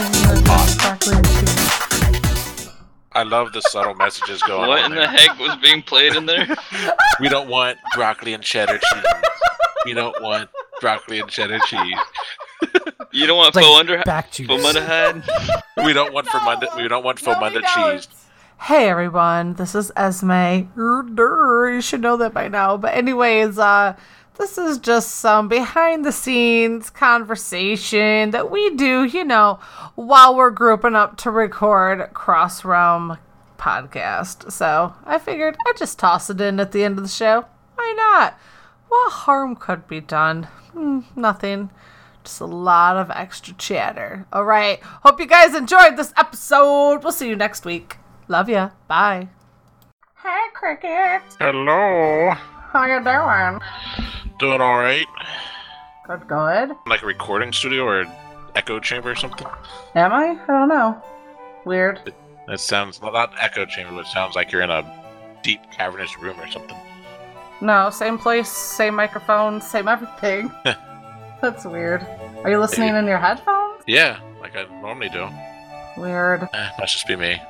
[0.00, 0.42] any of your
[0.80, 2.68] broccoli and cheese.
[3.12, 4.68] I love the subtle messages going on.
[4.68, 6.46] What on in the heck was being played in there?
[7.20, 9.04] We don't want broccoli and cheddar cheese.
[9.84, 10.48] We don't want
[10.80, 11.98] broccoli and cheddar cheese.
[13.12, 14.46] You don't want Like faux under back juice.
[14.46, 15.22] faux head?
[15.84, 16.32] We don't want No.
[16.32, 16.76] Fomunda.
[16.76, 18.06] We don't want No, Fomunda cheese.
[18.60, 20.68] Hey everyone, this is Esme.
[21.14, 22.76] Durr, You should know that by now.
[22.76, 23.96] But anyways, uh
[24.38, 29.58] this is just some behind the scenes conversation that we do, you know,
[29.94, 33.18] while we're grouping up to record Cross Realm
[33.58, 34.50] podcast.
[34.52, 37.46] So I figured I'd just toss it in at the end of the show.
[37.74, 38.38] Why not?
[38.88, 40.44] What harm could be done?
[40.72, 41.70] Hmm, nothing.
[42.24, 44.26] Just a lot of extra chatter.
[44.32, 44.80] All right.
[45.02, 47.02] Hope you guys enjoyed this episode.
[47.02, 47.96] We'll see you next week.
[48.28, 48.70] Love ya.
[48.86, 49.28] Bye.
[50.22, 51.22] Hey, Cricket.
[51.38, 52.34] Hello.
[52.72, 53.60] How you doing?
[54.38, 55.06] Doing all right.
[56.06, 56.76] Good, good.
[56.86, 58.12] Like a recording studio or an
[58.54, 59.46] echo chamber or something.
[59.94, 60.38] Am I?
[60.42, 61.02] I don't know.
[61.64, 62.12] Weird.
[62.46, 64.84] That sounds well, not echo chamber, but it sounds like you're in a
[65.42, 66.76] deep cavernous room or something.
[67.60, 70.52] No, same place, same microphone, same everything.
[71.42, 72.06] That's weird.
[72.44, 73.82] Are you listening in your headphones?
[73.86, 75.28] Yeah, like I normally do.
[75.96, 76.48] Weird.
[76.52, 77.40] Eh, must just be me.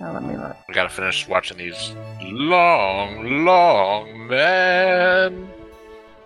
[0.00, 0.56] Now let me look.
[0.68, 5.48] I gotta finish watching these long, long man.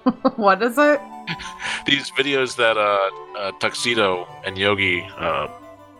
[0.36, 1.00] what is it?
[1.86, 5.48] These videos that uh, uh Tuxedo and Yogi uh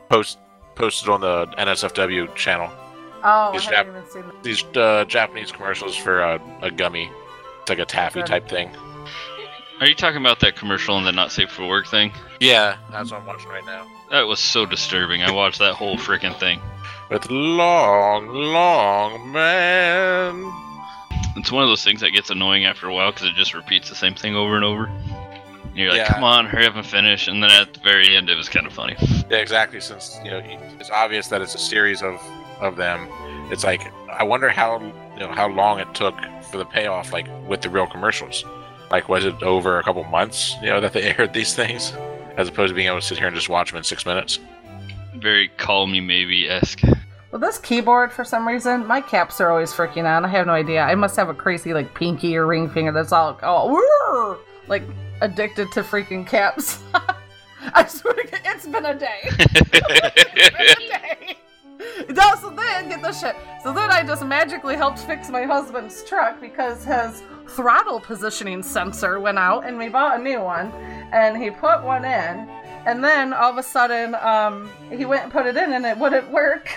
[0.08, 0.38] post
[0.74, 2.70] posted on the NSFW channel.
[3.22, 4.42] Oh, Is I haven't even seen it.
[4.42, 7.10] These uh, Japanese commercials for uh, a gummy.
[7.60, 8.26] It's like a taffy Good.
[8.26, 8.70] type thing.
[9.80, 12.12] Are you talking about that commercial and the not safe for work thing?
[12.40, 13.86] Yeah, that's what I'm watching right now.
[14.10, 15.22] That was so disturbing.
[15.22, 16.60] I watched that whole freaking thing.
[17.10, 20.52] With long, long man.
[21.36, 23.88] It's one of those things that gets annoying after a while because it just repeats
[23.88, 24.84] the same thing over and over.
[24.86, 26.12] And you're like, Yeah.
[26.14, 27.26] come on, hurry up and finish.
[27.28, 28.94] And then at the very end, it was kind of funny.
[29.28, 29.80] Yeah, exactly.
[29.80, 30.40] Since you know
[30.78, 32.20] it's obvious that it's a series of
[32.60, 33.08] of them,
[33.50, 33.82] it's like
[34.12, 36.14] I wonder how you know how long it took
[36.50, 38.44] for the payoff, like with the real commercials.
[38.90, 40.54] Like, was it over a couple months?
[40.62, 41.92] You know that they aired these things,
[42.36, 44.38] as opposed to being able to sit here and just watch them in six minutes.
[45.16, 46.80] Very call me maybe esque.
[47.30, 50.24] Well, this keyboard, for some reason, my caps are always freaking on.
[50.24, 50.82] I have no idea.
[50.82, 54.82] I must have a crazy, like, pinky or ring finger that's all, oh, like,
[55.20, 56.82] addicted to freaking caps.
[57.72, 59.30] I swear to God, it's been a day.
[60.88, 61.36] day.
[62.10, 63.36] No, so then get this shit.
[63.62, 69.20] So then I just magically helped fix my husband's truck because his throttle positioning sensor
[69.20, 70.72] went out, and we bought a new one.
[71.12, 72.48] And he put one in,
[72.86, 75.96] and then all of a sudden, um, he went and put it in, and it
[75.96, 76.70] wouldn't work.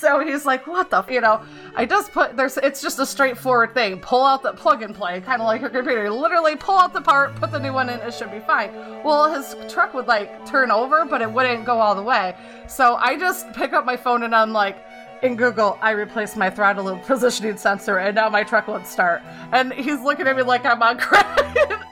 [0.00, 1.42] So he's like, "What the?" f-" You know,
[1.76, 2.56] I just put there's.
[2.56, 4.00] It's just a straightforward thing.
[4.00, 6.04] Pull out the plug and play, kind of like your computer.
[6.04, 8.72] You literally pull out the part, put the new one in, it should be fine.
[9.04, 12.34] Well, his truck would like turn over, but it wouldn't go all the way.
[12.66, 14.82] So I just pick up my phone and I'm like,
[15.22, 19.20] in Google, I replaced my throttle positioning sensor, and now my truck won't start.
[19.52, 21.38] And he's looking at me like I'm on crack.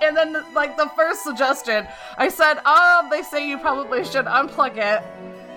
[0.03, 4.79] and then, like the first suggestion, I said, Oh, they say you probably should unplug
[4.79, 5.03] it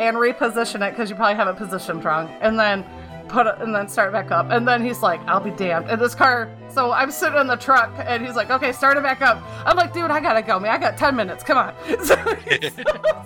[0.02, 2.84] and reposition it because you probably have it positioned wrong, and then."
[3.28, 4.48] Put it and then start back up.
[4.50, 5.90] And then he's like, I'll be damned.
[5.90, 9.04] And this car, so I'm sitting in the truck and he's like, okay, start it
[9.04, 9.42] back up.
[9.66, 10.72] I'm like, dude, I gotta go, man.
[10.72, 11.42] I got 10 minutes.
[11.42, 11.74] Come on.
[12.04, 12.16] So,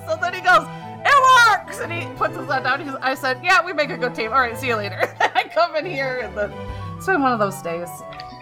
[0.07, 0.67] so then he goes,
[1.07, 1.79] it works!
[1.79, 2.81] And he puts his head down.
[2.81, 4.31] He's, I said, yeah, we make a good team.
[4.31, 5.11] All right, see you later.
[5.19, 6.51] I come in here and then
[6.97, 7.89] it's been one of those days.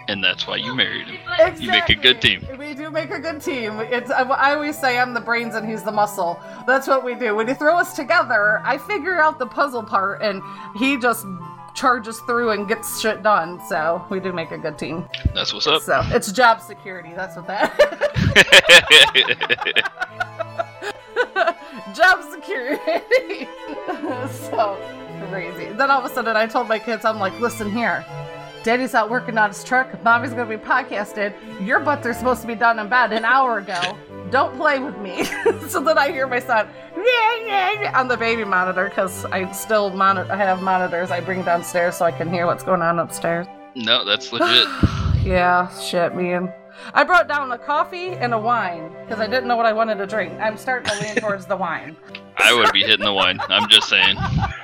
[0.08, 1.20] And that's why you married him.
[1.60, 2.46] You make a good team.
[2.58, 3.80] We do make a good team.
[3.80, 6.38] It's I, I always say I'm the brains and he's the muscle.
[6.66, 7.34] That's what we do.
[7.34, 10.42] When you throw us together, I figure out the puzzle part and
[10.76, 11.26] he just
[11.74, 13.60] charges through and gets shit done.
[13.68, 15.08] So we do make a good team.
[15.34, 15.82] That's what's up.
[15.82, 17.12] So it's job security.
[17.14, 17.72] That's what that.
[21.94, 23.48] job security.
[24.50, 24.78] so
[25.28, 25.72] crazy.
[25.72, 28.04] Then all of a sudden, I told my kids, I'm like, listen here.
[28.64, 30.02] Daddy's out working on his truck.
[30.02, 31.34] Mommy's gonna be podcasted.
[31.66, 33.78] Your butts are supposed to be done in bed an hour ago.
[34.30, 35.24] Don't play with me.
[35.68, 39.52] so then I hear my son "Yeah, yeah, yeah," on the baby monitor because I
[39.52, 40.32] still monitor.
[40.32, 43.46] I have monitors I bring downstairs so I can hear what's going on upstairs.
[43.74, 44.66] no, that's legit.
[45.22, 46.50] Yeah, shit, man.
[46.94, 49.96] I brought down a coffee and a wine because I didn't know what I wanted
[49.98, 50.32] to drink.
[50.40, 51.96] I'm starting to lean towards the wine.
[52.36, 53.38] I would be hitting the wine.
[53.48, 54.16] I'm just saying.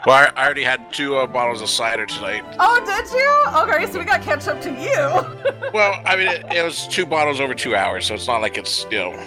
[0.07, 2.45] Well, I, I already had two uh, bottles of cider tonight.
[2.59, 3.75] Oh, did you?
[3.75, 5.51] Okay, so we got to catch up to you.
[5.73, 8.59] Well, I mean, it, it was two bottles over two hours, so it's not like
[8.59, 9.25] it's you know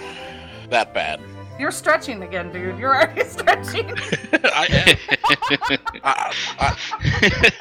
[0.69, 1.21] that bad.
[1.57, 2.77] You're stretching again, dude.
[2.77, 3.85] You're already stretching.
[4.43, 5.77] I am.
[6.03, 7.51] I, I,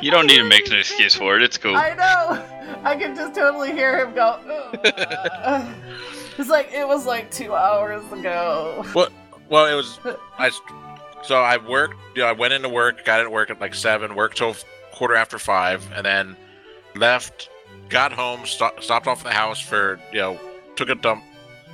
[0.00, 1.42] you don't need to make an excuse for it.
[1.42, 1.76] It's cool.
[1.76, 2.80] I know.
[2.82, 4.40] I can just totally hear him go.
[5.44, 5.74] "Ugh."
[6.38, 8.86] It's like it was like two hours ago.
[9.48, 9.98] Well, it was.
[10.38, 10.50] I
[11.22, 11.96] so I worked.
[12.14, 14.56] You know, I went into work, got into work at like seven, worked till
[14.92, 16.36] quarter after five, and then
[16.94, 17.48] left.
[17.88, 20.40] Got home, sto- stopped off at the house for you know,
[20.76, 21.22] took a dump,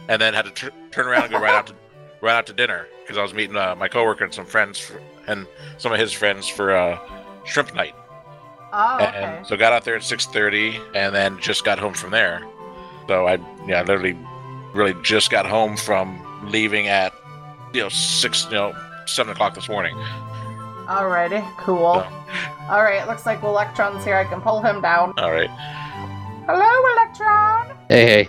[0.08, 1.74] and then had to tur turn around and go right out to
[2.20, 5.00] right out to dinner because I was meeting uh, my coworker and some friends for,
[5.26, 5.46] and
[5.78, 6.98] some of his friends for uh,
[7.44, 7.94] shrimp night.
[8.72, 9.06] Oh, okay.
[9.14, 12.42] And so got out there at six thirty, and then just got home from there.
[13.06, 14.18] So I yeah, literally,
[14.74, 17.12] really just got home from leaving at
[17.72, 18.74] you know six you know
[19.06, 19.94] seven o'clock this morning.
[20.86, 21.94] Alrighty, cool.
[21.94, 22.06] So,
[22.70, 24.16] All right, looks like Electron's here.
[24.16, 25.12] I can pull him down.
[25.18, 25.50] all right.
[26.46, 27.76] Hello, Electron.
[27.88, 28.28] Hey, hey.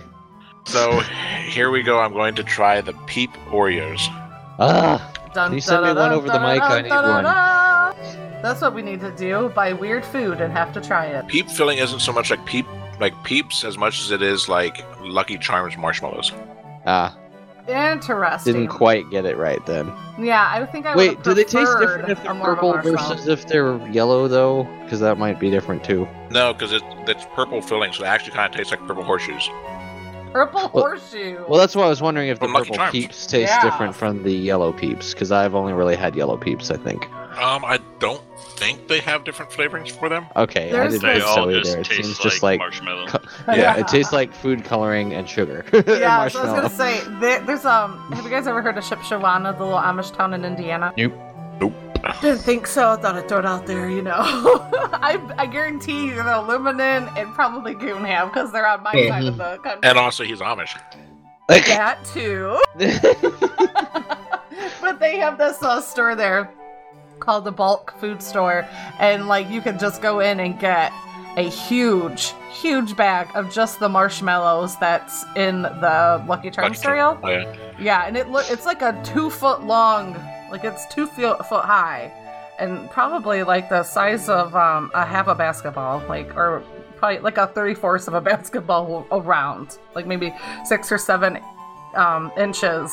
[0.66, 1.00] So
[1.48, 1.98] here we go.
[2.00, 4.00] I'm going to try the Peep Oreos.
[4.58, 6.62] Ah, Dun, Can you send me dun, one dun, over the dun, mic?
[6.62, 7.24] I need dun, one.
[7.24, 8.42] dun.
[8.42, 9.48] That's what we need to do.
[9.54, 11.26] Buy weird food and have to try it.
[11.28, 12.66] Peep filling isn't so much like Peep
[13.00, 16.32] like Peeps as much as it is like Lucky Charms marshmallows.
[16.84, 17.16] ah,
[17.70, 18.52] Interesting.
[18.54, 19.92] didn't quite get it right then.
[20.18, 22.60] Yeah, I think I Wait, would've do they taste different if they're more of a
[22.72, 24.64] purple versus if they're yellow though?
[24.84, 26.06] Because that might be different too.
[26.30, 29.48] No, because it, it's purple filling, so it actually kind of tastes like purple horseshoes.
[30.32, 31.44] purple Well- horseshoe.
[31.48, 32.92] Well, that's why I was wondering if the From purple Charms.
[32.92, 33.62] peeps taste Yeah.
[33.62, 35.12] different from the yellow peeps.
[35.12, 37.04] Because I've only really had yellow peeps, I think.
[37.40, 38.22] Um, I don't
[38.60, 40.26] think they have different flavorings for them.
[40.36, 41.80] Okay, There's I didn't They this- all just either.
[41.80, 43.06] It taste seems like, just like marshmallow.
[43.06, 43.20] co-
[43.54, 45.64] yeah, it tastes like food coloring and sugar.
[45.72, 47.98] and yeah, so I was gonna say there, there's um.
[48.12, 50.92] Have you guys ever heard of Shipshewana, the little Amish town in Indiana?
[50.96, 51.14] Nope.
[51.60, 51.74] Nope.
[52.22, 52.90] Didn't think so.
[52.92, 53.90] I thought I'd throw it out there.
[53.90, 58.82] You know, I I guarantee you know Luminen and probably Goon have because they're on
[58.82, 59.80] my side of the country.
[59.88, 60.78] And also, he's Amish.
[61.48, 62.58] Like, that too.
[64.80, 66.50] but they have this uh, store there
[67.20, 68.66] called the bulk food store
[68.98, 70.92] and like you can just go in and get
[71.36, 77.28] a huge huge bag of just the marshmallows that's in the lucky charms cereal Oh,
[77.28, 77.56] yeah.
[77.78, 80.14] yeah and it look it's like a two foot long
[80.50, 82.12] like it's two foot foot high
[82.58, 86.62] and probably like the size of um a half a basketball like or
[86.96, 90.34] probably like a 34th of a basketball around like maybe
[90.64, 91.38] six or seven
[91.94, 92.90] um inches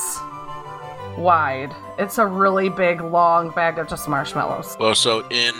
[1.17, 5.53] wide it's a really big long bag of just marshmallows Well, so in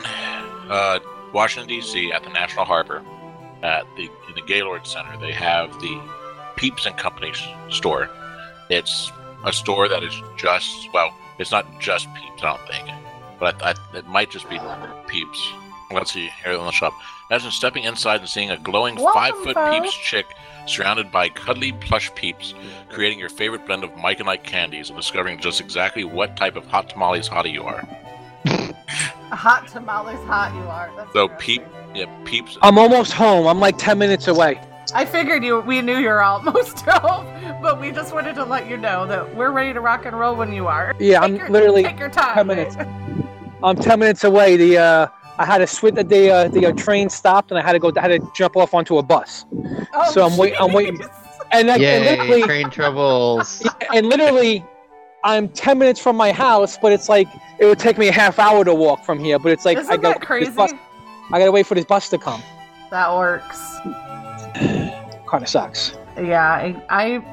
[0.70, 1.00] uh,
[1.34, 2.12] Washington D.C.
[2.12, 3.02] at the National Harbor,
[3.64, 6.00] at the in the Gaylord Center, they have the
[6.56, 7.34] Peeps and Company
[7.70, 8.10] store.
[8.70, 9.12] It's
[9.44, 12.90] a store that is just well, it's not just Peeps, I don't think,
[13.40, 14.60] but I, I, it might just be
[15.08, 15.52] Peeps.
[15.92, 16.94] Let's see here in the shop.
[17.30, 19.82] Imagine stepping inside and seeing a glowing Welcome, five foot.
[19.84, 20.26] Peeps chick
[20.66, 22.54] surrounded by cuddly plush Peeps,
[22.90, 26.56] creating your favorite blend of Mike and Ike candies and discovering just exactly what type
[26.58, 27.88] of hot tamales hottie you are.
[29.32, 31.28] hot tamales hot you are That's So.
[31.40, 32.58] Peep, yeah, Peeps.
[32.62, 33.48] I'm almost home.
[33.48, 34.60] I'm like 10 minutes away.
[34.94, 37.26] I figured you we knew you were almost home,
[37.62, 40.36] but we just wanted to let you know that we're ready to rock and roll
[40.36, 40.96] when you are.
[41.00, 42.34] Yeah, Take I'm your- literally take your time.
[42.36, 42.76] 10 minutes.
[43.64, 44.56] I'm 10 minutes away.
[44.56, 45.08] The uh,
[45.40, 45.96] I had to switch.
[45.96, 47.92] The uh, the uh, train stopped, and I had to go.
[47.98, 49.46] I had to jump off onto a bus.
[49.94, 51.00] Oh, So I'm wait- I'm waiting.
[51.52, 53.66] And, I, and Yay, literally, train troubles.
[53.94, 54.66] and literally,
[55.24, 57.28] I'm 10 minutes from my house, but it's like
[57.60, 59.40] it would take me a half hour to walk from here.
[59.40, 60.52] But it's like Isn't I got crazy.
[60.52, 60.74] Bus,
[61.32, 62.42] I gotta wait for this bus to come.
[62.92, 63.78] That works.
[64.56, 65.94] Kind of sucks.
[66.18, 67.24] Yeah, I, I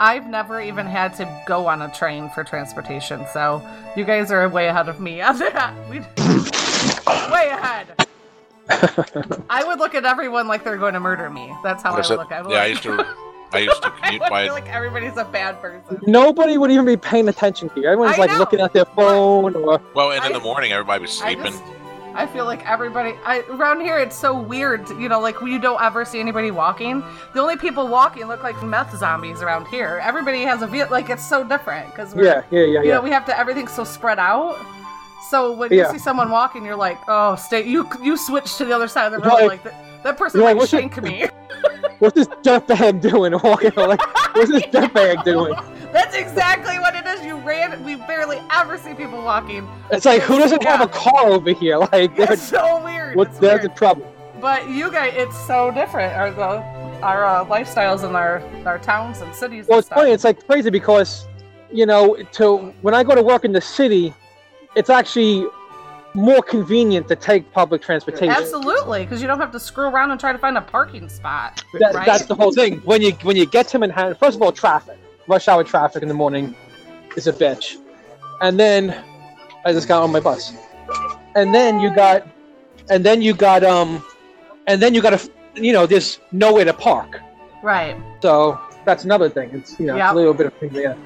[0.00, 3.60] I've never even had to go on a train for transportation, so
[3.96, 5.74] you guys are way ahead of me on that.
[5.90, 6.00] We
[7.06, 8.06] way ahead.
[9.50, 11.52] I would look at everyone like they're going to murder me.
[11.62, 12.16] That's how I would it.
[12.16, 13.06] look at Yeah, I used to.
[13.52, 14.44] I used to I commute would by.
[14.44, 16.00] feel like everybody's a bad person.
[16.06, 17.86] Nobody would even be paying attention to you.
[17.88, 18.38] Everyone's I like know.
[18.38, 21.52] looking at their phone or Well, and in I- the morning, everybody was I sleeping.
[21.52, 21.62] just,
[22.16, 23.98] I feel like everybody I, around here.
[23.98, 25.20] It's so weird, you know.
[25.20, 27.02] Like you don't ever see anybody walking.
[27.34, 30.00] The only people walking look like meth zombies around here.
[30.02, 32.94] Everybody has a ve- like it's so different because we're yeah, yeah, yeah, you yeah.
[32.94, 34.56] know we have to everything's so spread out.
[35.34, 37.66] So when you see someone walking, you're like, oh, stay.
[37.66, 39.34] You you switch to the other side of the road.
[39.34, 41.26] like- Like, that, that person like, might what's it- shank me.
[41.98, 43.32] What's this dirtbag doing?
[43.42, 44.00] Walking like,
[44.36, 45.54] what's this dirtbag doing?
[45.92, 47.24] That's exactly what it is.
[47.24, 47.82] You ran.
[47.84, 49.66] We barely ever see people walking.
[49.90, 51.78] It's like who doesn't have a car over here?
[51.92, 53.16] Like, It's so weird.
[53.16, 53.76] what, It's there's the weird.
[53.76, 54.14] trouble.
[54.40, 56.12] But you guys, it's so different.
[56.14, 56.50] Our the
[57.10, 59.66] our uh, lifestyles and our our towns and cities.
[59.66, 59.98] Well, and it's stuff.
[59.98, 60.10] funny.
[60.12, 61.26] It's like crazy because,
[61.72, 64.12] you know, to when I go to work in the city,
[64.76, 65.46] it's actually
[66.14, 68.30] more convenient to take public transportation.
[68.30, 71.62] Absolutely, because you don't have to screw around and try to find a parking spot.
[71.80, 72.06] That, right?
[72.06, 72.78] That's the whole thing.
[72.80, 76.08] When you when you get to Manhattan, first of all, traffic, rush hour traffic in
[76.08, 76.54] the morning,
[77.16, 77.76] is a bitch,
[78.40, 78.96] and then
[79.64, 80.52] I just got on my bus,
[81.34, 82.26] and then you got,
[82.90, 84.04] and then you got um,
[84.68, 87.20] and then you got a, you know, there's nowhere to park.
[87.62, 87.96] right.
[88.22, 89.50] So that's another thing.
[89.52, 90.04] It's you know, Yep.
[90.04, 90.96] it's a little bit of there.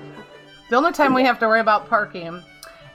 [0.68, 2.42] The only time we have to worry about parking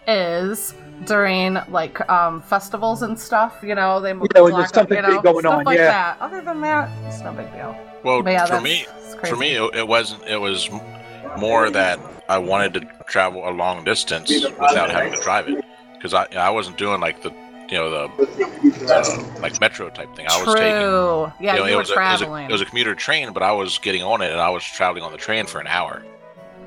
[0.07, 0.73] is
[1.05, 3.57] during like um festivals and stuff.
[3.63, 5.53] You know, they move Yeah, when block there's up, something you know, big going stuff
[5.59, 5.85] on, like yeah.
[5.87, 6.17] that.
[6.21, 7.75] Other than that, it's no big deal.
[8.03, 8.85] Well, yeah, for me,
[9.25, 10.23] for me, it, it wasn't.
[10.23, 10.69] It was
[11.37, 11.99] more that
[12.29, 16.49] I wanted to travel a long distance without having to drive it because I I
[16.49, 17.31] wasn't doing like the
[17.69, 20.27] you know the, the like metro type thing.
[20.29, 21.31] I was taking True.
[21.39, 22.45] Yeah, you know, you it were was a, it was a traveling.
[22.49, 25.03] it was a commuter train, but I was getting on it and I was traveling
[25.03, 26.03] on the train for an hour.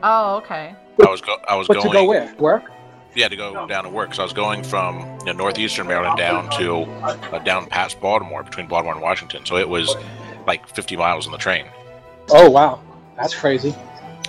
[0.02, 0.74] oh, okay.
[1.04, 2.34] I was go I was But going to go where?
[2.38, 2.70] Work?
[3.16, 4.14] Yeah to go down to work.
[4.14, 8.42] So I was going from you know, northeastern Maryland down to uh, down past Baltimore
[8.42, 9.44] between Baltimore and Washington.
[9.44, 9.96] So it was
[10.46, 11.66] like 50 miles on the train.
[12.30, 12.80] Oh wow,
[13.16, 13.74] that's crazy.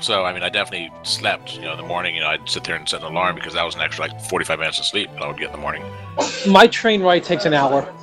[0.02, 1.56] So I mean, I definitely slept.
[1.56, 3.54] You know, in the morning, you know, I'd sit there and set an alarm because
[3.54, 5.58] that was an extra like 45 minutes of sleep that I would get in the
[5.58, 5.84] morning.
[6.48, 7.94] My train ride takes an hour.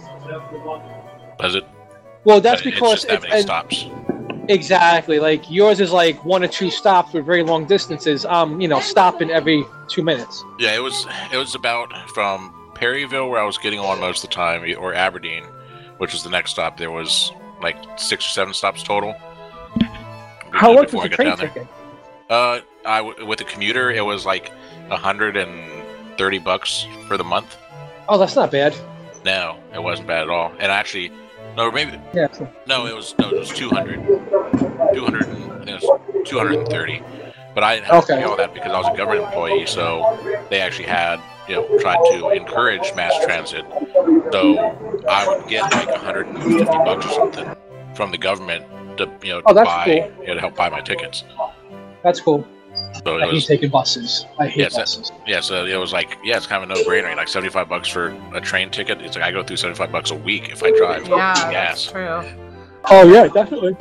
[1.38, 1.64] Does it?
[2.24, 3.86] Well, that's It's because that it's, many stops.
[4.50, 8.24] Exactly like yours is like one or two stops with very long distances.
[8.24, 10.44] Um, you know, stopping every two minutes.
[10.58, 11.06] Yeah, it was.
[11.32, 14.94] It was about from Perryville, where I was getting on most of the time, or
[14.94, 15.44] Aberdeen,
[15.98, 16.76] which was the next stop.
[16.76, 17.32] There was
[17.62, 19.14] like six or seven stops total.
[20.50, 21.66] How much was the train ticket?
[22.30, 24.52] Uh, I w- with the commuter, it was like
[24.90, 25.84] a hundred and
[26.16, 27.56] thirty bucks for the month.
[28.08, 28.74] Oh, that's not bad.
[29.24, 30.52] No, it wasn't bad at all.
[30.58, 31.10] And actually,
[31.56, 32.28] no, maybe Yeah.
[32.66, 34.00] no, it was no, it was 200.
[34.94, 35.26] 200 I
[35.64, 37.02] think it was 230.
[37.54, 38.22] But I didn't have to Okay.
[38.22, 40.18] pay all that because I was a government employee, so
[40.50, 43.64] they actually had, you know, tried to encourage mass transit.
[44.32, 47.46] So I would get like 150 bucks or something
[47.94, 48.64] from the government
[48.96, 50.12] to, you know, to Oh, that's buy, cool.
[50.22, 51.22] you know, to help buy my tickets.
[52.02, 52.44] That's cool.
[53.04, 54.26] So I it hate taking buses.
[54.38, 55.12] I hate Yes, buses.
[55.26, 57.14] yeah, so it was like, yeah, it's kind of a no-brainer.
[57.16, 59.00] Like 75 bucks for a train ticket.
[59.02, 61.90] It's like I go through 75 bucks a week if I drive Yeah, that's gas.
[61.90, 62.22] true.
[62.90, 63.76] Oh yeah, definitely.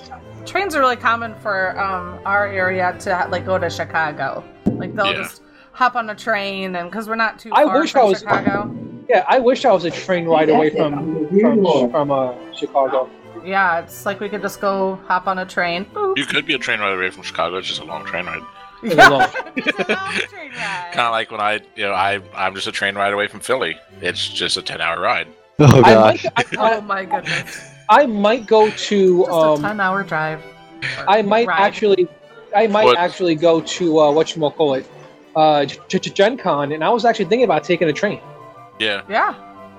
[0.45, 4.43] Trains are really common for um our area to like go to Chicago.
[4.66, 5.24] Like they'll Yeah.
[5.24, 5.42] just
[5.74, 8.19] hop on a train and because we're not too I far wish from I was-
[8.19, 8.75] Chicago.
[9.09, 13.09] Yeah, I wish I was a train ride away from from, from uh, Chicago.
[13.43, 15.83] Yeah, it's like we could just go hop on a train.
[15.93, 16.17] Boop.
[16.17, 17.58] You could be a train ride away from Chicago.
[17.58, 18.42] It's just a long train ride.
[18.84, 20.90] It's a long- It's a long train ride.
[20.94, 23.40] Kind of like when I, you know, I I'm just a train ride away from
[23.40, 23.78] Philly.
[24.02, 25.28] It's just a 10-hour ride.
[25.60, 26.24] Oh I gosh.
[26.26, 27.62] might, I, Oh my goodness.
[27.90, 30.42] I might go to Just a um, 10 hour drive.
[31.08, 31.62] I might ride.
[31.62, 32.08] actually,
[32.56, 32.98] I might What?
[32.98, 34.86] actually go to uh, what you call it,
[35.36, 38.20] uh, G- G- Gen Con, and I was actually thinking about taking a train.
[38.80, 39.34] Yeah, Yeah.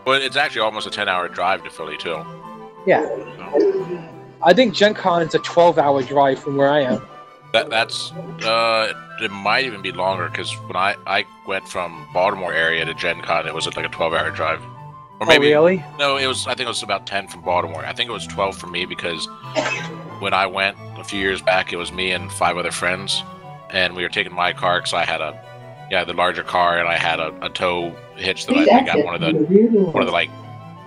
[0.04, 2.24] but it's actually almost a 10-hour drive to Philly too.
[2.86, 3.04] Yeah,
[4.42, 7.02] I think Gen is a 12-hour drive from where I am.
[7.54, 8.10] That that's
[8.44, 8.92] uh,
[9.22, 13.22] it might even be longer because when I I went from Baltimore area to Gen
[13.22, 14.60] Con, it was like a 12-hour drive.
[15.20, 15.84] Or maybe oh, really?
[15.96, 17.86] no, it was I think it was about 10 from Baltimore.
[17.86, 19.26] I think it was 12 for me because
[20.18, 23.22] when I went a few years back, it was me and five other friends,
[23.70, 25.40] and we were taking my car because I had a
[25.92, 29.04] yeah the larger car and I had a, a tow hitch that I, I got
[29.04, 29.32] one of the
[29.92, 30.30] one of the like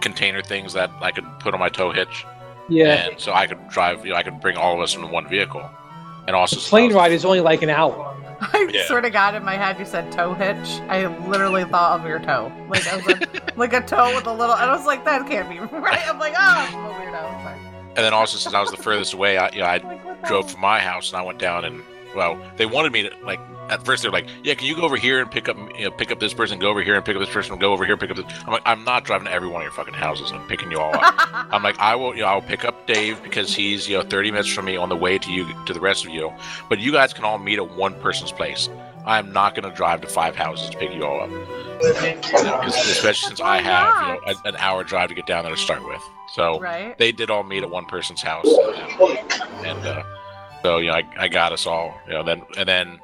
[0.01, 2.25] container things that I could put on my tow hitch,
[2.67, 3.07] Yeah.
[3.07, 4.05] and so I could drive.
[4.05, 5.63] You know, I could bring all of us in one vehicle,
[6.27, 8.13] and also since I Plane ride is only like an hour.
[8.41, 8.85] I Yeah.
[8.85, 10.79] swear to God, in my head, you said toe hitch.
[10.89, 12.51] I literally thought of your toe.
[12.69, 14.53] Like, I was like, like a toe with a little.
[14.55, 16.07] And I was like, that can't be right.
[16.07, 17.43] I'm like, oh, I'm a weirdo.
[17.43, 17.57] Sorry.
[17.95, 20.51] And then also since I was the furthest away, I you know, I Like, drove
[20.51, 21.81] from my house and I went down and
[22.15, 24.95] well, they wanted me to like at first they're like, yeah, can you go over
[24.95, 27.15] here and pick up you know pick up this person, go over here and pick
[27.15, 28.25] up this person, go over here, pick up this.
[28.45, 30.79] I'm like, I'm not driving to every one of your fucking houses I'm picking you
[30.79, 31.13] all up.
[31.53, 34.31] I'm like, I will, you know, I'll pick up Dave because he's, you know, 30
[34.31, 36.31] minutes from me on the way to you, to the rest of you.
[36.69, 38.69] But you guys can all meet at one person's place.
[39.05, 41.29] I'm not going to drive to five houses to pick you all up.
[42.65, 45.85] Especially since I have, you know, an hour drive to get down there to start
[45.85, 46.01] with.
[46.33, 46.97] So Right?
[46.97, 50.03] they did all meet at one person's house, and, and uh,
[50.67, 52.99] so you know, I, I got us all, you know, then and then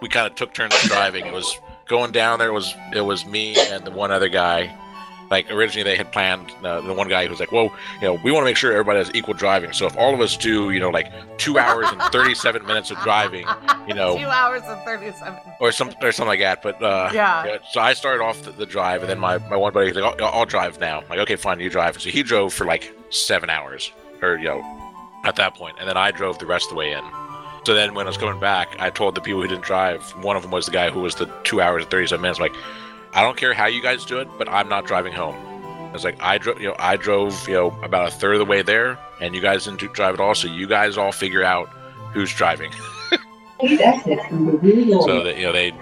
[0.00, 1.26] we kind of took turns driving.
[1.26, 2.48] It was going down there.
[2.48, 4.74] It was it was me and the one other guy.
[5.30, 8.14] Like originally they had planned uh, the one guy who was like, "Well, you know,
[8.24, 9.72] we want to make sure everybody has equal driving.
[9.74, 12.96] So if all of us do, you know, like two hours and thirty-seven minutes of
[12.98, 13.46] driving,
[13.86, 15.38] you know, Two hours and 37.
[15.60, 16.62] or some or something like that.
[16.62, 17.44] But uh, Yeah.
[17.46, 19.96] yeah, so I started off the, the drive, and then my, my one buddy was
[19.96, 21.00] like, I'll, I'll drive now.
[21.02, 22.00] I'm like, okay, fine, you drive.
[22.00, 23.90] So he drove for like seven hours,
[24.22, 24.81] or you know,
[25.24, 27.02] at that point, and then I drove the rest of the way in.
[27.64, 30.02] So then when I was coming back, I told the people who didn't drive.
[30.22, 32.40] One of them was the guy who was the two hours and thirty-seven minutes.
[32.40, 32.56] I'm like,
[33.14, 35.36] I don't care how you guys do it, but I'm not driving home.
[35.88, 38.38] I was like, I drove, you know, I drove, you know, about a third of
[38.40, 40.34] the way there, and you guys didn't drive at all.
[40.34, 41.68] So you guys all figure out
[42.14, 42.72] who's driving.
[45.06, 45.72] so that you know they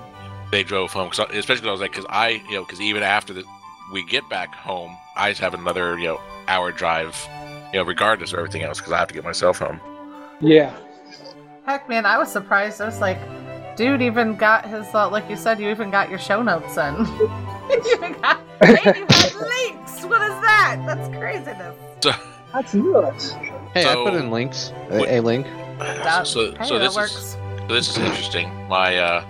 [0.50, 2.80] they drove home, 'Cause I- especially 'cause I was like, because I you know, because
[2.80, 3.44] even after the,
[3.92, 7.14] we get back home, I just have another you know hour drive,
[7.72, 9.80] you know, regardless of everything else, because I have to get myself home.
[10.40, 10.74] Yeah.
[11.66, 12.80] Heck, man, I was surprised.
[12.80, 13.18] I was like,
[13.76, 16.94] dude even got his, uh, like you said, you even got your show notes in.
[17.70, 20.04] you even got, and you had links.
[20.04, 20.82] What is that?
[20.86, 21.76] That's craziness.
[22.02, 22.10] So
[22.52, 23.32] That's nuts.
[23.74, 24.72] Hey, I put in links.
[24.90, 25.46] A, What- a link.
[25.78, 27.16] That, so hey, so that this works.
[27.16, 28.48] is So this is interesting.
[28.68, 29.24] My uh,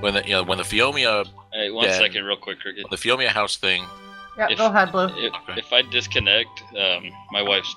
[0.00, 1.98] when the you know when the Phiomia Hey, one Yeah.
[1.98, 2.86] second, real quick, Cricket.
[2.90, 3.84] the Phiomia house thing.
[4.38, 5.06] Yeah, If- go ahead, Blue.
[5.16, 5.58] If, Okay.
[5.58, 7.74] if I disconnect, um, my wife's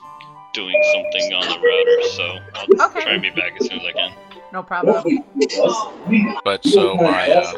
[0.53, 3.01] doing something on the router, so I'll Okay.
[3.01, 4.11] try and be back as soon as I can.
[4.51, 5.01] No problem.
[6.43, 7.53] But so my uh,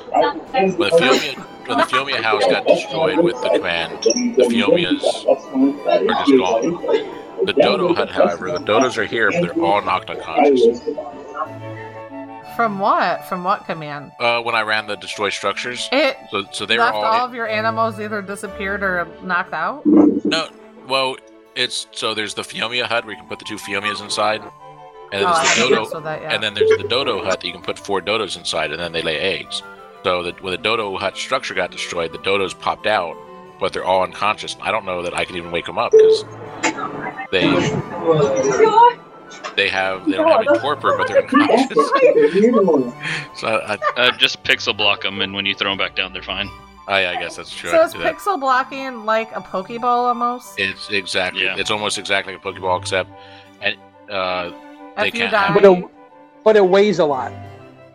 [0.54, 1.36] when the Phiomia
[1.68, 5.04] when the Phiomia house got destroyed with the command, the Phiomias
[5.88, 7.46] are just gone.
[7.46, 10.80] The Dodo hut, however, the Dodos are here, but they're all knocked unconscious.
[12.56, 13.26] From what?
[13.26, 14.12] From what command?
[14.20, 17.26] Uh, when I ran the destroy structures, It so so they were left all, all
[17.26, 19.86] of your animals either disappeared or knocked out.
[19.86, 20.50] no.
[20.88, 21.16] Well,
[21.56, 25.22] it's so there's the Phiomia hut where you can put the two Phiomias inside, and
[25.22, 26.34] then oh, I there's the Dodo, that, yeah.
[26.34, 28.92] and then there's the Dodo hut that you can put four Dodos inside, and then
[28.92, 29.64] they lay eggs.
[30.04, 33.16] So the, when the Dodo hut structure got destroyed, the Dodos popped out,
[33.60, 34.58] but they're all unconscious.
[34.62, 36.26] I don't know that I can even wake them up because
[37.32, 37.48] they
[39.56, 41.76] they have they don't have any torpor, but they're unconscious.
[43.40, 46.22] so I, Uh, just pixel block them, and when you throw them back down, they're
[46.24, 46.50] fine.
[46.88, 47.70] I, I guess that's true.
[47.72, 48.16] so I is can that.
[48.16, 50.60] pixel blocking like a Pokeball almost?
[50.60, 51.44] It's exactly.
[51.44, 51.56] Yeah.
[51.58, 53.10] It's almost exactly like a Pokeball, except
[53.62, 53.76] and
[54.10, 54.52] uh,
[54.98, 55.86] they can't die, But it,
[56.44, 57.32] but it weighs a lot.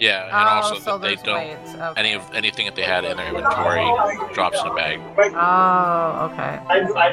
[0.01, 1.37] yeah, and oh, also so that they don't.
[1.37, 1.75] weights.
[1.75, 1.93] Okay.
[2.01, 3.85] Any of anything that they had in their inventory
[4.33, 5.01] drops in a bag.
[5.35, 6.61] Oh, okay.
[6.89, 7.13] So I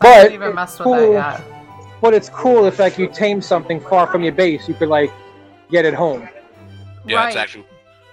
[0.00, 1.51] But haven't even messed with that yet.
[2.02, 5.12] But it's cool if like you tame something far from your base, you could like
[5.70, 6.28] get it home.
[7.06, 7.28] Yeah, right.
[7.28, 7.64] it's actually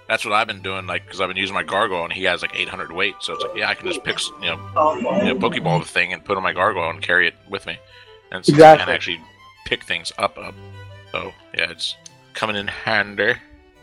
[0.08, 0.86] that's what I've been doing.
[0.86, 3.44] Like, because I've been using my gargoyle and he has like 800 weight, so it's
[3.44, 4.56] like, yeah, I can just pick, you know,
[4.96, 7.78] you know Pokeball the thing and put on my gargoyle and carry it with me,
[8.32, 8.82] and, so Exactly.
[8.82, 9.20] and actually
[9.66, 10.54] pick things up up.
[11.12, 11.96] So yeah, it's
[12.34, 13.34] coming in handy.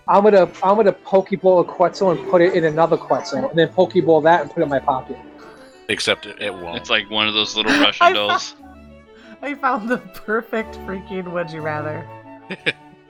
[0.09, 3.69] I'm gonna I'm gonna Pokeball a Quetzal and put it in another Quetzal, and then
[3.69, 5.17] Pokeball that and put it in my pocket.
[5.89, 6.77] Except it, it won't.
[6.77, 8.55] It's like one of those little Russian dolls.
[9.47, 12.05] I found the perfect freaking would you rather.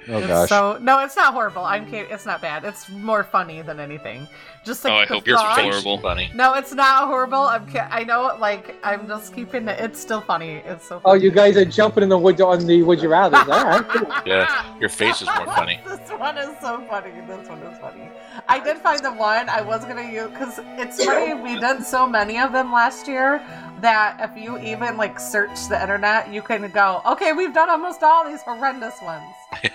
[0.09, 0.47] Oh it's gosh.
[0.47, 1.63] so no, it's not horrible.
[1.65, 2.09] I'm kidding.
[2.09, 2.63] It's not bad.
[2.63, 4.25] It's more funny than anything.
[4.63, 6.01] Just like Oh, I the hope yours thought- was is horrible.
[6.01, 6.31] Funny.
[6.33, 7.39] No, it's not horrible.
[7.41, 7.67] I'm.
[7.67, 8.37] ki- I know.
[8.39, 9.77] Like I'm just keeping it.
[9.81, 10.61] It's still funny.
[10.65, 10.95] It's so.
[10.95, 11.19] Oh, funny.
[11.19, 13.35] Oh, you guys are jumping in the wood on the Would You Rather.
[13.35, 13.85] All right.
[13.89, 14.07] cool.
[14.25, 15.81] Yeah, your face is more funny.
[15.85, 17.11] this one is so funny.
[17.27, 18.09] This one is funny.
[18.47, 21.33] I did find the one I was gonna use because it's funny.
[21.33, 23.41] We did so many of them last year
[23.81, 28.01] that if you even like search the internet, you can go, okay, we've done almost
[28.03, 29.23] all these horrendous ones.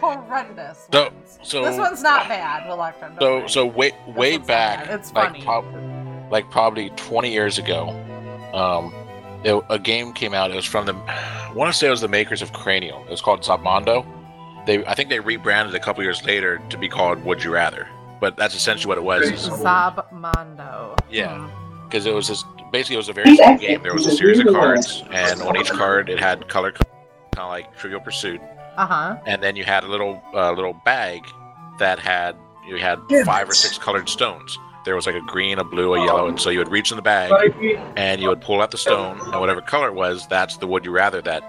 [0.00, 0.88] horrendous.
[0.92, 1.38] So- ones.
[1.42, 3.16] so- this one's not bad, Electron.
[3.16, 3.48] don't So worry.
[3.48, 4.98] so way way back, bad.
[5.00, 5.42] It's like funny.
[5.42, 7.88] prob- like probably 20 years ago,
[8.54, 8.92] um,
[9.44, 10.50] it- a game came out.
[10.50, 13.02] It was from the, I want to say it was the makers of Cranium.
[13.02, 14.06] It was called Zobmondo.
[14.66, 17.88] They I think they rebranded a couple years later to be called Would You Rather.
[18.20, 19.28] But that's essentially what it was.
[19.28, 20.96] is- Zobmondo.
[21.10, 21.38] Yeah.
[21.38, 21.84] Hmm.
[21.84, 23.82] because it was this basically it was a very simple game.
[23.82, 26.86] There was a series of cards, and on each card it had color, kind
[27.38, 28.40] of like Trivial Pursuit,
[28.76, 29.16] Uh huh.
[29.26, 31.24] and then you had a little uh, little bag
[31.78, 32.34] that had
[32.66, 34.58] you had five or six colored stones.
[34.84, 36.96] There was like a green, a blue, a yellow, and so you would reach in
[36.96, 37.30] the bag
[37.96, 40.84] and you would pull out the stone, and whatever color it was, that's the would
[40.84, 41.42] you rather that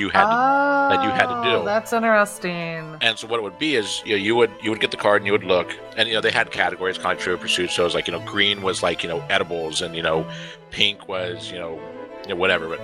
[0.00, 0.24] you had.
[0.24, 1.64] to, oh, you had to do.
[1.64, 2.96] That's interesting.
[3.00, 4.96] and so what it would be is you know, you would you would get the
[4.96, 7.40] card and you would look, and you know they had categories kind of like Trivial
[7.42, 7.70] Pursuit.
[7.70, 10.26] So it was like you know green was like you know edibles, and you know
[10.70, 11.78] pink was you know
[12.24, 12.68] you know whatever.
[12.68, 12.80] But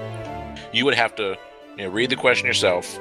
[0.72, 1.36] you would have to
[1.76, 2.98] you know read the question yourself,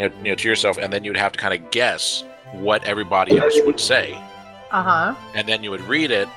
[0.00, 2.82] you know, you know to yourself, and then you'd have to kind of guess what
[2.84, 4.14] everybody else would say,
[4.70, 5.14] Uh huh.
[5.34, 6.28] and then you would read it,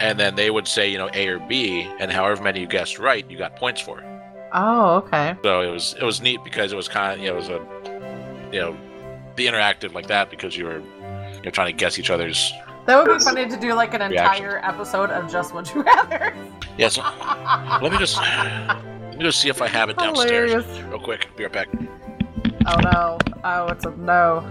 [0.00, 2.98] and then they would say you know A or B, and however many you guessed
[2.98, 4.02] right, you got points for.
[4.52, 5.36] Oh, okay.
[5.42, 7.48] So it was it was neat because it was kind of you know it was
[7.48, 8.76] a you know
[9.36, 12.52] the interactive like that because you were you know trying to guess each other's
[12.86, 14.44] That would be funny to do like an Reaction.
[14.46, 16.34] entire episode of just Would You Rather.
[16.76, 16.88] yeah.
[16.88, 17.02] So
[17.82, 20.82] let me just let me just see if I have it downstairs Hilarious.
[20.90, 21.28] real quick.
[21.36, 21.68] Be right back.
[22.66, 23.18] Oh no.
[23.44, 24.44] Oh, it's a no.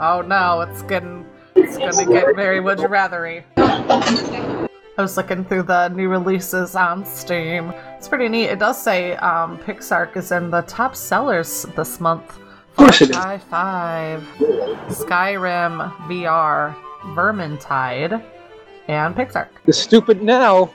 [0.00, 3.42] Oh no, it's getting it's gonna get very would you rathery.
[5.00, 7.72] I was looking through the new releases on Steam.
[7.96, 8.48] It's pretty neat.
[8.48, 12.36] It does say um, Pixark is in the top sellers this month.
[12.36, 13.16] Of course it is.
[13.16, 14.22] Five five,
[14.88, 16.76] Skyrim VR,
[17.14, 18.22] Vermintide,
[18.88, 19.48] and Pixark.
[19.64, 20.74] The stupid now,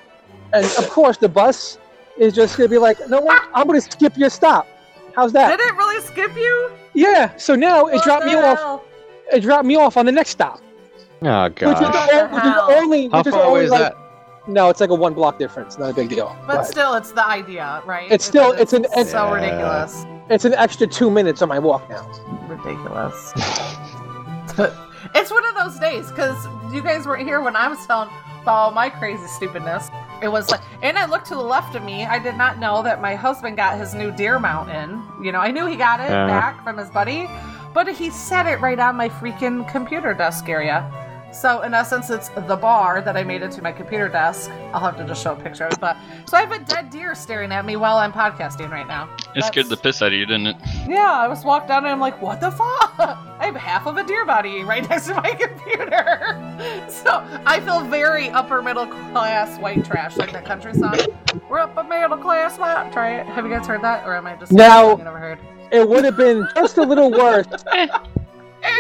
[0.54, 1.78] and of course the bus
[2.18, 3.48] is just gonna be like, no, what?
[3.54, 4.68] I'm gonna skip your stop.
[5.16, 5.56] How's that?
[5.56, 6.72] Did it really skip you?
[6.96, 7.38] Yeah.
[7.38, 8.82] So now it dropped the me off.
[9.32, 10.64] It dropped me off on the next stop,
[11.22, 12.72] Oh which is, the, which is hell?
[12.72, 13.08] only.
[13.10, 14.05] How which is far away is like, that?
[14.48, 15.78] No, it's like a one block difference.
[15.78, 16.36] Not a big deal.
[16.46, 18.12] But But still, it's the idea, right?
[18.12, 19.34] It's still- It- it's an- so Yeah.
[19.34, 20.06] ridiculous.
[20.30, 22.06] it's an extra two minutes on my walk now.
[22.48, 23.34] ridiculous.
[25.16, 28.10] it's one of those days because you guys weren't here when I was telling
[28.48, 29.90] all my crazy stupidness.
[30.22, 32.06] It was like, and I looked to the left of me.
[32.06, 35.02] I did not know that my husband got his new deer mount in.
[35.22, 36.28] You know, I knew he got it Yeah.
[36.28, 37.30] back from his buddy,
[37.74, 40.86] but he set it right on my freaking computer desk area.
[41.36, 44.50] So in essence, it's the bar that I made into my computer desk.
[44.74, 45.80] I'll have to just show a picture of it.
[45.82, 49.10] But so I have a dead deer staring at me while I'm podcasting right now.
[49.36, 50.56] It scared the piss out of you, didn't it?
[50.88, 52.94] Yeah, I was walked down and I'm like, what the fuck?
[53.00, 56.42] I have half of a deer body right next to my computer.
[56.88, 60.98] So I feel very upper middle class white trash, like that country song.
[61.50, 63.28] We're upper middle class white trash.
[63.28, 65.40] Have you guys heard that, or am I just Now- never heard?
[65.72, 67.46] It would have been just a little worse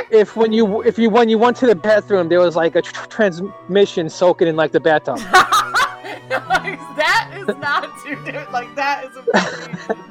[0.10, 2.82] if when you if you when you went to the bathroom there was like a
[2.82, 5.20] tr- transmission soaking in like the bathtub.
[6.30, 9.22] like, that is not to do like that is a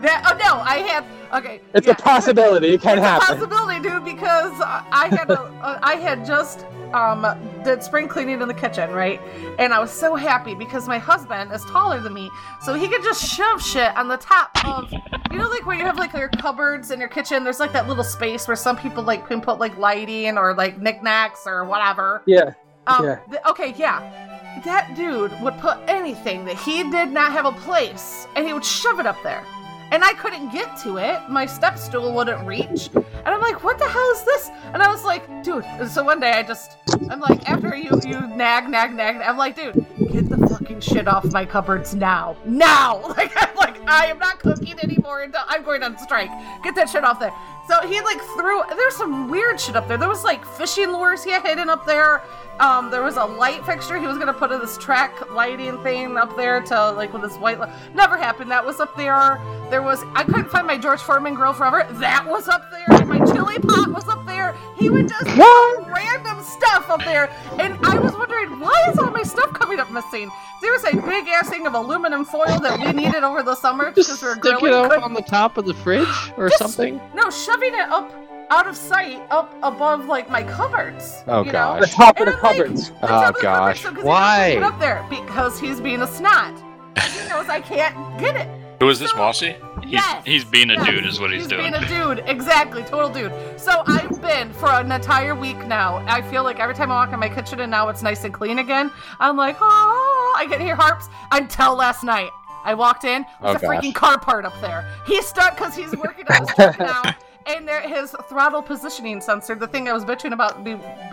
[0.02, 1.04] that oh no I have.
[1.34, 1.92] okay It's yeah.
[1.92, 2.74] a possibility.
[2.74, 3.38] It can It's a happen.
[3.38, 7.26] possibility, dude, because I had a, I had just um
[7.64, 9.20] did spring cleaning in the kitchen, right?
[9.58, 12.30] And I was so happy because my husband is taller than me,
[12.62, 15.84] so he could just shove shit on the top of you know like where you
[15.84, 17.42] have like your cupboards in your kitchen.
[17.44, 20.80] There's like that little space where some people like can put like lighting or like
[20.80, 22.22] knickknacks or whatever.
[22.26, 22.52] Yeah.
[22.86, 23.16] Um, Yeah.
[23.30, 24.33] th- okay, yeah.
[24.62, 28.64] That dude would put anything that he did not have a place, and he would
[28.64, 29.44] shove it up there.
[29.90, 31.20] And I couldn't get to it.
[31.28, 32.90] My step stool wouldn't reach.
[32.94, 34.50] And I'm like, what the hell is this?
[34.72, 35.64] And I was like, dude.
[35.64, 36.78] and So one day I just,
[37.10, 41.06] I'm like, after you you nag, nag, nag, I'm like, dude, get the fucking shit
[41.06, 43.02] off my cupboards now, now.
[43.16, 46.30] Like I'm like, I am not cooking anymore until I'm going on strike.
[46.64, 47.32] Get that shit off there.
[47.66, 48.62] So he like threw.
[48.76, 49.96] There's some weird shit up there.
[49.96, 52.22] There was like fishing lures he had hidden up there.
[52.60, 56.16] Um, there was a light fixture he was gonna put in this track lighting thing
[56.16, 57.58] up there to like with this white.
[57.58, 58.50] Li- Never happened.
[58.50, 59.40] That was up there.
[59.70, 61.86] There was I couldn't find my George Foreman grill forever.
[61.94, 63.04] That was up there.
[63.06, 64.54] My chili pot was up there.
[64.76, 69.10] He would just put random stuff up there, and I was wondering why is all
[69.10, 70.30] my stuff coming up missing.
[70.60, 73.90] There was a big ass thing of aluminum foil that we needed over the summer
[73.92, 76.58] Just because we were stick it up on the top of the fridge or Just-
[76.58, 77.00] something.
[77.14, 78.12] no, shoving it up
[78.50, 81.22] out of sight, up above like my cupboards.
[81.26, 81.80] Oh, you gosh.
[81.80, 81.86] Know?
[81.86, 82.90] The top of the I'm like, cupboards.
[82.90, 83.80] the Oh, top the cupboards, gosh.
[83.82, 84.54] so 'cause he Why?
[84.54, 86.54] doesn't put it up there because he's being a snot.
[86.98, 88.48] He knows I can't get it.
[88.80, 89.54] Who is this, Mossy?
[89.82, 91.72] He's Yes, he's being a yes, dude, is what he's, doing.
[91.72, 93.32] he's being a dude, exactly, total dude.
[93.58, 96.04] So I've been for an entire week now.
[96.06, 98.34] I feel like every time I walk in my kitchen and now it's nice and
[98.34, 101.08] clean again, I'm like, oh, I can hear harps.
[101.32, 102.30] Until last night,
[102.64, 104.86] I walked in, there's Oh, a freaking car part up there.
[105.06, 107.02] He's stuck because he's working on his truck now.
[107.46, 110.56] And there, his throttle positioning sensor, the thing I was bitching about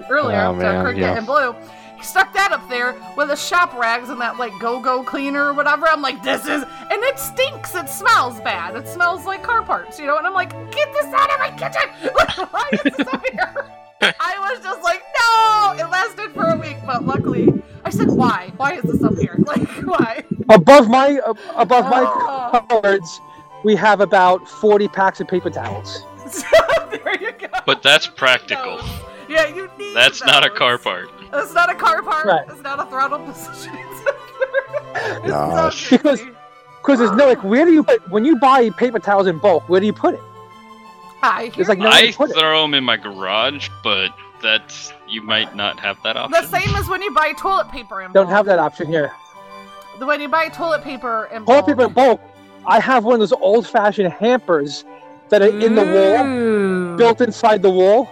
[0.10, 1.18] earlier, oh, man, Cricket yeah.
[1.18, 1.54] and Blue,
[1.98, 5.54] he stuck that up there with the shop rags and that like go-go cleaner or
[5.54, 5.88] whatever.
[5.88, 7.76] I'm like, this is, and it stinks.
[7.76, 8.76] It smells bad.
[8.76, 10.18] It smells like car parts, you know.
[10.18, 11.90] And I'm like, get this out of my kitchen.
[12.52, 13.66] Why is this up here?
[14.02, 15.86] I was just like, no.
[15.86, 18.52] It lasted for a week, but luckily, I said, why?
[18.58, 19.38] Why is this up here?
[19.46, 20.24] Like, why?
[20.50, 22.50] Above my uh, above my Oh.
[22.52, 23.20] cupboards,
[23.66, 26.04] we have about forty packs of paper towels.
[26.92, 27.48] there you go.
[27.66, 28.78] But that's practical.
[28.78, 28.90] Those.
[29.30, 29.96] Yeah, you need.
[29.96, 31.10] That's not a car part.
[31.34, 32.26] It's not a car part.
[32.26, 32.46] Right.
[32.50, 34.16] It's not a throttle positioning sensor.
[35.24, 35.90] It's Gosh.
[35.90, 36.22] so Because-
[36.82, 39.70] Because there's no like, where do you put when you buy paper towels in bulk?
[39.70, 40.20] Where do you put it?
[41.24, 42.34] I hear It's like no- I you put it?
[42.38, 44.10] throw them in my garage, but
[44.42, 46.42] that's you might not have that option.
[46.42, 49.12] The same as when you buy toilet paper in Don't have that option here.
[50.00, 51.66] When you buy toilet paper in Toilet bulk.
[51.68, 52.22] paper in bulk.
[52.66, 54.84] I have one of those old-fashioned hampers
[55.32, 56.98] that are in the wall, mm.
[56.98, 58.10] built inside the wall.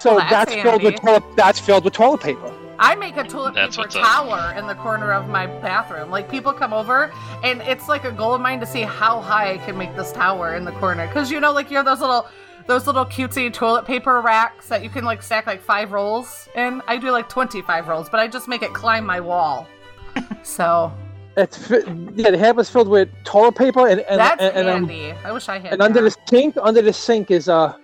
[0.00, 1.22] So Well, that's that's, filled with toilet.
[1.36, 2.52] That's filled with toilet paper.
[2.78, 4.02] I make a toilet That's paper what's up.
[4.02, 6.10] tower in the corner of my bathroom.
[6.10, 7.12] Like people come over,
[7.44, 10.10] and it's like a goal of mine to see how high I can make this
[10.10, 11.06] tower in the corner.
[11.06, 12.26] Because you know, like you have those little,
[12.66, 16.82] those little cutesy toilet paper racks that you can like stack like five rolls in.
[16.88, 19.68] I do like twenty-five rolls, but I just make it climb my wall.
[20.42, 20.92] so
[21.36, 25.16] It's yeah, the hamper's filled with toilet paper and and that's and, and, um.
[25.24, 25.72] I wish I had.
[25.72, 27.74] and under the sink, under the sink is uh,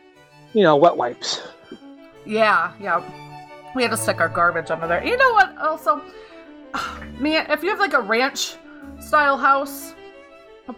[0.53, 1.43] you know, wet wipes.
[2.27, 3.03] Yeah, yeah.
[3.75, 5.05] We had to stick our garbage under there.
[5.05, 5.57] You know what?
[5.59, 6.03] Also,
[7.19, 8.57] man, if you have like a ranch
[9.01, 9.95] style house,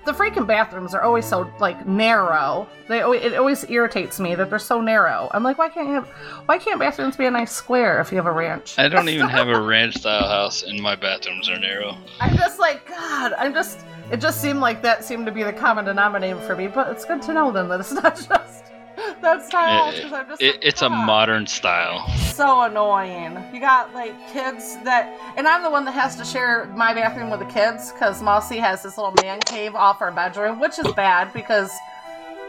[0.04, 2.68] the freaking bathrooms are always so like narrow.
[2.88, 5.28] They always, it always irritates me that they're so narrow.
[5.32, 6.06] I'm like, why can't you have?
[6.46, 8.78] Why can't bathrooms be a nice square if you have a ranch?
[8.78, 11.96] I don't even have a ranch style house, and my bathrooms are narrow.
[12.20, 13.80] I'm just like, God, I'm just.
[14.12, 17.04] It just seemed like that seemed to be the common denominator for me, but it's
[17.04, 18.69] good to know then that it's not just
[19.22, 19.92] that style.
[19.92, 22.06] 'cause I'm just It, like, it's a modern style.
[22.34, 23.42] so annoying.
[23.52, 27.30] You got like kids that, and I'm the one that has to share my bathroom
[27.30, 30.90] with the kids because Mossy has this little man cave off our bedroom, which is
[30.92, 31.70] bad because.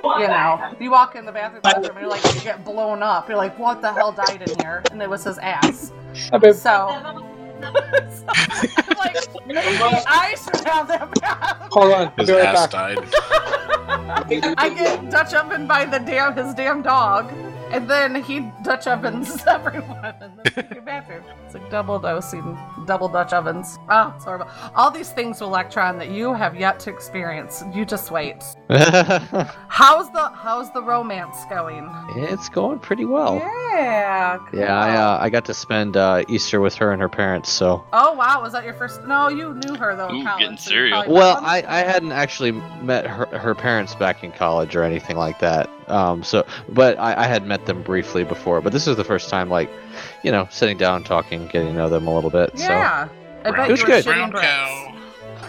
[0.03, 3.29] You know, you walk in the bathroom, bathroom and you're like, you get blown up.
[3.29, 4.81] You're like, what the hell died in here?
[4.91, 5.91] And it was his ass.
[6.15, 7.30] So, so I'm
[7.61, 11.69] like, maybe I should have that bathroom.
[11.71, 12.95] hold on, His right ass back.
[12.95, 14.55] died.
[14.57, 17.31] I get Dutch oven by the damn his damn dog.
[17.71, 21.23] And then he Dutch ovens everyone in the freaking bathroom.
[21.45, 23.77] It's like double dosing, double Dutch ovens.
[23.89, 24.47] Oh, it's horrible.
[24.75, 27.63] All these things, Electron, that you have yet to experience.
[27.73, 28.43] You just wait.
[28.69, 31.89] How's the How's the romance going?
[32.15, 33.35] it's going pretty well.
[33.35, 34.37] Yeah.
[34.53, 37.49] Yeah, I, uh, I got to spend uh, Easter with her and her parents.
[37.49, 39.03] So, Oh wow, was that your first?
[39.05, 40.09] No, you knew her though.
[40.09, 41.07] in Ooh, college, getting so you serious.
[41.07, 41.37] well.
[41.41, 42.51] I, I hadn't actually
[42.81, 45.69] met her, her parents back in college or anything like that.
[45.91, 48.61] Um, so, but I, I had met them briefly before.
[48.61, 49.69] But this is the first time, like,
[50.23, 52.57] you know, sitting down, talking, getting to know them a little bit.
[52.57, 53.09] So, Yeah.
[53.43, 54.05] I bet It was good.
[54.05, 54.97] shitting Brown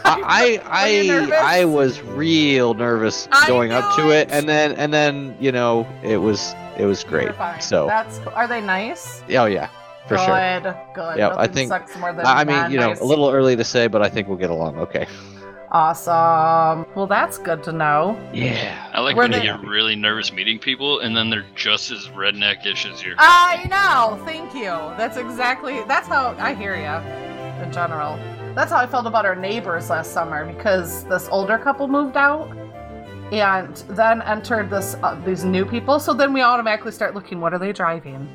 [0.04, 1.30] I I?
[1.32, 4.30] I, I was real nervous going up to it, it.
[4.32, 7.30] and then and then you know it was it was great.
[7.60, 8.18] So, that's.
[8.34, 9.22] Are they nice?
[9.30, 9.68] oh yeah,
[10.08, 10.76] for good, sure.
[10.94, 11.18] Good.
[11.18, 13.00] Yep, I think- sucks more than I I mean, you know, non-nice.
[13.00, 14.78] a little early to say, but I think we'll get along.
[14.78, 15.06] Okay.
[15.72, 16.86] Awesome.
[16.94, 18.20] Well, that's good to know.
[18.34, 18.90] Yeah.
[18.92, 21.90] I like Were when you they- get really nervous meeting people, and then they're just
[21.90, 23.14] as redneckish as you.
[23.18, 24.22] I know.
[24.26, 24.70] Thank you.
[24.98, 25.82] That's exactly.
[25.88, 27.64] That's how I hear you.
[27.64, 28.16] In general,
[28.54, 32.50] that's how I felt about our neighbors last summer because this older couple moved out,
[33.32, 35.98] and then entered this uh, these new people.
[36.00, 37.40] So then we automatically start looking.
[37.40, 38.28] What are they driving?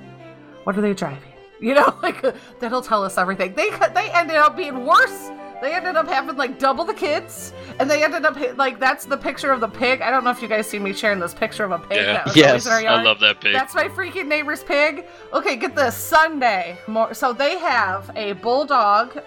[0.64, 1.34] What are they driving?
[1.60, 2.24] You know, like
[2.60, 3.54] that'll tell us everything.
[3.54, 5.30] They they ended up being worse.
[5.62, 9.18] They ended up having like double the kids, and they ended up like that's the
[9.18, 10.02] picture of the pig.
[10.02, 11.98] I don't know if you guys see me sharing this picture of a pig.
[11.98, 12.14] Yeah.
[12.14, 12.66] that was Yes.
[12.68, 13.54] in our I love that pig.
[13.54, 15.06] That's my freaking neighbor's pig.
[15.34, 15.96] Okay, get this.
[15.96, 16.78] Sunday.
[16.88, 19.20] More so they have a bulldog,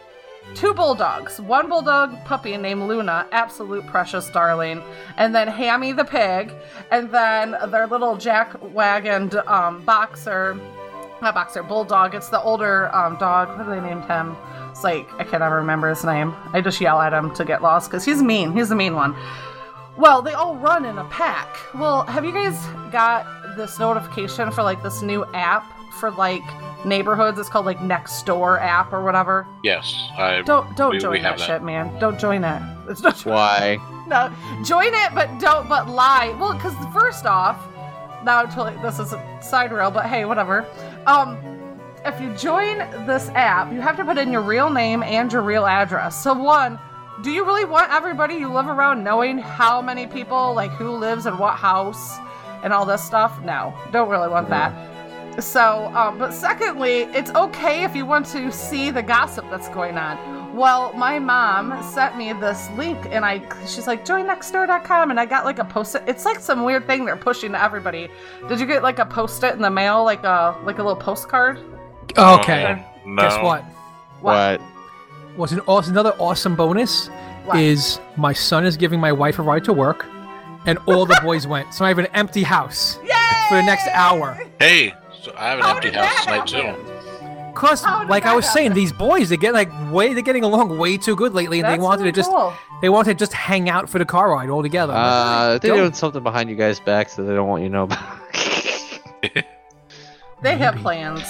[0.55, 4.83] two bulldogs, one bulldog puppy named Luna, absolute precious darling,
[5.17, 6.53] and then Hammy the pig,
[6.93, 10.55] and then their little jack wagoned um, boxer,
[11.21, 12.15] not boxer, bulldog.
[12.15, 13.49] It's the older um, dog.
[13.59, 14.37] What do they named him?
[14.81, 16.35] It's like I can never remember his name.
[16.55, 18.55] I just yell at him to get lost because he's mean.
[18.57, 19.15] He's the mean one.
[19.99, 21.55] Well, they all run in a pack.
[21.75, 22.59] Well, have you guys
[22.91, 23.27] got
[23.59, 26.41] this notification for like this new app for like
[26.87, 27.39] neighborhoods?
[27.39, 29.47] It's called like Next Door app or whatever.
[29.63, 30.41] Yes, I.
[30.41, 31.47] Don't don't We- we join have that, that.
[31.59, 31.95] shit, man.
[31.99, 32.63] Don't join it.
[32.89, 33.77] It's not Why?
[34.09, 34.33] no,
[34.65, 36.35] join it, but don't but lie.
[36.41, 37.59] Well, because first off,
[38.25, 40.65] now totally this is a side rail, but hey, whatever.
[41.07, 41.37] Um,
[42.05, 45.43] if you join this app, you have to put in your real name and your
[45.43, 46.23] real address.
[46.23, 46.79] So one,
[47.23, 51.27] do you really want everybody you live around knowing how many people, like who lives
[51.27, 52.17] in what house,
[52.63, 53.43] and all this stuff?
[53.43, 54.73] No, don't really want that.
[55.39, 59.97] So, um, but secondly, it's okay if you want to see the gossip that's going
[59.97, 60.57] on.
[60.57, 65.27] Well, my mom sent me this link, and I she's like, join nextdoor.com, and I
[65.27, 66.03] got like a post it.
[66.07, 68.09] It's like some weird thing they're pushing to everybody.
[68.49, 71.01] Did you get like a post it in the mail, like a like a little
[71.01, 71.61] postcard?
[72.19, 72.85] Okay.
[73.07, 73.23] No.
[73.23, 73.63] Guess what?
[74.21, 74.61] What?
[75.37, 77.09] Was an awesome, another awesome bonus
[77.45, 77.59] What?
[77.59, 80.05] is my son is giving my wife a ride to work,
[80.67, 81.73] and all the boys went.
[81.73, 82.97] So I have an empty house
[83.49, 84.39] for the next hour.
[84.59, 86.85] Hey, so I have an How empty did house that tonight happen?
[86.85, 86.91] too.
[87.55, 88.81] Cause, How did like I that was saying, happen?
[88.83, 91.79] these boys they get like way they're getting along way too good lately, and That's
[91.79, 92.53] they wanted really to just cool.
[92.83, 94.93] they wanted to just hang out for the car ride all together.
[94.95, 95.79] Uh, like, they're go.
[95.79, 98.19] doing something behind you guys' backs that they don't want you to know about.
[100.43, 101.23] They have plans.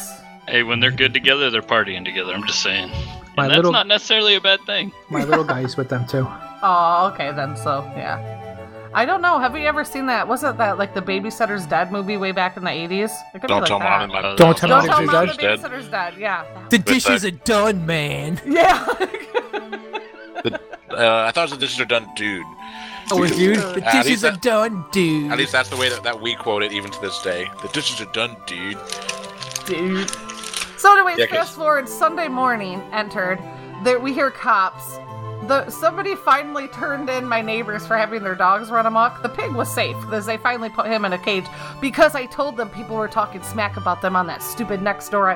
[0.50, 2.32] Hey, when they're good together, they're partying together.
[2.34, 2.88] I'm just saying.
[3.36, 4.92] My And that's little- not necessarily a bad thing.
[5.08, 6.26] my little guy's with them too.
[6.62, 7.56] Oh, okay then.
[7.56, 8.36] So yeah.
[8.92, 9.38] I don't know.
[9.38, 10.28] Have you ever seen that?
[10.28, 13.10] Wasn't that like the Babysitter's Dead movie way back in the eighties?
[13.32, 14.02] Don't be tell like mom that.
[14.02, 14.18] and my.
[14.18, 15.70] Uh, Don't tell Don't Mom tell and mom the Dad's dead.
[15.70, 16.14] Babysitter's Dead.
[16.18, 16.44] Yeah.
[16.68, 18.38] The With dishes the- are done, man.
[18.46, 18.86] Yeah.
[20.90, 22.44] Uh, I thought the dishes are done, dude.
[23.12, 25.30] Oh, dude, the At dishes least are that- done, dude.
[25.30, 27.48] At least that's the way that, that we quote it even to this day.
[27.62, 28.76] The dishes are done, dude.
[29.66, 30.10] Dude.
[30.81, 33.39] So anyways, Yeah, fast forward Sunday morning entered.
[33.84, 34.99] There we hear cops.
[35.47, 39.20] The somebody finally turned in my neighbors for having their dogs run amok.
[39.20, 41.44] The pig was safe because they finally put him in a cage
[41.83, 45.28] because I told them people were talking smack about them on that stupid next door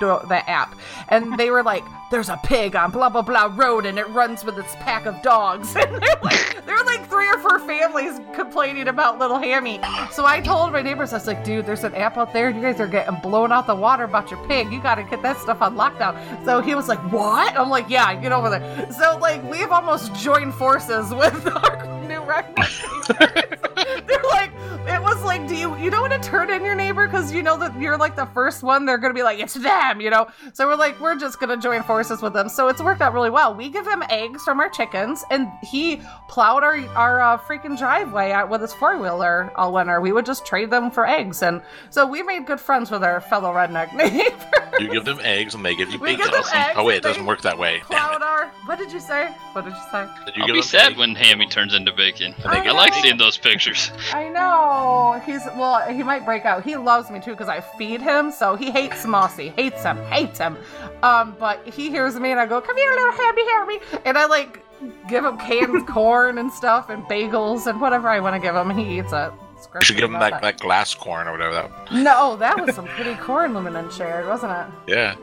[0.00, 0.74] that app.
[1.08, 4.44] And they were like, there's a pig on blah blah blah road and it runs
[4.44, 5.76] with its pack of dogs.
[5.80, 9.78] And they're like there were like three or four families complaining about little Hammy.
[10.10, 12.48] So I told my neighbors, I was like, dude, there's an app out there.
[12.48, 14.72] And you guys are getting blown out the water about your pig.
[14.72, 16.44] You gotta get that stuff on lockdown.
[16.44, 17.56] So he was like, What?
[17.56, 18.90] I'm like, Yeah, get over there.
[18.92, 22.70] So like we've almost joined forces with our new redneck.
[24.06, 24.50] They're like,
[24.86, 27.42] it was like, do you you don't want to turn in your neighbor because you
[27.42, 28.84] know that you're like the first one.
[28.86, 30.28] They're gonna be like, it's them, you know.
[30.52, 32.48] So we're like, we're just gonna join forces with them.
[32.48, 33.54] So it's worked out really well.
[33.54, 38.30] We give him eggs from our chickens, and he plowed our our uh, freaking driveway
[38.32, 40.00] out with his four wheeler all winter.
[40.00, 43.20] We would just trade them for eggs, and so we made good friends with our
[43.20, 44.68] fellow redneck neighbor.
[44.78, 46.26] You give them eggs and they give you We bacon.
[46.26, 47.82] give them eggs oh wait, it doesn't work that way.
[47.90, 48.22] Damn plowed it.
[48.22, 48.46] our.
[48.66, 49.26] What did you say?
[49.52, 50.06] What did you say?
[50.26, 50.98] Did you I'll be sad eggs?
[50.98, 52.34] when Hammy turns into bacon.
[52.44, 53.90] I I like seeing those pictures.
[54.12, 54.38] I know.
[54.70, 55.80] No, he's well.
[55.92, 56.64] He might break out.
[56.64, 60.38] He loves me too because I feed him, so he hates Mossy, hates him, hates
[60.38, 60.56] him.
[61.02, 64.26] Um, but he hears me and I go, "Come here, little happy Harry," and I
[64.26, 64.64] like
[65.08, 68.70] give him canned corn and stuff and bagels and whatever I want to give him.
[68.70, 69.32] He eats it.
[69.74, 70.42] You should give him Love that, it.
[70.42, 71.92] that glass corn or whatever that.
[71.92, 74.66] No, that was some pretty corn Luminen shared, wasn't it?
[74.86, 75.16] Yeah.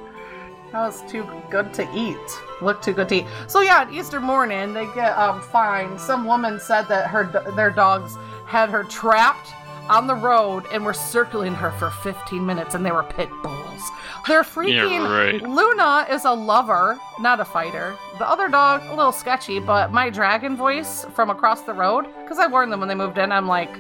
[0.74, 2.18] That was too good to eat.
[2.62, 3.26] Looked too good to eat.
[3.48, 6.00] So yeah, on Easter morning they get um fined.
[6.00, 7.24] Some woman said that her
[7.56, 8.18] their dogs
[8.48, 9.54] had her trapped
[9.90, 13.92] on the road and were circling her for 15 minutes, and they were pit bulls.
[14.28, 15.08] They're freaking.
[15.10, 15.42] right.
[15.42, 17.96] Luna is a lover, not a fighter.
[18.18, 22.38] The other dog, a little sketchy, but my dragon voice from across the road, because
[22.40, 23.74] I warned them when they moved in, I'm like,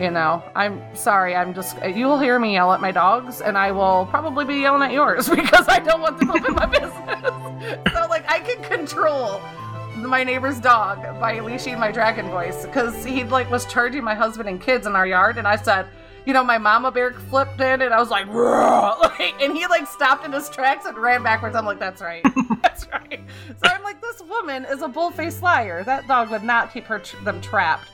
[0.00, 3.56] you know, I'm sorry, I'm just, you will hear me yell at my dogs, and
[3.56, 6.66] I will probably be yelling at yours because I don't want them up in my
[6.78, 7.92] business.
[7.92, 9.40] so, like, I can control
[10.08, 14.48] my neighbor's dog by leashing my dragon voice because he, like, was charging my husband
[14.48, 15.86] and kids in our yard, and I said,
[16.26, 18.26] you know, my mama bear flipped in, and I was like,
[19.18, 21.56] like, and he like stopped in his tracks and ran backwards.
[21.56, 22.24] I'm like, that's right,
[22.62, 23.20] that's right.
[23.46, 25.82] So I'm like, this woman is a bull-faced liar.
[25.84, 27.88] That dog would not keep her them trapped.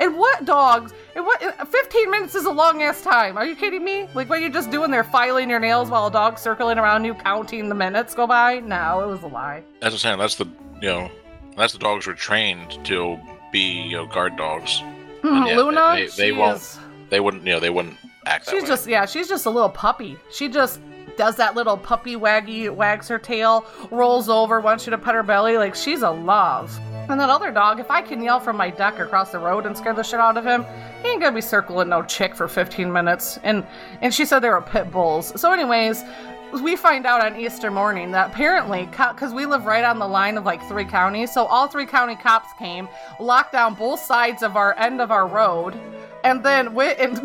[0.00, 0.92] And what dogs?
[1.16, 1.42] And what?
[1.42, 3.36] Uh, 15 minutes is a long ass time.
[3.36, 4.08] Are you kidding me?
[4.14, 7.04] Like, what are you just doing there, filing your nails while a dog's circling around
[7.04, 8.60] you, counting the minutes go by?
[8.60, 9.64] No, it was a lie.
[9.80, 10.18] That's what I'm saying.
[10.18, 10.46] That's the
[10.80, 11.10] you know,
[11.58, 13.18] that's the dogs were trained to
[13.52, 14.80] be you know guard dogs.
[15.22, 16.78] Hmm, yeah, Luna, they- they she won't is-
[17.10, 17.96] They wouldn't you know they wouldn't
[18.26, 20.16] act that She's just yeah, she's just a little puppy.
[20.32, 20.80] She just
[21.16, 25.22] does that little puppy waggy, wags her tail, rolls over, wants you to pet her
[25.24, 26.78] belly, like she's a love.
[27.08, 29.76] And that other dog, if I can yell from my deck across the road and
[29.76, 30.64] scare the shit out of him,
[31.02, 33.38] he ain't gonna be circling no chick for 15 minutes.
[33.42, 33.66] And
[34.02, 35.32] and she said they were pit bulls.
[35.40, 36.04] So, anyways,
[36.52, 40.36] we find out on Easter morning that apparently, because we live right on the line
[40.36, 42.88] of like three counties, so all three county cops came,
[43.20, 45.78] locked down both sides of our end of our road,
[46.24, 47.18] and then went and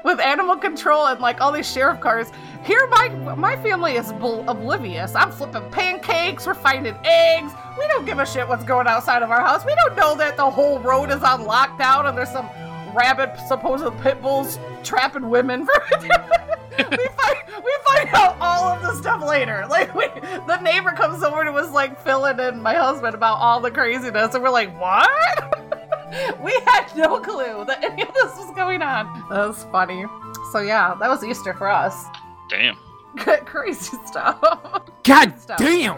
[0.04, 2.30] with animal control and like all these sheriff cars.
[2.64, 5.14] Here, my my family is bl- oblivious.
[5.14, 6.46] I'm flipping pancakes.
[6.46, 7.52] We're finding eggs.
[7.78, 9.64] We don't give a shit what's going outside of our house.
[9.64, 12.48] We don't know that the whole road is on lockdown and there's some
[12.94, 15.66] rabid supposed pit bulls trapping women.
[15.66, 19.66] For we find we find out all of the stuff later.
[19.68, 20.06] Like we,
[20.46, 24.34] the neighbor comes over and was like filling in my husband about all the craziness,
[24.34, 26.40] and we're like, what?
[26.42, 29.06] we had no clue that any of this was going on.
[29.30, 30.04] That was funny.
[30.52, 32.04] So yeah, that was Easter for us.
[32.48, 32.76] Damn.
[33.16, 34.40] Crazy stuff.
[35.04, 35.58] God Stuff.
[35.58, 35.96] damn!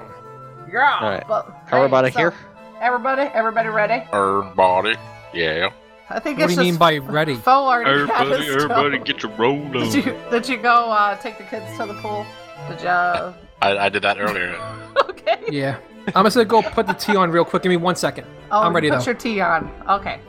[0.70, 0.98] Yeah.
[1.00, 1.24] All right.
[1.26, 2.34] But, Everybody hey, so- here?
[2.80, 4.06] Everybody, everybody ready?
[4.12, 4.96] Everybody.
[5.32, 5.70] Yeah.
[6.08, 7.34] I think What do it's you mean by ready?
[7.48, 9.72] Foe already Everybody, his everybody, get your roll on.
[9.72, 12.24] Did you did you go uh, take the kids to the pool?
[12.68, 12.88] Did you?
[12.88, 14.54] I, I did that earlier.
[15.10, 15.38] okay.
[15.50, 15.78] Yeah.
[16.14, 17.62] I'm just gonna go put the tea on real quick.
[17.64, 18.26] Give me one second.
[18.52, 19.04] Oh, I'm ready put though.
[19.06, 19.70] your tea on.
[19.88, 20.20] Okay.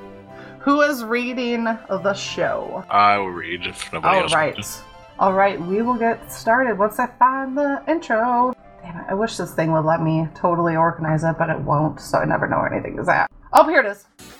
[0.62, 2.84] Who is reading the show?
[2.90, 4.34] I will read if nobody All else.
[4.34, 4.54] right.
[4.56, 4.82] wants
[5.20, 8.54] All right, we will get started once I find the intro.
[8.82, 12.02] Damn it, I wish this thing would let me totally organize it, but it won't,
[12.02, 13.32] so I never know where anything is at.
[13.54, 14.06] Oh, here it is.